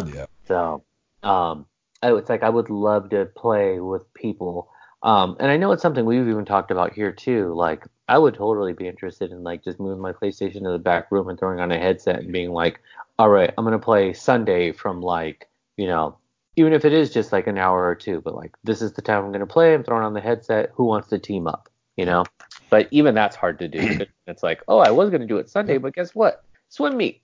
yeah. 0.07 0.27
so, 0.47 0.85
um, 1.25 1.67
I, 2.01 2.15
it's 2.15 2.31
like 2.31 2.45
I 2.45 2.49
would 2.49 2.71
love 2.71 3.11
to 3.11 3.27
play 3.27 3.81
with 3.81 4.13
people. 4.15 4.71
Um, 5.03 5.37
and 5.41 5.51
I 5.51 5.57
know 5.57 5.73
it's 5.73 5.83
something 5.83 6.05
we've 6.05 6.29
even 6.29 6.45
talked 6.45 6.71
about 6.71 6.93
here 6.93 7.11
too. 7.11 7.53
Like, 7.53 7.85
I 8.09 8.19
would 8.19 8.35
totally 8.35 8.73
be 8.73 8.87
interested 8.87 9.33
in 9.33 9.43
like 9.43 9.65
just 9.65 9.81
moving 9.81 10.01
my 10.01 10.13
PlayStation 10.13 10.63
to 10.63 10.71
the 10.71 10.79
back 10.79 11.11
room 11.11 11.29
and 11.29 11.37
throwing 11.39 11.59
on 11.59 11.73
a 11.73 11.79
headset 11.79 12.21
and 12.21 12.33
being 12.33 12.53
like, 12.53 12.81
all 13.19 13.29
right, 13.29 13.53
I'm 13.59 13.65
gonna 13.65 13.81
play 13.81 14.13
Sunday 14.13 14.71
from 14.71 15.01
like, 15.01 15.49
you 15.77 15.89
know, 15.89 16.17
even 16.55 16.73
if 16.73 16.85
it 16.85 16.93
is 16.93 17.13
just 17.13 17.33
like 17.33 17.49
an 17.49 17.59
hour 17.59 17.85
or 17.85 17.97
two, 17.97 18.21
but 18.21 18.37
like 18.37 18.55
this 18.63 18.81
is 18.81 18.93
the 18.93 19.03
time 19.03 19.25
I'm 19.25 19.33
gonna 19.33 19.47
play. 19.47 19.75
I'm 19.75 19.83
throwing 19.83 20.05
on 20.05 20.15
the 20.15 20.21
headset. 20.21 20.71
Who 20.75 20.85
wants 20.85 21.09
to 21.09 21.19
team 21.19 21.49
up? 21.49 21.69
You 21.97 22.07
know. 22.07 22.25
But 22.71 22.89
even 22.93 23.15
that's 23.15 23.37
hard 23.37 23.59
to 23.59 23.69
do. 23.69 24.07
it's 24.29 24.43
like, 24.45 24.63
oh, 24.69 24.79
I 24.79 24.93
was 24.93 25.11
gonna 25.11 25.27
do 25.27 25.39
it 25.39 25.51
Sunday, 25.51 25.79
but 25.79 25.95
guess 25.95 26.15
what? 26.15 26.45
Swim 26.69 26.97
meet 26.97 27.23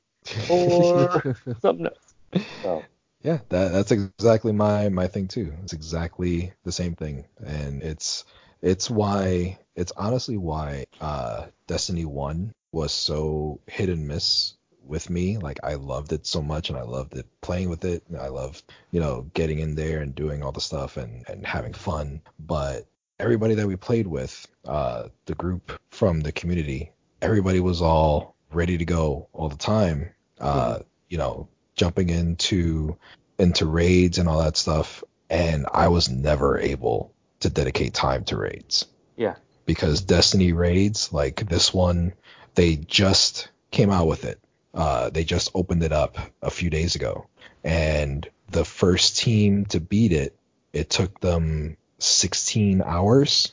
or 0.49 1.25
something 1.61 1.87
else. 1.87 2.15
So 2.63 2.89
Yeah, 3.23 3.39
that 3.51 3.73
that's 3.73 3.93
exactly 3.93 4.53
my 4.53 4.89
my 4.89 5.07
thing 5.07 5.29
too. 5.29 5.53
It's 5.63 5.73
exactly 5.73 6.53
the 6.65 6.73
same 6.73 6.95
thing, 6.97 7.25
and 7.45 7.83
it's 7.83 8.25
it's 8.63 8.91
why 8.91 9.59
it's 9.77 9.93
honestly 9.97 10.37
why 10.37 10.87
uh, 11.01 11.47
Destiny 11.69 12.05
One 12.05 12.53
was 12.73 12.93
so 12.93 13.61
hit 13.67 13.89
and 13.89 14.09
miss 14.09 14.55
with 14.85 15.09
me. 15.09 15.39
Like 15.39 15.61
I 15.63 15.75
loved 15.75 16.13
it 16.13 16.27
so 16.27 16.43
much, 16.43 16.69
and 16.69 16.77
I 16.79 16.83
loved 16.83 17.17
it 17.17 17.27
playing 17.43 17.69
with 17.71 17.85
it. 17.85 18.03
And 18.09 18.19
I 18.19 18.29
loved 18.29 18.65
you 18.91 18.99
know 19.01 19.31
getting 19.35 19.61
in 19.61 19.77
there 19.77 20.01
and 20.01 20.15
doing 20.15 20.43
all 20.43 20.53
the 20.53 20.61
stuff 20.61 20.97
and 20.97 21.25
and 21.29 21.47
having 21.47 21.75
fun. 21.75 22.23
But 22.41 22.87
everybody 23.21 23.55
that 23.55 23.69
we 23.69 23.77
played 23.77 24.09
with, 24.09 24.49
uh, 24.67 25.09
the 25.27 25.37
group 25.37 25.81
from 25.91 26.21
the 26.23 26.33
community, 26.33 26.91
everybody 27.21 27.61
was 27.61 27.81
all 27.81 28.32
ready 28.55 28.79
to 28.79 28.85
go 28.85 29.29
all 29.33 29.49
the 29.49 29.57
time. 29.57 30.11
Uh, 30.41 30.81
You 31.09 31.19
know, 31.19 31.49
jumping 31.75 32.09
into 32.11 32.97
into 33.39 33.67
raids 33.67 34.19
and 34.19 34.29
all 34.29 34.43
that 34.43 34.57
stuff, 34.57 35.05
and 35.29 35.67
I 35.73 35.89
was 35.89 36.09
never 36.09 36.59
able 36.59 37.13
to 37.41 37.51
dedicate 37.51 37.93
time 37.93 38.25
to 38.25 38.37
raids 38.37 38.87
yeah, 39.17 39.35
because 39.67 40.01
Destiny 40.01 40.53
raids, 40.53 41.13
like 41.13 41.49
this 41.49 41.75
one, 41.75 42.13
they 42.55 42.77
just 42.77 43.49
came 43.71 43.91
out 43.91 44.07
with 44.07 44.25
it. 44.25 44.39
Uh, 44.75 45.11
they 45.11 45.25
just 45.25 45.51
opened 45.55 45.83
it 45.83 45.93
up 45.93 46.19
a 46.41 46.51
few 46.51 46.71
days 46.71 46.95
ago, 46.95 47.27
and 47.65 48.29
the 48.51 48.65
first 48.65 49.19
team 49.19 49.67
to 49.67 49.81
beat 49.81 50.13
it, 50.13 50.37
it 50.73 50.89
took 50.89 51.21
them 51.21 51.77
16 51.99 52.83
hours 52.83 53.53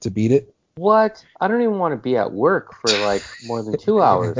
to 0.00 0.10
beat 0.10 0.32
it. 0.32 0.54
What? 0.74 1.24
I 1.40 1.48
don't 1.48 1.60
even 1.62 1.78
want 1.78 1.92
to 1.92 1.96
be 1.98 2.16
at 2.16 2.32
work 2.32 2.74
for 2.80 2.90
like 2.98 3.22
more 3.44 3.62
than 3.62 3.76
two 3.76 4.00
hours. 4.00 4.36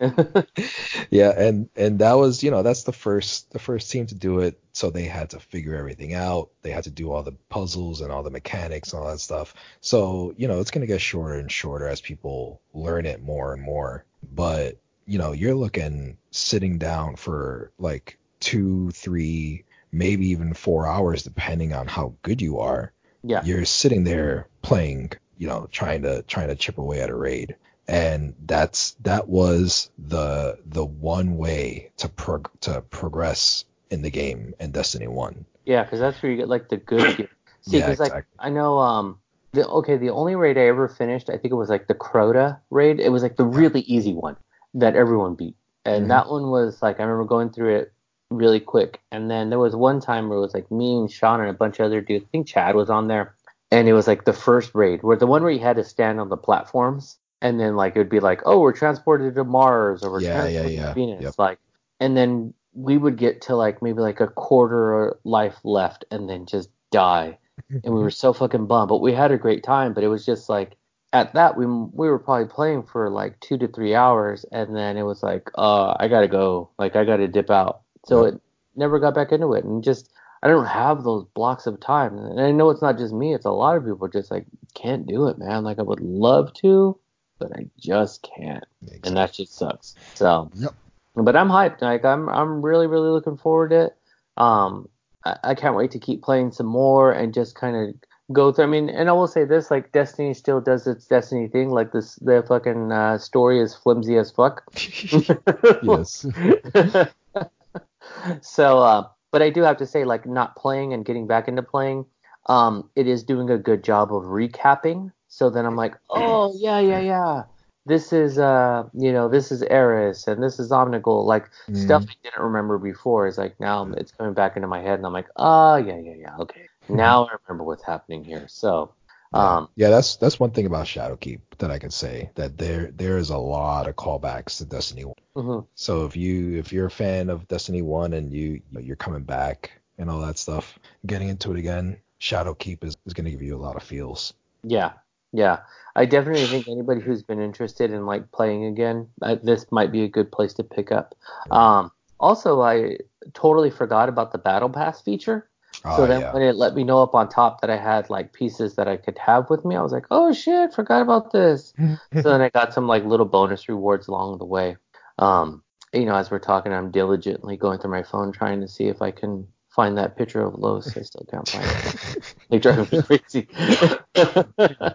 yeah, 1.10 1.32
and 1.36 1.68
and 1.76 1.98
that 1.98 2.12
was, 2.14 2.42
you 2.42 2.50
know, 2.50 2.62
that's 2.62 2.84
the 2.84 2.92
first 2.92 3.50
the 3.52 3.58
first 3.58 3.90
team 3.90 4.06
to 4.06 4.14
do 4.14 4.40
it, 4.40 4.60
so 4.72 4.90
they 4.90 5.04
had 5.04 5.30
to 5.30 5.40
figure 5.40 5.76
everything 5.76 6.14
out. 6.14 6.50
They 6.62 6.70
had 6.70 6.84
to 6.84 6.90
do 6.90 7.10
all 7.10 7.22
the 7.22 7.32
puzzles 7.48 8.00
and 8.00 8.12
all 8.12 8.22
the 8.22 8.30
mechanics 8.30 8.92
and 8.92 9.02
all 9.02 9.08
that 9.10 9.18
stuff. 9.20 9.54
So, 9.80 10.34
you 10.36 10.46
know, 10.48 10.60
it's 10.60 10.70
going 10.70 10.82
to 10.82 10.86
get 10.86 11.00
shorter 11.00 11.34
and 11.34 11.50
shorter 11.50 11.88
as 11.88 12.00
people 12.00 12.60
learn 12.74 13.06
it 13.06 13.22
more 13.22 13.52
and 13.52 13.62
more. 13.62 14.04
But, 14.32 14.78
you 15.06 15.18
know, 15.18 15.32
you're 15.32 15.54
looking 15.54 16.16
sitting 16.30 16.78
down 16.78 17.16
for 17.16 17.72
like 17.78 18.18
2, 18.40 18.90
3, 18.92 19.64
maybe 19.90 20.28
even 20.28 20.54
4 20.54 20.86
hours 20.86 21.22
depending 21.24 21.72
on 21.72 21.86
how 21.88 22.14
good 22.22 22.40
you 22.40 22.60
are. 22.60 22.92
yeah, 23.22 23.42
You're 23.44 23.64
sitting 23.64 24.04
there 24.04 24.48
playing, 24.62 25.12
you 25.42 25.48
know, 25.50 25.60
trying 25.80 26.02
to 26.08 26.22
trying 26.34 26.48
to 26.52 26.56
chip 26.64 26.78
away 26.78 26.98
at 27.04 27.10
a 27.10 27.16
raid 27.28 27.56
and 27.88 28.34
that's 28.46 28.80
that 29.02 29.28
was 29.28 29.90
the 29.98 30.58
the 30.66 30.84
one 30.84 31.36
way 31.36 31.90
to 31.96 32.08
prog- 32.08 32.50
to 32.60 32.80
progress 32.90 33.64
in 33.90 34.02
the 34.02 34.10
game 34.10 34.54
in 34.60 34.70
Destiny 34.70 35.08
One. 35.08 35.44
yeah, 35.66 35.82
because 35.84 36.00
that's 36.00 36.22
where 36.22 36.30
you 36.32 36.38
get 36.38 36.48
like 36.48 36.68
the 36.68 36.76
good 36.76 37.16
gear. 37.16 37.28
See, 37.62 37.78
Yeah, 37.78 37.86
because 37.86 38.00
like. 38.00 38.26
I 38.38 38.50
know, 38.50 38.78
um, 38.78 39.18
the 39.52 39.66
okay, 39.68 39.96
the 39.96 40.10
only 40.10 40.34
raid 40.36 40.56
I 40.58 40.66
ever 40.68 40.88
finished, 40.88 41.28
I 41.28 41.36
think 41.38 41.52
it 41.52 41.62
was 41.62 41.68
like 41.68 41.86
the 41.88 41.94
Crota 41.94 42.58
raid. 42.70 43.00
It 43.00 43.10
was 43.10 43.22
like 43.22 43.36
the 43.36 43.44
really 43.44 43.80
easy 43.80 44.14
one 44.14 44.36
that 44.74 44.94
everyone 44.96 45.34
beat, 45.34 45.56
and 45.84 46.04
Mhm. 46.04 46.08
that 46.08 46.28
one 46.30 46.50
was 46.50 46.80
like 46.82 47.00
I 47.00 47.02
remember 47.04 47.24
going 47.28 47.50
through 47.50 47.76
it 47.78 47.92
really 48.30 48.60
quick. 48.60 49.00
And 49.10 49.30
then 49.30 49.50
there 49.50 49.58
was 49.58 49.76
one 49.76 50.00
time 50.00 50.28
where 50.28 50.38
it 50.38 50.40
was 50.40 50.54
like 50.54 50.70
me 50.70 50.96
and 50.98 51.10
Shaun 51.10 51.40
and 51.40 51.50
a 51.50 51.52
bunch 51.62 51.80
of 51.80 51.86
other 51.86 52.00
dudes. 52.00 52.24
I 52.24 52.28
think 52.32 52.46
Chad 52.46 52.74
was 52.74 52.90
on 52.90 53.08
there, 53.08 53.34
and 53.72 53.88
it 53.88 53.94
was 53.94 54.08
like 54.08 54.26
the 54.26 54.34
first 54.34 54.74
raid 54.76 55.02
where 55.04 55.18
the 55.18 55.28
one 55.28 55.42
where 55.44 55.52
you 55.52 55.60
had 55.60 55.78
to 55.78 55.84
stand 55.84 56.20
on 56.20 56.30
the 56.30 56.38
platforms, 56.38 57.18
and 57.42 57.60
then 57.60 57.76
like 57.76 57.96
it 57.96 58.00
would 58.00 58.10
be 58.10 58.20
like, 58.20 58.42
oh, 58.46 58.60
we're 58.60 58.74
transported 58.74 59.36
to 59.36 59.44
Mars 59.44 60.04
or 60.04 60.12
we're 60.12 60.22
Yeah, 60.22 60.48
yeah, 60.48 60.64
transported 60.64 60.68
yeah. 60.68 60.94
to 60.94 61.00
Venus, 61.00 61.24
Yep. 61.26 61.36
like, 61.40 61.60
and 62.00 62.16
then 62.16 62.54
we 62.74 62.98
would 62.98 63.18
get 63.18 63.42
to 63.42 63.56
like 63.56 63.82
maybe 63.82 64.00
like 64.00 64.20
a 64.20 64.28
quarter 64.28 65.08
of 65.08 65.18
life 65.24 65.58
left, 65.64 66.06
and 66.12 66.30
then 66.30 66.46
just 66.46 66.70
die, 66.92 67.38
and 67.84 67.94
we 67.94 68.02
were 68.02 68.10
so 68.12 68.34
fucking 68.34 68.68
bummed. 68.68 68.90
But 68.90 69.02
we 69.02 69.14
had 69.14 69.32
a 69.32 69.38
great 69.38 69.64
time, 69.64 69.94
but 69.94 70.04
it 70.04 70.10
was 70.10 70.26
just 70.26 70.50
like. 70.50 70.76
At 71.14 71.34
that, 71.34 71.56
we 71.58 71.66
we 71.66 72.10
were 72.10 72.18
probably 72.20 72.48
playing 72.48 72.84
for 72.84 73.10
like 73.10 73.40
two 73.40 73.58
to 73.58 73.68
three 73.68 73.96
hours, 73.96 74.46
and 74.52 74.76
then 74.76 74.98
it 74.98 75.04
was 75.04 75.24
like, 75.24 75.50
uh, 75.58 75.96
I 76.00 76.08
gotta 76.08 76.28
go, 76.28 76.70
like 76.78 76.96
I 76.96 77.06
gotta 77.06 77.28
dip 77.28 77.50
out. 77.50 77.82
So 78.06 78.24
Yep. 78.24 78.26
it 78.26 78.40
never 78.76 79.00
got 79.00 79.14
back 79.14 79.32
into 79.32 79.54
it, 79.54 79.64
and 79.64 79.84
just 79.84 80.10
I 80.42 80.48
don't 80.48 80.66
have 80.66 81.04
those 81.04 81.24
blocks 81.34 81.66
of 81.66 81.78
time. 81.80 82.18
And 82.18 82.40
I 82.40 82.50
know 82.50 82.70
it's 82.70 82.82
not 82.82 82.98
just 82.98 83.14
me; 83.14 83.34
it's 83.34 83.44
a 83.46 83.50
lot 83.50 83.76
of 83.76 83.84
people 83.84 84.08
just 84.08 84.30
like 84.30 84.46
can't 84.74 85.06
do 85.06 85.28
it, 85.28 85.38
man. 85.38 85.62
Like 85.64 85.78
I 85.78 85.82
would 85.82 86.00
love 86.00 86.52
to, 86.54 86.98
but 87.38 87.52
I 87.56 87.66
just 87.78 88.22
can't, 88.36 88.64
and 89.04 89.16
that 89.16 89.32
just 89.34 89.54
sucks. 89.54 89.96
So, 90.14 90.50
Yep. 90.54 90.74
but 91.14 91.36
I'm 91.36 91.48
hyped. 91.48 91.82
Like 91.82 92.04
I'm 92.04 92.28
I'm 92.28 92.62
really 92.64 92.86
really 92.86 93.10
looking 93.10 93.36
forward 93.36 93.70
to 93.70 93.84
it. 93.86 93.96
Um, 94.36 94.88
I, 95.24 95.36
I 95.44 95.54
can't 95.54 95.76
wait 95.76 95.92
to 95.92 95.98
keep 95.98 96.22
playing 96.22 96.52
some 96.52 96.66
more 96.66 97.12
and 97.12 97.32
just 97.32 97.54
kind 97.54 97.76
of 97.76 97.94
go 98.32 98.50
through. 98.50 98.64
I 98.64 98.68
mean, 98.68 98.88
and 98.88 99.08
I 99.08 99.12
will 99.12 99.28
say 99.28 99.44
this: 99.44 99.70
like 99.70 99.92
Destiny 99.92 100.34
still 100.34 100.60
does 100.60 100.86
its 100.86 101.06
Destiny 101.06 101.46
thing. 101.48 101.70
Like 101.70 101.92
this, 101.92 102.16
the 102.16 102.44
fucking 102.48 102.90
uh, 102.90 103.18
story 103.18 103.60
is 103.60 103.74
flimsy 103.76 104.16
as 104.16 104.32
fuck. 104.32 104.64
yes. 105.82 106.26
so, 108.42 108.78
uh, 108.78 109.08
but 109.32 109.42
I 109.42 109.50
do 109.50 109.62
have 109.62 109.78
to 109.78 109.86
say, 109.86 110.04
like, 110.04 110.26
not 110.26 110.54
playing 110.54 110.92
and 110.92 111.04
getting 111.04 111.26
back 111.26 111.48
into 111.48 111.62
playing, 111.62 112.06
um, 112.46 112.88
it 112.94 113.08
is 113.08 113.24
doing 113.24 113.50
a 113.50 113.58
good 113.58 113.82
job 113.82 114.14
of 114.14 114.24
recapping. 114.24 115.10
So 115.28 115.50
then 115.50 115.64
I'm 115.64 115.76
like, 115.76 115.96
oh 116.10 116.52
yeah, 116.56 116.78
yeah, 116.78 117.00
yeah. 117.00 117.44
This 117.86 118.12
is 118.12 118.38
uh, 118.38 118.84
you 118.92 119.12
know, 119.12 119.28
this 119.28 119.50
is 119.50 119.62
Eris 119.62 120.28
and 120.28 120.42
this 120.42 120.60
is 120.60 120.70
Omnigul. 120.70 121.24
Like 121.24 121.48
stuff 121.74 122.04
I 122.08 122.14
didn't 122.22 122.42
remember 122.42 122.78
before 122.78 123.26
is 123.26 123.38
like 123.38 123.58
now 123.58 123.90
it's 123.96 124.12
coming 124.12 124.34
back 124.34 124.56
into 124.56 124.68
my 124.68 124.80
head 124.80 124.98
and 124.98 125.06
I'm 125.06 125.12
like, 125.12 125.28
oh 125.36 125.76
yeah, 125.76 125.98
yeah, 125.98 126.14
yeah, 126.14 126.36
okay. 126.38 126.68
Now 126.88 127.26
I 127.26 127.36
remember 127.46 127.64
what's 127.64 127.84
happening 127.84 128.24
here. 128.24 128.46
So. 128.48 128.92
Um, 129.34 129.68
yeah, 129.76 129.90
that's 129.90 130.16
that's 130.16 130.38
one 130.38 130.50
thing 130.50 130.66
about 130.66 130.86
Shadowkeep 130.86 131.40
that 131.58 131.70
I 131.70 131.78
can 131.78 131.90
say 131.90 132.30
that 132.34 132.58
there 132.58 132.90
there 132.92 133.18
is 133.18 133.30
a 133.30 133.38
lot 133.38 133.88
of 133.88 133.96
callbacks 133.96 134.58
to 134.58 134.64
Destiny. 134.64 135.04
1. 135.04 135.14
mhm. 135.36 135.66
So 135.74 136.04
if 136.04 136.16
you 136.16 136.58
if 136.58 136.72
you're 136.72 136.86
a 136.86 136.90
fan 136.90 137.30
of 137.30 137.48
Destiny 137.48 137.82
One 137.82 138.12
and 138.12 138.32
you 138.32 138.60
you're 138.78 138.96
coming 138.96 139.22
back 139.22 139.72
and 139.98 140.10
all 140.10 140.20
that 140.20 140.38
stuff, 140.38 140.78
getting 141.06 141.28
into 141.28 141.52
it 141.52 141.58
again, 141.58 141.98
Shadowkeep 142.20 142.84
is, 142.84 142.96
is 143.06 143.14
going 143.14 143.24
to 143.24 143.30
give 143.30 143.42
you 143.42 143.56
a 143.56 143.58
lot 143.58 143.76
of 143.76 143.82
feels. 143.82 144.34
Yeah, 144.62 144.92
yeah. 145.32 145.60
I 145.94 146.06
definitely 146.06 146.46
think 146.46 146.68
anybody 146.68 147.00
who's 147.00 147.22
been 147.22 147.40
interested 147.40 147.90
in 147.90 148.06
like 148.06 148.32
playing 148.32 148.64
again, 148.64 149.08
uh, 149.20 149.36
this 149.42 149.70
might 149.70 149.92
be 149.92 150.04
a 150.04 150.08
good 150.08 150.32
place 150.32 150.54
to 150.54 150.62
pick 150.64 150.90
up. 150.90 151.14
Um, 151.50 151.90
also, 152.18 152.62
I 152.62 152.98
totally 153.34 153.70
forgot 153.70 154.08
about 154.08 154.32
the 154.32 154.38
Battle 154.38 154.70
Pass 154.70 155.02
feature. 155.02 155.48
So 155.90 156.04
Oh, 156.04 156.06
then 156.06 156.20
yeah. 156.20 156.32
when 156.32 156.42
it 156.42 156.56
let 156.56 156.74
me 156.74 156.84
know 156.84 157.02
up 157.02 157.14
on 157.14 157.28
top 157.28 157.60
that 157.60 157.70
I 157.70 157.76
had 157.76 158.08
like 158.10 158.32
pieces 158.32 158.76
that 158.76 158.88
I 158.88 158.96
could 158.96 159.18
have 159.18 159.50
with 159.50 159.64
me, 159.64 159.76
I 159.76 159.82
was 159.82 159.92
like, 159.92 160.06
oh 160.10 160.32
shit, 160.32 160.72
forgot 160.74 161.02
about 161.02 161.32
this. 161.32 161.72
so 161.78 162.22
then 162.22 162.40
I 162.40 162.48
got 162.50 162.72
some 162.72 162.86
like 162.86 163.04
little 163.04 163.26
bonus 163.26 163.68
rewards 163.68 164.08
along 164.08 164.38
the 164.38 164.44
way. 164.44 164.76
Um, 165.18 165.62
you 165.92 166.06
know, 166.06 166.14
as 166.14 166.30
we're 166.30 166.38
talking, 166.38 166.72
I'm 166.72 166.90
diligently 166.90 167.56
going 167.56 167.78
through 167.78 167.90
my 167.90 168.02
phone 168.02 168.32
trying 168.32 168.60
to 168.60 168.68
see 168.68 168.84
if 168.84 169.02
I 169.02 169.10
can 169.10 169.46
find 169.70 169.96
that 169.98 170.16
picture 170.16 170.42
of 170.42 170.54
Lois. 170.54 170.96
I 170.96 171.02
still 171.02 171.26
can't 171.30 171.48
find 171.48 171.64
it. 171.66 172.34
They 172.50 172.58
drive 172.58 172.90
me 172.92 173.02
crazy. 173.02 173.48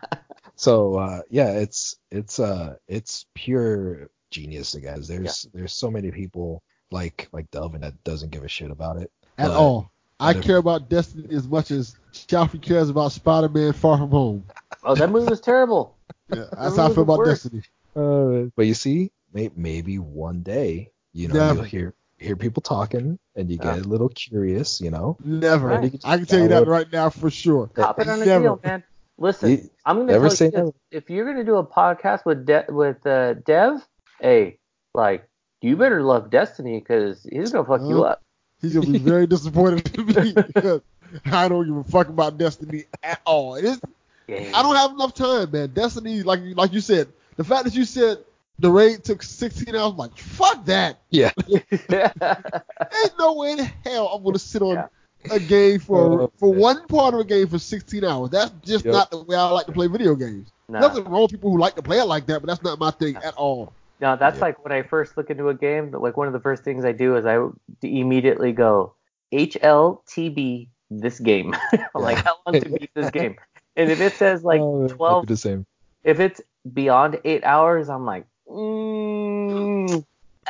so 0.56 0.95
uh 0.95 1.22
yeah, 1.30 1.52
it's 1.52 1.95
it's 2.12 2.39
uh 2.39 2.76
it's 2.88 3.26
pure 3.36 4.10
genius 4.32 4.74
again. 4.76 5.02
There's 5.08 5.47
there's 5.54 5.74
so 5.74 5.91
many 5.91 6.12
people 6.12 6.64
like 6.92 7.28
like 7.32 7.50
Delvin 7.52 7.82
that 7.82 8.04
doesn't 8.04 8.32
give 8.32 8.44
a 8.44 8.48
shit 8.48 8.72
about 8.72 8.98
it. 8.98 9.12
at 9.38 9.48
But- 9.48 9.56
all. 9.58 9.92
I 10.22 10.34
care 10.34 10.58
about 10.58 10.90
Destiny 10.90 11.34
as 11.34 11.48
much 11.48 11.72
as 11.72 11.96
Chaufie 12.12 12.62
cares 12.62 12.90
about 12.90 13.14
Spider-Man 13.14 13.72
Far 13.72 13.98
From 13.98 14.10
Home. 14.10 14.44
Oh, 14.84 14.94
that 14.94 15.10
movie 15.10 15.30
was 15.30 15.40
terrible. 15.40 15.96
Yeah, 16.28 16.44
that's 16.52 16.76
how 16.76 16.88
I 16.88 16.94
feel 16.94 17.04
about 17.04 17.20
worst. 17.20 17.44
Destiny. 17.44 17.64
Uh, 17.96 18.50
but 18.54 18.66
you 18.66 18.74
see, 18.74 19.12
may, 19.34 19.50
maybe 19.56 19.98
one 19.98 20.42
day, 20.42 20.92
you 21.14 21.30
know, 21.30 21.36
Never. 21.36 21.56
you'll 21.56 21.64
hear 21.64 21.94
hear 22.18 22.36
people 22.36 22.60
talking, 22.62 23.18
and 23.38 23.50
you 23.50 23.58
get 23.58 23.78
Yeah. 23.78 23.82
a 23.82 23.84
little 23.84 24.10
curious, 24.10 24.82
you 24.82 24.92
know. 24.92 25.16
Never. 25.24 25.68
Right. 25.68 25.96
I 26.04 26.18
can 26.18 26.26
tell 26.26 26.42
you 26.42 26.50
that 26.50 26.68
right 26.68 26.92
now 26.92 27.10
for 27.10 27.30
sure. 27.30 27.68
Cop 27.68 27.98
it 28.02 28.10
on 28.10 28.22
a 28.22 28.26
Never. 28.26 28.44
deal, 28.44 28.60
man. 28.62 28.84
Listen, 29.18 29.52
You- 29.52 29.70
I'm 29.86 30.00
gonna 30.00 30.12
tell 30.12 30.24
you 30.24 30.30
this. 30.30 30.42
never. 30.54 30.72
If 30.92 31.10
you're 31.10 31.26
gonna 31.32 31.46
do 31.46 31.56
a 31.56 31.66
podcast 31.66 32.26
with 32.26 32.46
De- 32.46 32.66
with 32.68 33.08
uh, 33.08 33.36
Dev, 33.36 33.88
hey, 34.20 34.58
like 34.94 35.29
you 35.62 35.76
better 35.78 36.01
love 36.03 36.30
Destiny 36.30 36.80
because 36.80 37.24
he's 37.30 37.51
gonna 37.51 37.66
fuck 37.66 37.82
you 37.82 38.03
Uh, 38.03 38.10
up. 38.10 38.22
He's 38.62 38.74
gonna 38.74 38.88
be 38.88 38.97
very 38.99 39.28
disappointed 39.36 39.97
in 39.97 40.05
me 40.07 40.34
because 40.34 40.82
I 41.26 41.47
don't 41.47 41.66
give 41.66 41.78
a 41.78 41.84
fuck 41.84 42.10
about 42.10 42.38
Destiny 42.38 42.86
at 43.03 43.22
all. 43.26 43.55
It 43.55 43.66
is, 43.66 43.80
Yeah. 44.28 44.51
I 44.53 44.62
don't 44.62 44.76
have 44.76 44.91
enough 44.91 45.14
time, 45.14 45.51
man. 45.51 45.72
Destiny, 45.74 46.24
like 46.24 46.39
like 46.55 46.74
you 46.74 46.82
said, 46.82 47.07
the 47.38 47.43
fact 47.43 47.66
that 47.66 47.74
you 47.76 47.86
said 47.86 48.20
the 48.60 48.70
raid 48.70 49.03
took 49.05 49.24
16 49.24 49.74
hours, 49.76 49.91
I'm 49.91 49.97
like, 49.97 50.18
fuck 50.18 50.66
that. 50.66 50.99
Yeah. 51.10 51.32
Ain't 51.47 53.14
no 53.18 53.34
way 53.36 53.51
in 53.53 53.60
hell 53.86 54.07
I'm 54.07 54.24
gonna 54.24 54.39
sit 54.39 54.62
on 54.62 54.76
Yeah. 54.76 54.88
a 55.32 55.39
game 55.39 55.80
for 55.80 56.24
Oh, 56.24 56.32
for 56.38 56.51
man. 56.51 56.60
one 56.62 56.88
part 56.88 57.14
of 57.14 57.20
a 57.22 57.24
game 57.24 57.47
for 57.47 57.60
16 57.60 58.03
hours. 58.03 58.30
That's 58.32 58.51
just 58.64 58.86
Yep. 58.86 58.93
not 58.93 59.12
the 59.12 59.24
way 59.24 59.36
I 59.36 59.49
like 59.49 59.66
to 59.68 59.72
play 59.72 59.88
video 59.88 60.16
games. 60.16 60.51
Nah. 60.68 60.80
Nothing 60.82 61.05
wrong 61.05 61.24
with 61.24 61.32
people 61.32 61.51
who 61.51 61.57
like 61.57 61.76
to 61.76 61.82
play 61.82 61.99
it 61.99 62.05
like 62.05 62.26
that, 62.28 62.41
but 62.41 62.47
that's 62.47 62.62
not 62.64 62.80
my 62.80 62.91
thing 62.91 63.16
at 63.18 63.34
all. 63.36 63.74
No, 64.02 64.16
that's 64.16 64.38
Yeah. 64.38 64.45
like 64.45 64.64
when 64.64 64.72
I 64.72 64.84
first 64.84 65.18
look 65.18 65.30
into 65.30 65.50
a 65.50 65.54
game. 65.54 65.91
Like 65.91 66.16
one 66.18 66.28
of 66.28 66.34
the 66.34 66.39
first 66.39 66.64
things 66.64 66.86
I 66.86 66.91
do 66.93 67.16
is 67.18 67.26
I 67.26 67.39
immediately 67.82 68.52
go 68.54 68.93
HLTB 69.34 70.70
this 70.89 71.20
game. 71.20 71.54
I'm 71.95 72.02
like, 72.02 72.18
how 72.18 72.38
long 72.45 72.60
to 72.62 72.70
beat 72.80 72.91
this 72.95 73.10
game? 73.12 73.36
And 73.76 73.91
if 73.91 74.00
it 74.02 74.14
says 74.14 74.43
like 74.43 74.62
Oh, 74.62 74.86
I 74.86 74.88
12, 74.88 75.28
the 75.28 75.38
same. 75.38 75.66
if 76.04 76.20
it's 76.20 76.41
beyond 76.74 77.20
eight 77.26 77.43
hours, 77.43 77.89
I'm 77.89 78.06
like, 78.06 78.26
mm, 78.47 80.04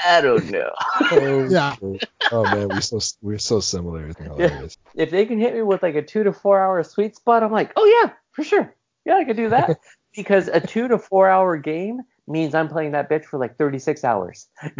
I 0.05 0.21
don't 0.21 0.49
know. 0.49 0.71
Oh, 1.11 1.49
Yeah. 1.49 1.75
Oh 2.31 2.45
man, 2.45 2.69
we're 2.69 2.81
so 2.81 2.99
we're 3.23 3.39
so 3.39 3.59
similar. 3.59 4.05
It's 4.07 4.19
hilarious. 4.19 4.77
if 4.93 5.09
they 5.09 5.25
can 5.25 5.39
hit 5.39 5.55
me 5.55 5.63
with 5.63 5.81
like 5.81 5.95
a 5.95 6.03
two 6.03 6.21
to 6.23 6.31
four 6.31 6.61
hour 6.61 6.83
sweet 6.83 7.15
spot, 7.15 7.41
I'm 7.41 7.51
like, 7.51 7.71
oh 7.75 7.85
yeah, 8.03 8.13
for 8.33 8.43
sure. 8.43 8.75
Yeah, 9.05 9.15
I 9.15 9.23
can 9.23 9.35
do 9.35 9.49
that. 9.49 9.79
because 10.15 10.47
a 10.47 10.59
two 10.59 10.87
to 10.87 10.99
four 10.99 11.27
hour 11.27 11.57
game 11.57 12.01
means 12.29 12.53
I'm 12.53 12.69
playing 12.69 12.91
that 12.91 13.09
bitch 13.09 13.25
for 13.25 13.37
like 13.37 13.57
36 13.57 14.03
hours. 14.03 14.47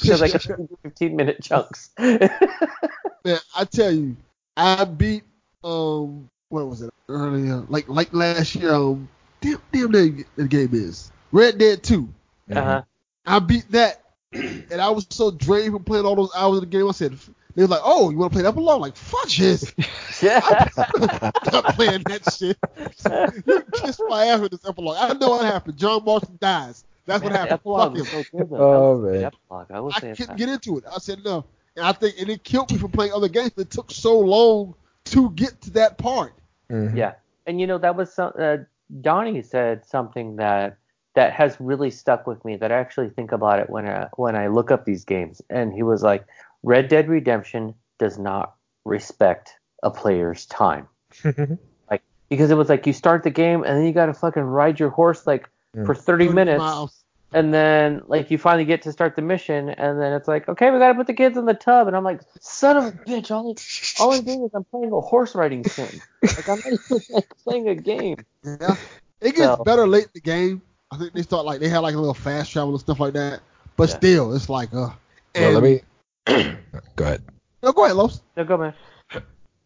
Because 0.00 0.22
I 0.22 0.28
can 0.28 0.68
15 0.82 1.16
minute 1.16 1.42
chunks. 1.42 1.90
Man, 1.98 3.38
I 3.54 3.64
tell 3.70 3.92
you, 3.92 4.16
I 4.56 4.84
beat 4.84 5.24
um 5.62 6.28
what 6.48 6.66
was 6.66 6.82
it 6.82 6.90
earlier? 7.08 7.64
Like 7.68 7.88
like 7.88 8.12
last 8.12 8.54
year. 8.54 8.72
Um, 8.72 9.08
damn 9.40 9.60
damn 9.72 9.92
that 9.92 10.24
the 10.36 10.48
game 10.48 10.70
is 10.72 11.12
Red 11.32 11.58
Dead 11.58 11.82
Two. 11.82 12.08
uh-huh. 12.50 12.82
I 13.26 13.38
beat 13.40 13.70
that, 13.72 14.02
and 14.32 14.80
I 14.80 14.88
was 14.90 15.06
so 15.10 15.30
drained 15.30 15.72
from 15.72 15.84
playing 15.84 16.06
all 16.06 16.16
those 16.16 16.32
hours 16.34 16.58
of 16.58 16.60
the 16.62 16.66
game. 16.66 16.88
I 16.88 16.92
said 16.92 17.18
they 17.58 17.64
was 17.64 17.70
like, 17.70 17.80
"Oh, 17.82 18.10
you 18.10 18.18
want 18.18 18.30
to 18.30 18.36
play 18.36 18.42
that 18.44 18.54
for 18.54 18.60
like, 18.60 18.94
fuck 18.94 19.28
this. 19.30 19.74
Yeah. 20.22 20.38
Stop 20.68 21.74
playing 21.74 22.04
that 22.04 22.32
shit. 22.32 22.56
you 23.46 23.62
can 23.62 23.64
kiss 23.72 24.00
my 24.08 24.26
ass 24.26 24.38
with 24.38 24.52
this 24.52 24.64
epilogue. 24.64 24.96
I 24.96 25.12
know 25.14 25.30
what 25.30 25.44
happened. 25.44 25.76
John 25.76 26.04
Marston 26.04 26.38
dies. 26.40 26.84
That's 27.04 27.20
what 27.20 27.32
happened. 27.32 27.54
epilogue 27.54 27.98
Fuck 27.98 28.06
him. 28.06 28.24
so 28.30 28.38
good. 28.38 28.48
Oh, 28.52 29.00
That 29.00 29.02
was 29.02 29.02
a 29.02 29.10
good 29.10 29.12
man. 29.12 29.24
Epilogue. 29.24 29.66
I 29.72 29.80
will 29.80 29.90
I 29.90 30.00
couldn't 30.00 30.18
that. 30.28 30.36
get 30.36 30.48
into 30.48 30.78
it. 30.78 30.84
I 30.86 30.98
said 30.98 31.18
no, 31.24 31.44
and 31.74 31.84
I 31.84 31.90
think 31.90 32.14
and 32.20 32.30
it 32.30 32.44
killed 32.44 32.70
me 32.70 32.78
from 32.78 32.92
playing 32.92 33.12
other 33.12 33.28
games. 33.28 33.50
It 33.56 33.70
took 33.72 33.90
so 33.90 34.16
long 34.20 34.76
to 35.06 35.30
get 35.30 35.60
to 35.62 35.70
that 35.72 35.98
part. 35.98 36.34
Mhm. 36.70 36.94
Yeah, 36.96 37.14
and 37.48 37.60
you 37.60 37.66
know 37.66 37.78
that 37.78 37.96
was 37.96 38.12
some. 38.12 38.32
Uh, 38.38 38.58
Donnie 39.00 39.42
said 39.42 39.84
something 39.84 40.36
that 40.36 40.76
that 41.14 41.32
has 41.32 41.56
really 41.58 41.90
stuck 41.90 42.24
with 42.28 42.44
me. 42.44 42.54
That 42.54 42.70
I 42.70 42.76
actually 42.76 43.08
think 43.08 43.32
about 43.32 43.58
it 43.58 43.68
when 43.68 43.88
I 43.88 44.06
when 44.16 44.36
I 44.36 44.46
look 44.46 44.70
up 44.70 44.84
these 44.84 45.04
games. 45.04 45.42
And 45.50 45.72
he 45.72 45.82
was 45.82 46.04
like, 46.04 46.24
"Red 46.62 46.88
Dead 46.88 47.08
Redemption 47.08 47.74
does 47.98 48.18
not 48.18 48.54
respect 48.84 49.54
a 49.82 49.90
player's 49.90 50.46
time." 50.46 50.88
Like 51.90 52.02
because 52.28 52.50
it 52.50 52.54
was 52.56 52.68
like 52.68 52.86
you 52.86 52.92
start 52.92 53.22
the 53.22 53.30
game 53.30 53.64
and 53.64 53.78
then 53.78 53.84
you 53.86 53.92
got 53.92 54.06
to 54.06 54.14
fucking 54.14 54.42
ride 54.42 54.78
your 54.80 54.90
horse 54.90 55.26
like 55.26 55.48
Mm. 55.76 55.84
for 55.84 55.94
30 55.94 56.30
minutes. 56.30 56.58
miles. 56.58 57.04
And 57.30 57.52
then, 57.52 58.00
like, 58.06 58.30
you 58.30 58.38
finally 58.38 58.64
get 58.64 58.80
to 58.82 58.90
start 58.92 59.14
the 59.16 59.20
mission, 59.20 59.68
and 59.68 60.00
then 60.00 60.14
it's 60.14 60.26
like, 60.26 60.48
okay, 60.48 60.70
we 60.70 60.78
gotta 60.78 60.94
put 60.94 61.06
the 61.06 61.12
kids 61.12 61.36
in 61.36 61.44
the 61.44 61.52
tub, 61.52 61.86
and 61.86 61.94
I'm 61.94 62.02
like, 62.02 62.22
son 62.40 62.78
of 62.78 62.84
a 62.86 62.92
bitch, 62.92 63.30
all, 63.30 63.54
all 64.00 64.14
I'm 64.14 64.24
doing 64.24 64.44
is 64.44 64.50
I'm 64.54 64.64
playing 64.64 64.92
a 64.92 65.00
horse 65.02 65.34
riding 65.34 65.62
sim. 65.62 66.00
Like, 66.22 66.48
I'm 66.48 66.58
not 66.60 66.66
even 66.72 67.00
like, 67.10 67.34
playing 67.44 67.68
a 67.68 67.74
game. 67.74 68.16
Yeah, 68.42 68.76
it 69.20 69.34
gets 69.36 69.58
So- 69.58 69.62
better 69.62 69.86
late 69.86 70.04
in 70.04 70.10
the 70.14 70.20
game. 70.22 70.62
I 70.90 70.96
think 70.96 71.12
they 71.12 71.20
start 71.20 71.44
like 71.44 71.60
they 71.60 71.68
had 71.68 71.80
like 71.80 71.94
a 71.94 71.98
little 71.98 72.14
fast 72.14 72.50
travel 72.50 72.70
and 72.70 72.80
stuff 72.80 72.98
like 72.98 73.12
that. 73.12 73.40
But 73.76 73.90
Yeah. 73.90 73.96
still, 73.96 74.34
it's 74.34 74.48
like 74.48 74.72
uh. 74.72 74.88
Well, 75.34 75.52
let 75.52 75.62
me 75.62 75.82
go 76.96 77.04
ahead. 77.04 77.22
No, 77.62 77.72
go 77.72 77.84
ahead, 77.84 77.96
Los. 77.96 78.20
No, 78.36 78.44
go, 78.44 78.56
man. 78.58 78.74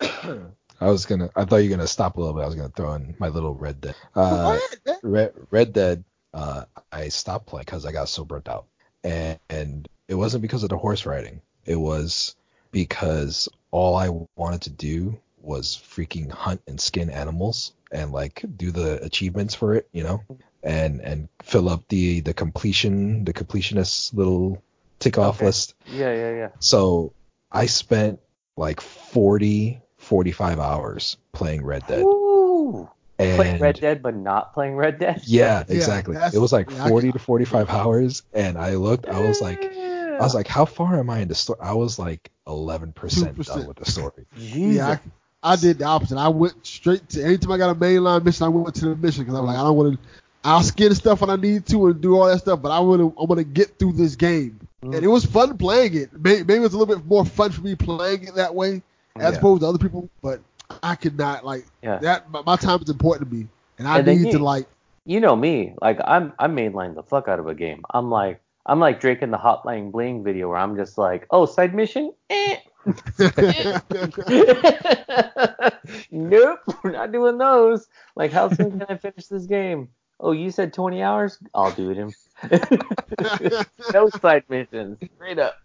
I 0.81 0.87
was 0.91 1.07
gonna. 1.07 1.31
I 1.37 1.45
thought 1.45 1.57
you 1.59 1.71
were 1.71 1.77
gonna 1.77 1.87
stop 1.87 2.17
a 2.17 2.21
little 2.21 2.35
bit. 2.35 2.43
I 2.43 2.47
was 2.47 2.55
gonna 2.55 2.69
throw 2.71 2.95
in 2.95 3.15
my 3.19 3.29
little 3.29 3.55
Red 3.55 3.81
Dead. 3.81 3.95
go 4.15 4.21
Uh, 4.23 4.57
ahead, 4.57 4.79
man. 4.87 4.97
Red, 5.03 5.33
Red 5.51 5.73
Dead. 5.73 6.05
Uh, 6.35 6.65
I 6.91 7.09
stopped 7.09 7.47
playing 7.47 7.65
because 7.67 7.85
I 7.85 7.93
got 7.93 8.09
so 8.09 8.25
burnt 8.25 8.49
out, 8.49 8.67
and, 9.05 9.39
and 9.51 9.89
it 10.09 10.15
wasn't 10.15 10.43
because 10.43 10.63
of 10.63 10.71
the 10.71 10.79
horse 10.79 11.05
riding. 11.05 11.41
It 11.67 11.77
was 11.77 12.37
because 12.71 13.49
all 13.71 13.97
I 13.97 14.09
wanted 14.37 14.63
to 14.63 14.71
do 14.71 15.19
was 15.41 15.77
freaking 15.77 16.31
hunt 16.31 16.63
and 16.67 16.81
skin 16.81 17.11
animals 17.11 17.73
and 17.91 18.13
like 18.13 18.45
do 18.57 18.71
the 18.71 19.03
achievements 19.05 19.55
for 19.55 19.75
it, 19.75 19.89
you 19.93 20.03
know, 20.05 20.23
and 20.63 21.01
and 21.01 21.29
fill 21.43 21.69
up 21.69 21.83
the 21.89 22.21
the 22.21 22.33
completion 22.35 23.25
the 23.25 23.33
completionist 23.33 24.15
little 24.15 24.63
tick 25.03 25.19
off 25.19 25.37
Okay. 25.37 25.47
list. 25.47 25.75
Yeah, 25.87 26.13
yeah, 26.15 26.33
yeah. 26.33 26.49
So 26.61 27.13
I 27.51 27.67
spent 27.67 28.21
like 28.57 28.81
40, 28.81 29.81
45 29.99 30.59
hours 30.61 31.17
playing 31.33 31.65
Red 31.65 31.87
Dead. 31.87 32.03
Ooh. 32.03 32.89
And 33.19 33.37
Playing 33.37 33.61
Red 33.61 33.81
Dead, 33.81 34.03
but 34.03 34.17
not 34.17 34.55
playing 34.55 34.75
Red 34.75 34.99
Dead? 34.99 35.23
Yeah, 35.27 35.65
exactly. 35.69 36.15
that's- 36.15 36.35
it 36.35 36.39
was 36.41 36.53
like 36.53 36.71
yeah, 36.71 36.89
40 36.89 37.13
to 37.13 37.19
45 37.19 37.71
hours, 37.71 38.23
and 38.33 38.57
I 38.59 38.75
looked. 38.75 39.07
I 39.07 39.21
was 39.21 39.41
like, 39.41 39.63
I 39.63 40.19
was 40.21 40.35
like, 40.35 40.49
how 40.49 40.65
far 40.65 40.99
am 40.99 41.11
I 41.11 41.19
in 41.21 41.29
the 41.29 41.35
story? 41.35 41.59
I 41.63 41.75
was 41.75 41.99
like 41.99 42.31
11% 42.47 42.95
2%. 42.95 43.47
done 43.47 43.67
with 43.67 43.77
the 43.77 43.91
story. 43.91 44.27
Yeah, 44.37 44.99
I, 45.43 45.53
I 45.53 45.57
did 45.57 45.79
the 45.79 45.85
opposite. 45.85 46.17
I 46.19 46.29
went 46.29 46.67
straight 46.67 47.09
to 47.11 47.23
anytime 47.25 47.53
I 47.53 47.59
got 47.59 47.71
a 47.71 47.75
mainline 47.75 48.25
mission, 48.25 48.45
I 48.47 48.49
went 48.49 48.75
to 48.77 48.87
the 48.87 48.97
mission 48.97 49.25
because 49.25 49.39
I'm 49.39 49.45
like, 49.45 49.57
I 49.59 49.63
don't 49.63 49.77
want 49.77 49.95
to. 49.95 50.09
I'll 50.45 50.63
skin 50.63 50.93
stuff 50.95 51.21
when 51.21 51.31
I 51.31 51.37
need 51.37 51.67
to 51.67 51.87
and 51.87 52.01
do 52.01 52.19
all 52.19 52.27
that 52.27 52.39
stuff, 52.39 52.61
but 52.63 52.71
I 52.73 52.81
want 52.81 53.01
to. 53.01 53.15
I 53.21 53.25
want 53.25 53.39
to 53.39 53.45
get 53.45 53.79
through 53.79 53.93
this 53.93 54.17
game, 54.17 54.59
Mm. 54.83 54.95
and 54.97 55.05
it 55.05 55.09
was 55.09 55.25
fun 55.25 55.57
playing 55.57 55.95
it. 55.95 56.11
Maybe, 56.13 56.41
maybe 56.43 56.55
it 56.55 56.61
was 56.61 56.75
a 56.75 56.79
little 56.79 56.95
bit 56.97 57.05
more 57.07 57.25
fun 57.25 57.51
for 57.53 57.61
me 57.63 57.75
playing 57.75 58.25
it 58.25 58.35
that 58.35 58.55
way 58.55 58.83
as 59.19 59.33
Yeah. 59.33 59.39
opposed 59.39 59.63
to 59.63 59.69
other 59.69 59.79
people, 59.79 60.09
but 60.23 60.41
I 60.83 60.95
could 60.97 61.17
not 61.19 61.45
like 61.45 61.67
Yeah. 61.83 61.99
that. 61.99 62.31
My, 62.31 62.43
my 62.43 62.57
time 62.57 62.81
is 62.83 62.91
important 62.91 63.31
to 63.31 63.37
me, 63.37 63.47
and 63.79 63.87
I 63.87 63.99
And 63.99 64.07
need 64.07 64.31
to 64.33 64.39
like. 64.39 64.67
you 65.05 65.21
know 65.21 65.37
me, 65.37 65.75
like 65.81 65.99
I'm 66.05 66.33
I'm 66.39 66.57
mainline 66.57 66.95
the 66.95 67.03
fuck 67.03 67.29
out 67.29 67.39
of 67.39 67.47
a 67.47 67.55
game. 67.55 67.85
I'm 67.91 68.11
like 68.11 68.41
I'm 68.67 68.81
like 68.81 69.01
Drake 69.01 69.23
in 69.23 69.31
the 69.31 69.39
Hotline 69.39 69.93
Bling 69.93 70.25
video 70.25 70.49
where 70.49 70.59
I'm 70.59 70.77
just 70.77 70.99
like, 70.99 71.27
oh, 71.31 71.47
side 71.47 71.75
mission? 71.75 72.13
Eh. 72.31 72.57
nope, 76.11 76.61
we're 76.83 76.91
not 76.93 77.13
doing 77.13 77.39
those. 77.39 77.87
Like, 78.17 78.33
how 78.33 78.49
soon 78.51 78.79
can 78.79 78.87
I 78.89 78.97
finish 78.97 79.27
this 79.27 79.47
game? 79.47 79.89
Oh, 80.21 80.33
you 80.33 80.51
said 80.51 80.73
20 80.73 81.03
hours? 81.03 81.39
I'll 81.55 81.73
do 81.73 81.91
it 81.91 81.99
in. 81.99 82.13
no 83.93 84.09
side 84.11 84.45
missions, 84.49 84.99
straight 85.17 85.39
up. 85.39 85.59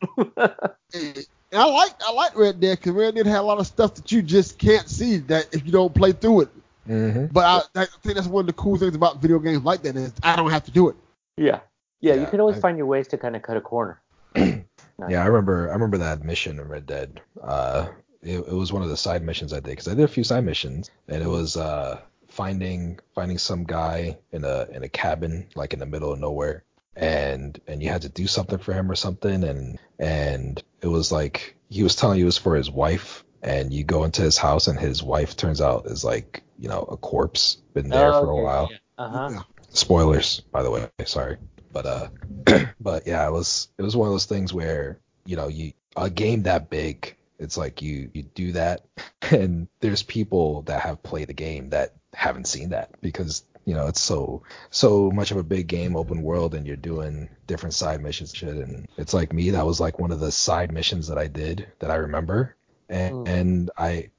And 0.93 1.27
I 1.53 1.65
like 1.65 1.91
I 2.05 2.11
like 2.11 2.35
Red 2.35 2.59
Dead 2.59 2.77
because 2.77 2.91
Red 2.93 3.15
Dead 3.15 3.25
had 3.25 3.39
a 3.39 3.41
lot 3.41 3.59
of 3.59 3.67
stuff 3.67 3.95
that 3.95 4.11
you 4.11 4.21
just 4.21 4.57
can't 4.57 4.87
see 4.87 5.17
that 5.17 5.53
if 5.53 5.65
you 5.65 5.71
don't 5.71 5.93
play 5.93 6.11
through 6.11 6.41
it. 6.41 6.49
Mm-hmm. 6.87 7.25
But 7.27 7.69
I, 7.75 7.81
I 7.81 7.85
think 8.03 8.15
that's 8.15 8.27
one 8.27 8.41
of 8.41 8.47
the 8.47 8.53
cool 8.53 8.77
things 8.77 8.95
about 8.95 9.21
video 9.21 9.39
games 9.39 9.63
like 9.63 9.81
that 9.83 9.95
is 9.95 10.13
I 10.23 10.35
don't 10.35 10.51
have 10.51 10.63
to 10.65 10.71
do 10.71 10.89
it. 10.89 10.95
yeah. 11.35 11.59
yeah, 11.99 12.13
you 12.13 12.25
can 12.27 12.39
always 12.39 12.57
I- 12.57 12.61
find 12.61 12.77
your 12.77 12.87
ways 12.87 13.07
to 13.09 13.17
kind 13.17 13.35
of 13.35 13.41
cut 13.41 13.57
a 13.57 13.61
corner. 13.61 14.01
Yeah, 15.07 15.21
I 15.21 15.27
remember. 15.27 15.69
I 15.69 15.73
remember 15.73 15.99
that 15.99 16.23
mission 16.23 16.59
in 16.59 16.67
Red 16.67 16.87
Dead. 16.87 17.21
Uh, 17.39 17.89
it, 18.23 18.39
it 18.39 18.51
was 18.51 18.73
one 18.73 18.81
of 18.81 18.89
the 18.89 18.97
side 18.97 19.21
missions 19.21 19.53
I 19.53 19.57
did 19.57 19.65
because 19.69 19.87
I 19.87 19.93
did 19.93 20.03
a 20.05 20.07
few 20.07 20.23
side 20.23 20.43
missions, 20.43 20.89
and 21.07 21.21
it 21.21 21.27
was 21.27 21.55
uh 21.55 21.99
finding 22.37 22.99
finding 23.15 23.39
some 23.39 23.63
guy 23.63 24.15
in 24.31 24.45
a 24.45 24.67
in 24.71 24.83
a 24.83 24.87
cabin 24.87 25.47
like 25.55 25.73
in 25.73 25.79
the 25.79 25.85
middle 25.85 26.13
of 26.13 26.19
nowhere, 26.19 26.63
and 26.95 27.59
and 27.67 27.81
you 27.81 27.89
had 27.89 28.03
to 28.03 28.09
do 28.09 28.27
something 28.27 28.59
for 28.59 28.73
him 28.73 28.89
or 28.89 28.95
something, 28.95 29.43
and 29.43 29.79
and 29.99 30.63
it 30.81 30.87
was 30.87 31.11
like 31.11 31.57
he 31.69 31.83
was 31.83 31.95
telling 31.95 32.19
you 32.19 32.25
it 32.25 32.27
was 32.27 32.37
for 32.37 32.55
his 32.55 32.69
wife, 32.69 33.25
and 33.41 33.73
you 33.73 33.83
go 33.83 34.03
into 34.03 34.21
his 34.21 34.37
house, 34.37 34.67
and 34.67 34.79
his 34.79 35.01
wife 35.01 35.35
turns 35.35 35.59
out 35.59 35.87
is 35.87 36.03
like 36.03 36.43
you 36.59 36.69
know 36.69 36.83
a 36.83 36.95
corpse, 36.95 37.57
been 37.73 37.89
there 37.89 38.13
for 38.13 38.29
a 38.29 38.43
while. 38.43 38.69
Uh 38.99 39.09
huh. 39.09 39.43
Spoilers, 39.69 40.41
by 40.51 40.61
the 40.63 40.71
way. 40.71 40.87
Sorry, 41.05 41.37
but 41.73 41.85
uh, 41.85 42.07
but 42.79 43.07
yeah, 43.07 43.27
it 43.27 43.31
was 43.31 43.67
it 43.79 43.81
was 43.81 43.95
one 43.95 44.07
of 44.07 44.13
those 44.13 44.25
things 44.25 44.53
where 44.53 44.99
you 45.25 45.35
know 45.35 45.47
you 45.47 45.73
a 45.95 46.09
game 46.11 46.43
that 46.43 46.69
big 46.69 47.15
it's 47.39 47.57
like 47.57 47.81
you 47.81 48.09
you 48.13 48.23
do 48.23 48.51
that, 48.53 48.85
and 49.31 49.67
there's 49.79 50.03
people 50.03 50.63
that 50.63 50.81
have 50.81 51.03
played 51.03 51.27
the 51.27 51.33
game 51.33 51.69
that 51.69 51.95
haven't 52.13 52.47
seen 52.47 52.69
that 52.69 52.89
because 53.01 53.43
you 53.65 53.73
know 53.73 53.87
it's 53.87 54.01
so 54.01 54.43
so 54.69 55.11
much 55.11 55.31
of 55.31 55.37
a 55.37 55.43
big 55.43 55.67
game, 55.67 55.95
open 55.95 56.21
world, 56.21 56.55
and 56.55 56.65
you're 56.65 56.75
doing 56.75 57.29
different 57.47 57.73
side 57.73 58.01
missions 58.01 58.31
and 58.31 58.37
shit. 58.37 58.55
And 58.55 58.87
it's 58.97 59.13
like 59.13 59.33
me, 59.33 59.51
that 59.51 59.65
was 59.65 59.79
like 59.79 59.99
one 59.99 60.11
of 60.11 60.19
the 60.19 60.31
side 60.31 60.71
missions 60.71 61.07
that 61.07 61.17
I 61.17 61.27
did 61.27 61.67
that 61.79 61.91
I 61.91 61.95
remember, 61.95 62.55
and 62.89 63.13
Mm. 63.13 63.27
and 63.27 63.71
I 63.77 64.09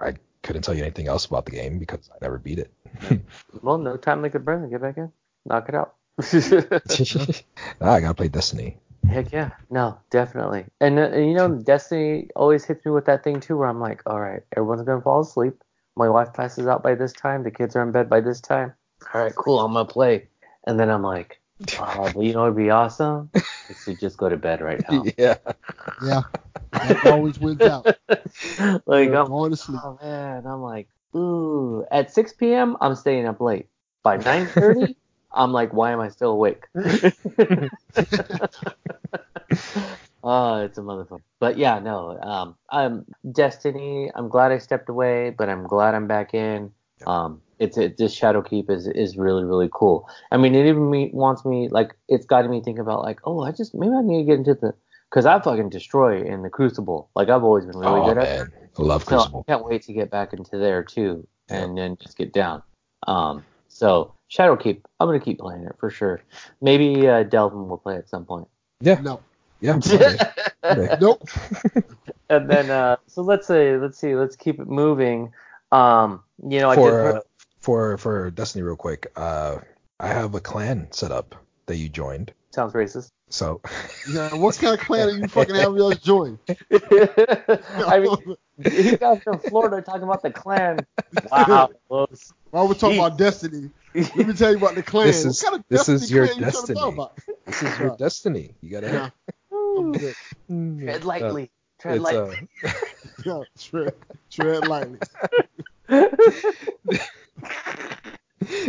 I 0.00 0.14
couldn't 0.42 0.62
tell 0.62 0.74
you 0.74 0.82
anything 0.82 1.08
else 1.08 1.24
about 1.26 1.44
the 1.46 1.52
game 1.52 1.78
because 1.78 2.08
I 2.12 2.18
never 2.22 2.38
beat 2.38 2.58
it. 2.58 2.70
Well, 3.62 3.78
no 3.78 3.96
time 3.96 4.22
like 4.22 4.32
the 4.32 4.40
present. 4.40 4.70
Get 4.70 4.80
back 4.82 4.96
in, 4.96 5.12
knock 5.44 5.68
it 5.68 5.74
out. 5.74 5.94
nah, 7.80 7.92
I 7.92 8.00
gotta 8.00 8.14
play 8.14 8.28
Destiny. 8.28 8.76
Heck 9.08 9.32
yeah, 9.32 9.50
no, 9.70 9.98
definitely. 10.10 10.64
And, 10.80 10.98
uh, 10.98 11.02
and 11.02 11.26
you 11.26 11.34
know, 11.34 11.48
Destiny 11.64 12.28
always 12.34 12.64
hits 12.64 12.84
me 12.84 12.92
with 12.92 13.06
that 13.06 13.22
thing 13.24 13.40
too, 13.40 13.56
where 13.56 13.68
I'm 13.68 13.80
like, 13.80 14.02
all 14.06 14.20
right, 14.20 14.42
everyone's 14.56 14.82
gonna 14.82 15.00
fall 15.00 15.20
asleep. 15.20 15.62
My 15.96 16.08
wife 16.08 16.32
passes 16.34 16.66
out 16.66 16.82
by 16.82 16.94
this 16.94 17.12
time. 17.12 17.42
The 17.42 17.50
kids 17.50 17.74
are 17.76 17.82
in 17.82 17.92
bed 17.92 18.08
by 18.08 18.20
this 18.20 18.40
time. 18.40 18.74
All 19.14 19.22
right, 19.22 19.34
cool. 19.34 19.60
I'm 19.60 19.72
gonna 19.72 19.86
play. 19.86 20.28
And 20.66 20.78
then 20.78 20.90
I'm 20.90 21.02
like, 21.02 21.40
oh, 21.78 22.10
but 22.14 22.20
you 22.20 22.32
know, 22.32 22.44
it'd 22.44 22.56
be 22.56 22.70
awesome 22.70 23.30
is 23.68 23.84
to 23.84 23.94
just 23.94 24.16
go 24.16 24.28
to 24.28 24.36
bed 24.36 24.60
right 24.60 24.82
now. 24.88 25.04
Yeah. 25.18 25.36
Yeah. 26.02 26.22
That 26.72 27.06
always 27.06 27.38
wins 27.38 27.62
out. 27.62 27.86
like 28.86 29.08
I'm, 29.10 29.26
Going 29.28 29.50
to 29.50 29.56
sleep. 29.56 29.80
oh 29.82 29.98
man, 30.02 30.46
I'm 30.46 30.60
like, 30.60 30.88
ooh. 31.14 31.84
At 31.90 32.12
6 32.12 32.34
p.m., 32.34 32.76
I'm 32.80 32.94
staying 32.94 33.26
up 33.26 33.40
late. 33.40 33.68
By 34.02 34.18
9:30, 34.18 34.94
I'm 35.32 35.52
like, 35.52 35.72
why 35.72 35.92
am 35.92 36.00
I 36.00 36.08
still 36.08 36.32
awake? 36.32 36.66
Oh, 40.28 40.56
it's 40.56 40.76
a 40.76 40.80
motherfucker. 40.80 41.20
But 41.38 41.56
yeah, 41.56 41.78
no. 41.78 42.18
Um, 42.20 42.56
I'm 42.70 43.06
Destiny. 43.30 44.10
I'm 44.12 44.28
glad 44.28 44.50
I 44.50 44.58
stepped 44.58 44.88
away, 44.88 45.30
but 45.30 45.48
I'm 45.48 45.68
glad 45.68 45.94
I'm 45.94 46.08
back 46.08 46.34
in. 46.34 46.72
Um, 47.06 47.40
it's 47.60 47.78
it, 47.78 47.96
this 47.96 48.18
Shadowkeep 48.18 48.68
is 48.68 48.88
is 48.88 49.16
really 49.16 49.44
really 49.44 49.70
cool. 49.72 50.08
I 50.32 50.36
mean, 50.36 50.56
it 50.56 50.66
even 50.66 50.90
me, 50.90 51.10
wants 51.12 51.44
me 51.44 51.68
like 51.68 51.92
it's 52.08 52.26
got 52.26 52.50
me 52.50 52.60
thinking 52.60 52.80
about 52.80 53.02
like, 53.02 53.20
oh, 53.22 53.42
I 53.42 53.52
just 53.52 53.72
maybe 53.72 53.92
I 53.92 54.02
need 54.02 54.18
to 54.18 54.24
get 54.24 54.38
into 54.38 54.54
the 54.54 54.74
because 55.08 55.26
I 55.26 55.38
fucking 55.38 55.70
destroy 55.70 56.20
in 56.24 56.42
the 56.42 56.50
Crucible. 56.50 57.08
Like 57.14 57.28
I've 57.28 57.44
always 57.44 57.64
been 57.64 57.78
really 57.78 58.00
oh 58.00 58.06
good 58.06 58.18
at. 58.18 58.24
man, 58.24 58.52
I 58.76 58.82
love 58.82 59.04
So 59.04 59.18
Crucible. 59.18 59.44
I 59.46 59.52
can't 59.52 59.64
wait 59.64 59.82
to 59.82 59.92
get 59.92 60.10
back 60.10 60.32
into 60.32 60.58
there 60.58 60.82
too, 60.82 61.24
and 61.48 61.78
then 61.78 61.98
just 62.02 62.18
get 62.18 62.32
down. 62.32 62.64
Um, 63.06 63.44
so 63.68 64.12
Shadowkeep, 64.28 64.82
I'm 64.98 65.06
gonna 65.06 65.20
keep 65.20 65.38
playing 65.38 65.62
it 65.62 65.76
for 65.78 65.88
sure. 65.88 66.20
Maybe 66.60 67.06
uh, 67.06 67.22
Delvin 67.22 67.68
will 67.68 67.78
play 67.78 67.94
at 67.94 68.08
some 68.08 68.24
point. 68.24 68.48
Yeah, 68.80 69.00
No. 69.00 69.20
Yeah. 69.60 69.78
someday. 69.80 70.16
Someday. 70.64 70.96
Nope. 71.00 71.28
and 72.30 72.50
then 72.50 72.70
uh, 72.70 72.96
so 73.06 73.22
let's 73.22 73.46
say 73.46 73.76
let's 73.76 73.98
see 73.98 74.14
let's 74.16 74.36
keep 74.36 74.60
it 74.60 74.66
moving. 74.68 75.32
Um, 75.72 76.22
you 76.48 76.60
know, 76.60 76.70
I 76.70 76.74
for 76.74 76.90
did 76.90 77.16
uh, 77.16 77.20
for 77.60 77.98
for 77.98 78.30
Destiny, 78.30 78.62
real 78.62 78.76
quick. 78.76 79.10
Uh, 79.16 79.58
I 80.00 80.08
have 80.08 80.34
a 80.34 80.40
clan 80.40 80.88
set 80.90 81.10
up 81.12 81.34
that 81.66 81.76
you 81.76 81.88
joined. 81.88 82.32
sounds 82.50 82.72
racist. 82.74 83.10
So 83.28 83.60
Yeah, 84.12 84.34
what 84.34 84.56
kind 84.58 84.74
of 84.74 84.80
clan 84.80 85.08
are 85.08 85.12
you 85.12 85.26
fucking 85.28 85.54
having 85.54 85.82
us 85.82 85.98
join? 85.98 86.38
I 86.70 87.98
mean, 88.00 88.36
you 88.58 88.96
guys 88.96 89.22
from 89.22 89.38
Florida 89.40 89.82
talking 89.82 90.02
about 90.04 90.22
the 90.22 90.30
clan. 90.30 90.86
Wow, 91.32 91.70
close. 91.88 92.32
While 92.50 92.68
we're 92.68 92.74
talking 92.74 92.98
Jeez. 92.98 93.06
about 93.06 93.18
Destiny, 93.18 93.70
let 93.94 94.16
me 94.28 94.32
tell 94.34 94.52
you 94.52 94.58
about 94.58 94.74
the 94.76 94.82
clan. 94.82 95.06
This 95.08 95.24
is- 95.24 95.42
what 95.42 95.50
kind 95.50 95.60
of 95.60 95.64
this 95.68 95.78
Destiny 95.86 95.96
is 95.96 96.10
your 96.10 96.26
clan 96.26 96.38
you 96.38 96.44
destiny. 96.44 96.80
about? 96.80 97.18
this 97.46 97.62
is 97.62 97.78
your 97.78 97.96
destiny. 97.96 98.54
You 98.60 98.70
gotta. 98.70 98.86
Yeah, 98.92 99.10
I'm. 99.76 100.78
Tread 100.78 101.04
lightly. 101.04 101.50
Tread 101.78 102.00
lightly. 102.00 102.48
uh, 102.64 102.70
Yeah, 103.24 103.42
tread, 103.58 103.94
tread 104.30 104.68
lightly. 104.68 104.98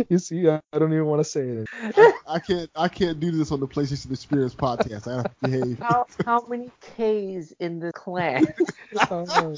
you 0.08 0.18
see, 0.18 0.48
I, 0.48 0.60
I 0.72 0.78
don't 0.78 0.92
even 0.92 1.06
want 1.06 1.20
to 1.20 1.24
say 1.24 1.40
it. 1.48 1.68
I 2.26 2.38
can't, 2.38 2.70
I 2.74 2.88
can't 2.88 3.20
do 3.20 3.30
this 3.30 3.52
on 3.52 3.60
the 3.60 3.68
PlayStation 3.68 4.10
Experience 4.10 4.54
podcast. 4.54 5.06
I 5.10 5.16
have 5.16 5.24
to 5.24 5.30
behave. 5.42 5.78
how 5.78 6.06
how 6.24 6.44
many 6.48 6.70
K's 6.96 7.52
in 7.60 7.78
the 7.78 7.92
clan? 7.92 8.46
Oh. 9.10 9.54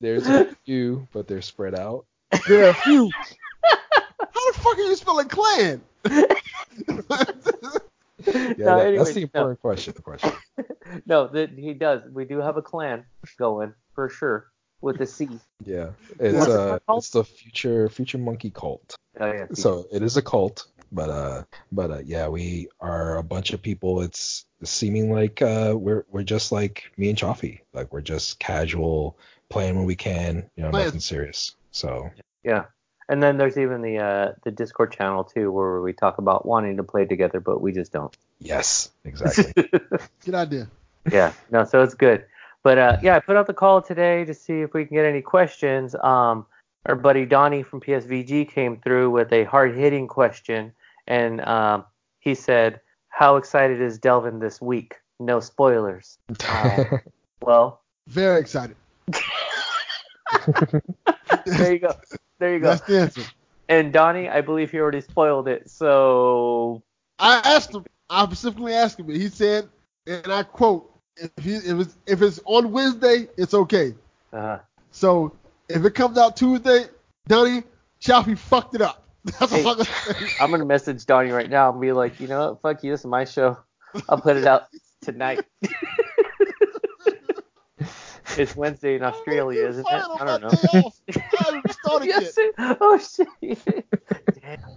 There's 0.00 0.26
a 0.26 0.54
few, 0.64 1.06
but 1.12 1.28
they're 1.28 1.42
spread 1.42 1.74
out. 1.74 2.04
There 2.48 2.66
are 2.66 2.70
a 2.70 2.74
few. 2.74 3.10
How 3.62 4.52
the 4.52 4.58
fuck 4.58 4.78
are 4.78 4.82
you 4.82 4.96
spelling 4.96 5.28
clan? 5.28 5.80
Yeah, 8.58 8.64
No, 8.66 8.76
that- 8.78 8.86
anyways, 8.86 8.98
that's 9.06 9.14
the 9.14 9.20
no. 9.20 9.24
important 9.26 9.60
question. 9.60 9.92
The 9.96 10.02
question. 10.02 10.32
No, 11.06 11.28
that 11.28 11.50
he 11.50 11.72
does. 11.74 12.02
We 12.12 12.24
do 12.26 12.38
have 12.40 12.56
a 12.58 12.62
clan 12.62 13.04
going 13.38 13.72
for 13.94 14.08
sure 14.10 14.50
with 14.82 14.98
the 14.98 15.06
C. 15.06 15.28
Yeah, 15.64 15.90
it's 16.18 16.34
What's 16.36 16.48
it 16.48 16.58
uh, 16.60 16.78
called? 16.80 16.98
it's 16.98 17.10
the 17.10 17.24
future 17.24 17.88
future 17.88 18.18
monkey 18.18 18.50
cult. 18.50 18.94
Oh 19.18 19.32
yeah. 19.32 19.46
So 19.54 19.86
it 19.90 20.02
is 20.02 20.16
a 20.18 20.22
cult, 20.22 20.66
but 20.90 21.08
uh, 21.08 21.44
but 21.70 21.90
uh, 21.90 21.98
yeah, 22.04 22.28
we 22.28 22.68
are 22.80 23.16
a 23.16 23.22
bunch 23.22 23.52
of 23.54 23.62
people. 23.62 24.02
It's 24.02 24.44
seeming 24.64 25.10
like 25.10 25.40
uh, 25.40 25.74
we're 25.78 26.04
we're 26.10 26.24
just 26.24 26.52
like 26.52 26.92
me 26.98 27.08
and 27.08 27.18
Chaufie. 27.18 27.60
Like 27.72 27.90
we're 27.92 28.02
just 28.02 28.38
casual, 28.38 29.16
playing 29.48 29.76
when 29.76 29.86
we 29.86 29.96
can. 29.96 30.50
You 30.56 30.64
know, 30.64 30.70
Playing. 30.70 30.86
nothing 30.88 31.00
serious. 31.00 31.56
So 31.70 32.10
Yeah. 32.44 32.64
And 33.08 33.22
then 33.22 33.36
there's 33.36 33.58
even 33.58 33.82
the 33.82 33.98
uh, 33.98 34.32
the 34.44 34.50
Discord 34.50 34.92
channel 34.92 35.24
too, 35.24 35.50
where 35.50 35.80
we 35.80 35.92
talk 35.92 36.18
about 36.18 36.46
wanting 36.46 36.76
to 36.76 36.82
play 36.82 37.04
together, 37.04 37.40
but 37.40 37.60
we 37.60 37.72
just 37.72 37.92
don't. 37.92 38.16
yes, 38.38 38.90
exactly. 39.04 39.52
Good 40.24 40.34
idea. 40.34 40.68
yeah. 41.10 41.32
No, 41.50 41.64
so 41.64 41.82
it's 41.82 41.94
good. 41.94 42.24
But 42.62 42.78
uh, 42.78 42.96
yeah, 43.02 43.16
I 43.16 43.20
put 43.20 43.36
out 43.36 43.46
the 43.46 43.54
call 43.54 43.82
today 43.82 44.24
to 44.24 44.34
see 44.34 44.60
if 44.60 44.72
we 44.72 44.84
can 44.84 44.96
get 44.96 45.04
any 45.04 45.20
questions. 45.20 45.94
Um, 45.96 46.46
our 46.86 46.94
buddy 46.94 47.26
Donnie 47.26 47.62
from 47.62 47.80
PSVG 47.80 48.48
came 48.50 48.76
through 48.78 49.10
with 49.10 49.32
a 49.32 49.44
hard 49.44 49.76
hitting 49.76 50.06
question, 50.06 50.72
and 51.06 51.40
um, 51.40 51.84
he 52.20 52.34
said, 52.34 52.80
"How 53.08 53.36
excited 53.36 53.80
is 53.80 53.98
Delvin 53.98 54.38
this 54.38 54.60
week? 54.60 54.94
No 55.18 55.40
spoilers." 55.40 56.18
Uh, 56.44 56.84
well, 57.42 57.80
Very 58.06 58.40
excited. 58.40 58.76
there 61.46 61.72
you 61.72 61.78
go. 61.80 61.94
There 62.42 62.54
you 62.54 62.58
go. 62.58 62.70
That's 62.70 62.80
the 62.80 62.98
answer. 62.98 63.22
And 63.68 63.92
Donnie, 63.92 64.28
I 64.28 64.40
believe 64.40 64.72
he 64.72 64.80
already 64.80 65.00
spoiled 65.00 65.46
it. 65.46 65.70
So 65.70 66.82
I 67.20 67.40
asked 67.44 67.72
him. 67.72 67.86
I 68.10 68.24
specifically 68.24 68.72
asked 68.72 68.98
him. 68.98 69.08
He 69.08 69.28
said, 69.28 69.68
and 70.08 70.26
I 70.26 70.42
quote, 70.42 70.92
"If 71.16 71.30
he, 71.40 71.54
if 71.54 71.78
it's 71.78 71.96
if 72.04 72.20
it's 72.20 72.40
on 72.44 72.72
Wednesday, 72.72 73.28
it's 73.36 73.54
okay. 73.54 73.94
Uh-huh. 74.32 74.58
So 74.90 75.36
if 75.68 75.84
it 75.84 75.94
comes 75.94 76.18
out 76.18 76.36
Tuesday, 76.36 76.86
Donnie, 77.28 77.62
Chaufie 78.00 78.36
fucked 78.36 78.74
it 78.74 78.82
up. 78.82 79.04
That's 79.24 79.52
all 79.52 79.58
I'm 79.58 79.64
gonna 79.76 79.84
say. 79.84 80.26
I'm 80.40 80.50
gonna 80.50 80.64
message 80.64 81.06
Donnie 81.06 81.30
right 81.30 81.48
now 81.48 81.70
and 81.70 81.80
be 81.80 81.92
like, 81.92 82.18
you 82.18 82.26
know 82.26 82.48
what? 82.48 82.62
Fuck 82.62 82.82
you. 82.82 82.90
This 82.90 83.02
is 83.02 83.06
my 83.06 83.24
show. 83.24 83.56
I'll 84.08 84.20
put 84.20 84.36
it 84.36 84.48
out 84.48 84.64
tonight. 85.00 85.44
it's 88.38 88.56
Wednesday 88.56 88.96
in 88.96 89.02
Australia, 89.02 89.66
isn't 89.68 89.86
it? 89.86 89.92
I 90.20 90.24
don't 90.24 90.42
know. 90.42 90.48
day. 90.50 90.82
I 91.16 91.22
haven't 91.38 91.58
even 91.58 91.70
started 91.72 92.06
yet. 92.08 92.22
yes. 92.22 92.34
it- 92.38 92.54
Oh 92.58 92.98
shit. 92.98 93.86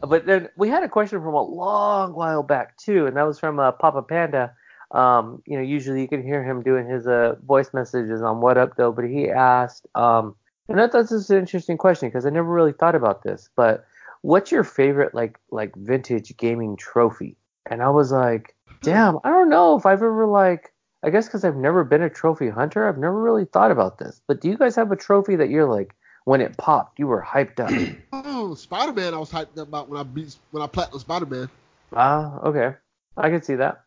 But 0.08 0.26
then 0.26 0.50
we 0.58 0.70
had 0.70 0.84
a 0.84 0.90
question 0.90 1.20
from 1.22 1.34
a 1.34 1.42
long 1.42 2.14
while 2.14 2.44
back 2.44 2.78
too, 2.78 3.06
and 3.08 3.18
that 3.18 3.24
was 3.28 3.40
from 3.40 3.60
uh, 3.60 3.72
Papa 3.72 4.02
Panda. 4.04 4.54
Um, 4.92 5.42
you 5.46 5.58
know, 5.58 5.64
usually 5.64 6.02
you 6.02 6.08
can 6.08 6.24
hear 6.24 6.44
him 6.44 6.62
doing 6.62 6.88
his 6.88 7.08
uh, 7.08 7.36
voice 7.46 7.74
messages 7.74 8.22
on 8.22 8.40
What 8.42 8.58
Up 8.58 8.76
though, 8.78 8.92
but 8.92 9.06
he 9.06 9.30
asked, 9.30 9.88
um, 9.96 10.36
and 10.70 10.80
I 10.80 10.88
thought 10.88 11.04
this 11.04 11.12
was 11.12 11.30
an 11.30 11.40
interesting 11.40 11.78
question 11.78 12.10
because 12.10 12.26
I 12.26 12.30
never 12.30 12.48
really 12.50 12.72
thought 12.74 12.96
about 12.96 13.24
this. 13.24 13.50
But 13.56 13.86
what's 14.22 14.52
your 14.52 14.64
favorite 14.64 15.14
like 15.14 15.38
like 15.52 15.76
vintage 15.76 16.36
gaming 16.38 16.76
trophy? 16.78 17.36
And 17.70 17.82
I 17.82 17.90
was 17.90 18.12
like, 18.12 18.56
damn, 18.82 19.18
I 19.24 19.30
don't 19.30 19.50
know 19.50 19.76
if 19.78 19.86
I've 19.86 20.04
ever 20.04 20.28
like. 20.28 20.72
I 21.06 21.12
guess 21.12 21.28
because 21.28 21.46
I've 21.46 21.56
never 21.56 21.84
been 21.84 22.02
a 22.02 22.10
trophy 22.10 22.50
hunter, 22.50 22.90
I've 22.90 22.98
never 22.98 23.22
really 23.22 23.46
thought 23.46 23.70
about 23.70 24.00
this. 24.00 24.20
But 24.26 24.42
do 24.42 24.50
you 24.50 24.58
guys 24.58 24.76
have 24.76 24.92
a 24.92 24.96
trophy 24.96 25.36
that 25.36 25.52
you're 25.52 25.70
like, 25.70 25.94
when 26.24 26.42
it 26.42 26.58
popped, 26.58 26.98
you 26.98 27.06
were 27.06 27.22
hyped 27.22 27.60
up? 27.60 27.70
oh, 28.12 28.56
Spider-Man, 28.56 29.14
I 29.14 29.20
was 29.20 29.30
hyped 29.30 29.56
up 29.60 29.68
about 29.68 29.88
when 29.88 30.00
I 30.00 30.04
beat 30.04 30.36
when 30.50 30.64
I 30.64 30.68
platinum 30.68 31.00
Spider-Man. 31.00 31.48
Ah, 31.94 32.40
okay. 32.40 32.74
I 33.16 33.30
can 33.30 33.44
see 33.44 33.54
that. 33.54 33.84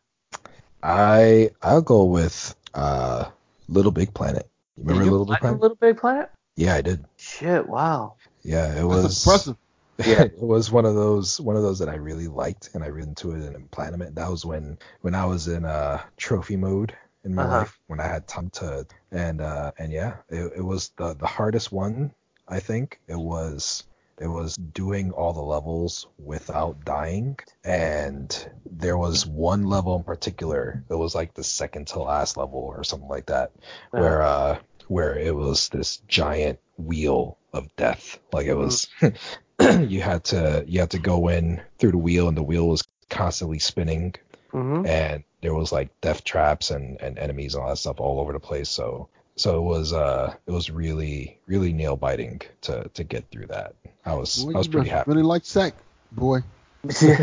I 0.81 1.51
I'll 1.61 1.81
go 1.81 2.05
with 2.05 2.55
uh 2.73 3.25
Little 3.67 3.91
Big 3.91 4.13
Planet. 4.13 4.49
You 4.77 4.83
remember 4.83 5.01
Did 5.01 5.05
you 5.07 5.11
Little 5.11 5.25
Big 5.25 5.39
Planet? 5.41 5.59
Little 5.59 5.77
Big 5.77 5.97
Planet? 5.97 6.29
Yeah, 6.55 6.75
I 6.75 6.81
did. 6.81 7.03
Shit, 7.17 7.67
wow. 7.67 8.15
Yeah, 8.43 8.71
it 8.71 8.75
That's 8.75 8.85
was 8.85 9.25
impressive. 9.25 9.57
Yeah. 10.07 10.21
it 10.21 10.39
was 10.39 10.71
one 10.71 10.85
of 10.85 10.95
those 10.95 11.41
one 11.41 11.57
of 11.57 11.61
those 11.61 11.79
that 11.79 11.89
I 11.89 11.95
really 11.95 12.29
liked 12.29 12.69
and 12.73 12.85
I 12.85 12.87
really 12.87 13.09
into 13.09 13.31
it 13.31 13.53
and 13.53 13.69
platinum 13.69 14.01
it. 14.01 14.15
That 14.15 14.31
was 14.31 14.45
when 14.45 14.77
when 15.01 15.13
I 15.13 15.25
was 15.25 15.49
in 15.49 15.65
uh 15.65 16.01
trophy 16.15 16.55
mode 16.55 16.95
in 17.23 17.35
my 17.35 17.43
Uh-huh. 17.43 17.45
life 17.45 17.79
when 17.87 17.99
I 17.99 18.07
had 18.07 18.27
time 18.27 18.49
to 18.51 18.85
and 19.11 19.41
uh 19.41 19.71
and 19.77 19.91
yeah, 19.91 20.17
it, 20.29 20.53
it 20.57 20.61
was 20.63 20.91
the 20.97 21.13
the 21.15 21.27
hardest 21.27 21.71
one 21.71 22.13
I 22.47 22.59
think. 22.59 22.99
It 23.07 23.19
was 23.19 23.83
it 24.19 24.27
was 24.27 24.57
doing 24.73 25.11
all 25.11 25.33
the 25.33 25.41
levels 25.41 26.07
without 26.17 26.83
dying. 26.85 27.37
And 27.63 28.29
there 28.69 28.97
was 28.97 29.25
one 29.25 29.63
level 29.65 29.95
in 29.97 30.03
particular, 30.03 30.83
it 30.89 30.95
was 30.95 31.15
like 31.15 31.33
the 31.33 31.43
second 31.43 31.87
to 31.89 31.99
last 31.99 32.37
level 32.37 32.59
or 32.59 32.83
something 32.83 33.09
like 33.09 33.27
that, 33.27 33.51
where 33.93 34.21
uh 34.21 34.59
where 34.87 35.17
it 35.17 35.35
was 35.35 35.69
this 35.69 35.97
giant 36.07 36.59
wheel 36.77 37.37
of 37.53 37.67
death. 37.75 38.19
Like 38.31 38.47
it 38.47 38.55
was 38.55 38.87
you 39.61 40.01
had 40.01 40.23
to 40.25 40.63
you 40.67 40.79
had 40.79 40.91
to 40.91 40.99
go 40.99 41.27
in 41.29 41.61
through 41.77 41.91
the 41.91 41.97
wheel 41.97 42.27
and 42.27 42.37
the 42.37 42.43
wheel 42.43 42.67
was 42.67 42.83
constantly 43.09 43.59
spinning 43.59 44.15
hmm 44.53 44.83
and 44.83 45.23
there 45.41 45.53
was 45.53 45.71
like 45.71 45.89
death 46.01 46.23
traps 46.23 46.71
and, 46.71 47.01
and 47.01 47.17
enemies 47.17 47.55
and 47.55 47.63
all 47.63 47.69
that 47.69 47.77
stuff 47.77 47.99
all 47.99 48.19
over 48.19 48.33
the 48.33 48.39
place. 48.39 48.69
So 48.69 49.09
so 49.35 49.57
it 49.57 49.61
was 49.61 49.93
uh 49.93 50.33
it 50.45 50.51
was 50.51 50.69
really 50.69 51.39
really 51.47 51.71
nail 51.73 51.95
biting 51.95 52.41
to 52.61 52.89
to 52.93 53.03
get 53.03 53.29
through 53.31 53.47
that. 53.47 53.73
I 54.05 54.13
was 54.15 54.43
Boy, 54.43 54.53
I 54.53 54.57
was 54.57 54.67
pretty 54.67 54.89
happy. 54.89 55.09
Really 55.11 55.23
like 55.23 55.45
sack, 55.45 55.73
boy. 56.11 56.39
you 57.01 57.13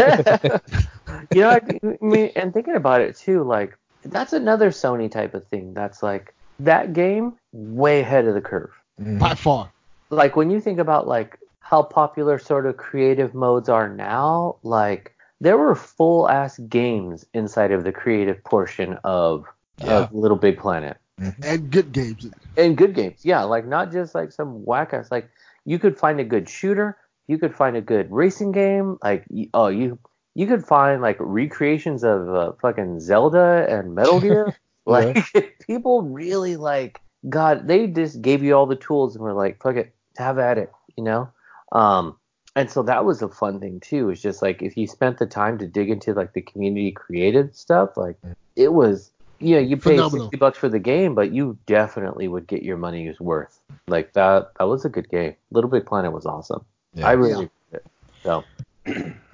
know, 1.41 1.51
I, 1.51 1.61
I 1.61 1.97
mean, 2.01 2.31
and 2.37 2.53
thinking 2.53 2.75
about 2.75 3.01
it 3.01 3.17
too, 3.17 3.43
like 3.43 3.77
that's 4.03 4.33
another 4.33 4.71
Sony 4.71 5.11
type 5.11 5.35
of 5.35 5.47
thing. 5.49 5.75
That's 5.75 6.03
like 6.03 6.35
that 6.61 6.93
game 6.93 7.35
way 7.53 8.01
ahead 8.01 8.27
of 8.27 8.35
the 8.35 8.41
curve. 8.41 8.73
Mhm. 9.01 9.19
By 9.19 9.35
far. 9.35 9.71
Like 10.09 10.37
when 10.37 10.51
you 10.51 10.61
think 10.61 10.79
about 10.79 11.07
like 11.07 11.39
how 11.61 11.83
popular 11.83 12.39
sort 12.39 12.67
of 12.67 12.77
creative 12.77 13.35
modes 13.35 13.69
are 13.69 13.89
now, 13.89 14.57
like 14.63 15.16
there 15.41 15.59
were 15.59 15.75
full 15.75 16.29
ass 16.29 16.59
games 16.69 17.27
inside 17.35 17.73
of 17.73 17.85
the 17.85 17.93
creative 17.93 18.43
portion 18.45 18.99
of, 19.05 19.45
Yeah. 19.79 19.99
of 20.05 20.13
Little 20.15 20.37
Big 20.37 20.59
Planet. 20.59 20.97
And 21.43 21.71
good 21.71 21.93
games. 21.93 22.29
and 22.59 22.77
good 22.77 22.95
games. 22.95 23.25
Yeah, 23.25 23.43
like 23.45 23.67
not 23.67 23.91
just 23.91 24.15
like 24.15 24.33
some 24.33 24.65
whack 24.65 24.93
ass. 24.93 25.11
Like 25.11 25.31
you 25.65 25.79
could 25.79 25.99
find 25.99 26.21
a 26.21 26.25
good 26.25 26.49
shooter, 26.49 26.99
you 27.27 27.39
could 27.39 27.55
find 27.55 27.75
a 27.77 27.81
good 27.81 28.11
racing 28.13 28.53
game. 28.53 28.99
Like 29.03 29.25
oh, 29.55 29.69
you 29.69 29.99
you 30.35 30.47
could 30.47 30.67
find 30.67 31.01
like 31.01 31.17
recreations 31.19 32.05
of 32.05 32.29
uh, 32.35 32.53
fucking 32.61 33.01
Zelda 33.01 33.67
and 33.69 33.95
Metal 33.95 34.21
Gear. 34.21 34.55
like 34.87 35.25
people 35.67 36.03
really 36.03 36.57
like 36.57 37.01
God. 37.29 37.67
They 37.67 37.87
just 37.87 38.21
gave 38.21 38.43
you 38.43 38.55
all 38.55 38.67
the 38.67 38.77
tools 38.77 39.17
and 39.17 39.25
were 39.25 39.33
like, 39.33 39.61
fuck 39.63 39.77
it, 39.77 39.95
have 40.19 40.39
at 40.39 40.59
it. 40.59 40.71
You 40.97 41.05
know. 41.05 41.31
Um. 41.73 42.17
And 42.57 42.71
so 42.71 42.83
that 42.85 43.05
was 43.05 43.21
a 43.21 43.29
fun 43.29 43.61
thing 43.61 43.81
too. 43.81 44.09
It's 44.09 44.23
just 44.23 44.41
like 44.41 44.63
if 44.63 44.77
you 44.77 44.87
spent 44.87 45.19
the 45.19 45.27
time 45.27 45.59
to 45.59 45.67
dig 45.67 45.91
into 45.91 46.15
like 46.15 46.33
the 46.33 46.41
community 46.41 46.91
created 46.91 47.55
stuff, 47.55 47.97
like 47.97 48.17
it 48.57 48.73
was 48.73 49.13
yeah, 49.39 49.59
you 49.59 49.77
pay 49.77 49.97
Phenomenal. 49.97 50.27
sixty 50.27 50.39
bucks 50.39 50.59
for 50.59 50.71
the 50.71 50.79
game, 50.79 51.15
but 51.15 51.33
you 51.33 51.59
definitely 51.67 52.29
would 52.29 52.47
get 52.47 52.63
your 52.63 52.79
money's 52.79 53.21
worth. 53.21 53.61
Like 53.87 54.15
that, 54.15 54.53
that 54.59 54.65
was 54.65 54.87
a 54.87 54.89
good 54.89 55.09
game. 55.11 55.35
Little 55.51 55.69
Big 55.69 55.85
Planet 55.85 56.13
was 56.13 56.25
awesome. 56.25 56.65
Yeah. 56.95 57.09
I 57.09 57.13
really 57.13 57.33
enjoyed 57.33 57.51
it. 57.73 57.87
So, 58.23 58.45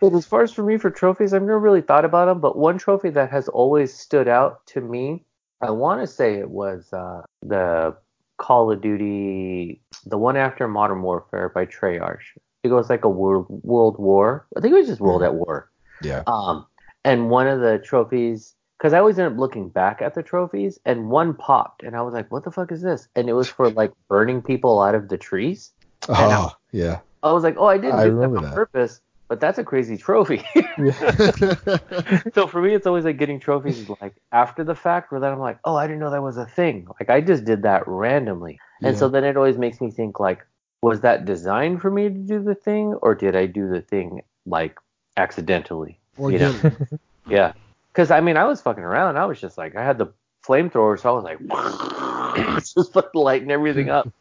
but 0.00 0.12
as 0.12 0.26
far 0.26 0.42
as 0.42 0.52
for 0.52 0.64
me 0.64 0.76
for 0.76 0.90
trophies, 0.90 1.32
I've 1.32 1.42
never 1.42 1.60
really 1.60 1.82
thought 1.82 2.04
about 2.04 2.26
them. 2.26 2.40
But 2.40 2.58
one 2.58 2.78
trophy 2.78 3.10
that 3.10 3.30
has 3.30 3.46
always 3.48 3.94
stood 3.94 4.26
out 4.26 4.66
to 4.66 4.80
me, 4.80 5.22
I 5.60 5.70
want 5.70 6.00
to 6.00 6.08
say 6.08 6.34
it 6.34 6.50
was 6.50 6.92
uh, 6.92 7.22
the 7.40 7.94
Call 8.38 8.72
of 8.72 8.80
Duty, 8.80 9.80
the 10.04 10.18
one 10.18 10.36
after 10.36 10.66
Modern 10.66 11.02
Warfare 11.02 11.48
by 11.48 11.66
Treyarch. 11.66 12.22
I 12.64 12.68
it 12.68 12.72
was 12.72 12.88
like 12.88 13.04
a 13.04 13.08
world 13.08 13.46
World 13.48 13.98
War. 13.98 14.46
I 14.56 14.60
think 14.60 14.72
it 14.72 14.76
was 14.76 14.86
just 14.86 15.00
World 15.00 15.22
at 15.22 15.34
War. 15.34 15.68
Yeah. 16.02 16.22
Um, 16.26 16.66
and 17.04 17.28
one 17.28 17.48
of 17.48 17.60
the 17.60 17.78
trophies, 17.78 18.54
because 18.78 18.92
I 18.92 18.98
always 18.98 19.18
end 19.18 19.32
up 19.32 19.38
looking 19.38 19.68
back 19.68 20.00
at 20.00 20.14
the 20.14 20.22
trophies, 20.22 20.78
and 20.84 21.10
one 21.10 21.34
popped, 21.34 21.82
and 21.82 21.96
I 21.96 22.02
was 22.02 22.14
like, 22.14 22.30
"What 22.30 22.44
the 22.44 22.52
fuck 22.52 22.70
is 22.70 22.82
this?" 22.82 23.08
And 23.16 23.28
it 23.28 23.32
was 23.32 23.48
for 23.48 23.70
like 23.70 23.92
burning 24.08 24.42
people 24.42 24.80
out 24.80 24.94
of 24.94 25.08
the 25.08 25.18
trees. 25.18 25.72
Oh, 26.08 26.52
yeah. 26.70 27.00
I 27.22 27.32
was 27.32 27.42
like, 27.42 27.56
"Oh, 27.58 27.66
I 27.66 27.78
didn't 27.78 27.98
I 27.98 28.04
do 28.04 28.16
that 28.18 28.24
on 28.24 28.42
that. 28.44 28.54
purpose." 28.54 29.00
But 29.26 29.40
that's 29.40 29.58
a 29.58 29.64
crazy 29.64 29.96
trophy. 29.96 30.44
so 32.34 32.46
for 32.46 32.60
me, 32.60 32.74
it's 32.74 32.86
always 32.86 33.04
like 33.04 33.16
getting 33.16 33.40
trophies 33.40 33.88
like 34.00 34.14
after 34.30 34.62
the 34.62 34.74
fact, 34.74 35.10
where 35.10 35.20
then 35.20 35.32
I'm 35.32 35.40
like, 35.40 35.58
"Oh, 35.64 35.74
I 35.74 35.86
didn't 35.86 36.00
know 36.00 36.10
that 36.10 36.22
was 36.22 36.36
a 36.36 36.46
thing." 36.46 36.86
Like 37.00 37.10
I 37.10 37.20
just 37.20 37.44
did 37.44 37.62
that 37.62 37.82
randomly, 37.88 38.60
and 38.82 38.96
so 38.96 39.08
then 39.08 39.24
it 39.24 39.36
always 39.36 39.58
makes 39.58 39.80
me 39.80 39.90
think 39.90 40.20
like, 40.20 40.46
was 40.82 41.00
that 41.00 41.24
designed 41.24 41.80
for 41.80 41.90
me 41.90 42.04
to 42.04 42.10
do 42.10 42.42
the 42.42 42.54
thing, 42.54 42.94
or 42.94 43.14
did 43.14 43.36
I 43.36 43.46
do 43.46 43.68
the 43.68 43.80
thing 43.80 44.22
like 44.44 44.78
accidentally? 45.16 45.98
Or 46.18 46.30
You 46.30 46.38
know? 46.40 46.72
Yeah. 47.28 47.52
Because, 47.92 48.10
I 48.10 48.20
mean, 48.20 48.36
I 48.36 48.44
was 48.44 48.60
fucking 48.60 48.82
around. 48.82 49.16
I 49.16 49.24
was 49.26 49.40
just 49.40 49.56
like, 49.56 49.76
I 49.76 49.84
had 49.84 49.96
the 49.96 50.08
flamethrower, 50.44 50.98
so 50.98 51.10
I 51.10 51.12
was 51.12 51.24
like, 51.24 52.64
just 52.74 52.92
fucking 52.92 53.20
lighting 53.20 53.50
everything 53.52 53.90
up. 53.90 54.12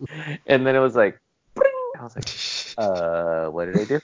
And 0.46 0.66
then 0.66 0.76
it 0.76 0.80
was 0.80 0.96
like. 0.96 1.20
I 2.00 2.04
was 2.04 2.16
like, 2.16 2.80
uh, 2.80 3.46
what 3.52 3.66
did 3.66 3.80
I 3.80 3.86
do? 3.86 4.00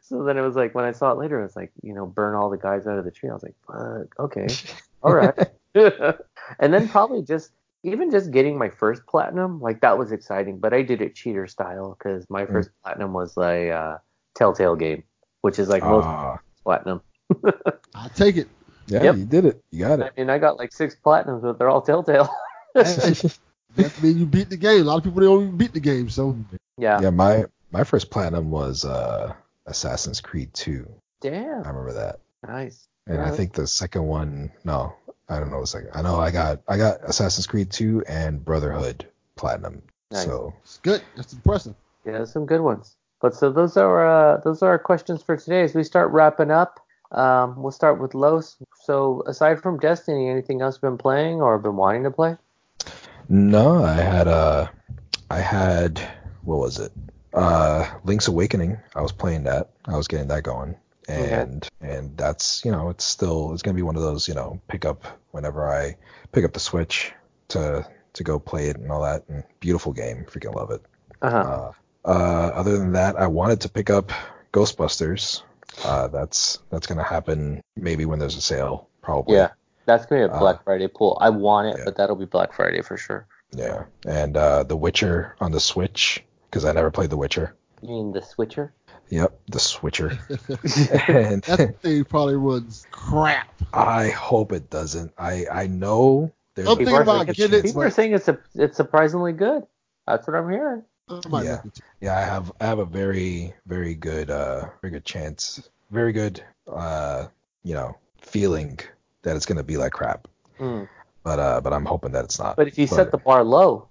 so 0.00 0.24
then 0.24 0.38
it 0.38 0.40
was 0.40 0.56
like, 0.56 0.74
when 0.74 0.86
I 0.86 0.92
saw 0.92 1.12
it 1.12 1.18
later, 1.18 1.40
it 1.40 1.42
was 1.42 1.56
like, 1.56 1.70
you 1.82 1.92
know, 1.92 2.06
burn 2.06 2.34
all 2.34 2.48
the 2.48 2.56
guys 2.56 2.86
out 2.86 2.98
of 2.98 3.04
the 3.04 3.10
tree. 3.10 3.28
I 3.28 3.34
was 3.34 3.42
like, 3.42 3.54
fuck, 3.66 4.18
okay, 4.18 4.46
all 5.02 5.12
right. 5.12 5.34
and 6.58 6.72
then 6.72 6.88
probably 6.88 7.22
just, 7.22 7.50
even 7.86 8.10
just 8.10 8.30
getting 8.30 8.58
my 8.58 8.68
first 8.68 9.06
platinum, 9.06 9.60
like 9.60 9.80
that 9.80 9.96
was 9.98 10.12
exciting, 10.12 10.58
but 10.58 10.72
I 10.74 10.82
did 10.82 11.00
it 11.00 11.14
cheater 11.14 11.46
style 11.46 11.96
because 11.98 12.26
my 12.28 12.44
first 12.46 12.70
platinum 12.82 13.12
was 13.12 13.36
like 13.36 13.70
uh, 13.70 13.98
Telltale 14.34 14.76
game, 14.76 15.04
which 15.42 15.58
is 15.58 15.68
like 15.68 15.82
most 15.82 16.04
Ah, 16.04 16.38
platinum. 16.64 17.00
I'll 17.94 18.08
take 18.10 18.36
it. 18.36 18.48
yeah, 18.86 19.02
Yep. 19.04 19.16
you 19.16 19.24
did 19.24 19.44
it. 19.46 19.64
You 19.70 19.84
got 19.86 20.00
it. 20.00 20.12
I 20.16 20.20
mean, 20.20 20.30
I 20.30 20.38
got 20.38 20.58
like 20.58 20.72
six 20.72 20.94
platinums, 21.04 21.42
but 21.42 21.58
they're 21.58 21.70
all 21.70 21.82
Telltale. 21.82 22.28
That 22.74 24.02
means 24.02 24.16
you 24.16 24.24
beat 24.26 24.48
the 24.48 24.56
game. 24.56 24.80
A 24.80 24.84
lot 24.84 24.96
of 24.98 25.04
people 25.04 25.20
don't 25.20 25.42
even 25.42 25.56
beat 25.58 25.72
the 25.74 25.80
game, 25.80 26.08
so 26.08 26.36
yeah. 26.78 26.98
yeah, 27.00 27.10
my 27.10 27.44
my 27.72 27.84
first 27.84 28.10
platinum 28.10 28.50
was 28.50 28.84
uh 28.86 29.34
Assassin's 29.66 30.20
Creed 30.20 30.52
2. 30.54 30.86
Damn. 31.20 31.62
I 31.64 31.68
remember 31.68 31.92
that. 31.92 32.20
Nice. 32.46 32.88
And 33.06 33.20
I 33.20 33.30
think 33.30 33.52
the 33.52 33.66
second 33.66 34.06
one, 34.06 34.50
no, 34.64 34.94
I 35.28 35.40
don't 35.40 35.50
know 35.50 35.64
the 35.64 35.76
like. 35.76 35.96
I 35.96 36.02
know 36.02 36.20
I 36.20 36.30
got 36.30 36.62
I 36.68 36.76
got 36.76 37.00
Assassin's 37.02 37.46
Creed 37.46 37.70
2 37.70 38.04
and 38.08 38.44
Brotherhood 38.44 39.06
platinum. 39.34 39.82
Nice. 40.10 40.24
So 40.24 40.54
it's 40.62 40.78
good. 40.78 41.02
That's 41.16 41.32
impressive. 41.32 41.74
Yeah, 42.04 42.24
some 42.24 42.46
good 42.46 42.60
ones. 42.60 42.96
But 43.20 43.34
so 43.34 43.50
those 43.50 43.76
are 43.76 44.06
uh, 44.06 44.40
those 44.44 44.62
are 44.62 44.68
our 44.70 44.78
questions 44.78 45.22
for 45.22 45.36
today. 45.36 45.62
As 45.62 45.74
we 45.74 45.82
start 45.82 46.12
wrapping 46.12 46.50
up, 46.50 46.80
um, 47.10 47.60
we'll 47.60 47.72
start 47.72 48.00
with 48.00 48.14
Los. 48.14 48.56
So 48.84 49.24
aside 49.26 49.62
from 49.62 49.78
Destiny, 49.78 50.28
anything 50.28 50.62
else 50.62 50.76
you've 50.76 50.82
been 50.82 50.98
playing 50.98 51.40
or 51.40 51.58
been 51.58 51.76
wanting 51.76 52.04
to 52.04 52.10
play? 52.10 52.36
no, 53.28 53.82
I 53.82 53.94
had 53.94 54.28
uh 54.28 54.68
I 55.30 55.40
had 55.40 55.98
what 56.42 56.58
was 56.58 56.78
it? 56.78 56.92
Uh 57.32 57.88
Link's 58.04 58.28
Awakening. 58.28 58.78
I 58.94 59.02
was 59.02 59.12
playing 59.12 59.44
that. 59.44 59.70
I 59.86 59.96
was 59.96 60.06
getting 60.06 60.28
that 60.28 60.44
going. 60.44 60.76
Okay. 61.08 61.32
And 61.32 61.68
and 61.80 62.16
that's 62.16 62.64
you 62.64 62.72
know, 62.72 62.90
it's 62.90 63.04
still 63.04 63.52
it's 63.52 63.62
gonna 63.62 63.76
be 63.76 63.82
one 63.82 63.96
of 63.96 64.02
those, 64.02 64.28
you 64.28 64.34
know, 64.34 64.60
pick 64.68 64.84
up 64.84 65.04
whenever 65.30 65.70
I 65.70 65.96
pick 66.32 66.44
up 66.44 66.52
the 66.52 66.60
Switch 66.60 67.12
to 67.48 67.86
to 68.14 68.24
go 68.24 68.38
play 68.38 68.68
it 68.68 68.76
and 68.76 68.90
all 68.90 69.02
that. 69.02 69.24
And 69.28 69.44
beautiful 69.60 69.92
game, 69.92 70.24
freaking 70.28 70.54
love 70.54 70.70
it. 70.70 70.82
Uh-huh. 71.22 71.38
Uh, 71.38 71.72
uh, 72.08 72.52
other 72.54 72.78
than 72.78 72.92
that, 72.92 73.16
I 73.16 73.26
wanted 73.26 73.60
to 73.62 73.68
pick 73.68 73.90
up 73.90 74.12
Ghostbusters. 74.52 75.42
Uh, 75.84 76.08
that's 76.08 76.58
that's 76.70 76.86
gonna 76.86 77.04
happen 77.04 77.62
maybe 77.76 78.04
when 78.04 78.18
there's 78.18 78.36
a 78.36 78.40
sale, 78.40 78.88
probably. 79.02 79.36
yeah, 79.36 79.50
that's 79.84 80.06
gonna 80.06 80.26
be 80.26 80.32
a 80.32 80.34
uh, 80.34 80.38
Black 80.38 80.64
Friday 80.64 80.88
pull. 80.88 81.18
I 81.20 81.30
want 81.30 81.68
it, 81.68 81.76
yeah. 81.78 81.84
but 81.84 81.96
that'll 81.96 82.16
be 82.16 82.24
Black 82.24 82.52
Friday 82.52 82.82
for 82.82 82.96
sure. 82.96 83.26
Yeah. 83.52 83.84
And 84.06 84.36
uh, 84.36 84.64
The 84.64 84.76
Witcher 84.76 85.36
on 85.40 85.52
the 85.52 85.60
Switch 85.60 86.24
because 86.50 86.64
I 86.64 86.72
never 86.72 86.90
played 86.90 87.10
The 87.10 87.16
Witcher. 87.16 87.54
You 87.82 87.88
mean 87.88 88.12
the 88.12 88.22
Switcher? 88.22 88.72
Yep, 89.08 89.38
the 89.48 89.58
Switcher. 89.60 90.18
and 91.08 91.42
That 91.42 91.76
thing 91.80 92.04
probably 92.04 92.36
runs 92.36 92.86
crap. 92.90 93.48
I 93.72 94.08
hope 94.10 94.52
it 94.52 94.68
doesn't. 94.70 95.12
I 95.18 95.46
I 95.50 95.66
know 95.68 96.32
there's 96.54 96.66
I'm 96.68 96.72
a 96.72 96.76
thinking 96.76 96.86
People 96.86 96.98
are 96.98 97.02
about 97.02 97.36
saying 97.36 97.50
it's- 97.52 97.60
it, 97.60 97.64
People 97.64 97.82
are 97.82 97.90
saying 97.90 98.12
it's 98.14 98.28
a, 98.28 98.38
it's 98.54 98.76
surprisingly 98.76 99.32
good. 99.32 99.66
That's 100.06 100.26
what 100.26 100.36
I'm 100.36 100.50
hearing. 100.50 100.82
Yeah. 101.08 101.16
look 101.28 101.44
into 101.44 101.68
it. 101.68 101.80
yeah, 102.00 102.16
I 102.16 102.20
have 102.22 102.52
I 102.60 102.66
have 102.66 102.78
a 102.80 102.84
very 102.84 103.54
very 103.66 103.94
good 103.94 104.28
uh 104.30 104.66
very 104.80 104.90
good 104.90 105.04
chance, 105.04 105.68
very 105.90 106.12
good 106.12 106.42
uh 106.66 107.26
you 107.62 107.74
know 107.74 107.96
feeling 108.20 108.78
that 109.22 109.36
it's 109.36 109.46
gonna 109.46 109.62
be 109.62 109.76
like 109.76 109.92
crap. 109.92 110.26
Mm. 110.58 110.88
But 111.22 111.38
uh 111.38 111.60
but 111.60 111.72
I'm 111.72 111.84
hoping 111.84 112.10
that 112.12 112.24
it's 112.24 112.38
not. 112.40 112.56
But 112.56 112.66
if 112.66 112.76
you 112.76 112.86
set 112.88 113.12
the 113.12 113.18
bar 113.18 113.44
low, 113.44 113.68
I 113.68 113.80
mean, 113.82 113.86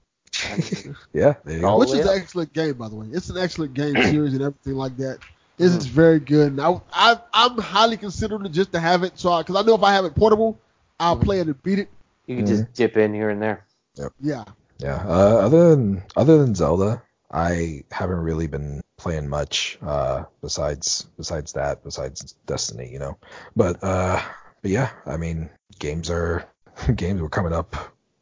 yeah, 1.13 1.35
there 1.43 1.55
you 1.55 1.61
go. 1.61 1.77
Which 1.77 1.89
the 1.89 1.95
way 1.95 2.01
is 2.01 2.07
an 2.07 2.17
excellent 2.19 2.53
game, 2.53 2.73
by 2.73 2.89
the 2.89 2.95
way. 2.95 3.07
It's 3.11 3.29
an 3.29 3.37
excellent 3.37 3.73
game 3.73 3.93
series 4.03 4.33
and 4.33 4.41
everything 4.41 4.75
like 4.75 4.97
that. 4.97 5.19
This 5.57 5.71
is 5.71 5.85
very 5.85 6.19
good. 6.19 6.51
And 6.53 6.61
I, 6.61 6.81
I, 6.91 7.17
I'm 7.33 7.57
highly 7.57 7.95
considering 7.97 8.51
just 8.51 8.73
to 8.73 8.79
have 8.79 9.03
it, 9.03 9.17
so 9.17 9.37
because 9.37 9.55
I, 9.55 9.61
know 9.61 9.75
if 9.75 9.83
I 9.83 9.93
have 9.93 10.03
it 10.05 10.13
portable, 10.15 10.59
I'll 10.99 11.17
play 11.17 11.39
it 11.39 11.47
and 11.47 11.63
beat 11.63 11.79
it. 11.79 11.89
you 12.27 12.37
can 12.37 12.45
just 12.45 12.73
dip 12.73 12.97
in 12.97 13.13
here 13.13 13.29
and 13.29 13.41
there. 13.41 13.65
Yeah, 13.95 14.43
Yeah. 14.79 15.01
Uh, 15.05 15.37
other 15.45 15.69
than 15.69 16.03
other 16.17 16.37
than 16.39 16.55
Zelda, 16.55 17.01
I 17.31 17.83
haven't 17.91 18.19
really 18.19 18.47
been 18.47 18.81
playing 18.97 19.29
much 19.29 19.77
uh, 19.81 20.23
besides 20.41 21.07
besides 21.17 21.53
that, 21.53 21.83
besides 21.83 22.35
Destiny, 22.45 22.89
you 22.91 22.99
know. 22.99 23.17
But 23.55 23.81
uh, 23.81 24.21
but 24.61 24.71
yeah, 24.71 24.89
I 25.05 25.17
mean, 25.17 25.49
games 25.79 26.09
are 26.09 26.45
games 26.95 27.21
were 27.21 27.29
coming 27.29 27.53
up 27.53 27.75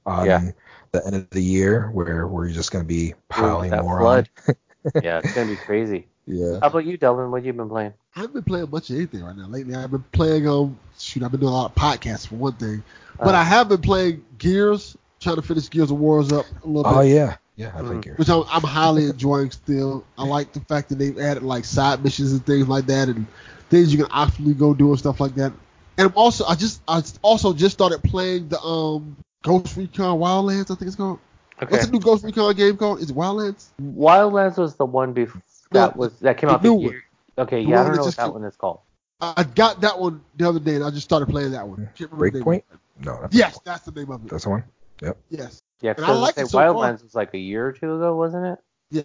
on 0.06 0.26
Yeah. 0.26 0.52
The 0.94 1.06
end 1.06 1.16
of 1.16 1.30
the 1.32 1.42
year 1.42 1.90
where 1.92 2.28
we're 2.28 2.50
just 2.50 2.72
gonna 2.72 2.86
be 2.86 3.14
piling 3.30 3.72
that 3.72 3.84
more 3.84 4.00
flood. 4.00 4.30
on. 4.48 4.56
yeah, 5.02 5.20
it's 5.20 5.32
gonna 5.34 5.48
be 5.48 5.58
crazy. 5.58 6.08
Yeah. 6.28 6.60
How 6.62 6.68
about 6.68 6.86
you, 6.86 6.98
Delvin? 6.98 7.32
What 7.32 7.44
you 7.44 7.54
been 7.54 7.70
playing? 7.70 7.94
I 8.16 8.22
haven't 8.22 8.34
been 8.36 8.44
playing 8.44 8.70
much 8.72 8.90
of 8.90 8.96
anything 8.96 9.24
right 9.24 9.36
now. 9.36 9.48
Lately, 9.48 9.76
I've 9.76 9.92
been 9.92 10.04
playing 10.12 10.48
um 10.48 10.78
shoot, 10.98 11.24
I've 11.24 11.32
been 11.32 11.42
doing 11.42 11.52
a 11.52 11.56
lot 11.56 11.72
of 11.72 11.76
podcasts 11.76 12.28
for 12.28 12.36
one 12.36 12.54
thing, 12.54 12.84
but 13.18 13.34
Uh. 13.34 13.38
I 13.40 13.44
have 13.44 13.70
been 13.70 13.82
playing 13.82 14.24
Gears, 14.38 14.96
trying 15.20 15.36
to 15.38 15.42
finish 15.42 15.70
Gears 15.70 15.92
of 15.92 16.00
Wars 16.00 16.32
up 16.32 16.46
a 16.64 16.68
little 16.68 16.84
bit. 16.84 16.94
Oh 16.96 17.02
yeah. 17.02 17.36
Yeah, 17.56 17.72
I 17.76 17.82
Mhm. 17.82 17.90
think 17.90 18.06
you're. 18.06 18.16
which 18.16 18.30
I'm, 18.30 18.44
I'm 18.50 18.62
highly 18.64 19.06
enjoying 19.06 19.52
still. 19.52 20.04
I 20.18 20.26
like 20.26 20.54
the 20.54 20.60
fact 20.62 20.90
that 20.90 20.98
they've 21.00 21.18
added 21.20 21.44
like 21.44 21.66
side 21.66 22.04
missions 22.04 22.32
and 22.32 22.46
things 22.46 22.68
like 22.68 22.86
that, 22.88 23.10
and 23.10 23.26
things 23.70 23.94
you 23.94 24.04
can 24.04 24.12
optionally 24.12 24.58
go 24.58 24.74
do 24.74 24.90
and 24.90 25.00
stuff 25.00 25.20
like 25.20 25.36
that. 25.36 25.52
And 25.98 26.08
I'm 26.08 26.14
also, 26.16 26.46
I 26.46 26.56
just, 26.56 26.82
I 26.88 27.04
also 27.22 27.54
just 27.54 27.74
started 27.74 28.02
playing 28.04 28.48
the 28.50 28.60
um 28.62 29.16
Ghost 29.44 29.78
Recon 29.78 30.20
Wildlands. 30.20 30.64
I 30.72 30.76
think 30.76 30.82
it's 30.84 30.96
called. 30.96 31.20
Okay. 31.62 31.72
What's 31.72 31.86
the 31.86 31.92
new 31.92 32.00
Ghost 32.00 32.24
Recon 32.24 32.56
game 32.56 32.76
called? 32.78 33.00
Is 33.00 33.12
it 33.12 33.16
Wildlands? 33.16 33.68
Wildlands 33.82 34.58
was 34.58 34.76
the 34.76 34.86
one 34.86 35.14
before 35.14 35.42
that 35.72 35.96
was 35.96 36.20
that 36.20 36.38
came 36.38 36.48
the 36.50 36.56
out 36.56 36.62
the 36.64 36.70
new 36.70 36.82
year. 36.82 37.04
Okay, 37.38 37.64
The 37.64 37.70
yeah, 37.72 37.82
I 37.82 37.84
don't 37.84 37.96
know 37.96 38.04
what 38.06 38.16
that 38.16 38.24
came- 38.26 38.34
one 38.34 38.44
is 38.46 38.56
called. 38.56 38.80
I 39.22 39.34
I 39.38 39.44
got 39.44 39.82
that 39.82 40.00
one 40.00 40.22
the 40.36 40.48
other 40.50 40.60
day, 40.60 40.76
and 40.76 40.84
I 40.84 40.90
just 40.90 41.04
started 41.04 41.30
playing 41.30 41.52
that 41.52 41.68
one. 41.68 41.88
Can't 41.96 42.12
remember 42.12 42.40
the 42.40 42.46
name 42.46 42.62
Breakpoint? 42.62 42.64
No. 43.06 43.20
That's 43.22 43.36
Yes, 43.36 43.60
that's 43.64 43.82
the 43.86 43.92
name 43.92 44.12
of 44.12 44.24
it. 44.26 44.30
That's 44.30 44.44
the 44.44 44.50
one. 44.50 44.64
Yep. 45.02 45.18
Yes, 45.30 45.62
Yeah, 45.82 45.90
And 45.92 45.98
because 45.98 46.16
I 46.16 46.20
I 46.20 46.22
like 46.22 46.32
it 46.32 46.36
say 46.36 46.44
so 46.44 46.58
far. 46.60 46.68
Wildlands 46.68 47.04
was 47.04 47.16
like 47.16 47.34
a 47.34 47.38
year 47.38 47.68
or 47.68 47.72
two 47.72 47.96
ago, 47.96 48.16
wasn't 48.16 48.46
it? 48.46 48.60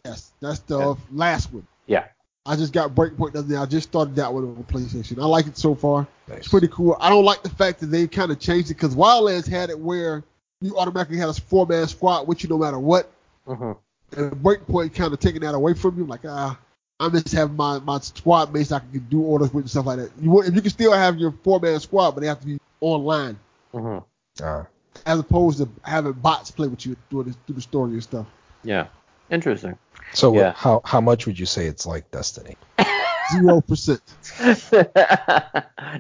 yes, 0.04 0.32
that's 0.40 0.58
the 0.60 0.78
Yeah. 0.78 0.94
last 1.12 1.52
one. 1.52 1.66
Yeah. 1.86 2.04
I 2.48 2.56
just 2.56 2.72
got 2.72 2.94
Breakpoint 2.94 3.32
the 3.32 3.40
other 3.40 3.48
day. 3.48 3.56
I 3.56 3.66
just 3.66 3.88
started 3.90 4.16
that 4.16 4.32
one 4.32 4.44
on 4.44 4.64
PlayStation. 4.64 5.20
I 5.22 5.26
like 5.26 5.46
it 5.46 5.58
so 5.58 5.74
far. 5.74 6.06
Nice. 6.28 6.38
It's 6.38 6.48
pretty 6.48 6.68
cool. 6.68 6.96
I 6.98 7.10
don't 7.10 7.24
like 7.24 7.42
the 7.42 7.50
fact 7.50 7.80
that 7.80 7.86
they 7.86 8.06
kind 8.08 8.32
of 8.32 8.40
changed 8.40 8.70
it 8.70 8.74
because 8.74 8.94
Wildlands 8.94 9.46
had 9.46 9.68
it 9.70 9.78
where 9.78 10.24
you 10.60 10.76
automatically 10.78 11.18
had 11.18 11.28
a 11.28 11.34
four 11.34 11.66
man 11.66 11.86
squad 11.86 12.26
with 12.26 12.42
you 12.42 12.48
no 12.48 12.58
matter 12.58 12.78
what. 12.78 13.10
hmm 13.46 13.72
And 14.16 14.32
Breakpoint 14.32 14.94
kind 14.94 15.12
of 15.12 15.20
taking 15.20 15.42
that 15.42 15.54
away 15.54 15.74
from 15.74 15.98
you. 15.98 16.04
Like, 16.04 16.20
ah, 16.26 16.58
I 16.98 17.08
just 17.10 17.32
have 17.32 17.54
my, 17.54 17.78
my 17.80 18.00
squad 18.00 18.52
mates 18.52 18.72
I 18.72 18.78
can 18.80 19.06
do 19.10 19.20
orders 19.22 19.52
with 19.52 19.64
and 19.64 19.70
stuff 19.70 19.86
like 19.86 19.98
that. 19.98 20.10
You 20.20 20.30
want- 20.30 20.52
you 20.52 20.60
can 20.62 20.70
still 20.70 20.92
have 20.92 21.18
your 21.18 21.32
four 21.44 21.60
man 21.60 21.78
squad, 21.80 22.12
but 22.12 22.22
they 22.22 22.26
have 22.28 22.40
to 22.40 22.46
be 22.46 22.58
online 22.80 23.38
hmm 23.72 23.98
Uh, 24.42 24.64
as 25.06 25.18
opposed 25.20 25.58
to 25.58 25.68
having 25.82 26.12
bots 26.12 26.50
play 26.50 26.66
with 26.66 26.84
you 26.86 26.96
through 27.10 27.24
the, 27.24 27.32
through 27.46 27.56
the 27.56 27.60
story 27.60 27.92
and 27.92 28.02
stuff. 28.02 28.26
Yeah. 28.64 28.86
Interesting. 29.30 29.76
so 30.14 30.30
what- 30.30 30.40
Yeah. 30.40 30.52
how 30.56 30.80
how 30.84 31.00
much 31.00 31.26
would 31.26 31.38
you 31.38 31.46
say 31.46 31.66
it's 31.66 31.86
like 31.86 32.10
Destiny? 32.10 32.56
Zero 33.32 33.60
percent. 33.60 34.00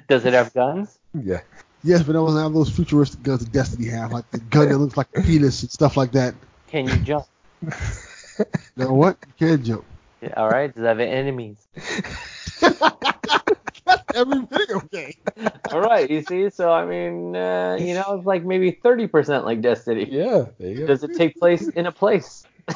Does 0.08 0.24
it 0.24 0.32
have 0.32 0.52
guns? 0.54 0.98
Yeah. 1.14 1.40
Yes, 1.84 2.02
but 2.02 2.10
it 2.10 2.18
doesn't 2.18 2.42
have 2.42 2.52
those 2.54 2.70
futuristic 2.70 3.22
guns 3.22 3.40
that 3.44 3.52
Destiny 3.52 3.88
have, 3.88 4.10
like 4.12 4.28
the 4.30 4.38
gun 4.38 4.68
that 4.70 4.78
looks 4.78 4.96
like 4.96 5.06
a 5.14 5.22
penis 5.22 5.62
and 5.62 5.70
stuff 5.70 5.96
like 5.96 6.10
that. 6.12 6.34
Can 6.68 6.88
you 6.88 6.96
jump? 6.96 7.26
no, 8.76 8.92
what? 8.94 9.16
You 9.38 9.46
can 9.48 9.64
jump. 9.64 9.84
Yeah, 10.22 10.32
all 10.36 10.48
right. 10.48 10.74
Does 10.74 10.82
it 10.82 10.86
have 10.86 10.98
enemies? 11.00 11.58
Every 14.14 14.40
video 14.50 14.80
game. 14.90 15.14
All 15.70 15.80
right. 15.80 16.10
You 16.10 16.22
see, 16.22 16.50
so 16.50 16.72
I 16.72 16.84
mean, 16.84 17.36
uh, 17.36 17.76
you 17.80 17.94
know, 17.94 18.16
it's 18.16 18.26
like 18.26 18.44
maybe 18.44 18.72
thirty 18.72 19.06
percent 19.06 19.44
like 19.44 19.60
Destiny. 19.60 20.08
Yeah. 20.10 20.46
There 20.58 20.68
you 20.68 20.78
go. 20.78 20.86
Does 20.86 21.04
it 21.04 21.14
take 21.16 21.36
place 21.36 21.68
in 21.68 21.86
a 21.86 21.92
place? 21.92 22.44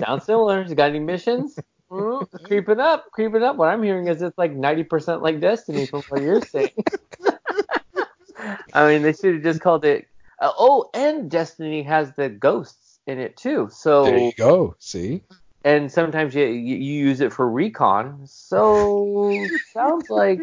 Sounds 0.00 0.24
similar. 0.24 0.62
You 0.64 0.74
got 0.74 0.90
any 0.90 1.00
missions? 1.00 1.58
Mm, 1.90 2.26
creeping 2.44 2.80
up, 2.80 3.06
creeping 3.12 3.42
up. 3.42 3.56
What 3.56 3.68
I'm 3.68 3.82
hearing 3.82 4.08
is 4.08 4.22
it's 4.22 4.38
like 4.38 4.52
90% 4.52 5.22
like 5.22 5.40
Destiny 5.40 5.86
from 5.86 6.02
what 6.08 6.20
you're 6.20 6.40
saying. 6.40 6.70
I 8.72 8.88
mean, 8.88 9.02
they 9.02 9.12
should 9.12 9.34
have 9.34 9.42
just 9.42 9.60
called 9.60 9.84
it. 9.84 10.06
Uh, 10.40 10.52
oh, 10.58 10.90
and 10.94 11.30
Destiny 11.30 11.82
has 11.82 12.12
the 12.14 12.28
ghosts 12.28 13.00
in 13.06 13.18
it 13.18 13.36
too. 13.36 13.68
So 13.70 14.04
There 14.04 14.18
So, 14.18 14.20
you 14.20 14.32
go. 14.36 14.74
See. 14.78 15.22
and 15.64 15.90
sometimes 15.90 16.34
you, 16.34 16.44
you 16.46 16.76
you 16.76 17.06
use 17.08 17.20
it 17.20 17.32
for 17.32 17.48
recon. 17.50 18.26
So, 18.26 19.48
sounds 19.72 20.10
like 20.10 20.40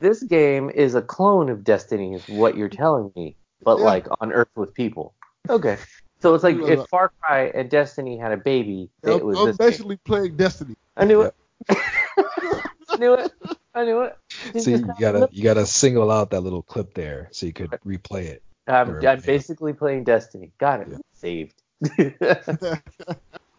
this 0.00 0.22
game 0.22 0.70
is 0.70 0.94
a 0.94 1.02
clone 1.02 1.50
of 1.50 1.64
Destiny, 1.64 2.14
is 2.14 2.28
what 2.28 2.56
you're 2.56 2.68
telling 2.68 3.12
me, 3.16 3.36
but 3.64 3.78
Yeah. 3.78 3.84
like 3.84 4.06
on 4.20 4.32
Earth 4.32 4.48
with 4.56 4.74
people. 4.74 5.14
Okay. 5.48 5.76
So 6.24 6.34
it's 6.34 6.42
like 6.42 6.56
Yeah. 6.56 6.68
if 6.68 6.88
Far 6.88 7.12
Cry 7.20 7.52
and 7.54 7.68
Destiny 7.68 8.16
had 8.16 8.32
a 8.32 8.38
baby, 8.38 8.88
it 9.02 9.10
I'm, 9.10 9.26
was 9.26 9.38
I'm 9.38 9.46
this 9.48 9.58
game. 9.58 9.68
basically 9.68 9.96
playing 9.98 10.36
Destiny. 10.38 10.74
I 10.96 11.04
knew 11.10 11.20
it. 11.20 11.34
I 11.68 12.96
knew 12.98 13.12
it. 13.12 13.30
I 13.74 13.84
knew 13.84 14.00
it. 14.00 14.16
See, 14.58 14.70
you 14.70 14.94
gotta 14.98 15.28
you 15.30 15.42
gotta 15.42 15.66
single 15.66 16.10
out 16.10 16.30
that 16.30 16.40
little 16.40 16.62
clip 16.62 16.94
there 16.94 17.28
so 17.30 17.44
you 17.44 17.52
could 17.52 17.72
replay 17.84 18.24
it. 18.24 18.42
I'm, 18.66 18.96
I'm 18.96 19.02
yeah. 19.02 19.16
basically 19.16 19.74
playing 19.74 20.04
Destiny. 20.04 20.50
Got 20.56 20.80
it. 20.80 20.88
Yeah. 20.92 20.96
Saved. 21.12 21.62
Yeah, 21.98 22.76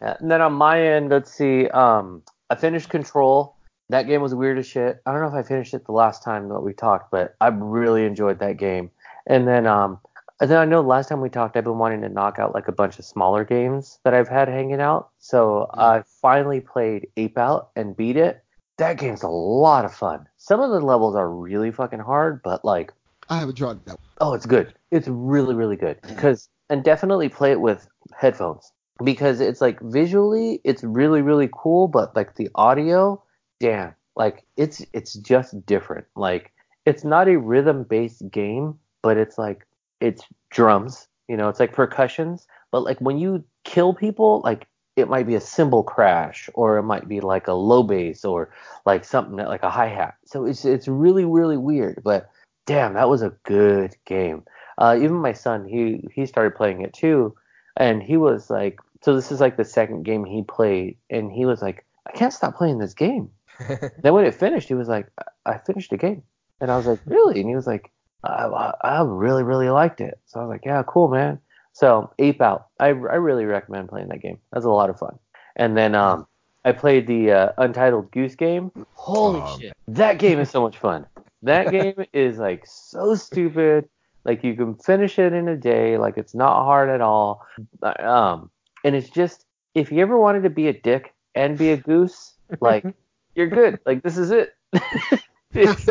And 0.00 0.28
then 0.28 0.40
on 0.42 0.52
my 0.54 0.84
end, 0.84 1.10
let's 1.10 1.32
see. 1.32 1.68
Um, 1.68 2.24
I 2.50 2.56
finished 2.56 2.88
Control. 2.88 3.54
That 3.90 4.08
game 4.08 4.22
was 4.22 4.34
weird 4.34 4.58
as 4.58 4.66
shit. 4.66 5.00
I 5.06 5.12
don't 5.12 5.20
know 5.20 5.28
if 5.28 5.34
I 5.34 5.46
finished 5.46 5.72
it 5.72 5.86
the 5.86 5.92
last 5.92 6.24
time 6.24 6.48
that 6.48 6.58
we 6.62 6.72
talked, 6.72 7.12
but 7.12 7.36
I 7.40 7.46
really 7.46 8.04
enjoyed 8.04 8.40
that 8.40 8.56
game. 8.56 8.90
And 9.28 9.46
then, 9.46 9.68
um, 9.68 10.00
and 10.40 10.50
then 10.50 10.58
I 10.58 10.64
know 10.64 10.82
last 10.82 11.08
time 11.08 11.20
we 11.20 11.30
talked, 11.30 11.56
I've 11.56 11.64
been 11.64 11.78
wanting 11.78 12.02
to 12.02 12.08
knock 12.08 12.38
out 12.38 12.54
like 12.54 12.68
a 12.68 12.72
bunch 12.72 12.98
of 12.98 13.04
smaller 13.04 13.44
games 13.44 13.98
that 14.04 14.14
I've 14.14 14.28
had 14.28 14.48
hanging 14.48 14.80
out. 14.80 15.10
So 15.18 15.68
mm-hmm. 15.70 15.80
I 15.80 16.02
finally 16.20 16.60
played 16.60 17.08
Ape 17.16 17.38
Out 17.38 17.70
and 17.76 17.96
beat 17.96 18.16
it. 18.16 18.42
That 18.78 18.98
game's 18.98 19.22
a 19.22 19.28
lot 19.28 19.86
of 19.86 19.94
fun. 19.94 20.26
Some 20.36 20.60
of 20.60 20.70
the 20.70 20.80
levels 20.80 21.16
are 21.16 21.30
really 21.30 21.70
fucking 21.70 22.00
hard, 22.00 22.42
but 22.42 22.64
like 22.64 22.92
I 23.30 23.38
haven't 23.38 23.56
tried 23.56 23.84
that. 23.86 23.98
Oh, 24.20 24.34
it's 24.34 24.46
good. 24.46 24.74
It's 24.90 25.08
really, 25.08 25.54
really 25.54 25.76
good. 25.76 25.98
Because 26.02 26.48
and 26.68 26.84
definitely 26.84 27.28
play 27.28 27.52
it 27.52 27.60
with 27.60 27.88
headphones 28.14 28.72
because 29.04 29.40
it's 29.40 29.60
like 29.60 29.80
visually 29.80 30.60
it's 30.64 30.84
really, 30.84 31.22
really 31.22 31.48
cool, 31.52 31.88
but 31.88 32.14
like 32.14 32.34
the 32.34 32.50
audio, 32.54 33.22
damn, 33.60 33.94
like 34.16 34.44
it's 34.58 34.84
it's 34.92 35.14
just 35.14 35.64
different. 35.64 36.06
Like 36.14 36.52
it's 36.84 37.04
not 37.04 37.28
a 37.28 37.38
rhythm 37.38 37.84
based 37.84 38.28
game, 38.30 38.78
but 39.02 39.16
it's 39.16 39.38
like 39.38 39.66
it's 40.00 40.22
drums. 40.50 41.08
You 41.28 41.36
know, 41.36 41.48
it's 41.48 41.60
like 41.60 41.72
percussions. 41.72 42.46
But 42.70 42.84
like 42.84 43.00
when 43.00 43.18
you 43.18 43.44
kill 43.64 43.94
people, 43.94 44.40
like 44.44 44.66
it 44.96 45.08
might 45.08 45.26
be 45.26 45.34
a 45.34 45.40
cymbal 45.40 45.82
crash 45.82 46.48
or 46.54 46.78
it 46.78 46.82
might 46.82 47.06
be 47.06 47.20
like 47.20 47.48
a 47.48 47.52
low 47.52 47.82
bass 47.82 48.24
or 48.24 48.50
like 48.86 49.04
something 49.04 49.36
that, 49.36 49.48
like 49.48 49.62
a 49.62 49.70
hi 49.70 49.86
hat. 49.88 50.14
So 50.24 50.46
it's 50.46 50.64
it's 50.64 50.88
really, 50.88 51.24
really 51.24 51.58
weird. 51.58 52.02
But 52.02 52.30
damn, 52.66 52.94
that 52.94 53.08
was 53.08 53.22
a 53.22 53.36
good 53.44 53.94
game. 54.06 54.44
Uh, 54.78 54.96
even 54.96 55.16
my 55.16 55.32
son, 55.32 55.66
he 55.66 56.06
he 56.12 56.26
started 56.26 56.56
playing 56.56 56.82
it 56.82 56.92
too, 56.92 57.34
and 57.76 58.02
he 58.02 58.16
was 58.16 58.50
like, 58.50 58.80
so 59.02 59.14
this 59.14 59.30
is 59.30 59.40
like 59.40 59.56
the 59.56 59.64
second 59.64 60.04
game 60.04 60.24
he 60.24 60.42
played, 60.42 60.96
and 61.10 61.30
he 61.30 61.46
was 61.46 61.62
like, 61.62 61.84
I 62.06 62.12
can't 62.12 62.32
stop 62.32 62.56
playing 62.56 62.78
this 62.78 62.94
game. 62.94 63.30
then 63.68 64.12
when 64.12 64.24
it 64.24 64.34
finished, 64.34 64.68
he 64.68 64.74
was 64.74 64.88
like, 64.88 65.10
I 65.18 65.52
I 65.52 65.58
finished 65.58 65.90
the 65.90 65.96
game, 65.96 66.22
and 66.60 66.70
I 66.70 66.76
was 66.76 66.86
like, 66.86 67.00
really? 67.06 67.40
And 67.40 67.48
he 67.48 67.54
was 67.54 67.66
like, 67.66 67.90
I, 68.26 68.72
I, 68.82 68.98
I 68.98 69.02
really 69.02 69.42
really 69.42 69.70
liked 69.70 70.00
it. 70.00 70.18
So 70.26 70.40
I 70.40 70.44
was 70.44 70.50
like, 70.50 70.64
yeah, 70.64 70.82
cool, 70.86 71.08
man. 71.08 71.38
So 71.72 72.10
Ape 72.18 72.40
Out, 72.40 72.68
I 72.80 72.86
I 72.86 72.90
really 72.90 73.44
recommend 73.44 73.88
playing 73.88 74.08
that 74.08 74.22
game. 74.22 74.38
That's 74.52 74.64
a 74.64 74.70
lot 74.70 74.90
of 74.90 74.98
fun. 74.98 75.18
And 75.56 75.76
then 75.76 75.94
um, 75.94 76.26
I 76.64 76.72
played 76.72 77.06
the 77.06 77.32
uh, 77.32 77.52
Untitled 77.58 78.10
Goose 78.10 78.34
Game. 78.34 78.70
Holy 78.94 79.40
Um, 79.40 79.60
shit, 79.60 79.76
that 79.88 80.18
game 80.18 80.38
is 80.38 80.50
so 80.50 80.62
much 80.62 80.78
fun. 80.78 81.06
That 81.42 81.70
game 81.70 82.04
is 82.12 82.38
like 82.38 82.64
so 82.66 83.14
stupid. 83.14 83.88
Like 84.24 84.42
you 84.42 84.54
can 84.54 84.74
finish 84.74 85.18
it 85.18 85.32
in 85.32 85.48
a 85.48 85.56
day. 85.56 85.98
Like 85.98 86.18
it's 86.18 86.34
not 86.34 86.64
hard 86.64 86.88
at 86.88 87.00
all. 87.00 87.46
Um, 87.82 88.50
and 88.84 88.96
it's 88.96 89.08
just 89.08 89.44
if 89.74 89.92
you 89.92 90.00
ever 90.00 90.18
wanted 90.18 90.42
to 90.42 90.50
be 90.50 90.68
a 90.68 90.72
dick 90.72 91.14
and 91.34 91.56
be 91.56 91.70
a 91.70 91.76
goose, 91.76 92.34
like 92.60 92.84
you're 93.34 93.48
good. 93.48 93.78
Like 93.86 94.02
this 94.02 94.16
is 94.16 94.30
it. 94.30 94.54
it's, 95.54 95.88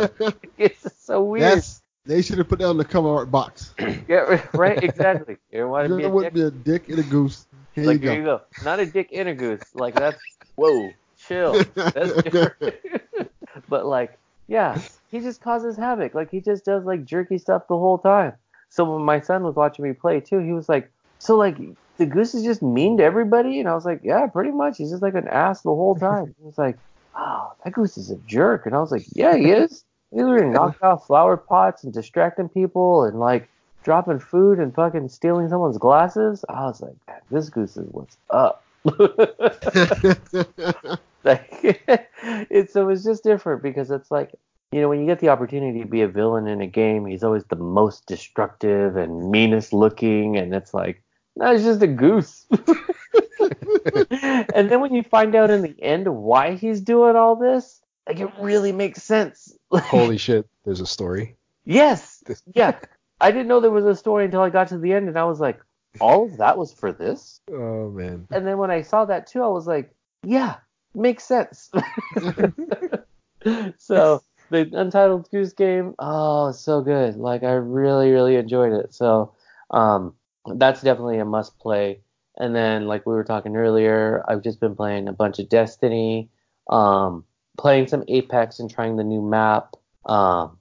it's 0.58 1.04
so 1.04 1.24
weird. 1.24 1.44
That's 1.44 1.82
they 2.06 2.22
should 2.22 2.38
have 2.38 2.48
put 2.48 2.60
that 2.60 2.68
on 2.70 2.78
the 2.78 2.86
cover 2.86 3.10
art 3.10 3.32
box. 3.32 3.74
Yeah, 4.08 4.40
right. 4.54 4.84
Exactly. 4.84 5.38
You 5.52 5.68
want 5.68 5.90
to 5.90 5.98
be 5.98 6.04
a 6.04 6.10
would 6.10 6.24
dick? 6.24 6.34
be 6.34 6.42
a 6.42 6.52
dick 6.52 6.90
and 6.90 7.00
a 7.00 7.04
goose. 7.04 7.48
Here 7.74 7.86
Like 7.86 8.02
you 8.02 8.08
there 8.08 8.20
you 8.20 8.26
go. 8.26 8.38
go. 8.38 8.64
Not 8.64 8.80
a 8.80 8.86
dick 8.86 9.10
and 9.14 9.30
a 9.30 9.34
goose. 9.34 9.64
Like 9.74 9.96
that's 9.96 10.18
whoa, 10.56 10.92
chill. 11.28 11.64
That's 11.76 12.14
different. 12.24 12.76
but 13.70 13.86
like, 13.86 14.18
yeah, 14.48 14.80
he 15.12 15.20
just 15.22 15.42
causes 15.42 15.76
havoc. 15.76 16.14
Like 16.14 16.30
he 16.30 16.40
just 16.40 16.66
does 16.66 16.86
like 16.86 17.04
jerky 17.06 17.38
stuff 17.38 17.64
the 17.68 17.78
whole 17.78 17.98
time. 17.98 18.34
So 18.70 18.84
when 18.94 19.04
my 19.04 19.20
son 19.22 19.44
was 19.44 19.56
watching 19.56 19.86
me 19.86 19.94
play 19.94 20.20
too, 20.20 20.40
he 20.40 20.52
was 20.52 20.70
like, 20.70 20.92
"So 21.20 21.36
like 21.38 21.58
the 21.98 22.06
goose 22.06 22.36
is 22.36 22.44
just 22.44 22.62
mean 22.62 22.98
to 22.98 23.04
everybody?" 23.04 23.60
And 23.60 23.68
I 23.68 23.74
was 23.74 23.86
like, 23.86 24.02
"Yeah, 24.04 24.28
pretty 24.28 24.52
much. 24.52 24.78
He's 24.78 24.92
just 24.92 25.02
like 25.02 25.16
an 25.16 25.28
ass 25.28 25.62
the 25.62 25.70
whole 25.70 25.96
time." 25.96 26.36
He 26.38 26.46
was 26.46 26.58
like, 26.58 26.78
"Oh, 27.16 27.54
that 27.64 27.74
goose 27.74 27.98
is 27.98 28.12
a 28.12 28.18
jerk." 28.28 28.66
And 28.66 28.76
I 28.76 28.80
was 28.80 28.92
like, 28.92 29.06
"Yeah, 29.14 29.36
he 29.36 29.50
is. 29.52 29.84
He's 30.12 30.22
literally 30.22 30.52
knocking 30.52 30.82
off 30.82 31.08
flower 31.08 31.38
pots 31.38 31.84
and 31.84 31.94
distracting 31.94 32.50
people 32.50 33.04
and 33.04 33.20
like." 33.20 33.50
Dropping 33.84 34.18
food 34.18 34.58
and 34.58 34.74
fucking 34.74 35.10
stealing 35.10 35.48
someone's 35.48 35.78
glasses. 35.78 36.44
I 36.50 36.66
was 36.66 36.82
like, 36.82 36.96
"Man, 37.08 37.20
this 37.30 37.50
goose 37.50 37.78
is 37.78 37.88
what's 37.92 38.18
up. 38.32 38.66
like 41.26 41.82
it's 42.50 42.72
so 42.72 42.90
it's 42.90 43.04
just 43.04 43.24
different 43.24 43.62
because 43.62 43.92
it's 43.92 44.12
like 44.12 44.32
you 44.72 44.80
know 44.80 44.88
when 44.88 45.00
you 45.00 45.06
get 45.06 45.20
the 45.20 45.30
opportunity 45.30 45.82
to 45.82 45.88
be 45.88 46.02
a 46.02 46.08
villain 46.08 46.48
in 46.48 46.62
a 46.62 46.68
game 46.68 47.06
he's 47.06 47.24
always 47.24 47.44
the 47.46 47.56
most 47.56 48.06
destructive 48.06 48.96
and 48.96 49.32
meanest 49.32 49.74
looking 49.74 50.38
and 50.38 50.54
it's 50.54 50.74
like 50.74 51.02
no 51.36 51.52
it's 51.52 51.64
just 51.64 51.82
a 51.82 51.88
goose 51.88 52.46
and 54.54 54.70
then 54.70 54.82
when 54.82 54.94
you 54.94 55.04
find 55.04 55.36
out 55.36 55.50
in 55.50 55.62
the 55.62 55.76
end 55.82 56.08
why 56.08 56.56
he's 56.56 56.82
doing 56.82 57.16
all 57.16 57.36
this, 57.36 57.82
like 58.08 58.20
it 58.20 58.30
really 58.40 58.72
makes 58.72 59.04
sense. 59.04 59.58
Holy 59.72 60.18
shit, 60.26 60.48
there's 60.64 60.82
a 60.82 60.88
story. 60.88 61.36
yes, 61.66 62.24
yeah. 62.54 62.80
I 63.22 63.32
didn't 63.32 63.48
know 63.48 63.62
there 63.62 63.72
was 63.72 63.86
a 63.86 63.96
story 63.96 64.26
until 64.26 64.42
I 64.42 64.50
got 64.50 64.68
to 64.70 64.78
the 64.78 64.92
end, 64.92 65.08
and 65.08 65.18
I 65.18 65.24
was 65.24 65.40
like, 65.40 65.62
all 66.02 66.26
of 66.26 66.38
that 66.38 66.58
was 66.58 66.74
for 66.74 66.92
this. 66.92 67.40
Oh 67.52 67.90
man. 67.90 68.28
And 68.32 68.46
then 68.46 68.58
when 68.58 68.72
I 68.72 68.82
saw 68.82 69.06
that 69.06 69.28
too, 69.28 69.42
I 69.42 69.48
was 69.48 69.68
like, 69.68 69.94
yeah, 70.24 70.58
makes 70.94 71.24
sense. 71.24 71.72
so 73.78 74.22
the 74.50 74.70
Untitled 74.74 75.30
Goose 75.32 75.54
Game, 75.54 75.96
oh, 76.00 76.52
so 76.52 76.82
good. 76.82 77.16
Like 77.16 77.44
I 77.44 77.54
really, 77.54 78.12
really 78.12 78.36
enjoyed 78.36 78.74
it. 78.74 78.94
So 78.94 79.34
um, 79.72 80.16
that's 80.46 80.82
definitely 80.82 81.20
a 81.20 81.26
must 81.26 81.58
play. 81.60 82.02
And 82.38 82.54
then, 82.54 82.86
like 82.88 83.06
we 83.06 83.14
were 83.14 83.24
talking 83.24 83.56
earlier, 83.56 84.24
I've 84.28 84.44
just 84.44 84.60
been 84.60 84.76
playing 84.76 85.08
a 85.08 85.14
bunch 85.14 85.40
of 85.40 85.48
Destiny, 85.48 86.30
um, 86.70 87.24
playing 87.58 87.88
some 87.88 88.04
Apex 88.08 88.60
and 88.60 88.70
trying 88.70 88.98
the 88.98 89.04
new 89.04 89.22
map. 89.22 89.76
Um, 90.06 90.58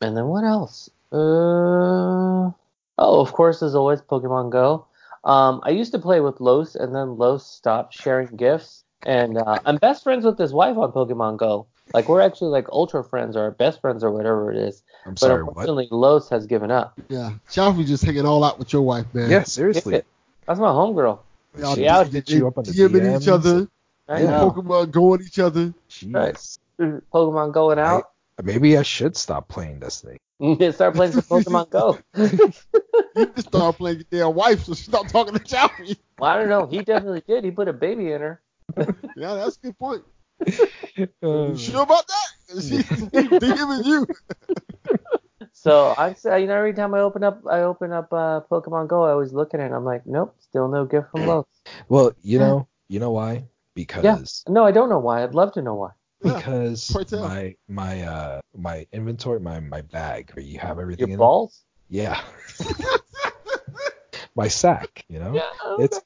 and 0.00 0.16
then 0.16 0.26
what 0.26 0.44
else? 0.44 0.90
Uh, 1.12 1.16
oh, 1.16 2.52
of 2.98 3.32
course, 3.32 3.62
as 3.62 3.74
always, 3.74 4.00
Pokemon 4.02 4.50
Go. 4.50 4.86
Um, 5.24 5.60
I 5.64 5.70
used 5.70 5.92
to 5.92 5.98
play 5.98 6.20
with 6.20 6.40
Los, 6.40 6.74
and 6.74 6.94
then 6.94 7.16
Los 7.16 7.46
stopped 7.50 7.94
sharing 7.94 8.28
gifts. 8.36 8.84
And 9.04 9.38
uh, 9.38 9.58
I'm 9.64 9.76
best 9.76 10.02
friends 10.02 10.24
with 10.24 10.38
his 10.38 10.52
wife 10.52 10.76
on 10.76 10.92
Pokemon 10.92 11.36
Go. 11.36 11.66
Like 11.94 12.08
we're 12.08 12.20
actually 12.20 12.50
like 12.50 12.68
ultra 12.70 13.02
friends 13.02 13.36
or 13.36 13.50
best 13.52 13.80
friends 13.80 14.04
or 14.04 14.10
whatever 14.10 14.52
it 14.52 14.58
is. 14.58 14.82
I'm 15.06 15.12
But 15.12 15.20
sorry, 15.20 15.42
what? 15.42 15.50
unfortunately, 15.50 15.88
Los 15.90 16.28
has 16.28 16.46
given 16.46 16.70
up. 16.70 16.98
Yeah, 17.08 17.32
Chaufie 17.50 17.86
just 17.86 18.04
hanging 18.04 18.26
all 18.26 18.44
out 18.44 18.58
with 18.58 18.72
your 18.72 18.82
wife, 18.82 19.06
man. 19.14 19.30
Yeah, 19.30 19.44
seriously. 19.44 20.02
That's 20.46 20.60
my 20.60 20.68
homegirl. 20.68 21.20
Y'all 21.58 21.74
She 21.74 21.88
out 21.88 22.08
hit 22.08 22.28
you 22.28 22.46
up 22.46 22.58
on 22.58 22.64
the 22.64 22.72
DMing 22.72 23.20
each 23.20 23.28
other, 23.28 23.68
I 24.08 24.20
Yeah. 24.22 24.30
know. 24.30 24.50
Pokemon 24.50 24.90
going 24.90 25.22
each 25.22 25.38
other. 25.38 25.72
Jeez. 25.90 26.58
Pokemon 26.80 27.52
going 27.52 27.78
out. 27.78 28.04
Maybe 28.42 28.76
I 28.78 28.82
should 28.82 29.16
stop 29.16 29.48
playing 29.48 29.80
Destiny. 29.80 30.16
Start 30.72 30.94
playing 30.94 31.12
some 31.12 31.22
Pokemon 31.22 31.70
Go. 31.70 31.98
You 33.16 33.26
just 33.34 33.48
start 33.48 33.76
playing 33.78 34.04
your 34.10 34.26
damn 34.28 34.34
wife, 34.36 34.62
so 34.64 34.74
she 34.74 34.84
stop 34.84 35.08
talking 35.08 35.34
to 35.34 35.40
Chaufie. 35.40 35.96
well, 36.20 36.30
I 36.30 36.38
don't 36.38 36.48
know. 36.48 36.66
He 36.66 36.78
definitely 36.82 37.22
did. 37.26 37.42
He 37.42 37.50
put 37.50 37.66
a 37.66 37.72
baby 37.72 38.12
in 38.12 38.20
her. 38.20 38.40
Yeah, 39.16 39.34
that's 39.34 39.56
a 39.56 39.66
good 39.66 39.78
point. 39.78 40.02
You 40.46 41.56
sure 41.56 41.82
about 41.82 42.04
that? 42.06 42.62
She's 42.62 42.84
DMing 42.86 43.84
you. 43.84 44.06
So 45.52 45.94
I'm 45.98 46.14
sa- 46.14 46.36
you 46.36 46.46
know 46.46 46.54
every 46.56 46.74
time 46.74 46.94
I 46.94 47.00
open 47.00 47.24
up 47.24 47.40
I 47.50 47.62
open 47.62 47.92
up 47.92 48.12
uh, 48.12 48.40
Pokemon 48.50 48.88
Go, 48.88 49.02
I 49.04 49.10
always 49.10 49.32
look 49.32 49.54
at 49.54 49.60
it 49.60 49.64
and 49.64 49.74
I'm 49.74 49.84
like, 49.84 50.06
nope, 50.06 50.36
still 50.38 50.68
no 50.68 50.84
gift 50.84 51.10
from 51.10 51.26
Los. 51.26 51.46
well, 51.88 52.12
you 52.22 52.38
know, 52.38 52.68
you 52.88 53.00
know 53.00 53.10
why? 53.10 53.44
Because 53.78 54.42
No, 54.48 54.64
I 54.64 54.72
don't 54.72 54.88
know 54.88 54.98
why. 54.98 55.22
I'd 55.22 55.36
love 55.36 55.52
to 55.52 55.62
know 55.62 55.76
why. 55.76 55.90
Because 56.20 56.90
pray 56.90 57.04
tell. 57.04 57.20
my 57.20 57.54
my 57.68 58.02
uh 58.02 58.40
my 58.56 58.84
inventory, 58.90 59.38
my 59.38 59.60
my 59.60 59.82
bag 59.82 60.32
where 60.34 60.44
you 60.44 60.58
have 60.58 60.80
everything 60.80 61.10
Your 61.10 61.14
in 61.14 61.18
balls? 61.18 61.62
it. 61.88 61.98
Yeah. 61.98 62.20
my 64.34 64.48
sack, 64.48 65.04
you 65.08 65.20
know? 65.20 65.40
It's 65.78 66.00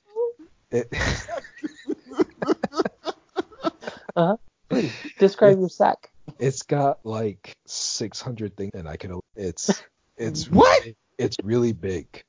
it 0.70 0.92
Please 4.68 4.92
describe 5.18 5.58
your 5.58 5.70
sack. 5.70 6.10
it's 6.38 6.62
got 6.62 6.98
like 7.04 7.56
600 7.66 8.54
things 8.56 8.72
and 8.74 8.86
I 8.86 8.98
can 8.98 9.18
it's 9.34 9.82
it's 10.18 10.44
What? 10.50 10.80
really- 10.82 10.96
it's 11.16 11.36
really 11.42 11.72
big. 11.72 12.22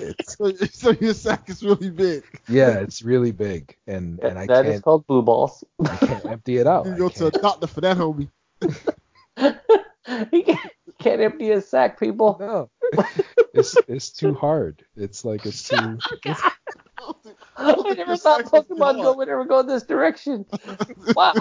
It's 0.00 0.36
So, 0.38 0.52
so 0.52 0.90
your 1.00 1.14
sack 1.14 1.48
is 1.48 1.62
really 1.62 1.90
big. 1.90 2.24
yeah, 2.48 2.78
it's 2.78 3.02
really 3.02 3.32
big 3.32 3.76
and 3.86 4.20
and 4.20 4.38
I 4.38 4.46
that 4.46 4.66
is 4.66 4.72
can't 4.72 4.84
called 4.84 5.06
blue 5.06 5.22
balls. 5.22 5.64
I 5.84 5.96
can't 5.96 6.26
empty 6.26 6.58
it 6.58 6.66
out. 6.66 6.86
You 6.86 6.96
go 6.96 7.08
to 7.08 7.26
a 7.26 7.30
doctor 7.30 7.66
for 7.66 7.80
that, 7.80 7.96
homie. 7.96 8.28
you 10.32 10.42
can't, 10.42 10.72
can't 10.98 11.20
empty 11.20 11.50
a 11.52 11.60
sack, 11.60 11.98
people. 11.98 12.36
No. 12.40 12.70
It's 13.54 13.76
it's 13.88 14.10
too 14.10 14.34
hard. 14.34 14.84
It's 14.96 15.24
like 15.24 15.46
it's 15.46 15.68
too 15.68 15.98
it's, 16.24 16.42
I 17.56 17.94
never 17.96 18.16
thought 18.16 18.44
Pokemon 18.44 19.02
Go 19.02 19.16
would 19.16 19.28
ever 19.28 19.44
go 19.44 19.62
this 19.62 19.82
direction. 19.82 20.46
Wow. 21.14 21.34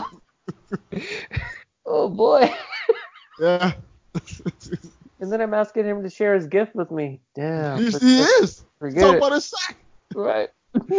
Oh 1.85 2.09
boy. 2.09 2.53
Yeah. 3.39 3.73
And 5.19 5.31
then 5.31 5.41
I'm 5.41 5.53
asking 5.53 5.85
him 5.85 6.03
to 6.03 6.09
share 6.09 6.35
his 6.35 6.47
gift 6.47 6.75
with 6.75 6.91
me. 6.91 7.19
Damn. 7.35 7.79
he, 7.79 7.89
he 7.91 8.19
is. 8.21 8.63
Forget 8.79 9.01
Talk 9.01 9.13
it. 9.13 9.17
about 9.17 9.31
his 9.33 9.45
sack. 9.45 9.77
Right. 10.15 10.49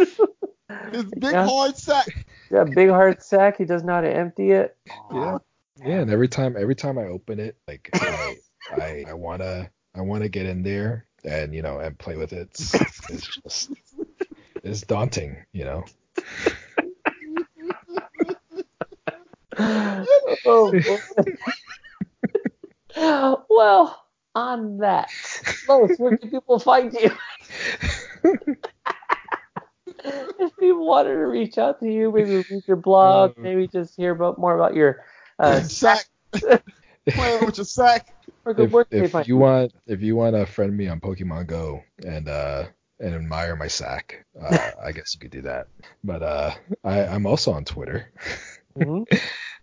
His 0.91 1.05
big 1.05 1.31
Yeah. 1.33 1.47
hard 1.47 1.75
sack. 1.77 2.05
Yeah, 2.51 2.63
big 2.63 2.89
hard 2.89 3.23
sack. 3.23 3.57
He 3.57 3.65
does 3.65 3.83
know 3.83 3.93
how 3.95 4.01
to 4.01 4.15
empty 4.15 4.51
it. 4.51 4.77
yeah. 5.11 5.37
Yeah, 5.83 6.01
and 6.01 6.11
every 6.11 6.27
time 6.27 6.55
every 6.59 6.75
time 6.75 6.99
I 6.99 7.05
open 7.05 7.39
it, 7.39 7.57
like 7.67 7.89
I 7.93 8.35
I, 8.71 9.05
I 9.07 9.13
wanna 9.13 9.71
I 9.95 10.01
wanna 10.01 10.27
get 10.29 10.45
in 10.45 10.61
there 10.61 11.05
and 11.23 11.55
you 11.55 11.61
know 11.63 11.79
and 11.79 11.97
play 11.97 12.17
with 12.17 12.33
it. 12.33 12.49
It's, 12.51 12.75
it's 13.09 13.37
just 13.43 13.71
it's 14.63 14.81
daunting, 14.81 15.37
you 15.53 15.63
know. 15.65 15.85
oh, 19.57 20.05
boy. 20.43 20.81
well, 23.49 24.05
on 24.39 24.77
that, 24.79 25.09
Los, 25.67 25.97
where 25.99 26.17
can 26.17 26.29
people 26.29 26.59
find 26.59 26.93
you? 26.93 27.11
if 30.03 30.55
people 30.57 30.87
wanted 30.87 31.13
to 31.13 31.27
reach 31.27 31.57
out 31.57 31.79
to 31.79 31.91
you, 31.91 32.11
maybe 32.11 32.37
read 32.49 32.63
your 32.67 32.77
blog, 32.77 33.33
maybe 33.37 33.67
just 33.67 33.95
hear 33.95 34.11
about 34.11 34.39
more 34.39 34.55
about 34.55 34.75
your 34.75 35.03
uh, 35.39 35.61
sack. 35.61 36.05
Playing 36.33 37.45
with 37.45 37.57
your 37.57 37.65
sack. 37.65 38.07
or 38.45 38.53
good 38.53 38.67
If, 38.67 38.71
work 38.71 38.87
if 38.91 39.11
find 39.11 39.27
you 39.27 39.37
want 39.37 39.73
if 39.87 40.01
you 40.01 40.15
want 40.15 40.35
to 40.35 40.45
friend 40.45 40.75
me 40.75 40.87
on 40.87 40.99
Pokemon 40.99 41.47
Go 41.47 41.81
and 42.05 42.29
uh 42.29 42.65
and 42.99 43.15
admire 43.15 43.55
my 43.55 43.67
sack, 43.67 44.25
uh, 44.39 44.71
I 44.83 44.91
guess 44.91 45.15
you 45.15 45.19
could 45.19 45.31
do 45.31 45.41
that. 45.41 45.67
But 46.03 46.21
uh 46.21 46.51
I, 46.83 47.05
I'm 47.05 47.25
also 47.25 47.51
on 47.51 47.65
Twitter. 47.65 48.11
Mhm. 48.77 49.05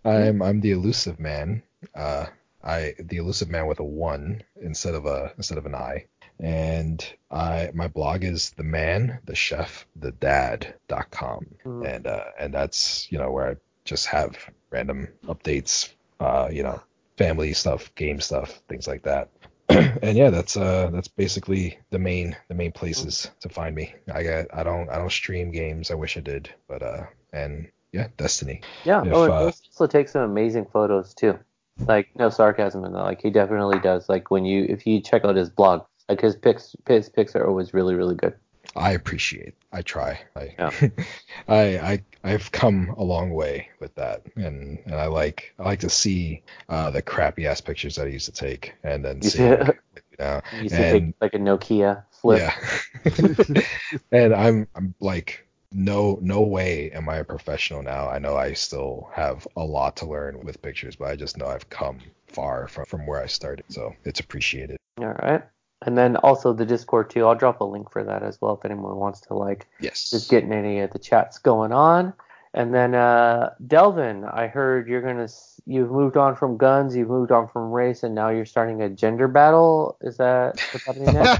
I'm 0.03 0.41
I'm 0.41 0.61
the 0.61 0.71
elusive 0.71 1.19
man. 1.19 1.63
Uh, 1.95 2.25
I 2.67 2.93
the 2.99 3.17
elusive 3.17 3.49
man 3.49 3.65
with 3.67 3.79
a 3.79 3.83
one 3.83 4.43
instead 4.61 4.93
of 4.93 5.05
a 5.05 5.31
instead 5.37 5.57
of 5.57 5.65
an 5.65 5.73
I. 5.73 6.05
And 6.39 7.03
I 7.31 7.71
my 7.73 7.87
blog 7.87 8.23
is 8.23 8.51
the 8.51 8.63
man, 8.63 9.19
the 9.25 9.35
chef, 9.35 9.87
the 9.95 10.11
dad.com. 10.11 11.47
Mhm. 11.65 11.95
And 11.95 12.07
uh 12.07 12.25
and 12.37 12.53
that's, 12.53 13.11
you 13.11 13.17
know, 13.17 13.31
where 13.31 13.51
I 13.51 13.55
just 13.85 14.07
have 14.07 14.37
random 14.69 15.07
updates, 15.25 15.93
uh, 16.19 16.49
you 16.51 16.61
know, 16.63 16.81
family 17.17 17.53
stuff, 17.53 17.93
game 17.95 18.19
stuff, 18.19 18.61
things 18.67 18.87
like 18.87 19.03
that. 19.03 19.29
and 19.69 20.17
yeah, 20.17 20.29
that's 20.29 20.57
uh 20.57 20.89
that's 20.91 21.07
basically 21.07 21.79
the 21.89 21.99
main 21.99 22.35
the 22.49 22.55
main 22.55 22.73
places 22.73 23.31
to 23.39 23.49
find 23.49 23.75
me. 23.75 23.95
I 24.13 24.23
got 24.23 24.45
I 24.53 24.63
don't 24.63 24.89
I 24.89 24.97
don't 24.97 25.11
stream 25.11 25.51
games. 25.51 25.89
I 25.89 25.95
wish 25.95 26.17
I 26.17 26.21
did, 26.21 26.53
but 26.67 26.83
uh 26.83 27.03
and 27.31 27.69
yeah, 27.93 28.09
Destiny. 28.17 28.61
Yeah. 28.83 29.03
If, 29.03 29.13
oh, 29.13 29.31
uh, 29.31 29.45
also 29.45 29.87
takes 29.87 30.11
some 30.11 30.23
amazing 30.29 30.65
photos 30.65 31.13
too. 31.13 31.39
Like 31.85 32.09
no 32.15 32.29
sarcasm 32.29 32.83
in 32.85 32.93
that. 32.93 33.03
Like 33.03 33.21
he 33.21 33.29
definitely 33.29 33.79
does. 33.79 34.09
Like 34.09 34.31
when 34.31 34.45
you 34.45 34.65
if 34.67 34.87
you 34.87 35.01
check 35.01 35.23
out 35.25 35.35
his 35.35 35.49
blog, 35.49 35.85
like 36.09 36.21
his 36.21 36.35
pics 36.35 36.75
his 36.87 37.09
pics 37.09 37.35
are 37.35 37.45
always 37.45 37.73
really 37.73 37.95
really 37.95 38.15
good. 38.15 38.35
I 38.75 38.91
appreciate. 38.91 39.55
I 39.71 39.81
try. 39.81 40.19
I, 40.35 40.53
Yeah. 40.59 40.71
I, 41.47 41.57
I, 41.79 42.03
I've 42.23 42.51
come 42.51 42.93
a 42.97 43.03
long 43.03 43.31
way 43.31 43.69
with 43.79 43.95
that, 43.95 44.23
and 44.35 44.77
and 44.85 44.95
I 44.95 45.07
like 45.07 45.53
I 45.57 45.63
like 45.63 45.79
to 45.79 45.89
see 45.89 46.43
uh, 46.69 46.91
the 46.91 47.01
crappy 47.01 47.47
ass 47.47 47.61
pictures 47.61 47.95
that 47.95 48.03
I 48.07 48.09
used 48.09 48.25
to 48.25 48.31
take, 48.33 48.73
and 48.83 49.03
then 49.03 49.21
see, 49.21 49.43
Yeah. 49.43 49.71
you 49.95 50.01
know, 50.19 50.41
You 50.53 50.63
used 50.63 50.75
to 50.75 50.81
take 50.91 51.03
and 51.03 51.13
like 51.21 51.33
a 51.33 51.39
Nokia 51.39 52.03
flip. 52.11 52.39
yeah, 52.41 53.63
and 54.11 54.33
I'm 54.35 54.67
I'm 54.75 54.93
like 54.99 55.46
no 55.77 56.17
no 56.21 56.41
way 56.41 56.89
am 56.91 57.07
I 57.07 57.17
a 57.17 57.23
professional 57.23 57.83
now. 57.83 58.09
I 58.09 58.17
know 58.17 58.35
I 58.35 58.53
still 58.53 59.09
have 59.13 59.47
a 59.55 59.63
lot 59.63 59.95
to 59.97 60.07
learn 60.07 60.43
with 60.43 60.61
pictures, 60.61 60.95
but 60.95 61.09
I 61.09 61.15
just 61.15 61.37
know 61.37 61.45
I've 61.45 61.69
come 61.69 61.99
far 62.27 62.67
from 62.67 62.85
from 62.85 63.05
where 63.05 63.21
I 63.21 63.27
started, 63.27 63.65
so 63.69 63.93
it's 64.03 64.19
appreciated. 64.19 64.77
All 64.99 65.13
right. 65.13 65.43
And 65.85 65.95
then 65.95 66.15
also 66.17 66.53
the 66.53 66.65
Discord 66.65 67.11
too. 67.11 67.25
I'll 67.27 67.35
drop 67.35 67.61
a 67.61 67.63
link 67.63 67.91
for 67.91 68.03
that 68.03 68.23
as 68.23 68.41
well 68.41 68.55
if 68.55 68.65
anyone 68.65 68.95
wants 68.95 69.21
to 69.21 69.35
like 69.35 69.67
Yes. 69.79 70.09
just 70.09 70.31
getting 70.31 70.51
any 70.51 70.79
of 70.79 70.91
the 70.91 70.99
chats 70.99 71.37
going 71.37 71.71
on. 71.71 72.13
And 72.55 72.73
then 72.73 72.95
uh, 72.95 73.51
Delvin, 73.67 74.23
I 74.23 74.47
heard 74.47 74.87
you're 74.87 75.03
gonna 75.03 75.27
you've 75.67 75.91
moved 75.91 76.17
on 76.17 76.35
from 76.35 76.57
guns, 76.57 76.95
you've 76.95 77.09
moved 77.09 77.31
on 77.31 77.47
from 77.49 77.71
race, 77.71 78.01
and 78.01 78.15
now 78.15 78.29
you're 78.29 78.45
starting 78.45 78.81
a 78.81 78.89
gender 78.89 79.27
battle. 79.27 79.95
Is 80.01 80.17
that 80.17 80.59
what's 80.71 80.85
happening 80.87 81.13
now? 81.13 81.37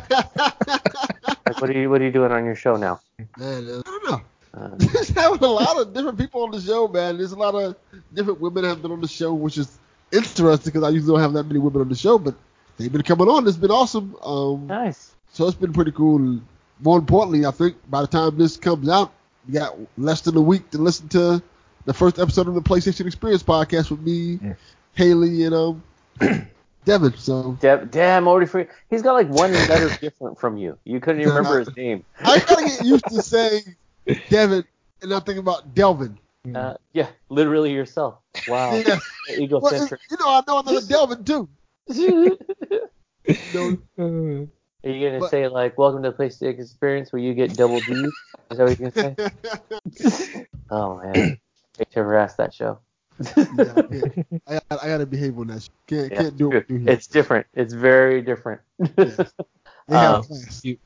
like, 1.48 1.62
what 1.62 1.70
are 1.70 1.74
you 1.80 1.90
what 1.90 2.02
are 2.02 2.06
you 2.06 2.12
doing 2.12 2.32
on 2.32 2.46
your 2.46 2.56
show 2.56 2.76
now? 2.76 3.00
Man, 3.38 3.68
uh, 3.70 3.80
I 3.80 3.82
don't 3.84 4.10
know. 4.12 4.22
Uh, 4.54 4.70
There's 4.78 5.10
having 5.10 5.44
a 5.44 5.46
lot 5.48 5.78
of 5.80 5.94
different 5.94 6.18
people 6.18 6.42
on 6.42 6.50
the 6.50 6.60
show, 6.60 6.88
man. 6.88 7.18
There's 7.18 7.32
a 7.34 7.36
lot 7.38 7.54
of 7.54 7.76
different 8.12 8.40
women 8.42 8.64
that 8.64 8.70
have 8.70 8.82
been 8.82 8.92
on 8.92 9.02
the 9.02 9.08
show, 9.08 9.32
which 9.32 9.56
is 9.60 9.78
interesting 10.12 10.72
because 10.72 10.84
I 10.84 10.90
usually 10.90 11.12
don't 11.14 11.22
have 11.22 11.34
that 11.34 11.44
many 11.44 11.60
women 11.60 11.82
on 11.82 11.90
the 11.90 11.96
show, 11.96 12.18
but 12.18 12.34
they've 12.78 12.92
been 12.92 13.04
coming 13.04 13.28
on. 13.28 13.48
It's 13.48 13.58
been 13.58 13.70
awesome. 13.70 14.16
Um, 14.24 14.66
nice. 14.66 15.14
so 15.32 15.46
it's 15.48 15.58
been 15.58 15.74
pretty 15.74 15.92
cool. 15.92 16.40
More 16.80 16.98
importantly, 16.98 17.46
I 17.46 17.52
think 17.52 17.76
by 17.88 18.02
the 18.02 18.08
time 18.08 18.36
this 18.38 18.58
comes 18.58 18.90
out, 18.90 19.12
you 19.48 19.56
got 19.60 19.78
less 19.96 20.22
than 20.22 20.36
a 20.38 20.42
week 20.42 20.72
to 20.72 20.80
listen 20.80 21.08
to 21.10 21.40
the 21.86 21.94
first 21.94 22.18
episode 22.18 22.48
of 22.48 22.56
the 22.56 22.62
PlayStation 22.62 23.06
Experience 23.06 23.44
podcast 23.44 23.92
with 23.92 24.00
me, 24.02 24.38
Mm. 24.38 24.56
Haley, 24.96 25.44
and 25.44 25.54
um, 25.56 25.84
Devin. 26.88 27.14
So 27.18 27.58
De- 27.60 27.86
damn, 27.92 28.30
already 28.30 28.48
free. 28.48 28.66
He's 28.90 29.02
got 29.02 29.12
like 29.14 29.28
one 29.28 29.52
letter 29.52 29.90
different 30.02 30.40
from 30.40 30.56
you. 30.58 30.78
You 30.86 31.02
couldn't 31.02 31.20
even 31.22 31.34
remember 31.36 31.60
his 31.60 31.76
name. 31.76 32.06
I 32.24 32.40
gotta 32.40 32.64
get 32.66 32.86
used 32.86 33.04
to 33.06 33.22
saying 33.22 33.76
Devin 34.30 34.64
and 35.02 35.14
I'm 35.14 35.22
thinking 35.22 35.40
about 35.40 35.76
Delvin. 35.76 36.18
Uh, 36.56 36.76
yeah, 36.94 37.10
literally 37.28 37.74
yourself. 37.74 38.16
Wow. 38.48 38.74
Yeah. 38.88 39.00
Well, 39.30 39.42
you 39.42 40.18
know, 40.18 40.30
I 40.30 40.42
know 40.48 40.60
another 40.60 40.80
Delvin 40.88 41.26
too. 41.26 41.50
Are 41.90 41.98
You 43.98 44.50
gonna 45.10 45.20
But- 45.20 45.30
say 45.30 45.50
like, 45.50 45.78
"Welcome 45.78 46.04
to 46.04 46.12
the 46.12 46.16
PlayStation 46.18 46.60
Experience," 46.60 47.12
where 47.12 47.22
you 47.22 47.34
get 47.34 47.54
double 47.58 47.82
D? 47.82 47.92
Is 48.50 48.58
that 48.58 48.64
what 48.66 48.80
you're 48.80 48.90
gonna 48.92 49.16
say? 50.32 50.46
oh 50.72 51.02
man, 51.02 51.38
Jake 51.78 51.88
ever 51.96 52.18
asked 52.18 52.38
that 52.38 52.54
show? 52.54 52.80
Yeah, 53.20 53.74
I, 53.76 53.82
I, 54.48 54.60
gotta- 54.70 54.84
I 54.84 54.88
gotta 54.88 55.06
behave 55.06 55.38
on 55.40 55.48
that. 55.48 55.62
shit. 55.64 55.72
Can't 55.88 56.12
Yeah, 56.12 56.18
can't 56.22 56.38
do 56.38 56.52
it. 56.54 56.66
It's 56.70 57.08
different. 57.08 57.48
It's 57.54 57.74
very 57.74 58.22
different. 58.22 58.62
They 59.90 59.96
um, 59.96 60.22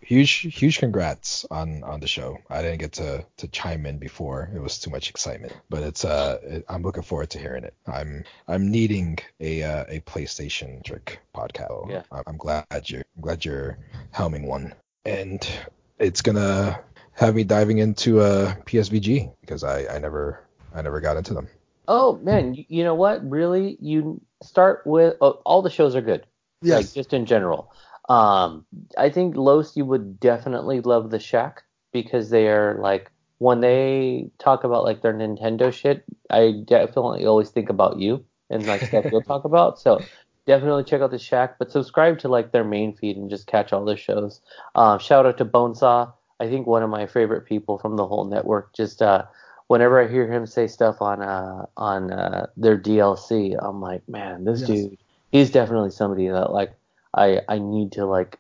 Huge, 0.02 0.32
huge 0.32 0.78
congrats 0.78 1.44
on 1.50 1.84
on 1.84 2.00
the 2.02 2.08
show. 2.08 2.38
I 2.52 2.62
didn't 2.62 2.78
get 2.78 2.92
to 2.94 3.26
to 3.38 3.48
chime 3.48 3.88
in 3.88 3.98
before; 3.98 4.52
it 4.54 4.62
was 4.62 4.78
too 4.78 4.92
much 4.92 5.10
excitement. 5.10 5.54
But 5.72 5.82
it's 5.82 6.06
uh, 6.06 6.38
it, 6.44 6.66
I'm 6.70 6.84
looking 6.84 7.02
forward 7.02 7.32
to 7.32 7.40
hearing 7.40 7.64
it. 7.64 7.74
I'm 7.88 8.24
I'm 8.48 8.70
needing 8.70 9.18
a 9.40 9.64
uh, 9.64 9.86
a 9.90 10.00
PlayStation 10.02 10.84
trick 10.84 11.20
podcast. 11.34 11.90
Yeah. 11.90 12.04
I'm, 12.12 12.24
I'm 12.28 12.38
glad 12.38 12.66
you're 12.86 13.02
I'm 13.16 13.22
glad 13.24 13.44
you're 13.44 13.80
helming 14.14 14.46
one, 14.46 14.76
and 15.04 15.50
it's 15.98 16.22
gonna 16.22 16.80
have 17.14 17.34
me 17.34 17.44
diving 17.44 17.80
into 17.80 18.20
uh 18.20 18.54
PSVG 18.66 19.34
because 19.42 19.64
I 19.64 19.88
I 19.96 19.98
never 19.98 20.46
I 20.76 20.84
never 20.84 21.02
got 21.02 21.18
into 21.18 21.34
them. 21.34 21.48
Oh 21.92 22.18
man, 22.24 22.54
you, 22.54 22.64
you 22.70 22.84
know 22.86 22.96
what? 22.96 23.30
Really, 23.30 23.78
you 23.82 24.22
start 24.42 24.82
with 24.86 25.16
oh, 25.20 25.42
all 25.46 25.62
the 25.62 25.70
shows 25.70 25.94
are 25.94 26.02
good. 26.02 26.26
like 26.64 26.86
Yes. 26.86 26.94
just 26.94 27.14
in 27.14 27.26
general. 27.26 27.72
Um, 28.08 28.66
I 28.98 29.10
think 29.10 29.36
Los, 29.36 29.76
you 29.76 29.86
would 29.86 30.20
definitely 30.20 30.80
love 30.80 31.12
the 31.12 31.20
Shack 31.20 31.64
because 31.92 32.30
they 32.30 32.48
are 32.48 32.80
like 32.82 33.12
when 33.40 33.60
they 33.60 34.30
talk 34.40 34.64
about 34.64 34.86
like 34.86 35.02
their 35.02 35.14
Nintendo 35.14 35.72
shit, 35.72 36.06
I 36.30 36.54
definitely 36.66 37.26
always 37.26 37.50
think 37.50 37.70
about 37.70 38.00
you 38.00 38.24
and 38.50 38.66
like 38.66 38.82
stuff 38.82 39.06
you'll 39.12 39.22
talk 39.22 39.44
about. 39.44 39.80
So 39.80 40.02
definitely 40.48 40.86
check 40.86 41.02
out 41.02 41.12
the 41.12 41.20
Shack, 41.20 41.60
but 41.60 41.72
subscribe 41.72 42.20
to 42.20 42.30
like 42.30 42.54
their 42.54 42.64
main 42.64 42.96
feed 42.96 43.18
and 43.18 43.30
just 43.30 43.48
catch 43.48 43.74
all 43.74 43.84
their 43.84 43.98
shows. 43.98 44.40
Uh, 44.76 44.98
shout 44.98 45.26
out 45.26 45.38
to 45.40 45.46
Bonesaw. 45.46 46.14
I 46.40 46.48
think 46.48 46.68
one 46.68 46.84
of 46.84 46.90
my 46.90 47.06
favorite 47.06 47.46
people 47.46 47.78
from 47.78 47.98
the 47.98 48.08
whole 48.08 48.26
network. 48.26 48.74
Just 48.74 49.02
uh, 49.02 49.26
whenever 49.72 50.04
I 50.04 50.08
hear 50.12 50.30
him 50.30 50.46
say 50.46 50.68
stuff 50.68 51.02
on 51.02 51.22
uh 51.22 51.66
on 51.78 52.12
uh, 52.12 52.48
their 52.58 52.78
DLC, 52.78 53.56
I'm 53.58 53.80
like, 53.80 54.08
man, 54.10 54.44
this 54.44 54.60
Yes. 54.60 54.68
dude, 54.68 54.98
he's 55.32 55.50
definitely 55.50 55.92
somebody 55.92 56.28
that 56.28 56.52
like 56.52 56.74
I 57.16 57.40
I 57.48 57.58
need 57.60 57.94
to 57.94 58.06
like 58.06 58.38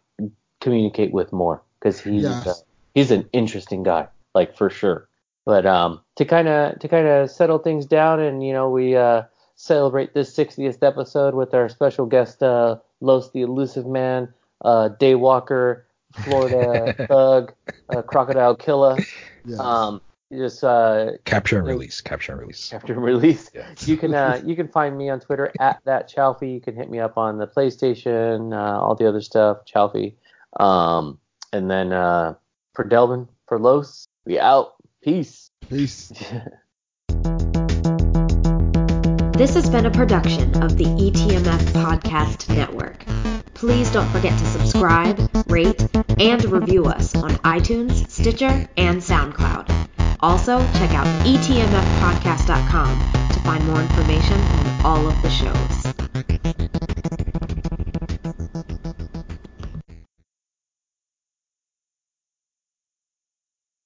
communicate 0.59 1.13
with 1.13 1.31
more 1.31 1.63
because 1.79 2.01
he's 2.01 2.23
Yes. 2.25 2.47
uh, 2.47 2.53
he's 2.95 3.11
an 3.11 3.29
interesting 3.31 3.83
guy, 3.83 4.07
like 4.35 4.57
for 4.57 4.69
sure. 4.69 5.07
But 5.45 5.65
um, 5.65 6.01
to 6.17 6.25
kind 6.25 6.49
of 6.49 6.79
to 6.79 6.87
kind 6.89 7.07
of 7.07 7.31
settle 7.31 7.59
things 7.59 7.85
down, 7.85 8.19
and 8.19 8.45
you 8.45 8.51
know, 8.51 8.69
we 8.69 8.97
uh, 8.97 9.23
celebrate 9.55 10.13
this 10.13 10.35
60th 10.35 10.83
episode 10.83 11.33
with 11.33 11.53
our 11.53 11.69
special 11.69 12.05
guest, 12.05 12.43
uh, 12.43 12.75
Los 12.99 13.31
the 13.31 13.41
Elusive 13.41 13.87
Man, 13.87 14.27
uh, 14.65 14.89
Daywalker, 14.99 15.83
Florida 16.23 16.93
Thug, 17.07 17.53
uh, 17.89 18.01
Crocodile 18.01 18.55
Killer. 18.55 18.97
yes. 19.45 19.59
Um, 19.59 20.01
just 20.31 20.63
uh, 20.63 21.11
Capture 21.25 21.57
and 21.57 21.67
release. 21.67 22.01
Capture 22.01 22.31
and 22.31 22.41
release. 22.41 22.73
after 22.73 22.93
release. 22.99 23.49
Yeah. 23.53 23.67
You 23.85 23.97
can 23.97 24.13
uh, 24.13 24.41
you 24.45 24.55
can 24.55 24.67
find 24.67 24.97
me 24.97 25.09
on 25.09 25.19
Twitter 25.19 25.51
at 25.59 25.81
that 25.85 26.09
Chaufie. 26.09 26.53
You 26.53 26.61
can 26.61 26.75
hit 26.75 26.89
me 26.89 26.99
up 26.99 27.17
on 27.17 27.37
the 27.37 27.47
PlayStation, 27.47 28.53
uh, 28.53 28.81
all 28.81 28.95
the 28.95 29.07
other 29.07 29.21
stuff, 29.21 29.65
Chaufie. 29.65 30.15
Um, 30.59 31.19
and 31.53 31.69
then 31.69 31.93
uh, 31.93 32.35
for 32.73 32.83
Delvin, 32.83 33.27
for 33.47 33.59
Los, 33.59 34.07
we 34.25 34.39
out. 34.39 34.75
Peace. 35.01 35.49
Peace. 35.69 36.11
This 39.41 39.55
has 39.55 39.67
been 39.71 39.87
a 39.87 39.91
production 39.91 40.61
of 40.61 40.77
the 40.77 40.83
ETMF 40.83 41.61
Podcast 41.71 42.55
Network. 42.55 43.03
Please 43.55 43.91
don't 43.91 44.07
forget 44.09 44.37
to 44.37 44.45
subscribe, 44.45 45.17
rate, 45.47 45.83
and 46.19 46.45
review 46.45 46.85
us 46.85 47.15
on 47.15 47.31
iTunes, 47.37 48.07
Stitcher, 48.07 48.69
and 48.77 49.01
SoundCloud. 49.01 50.00
Also, 50.21 50.59
check 50.73 50.93
out 50.93 51.07
etmfpodcast.com 51.25 53.11
to 53.33 53.39
find 53.39 53.65
more 53.65 53.81
information 53.81 54.39
on 54.39 54.85
all 54.85 55.07
of 55.07 55.19
the 55.23 55.29
shows. 55.29 55.81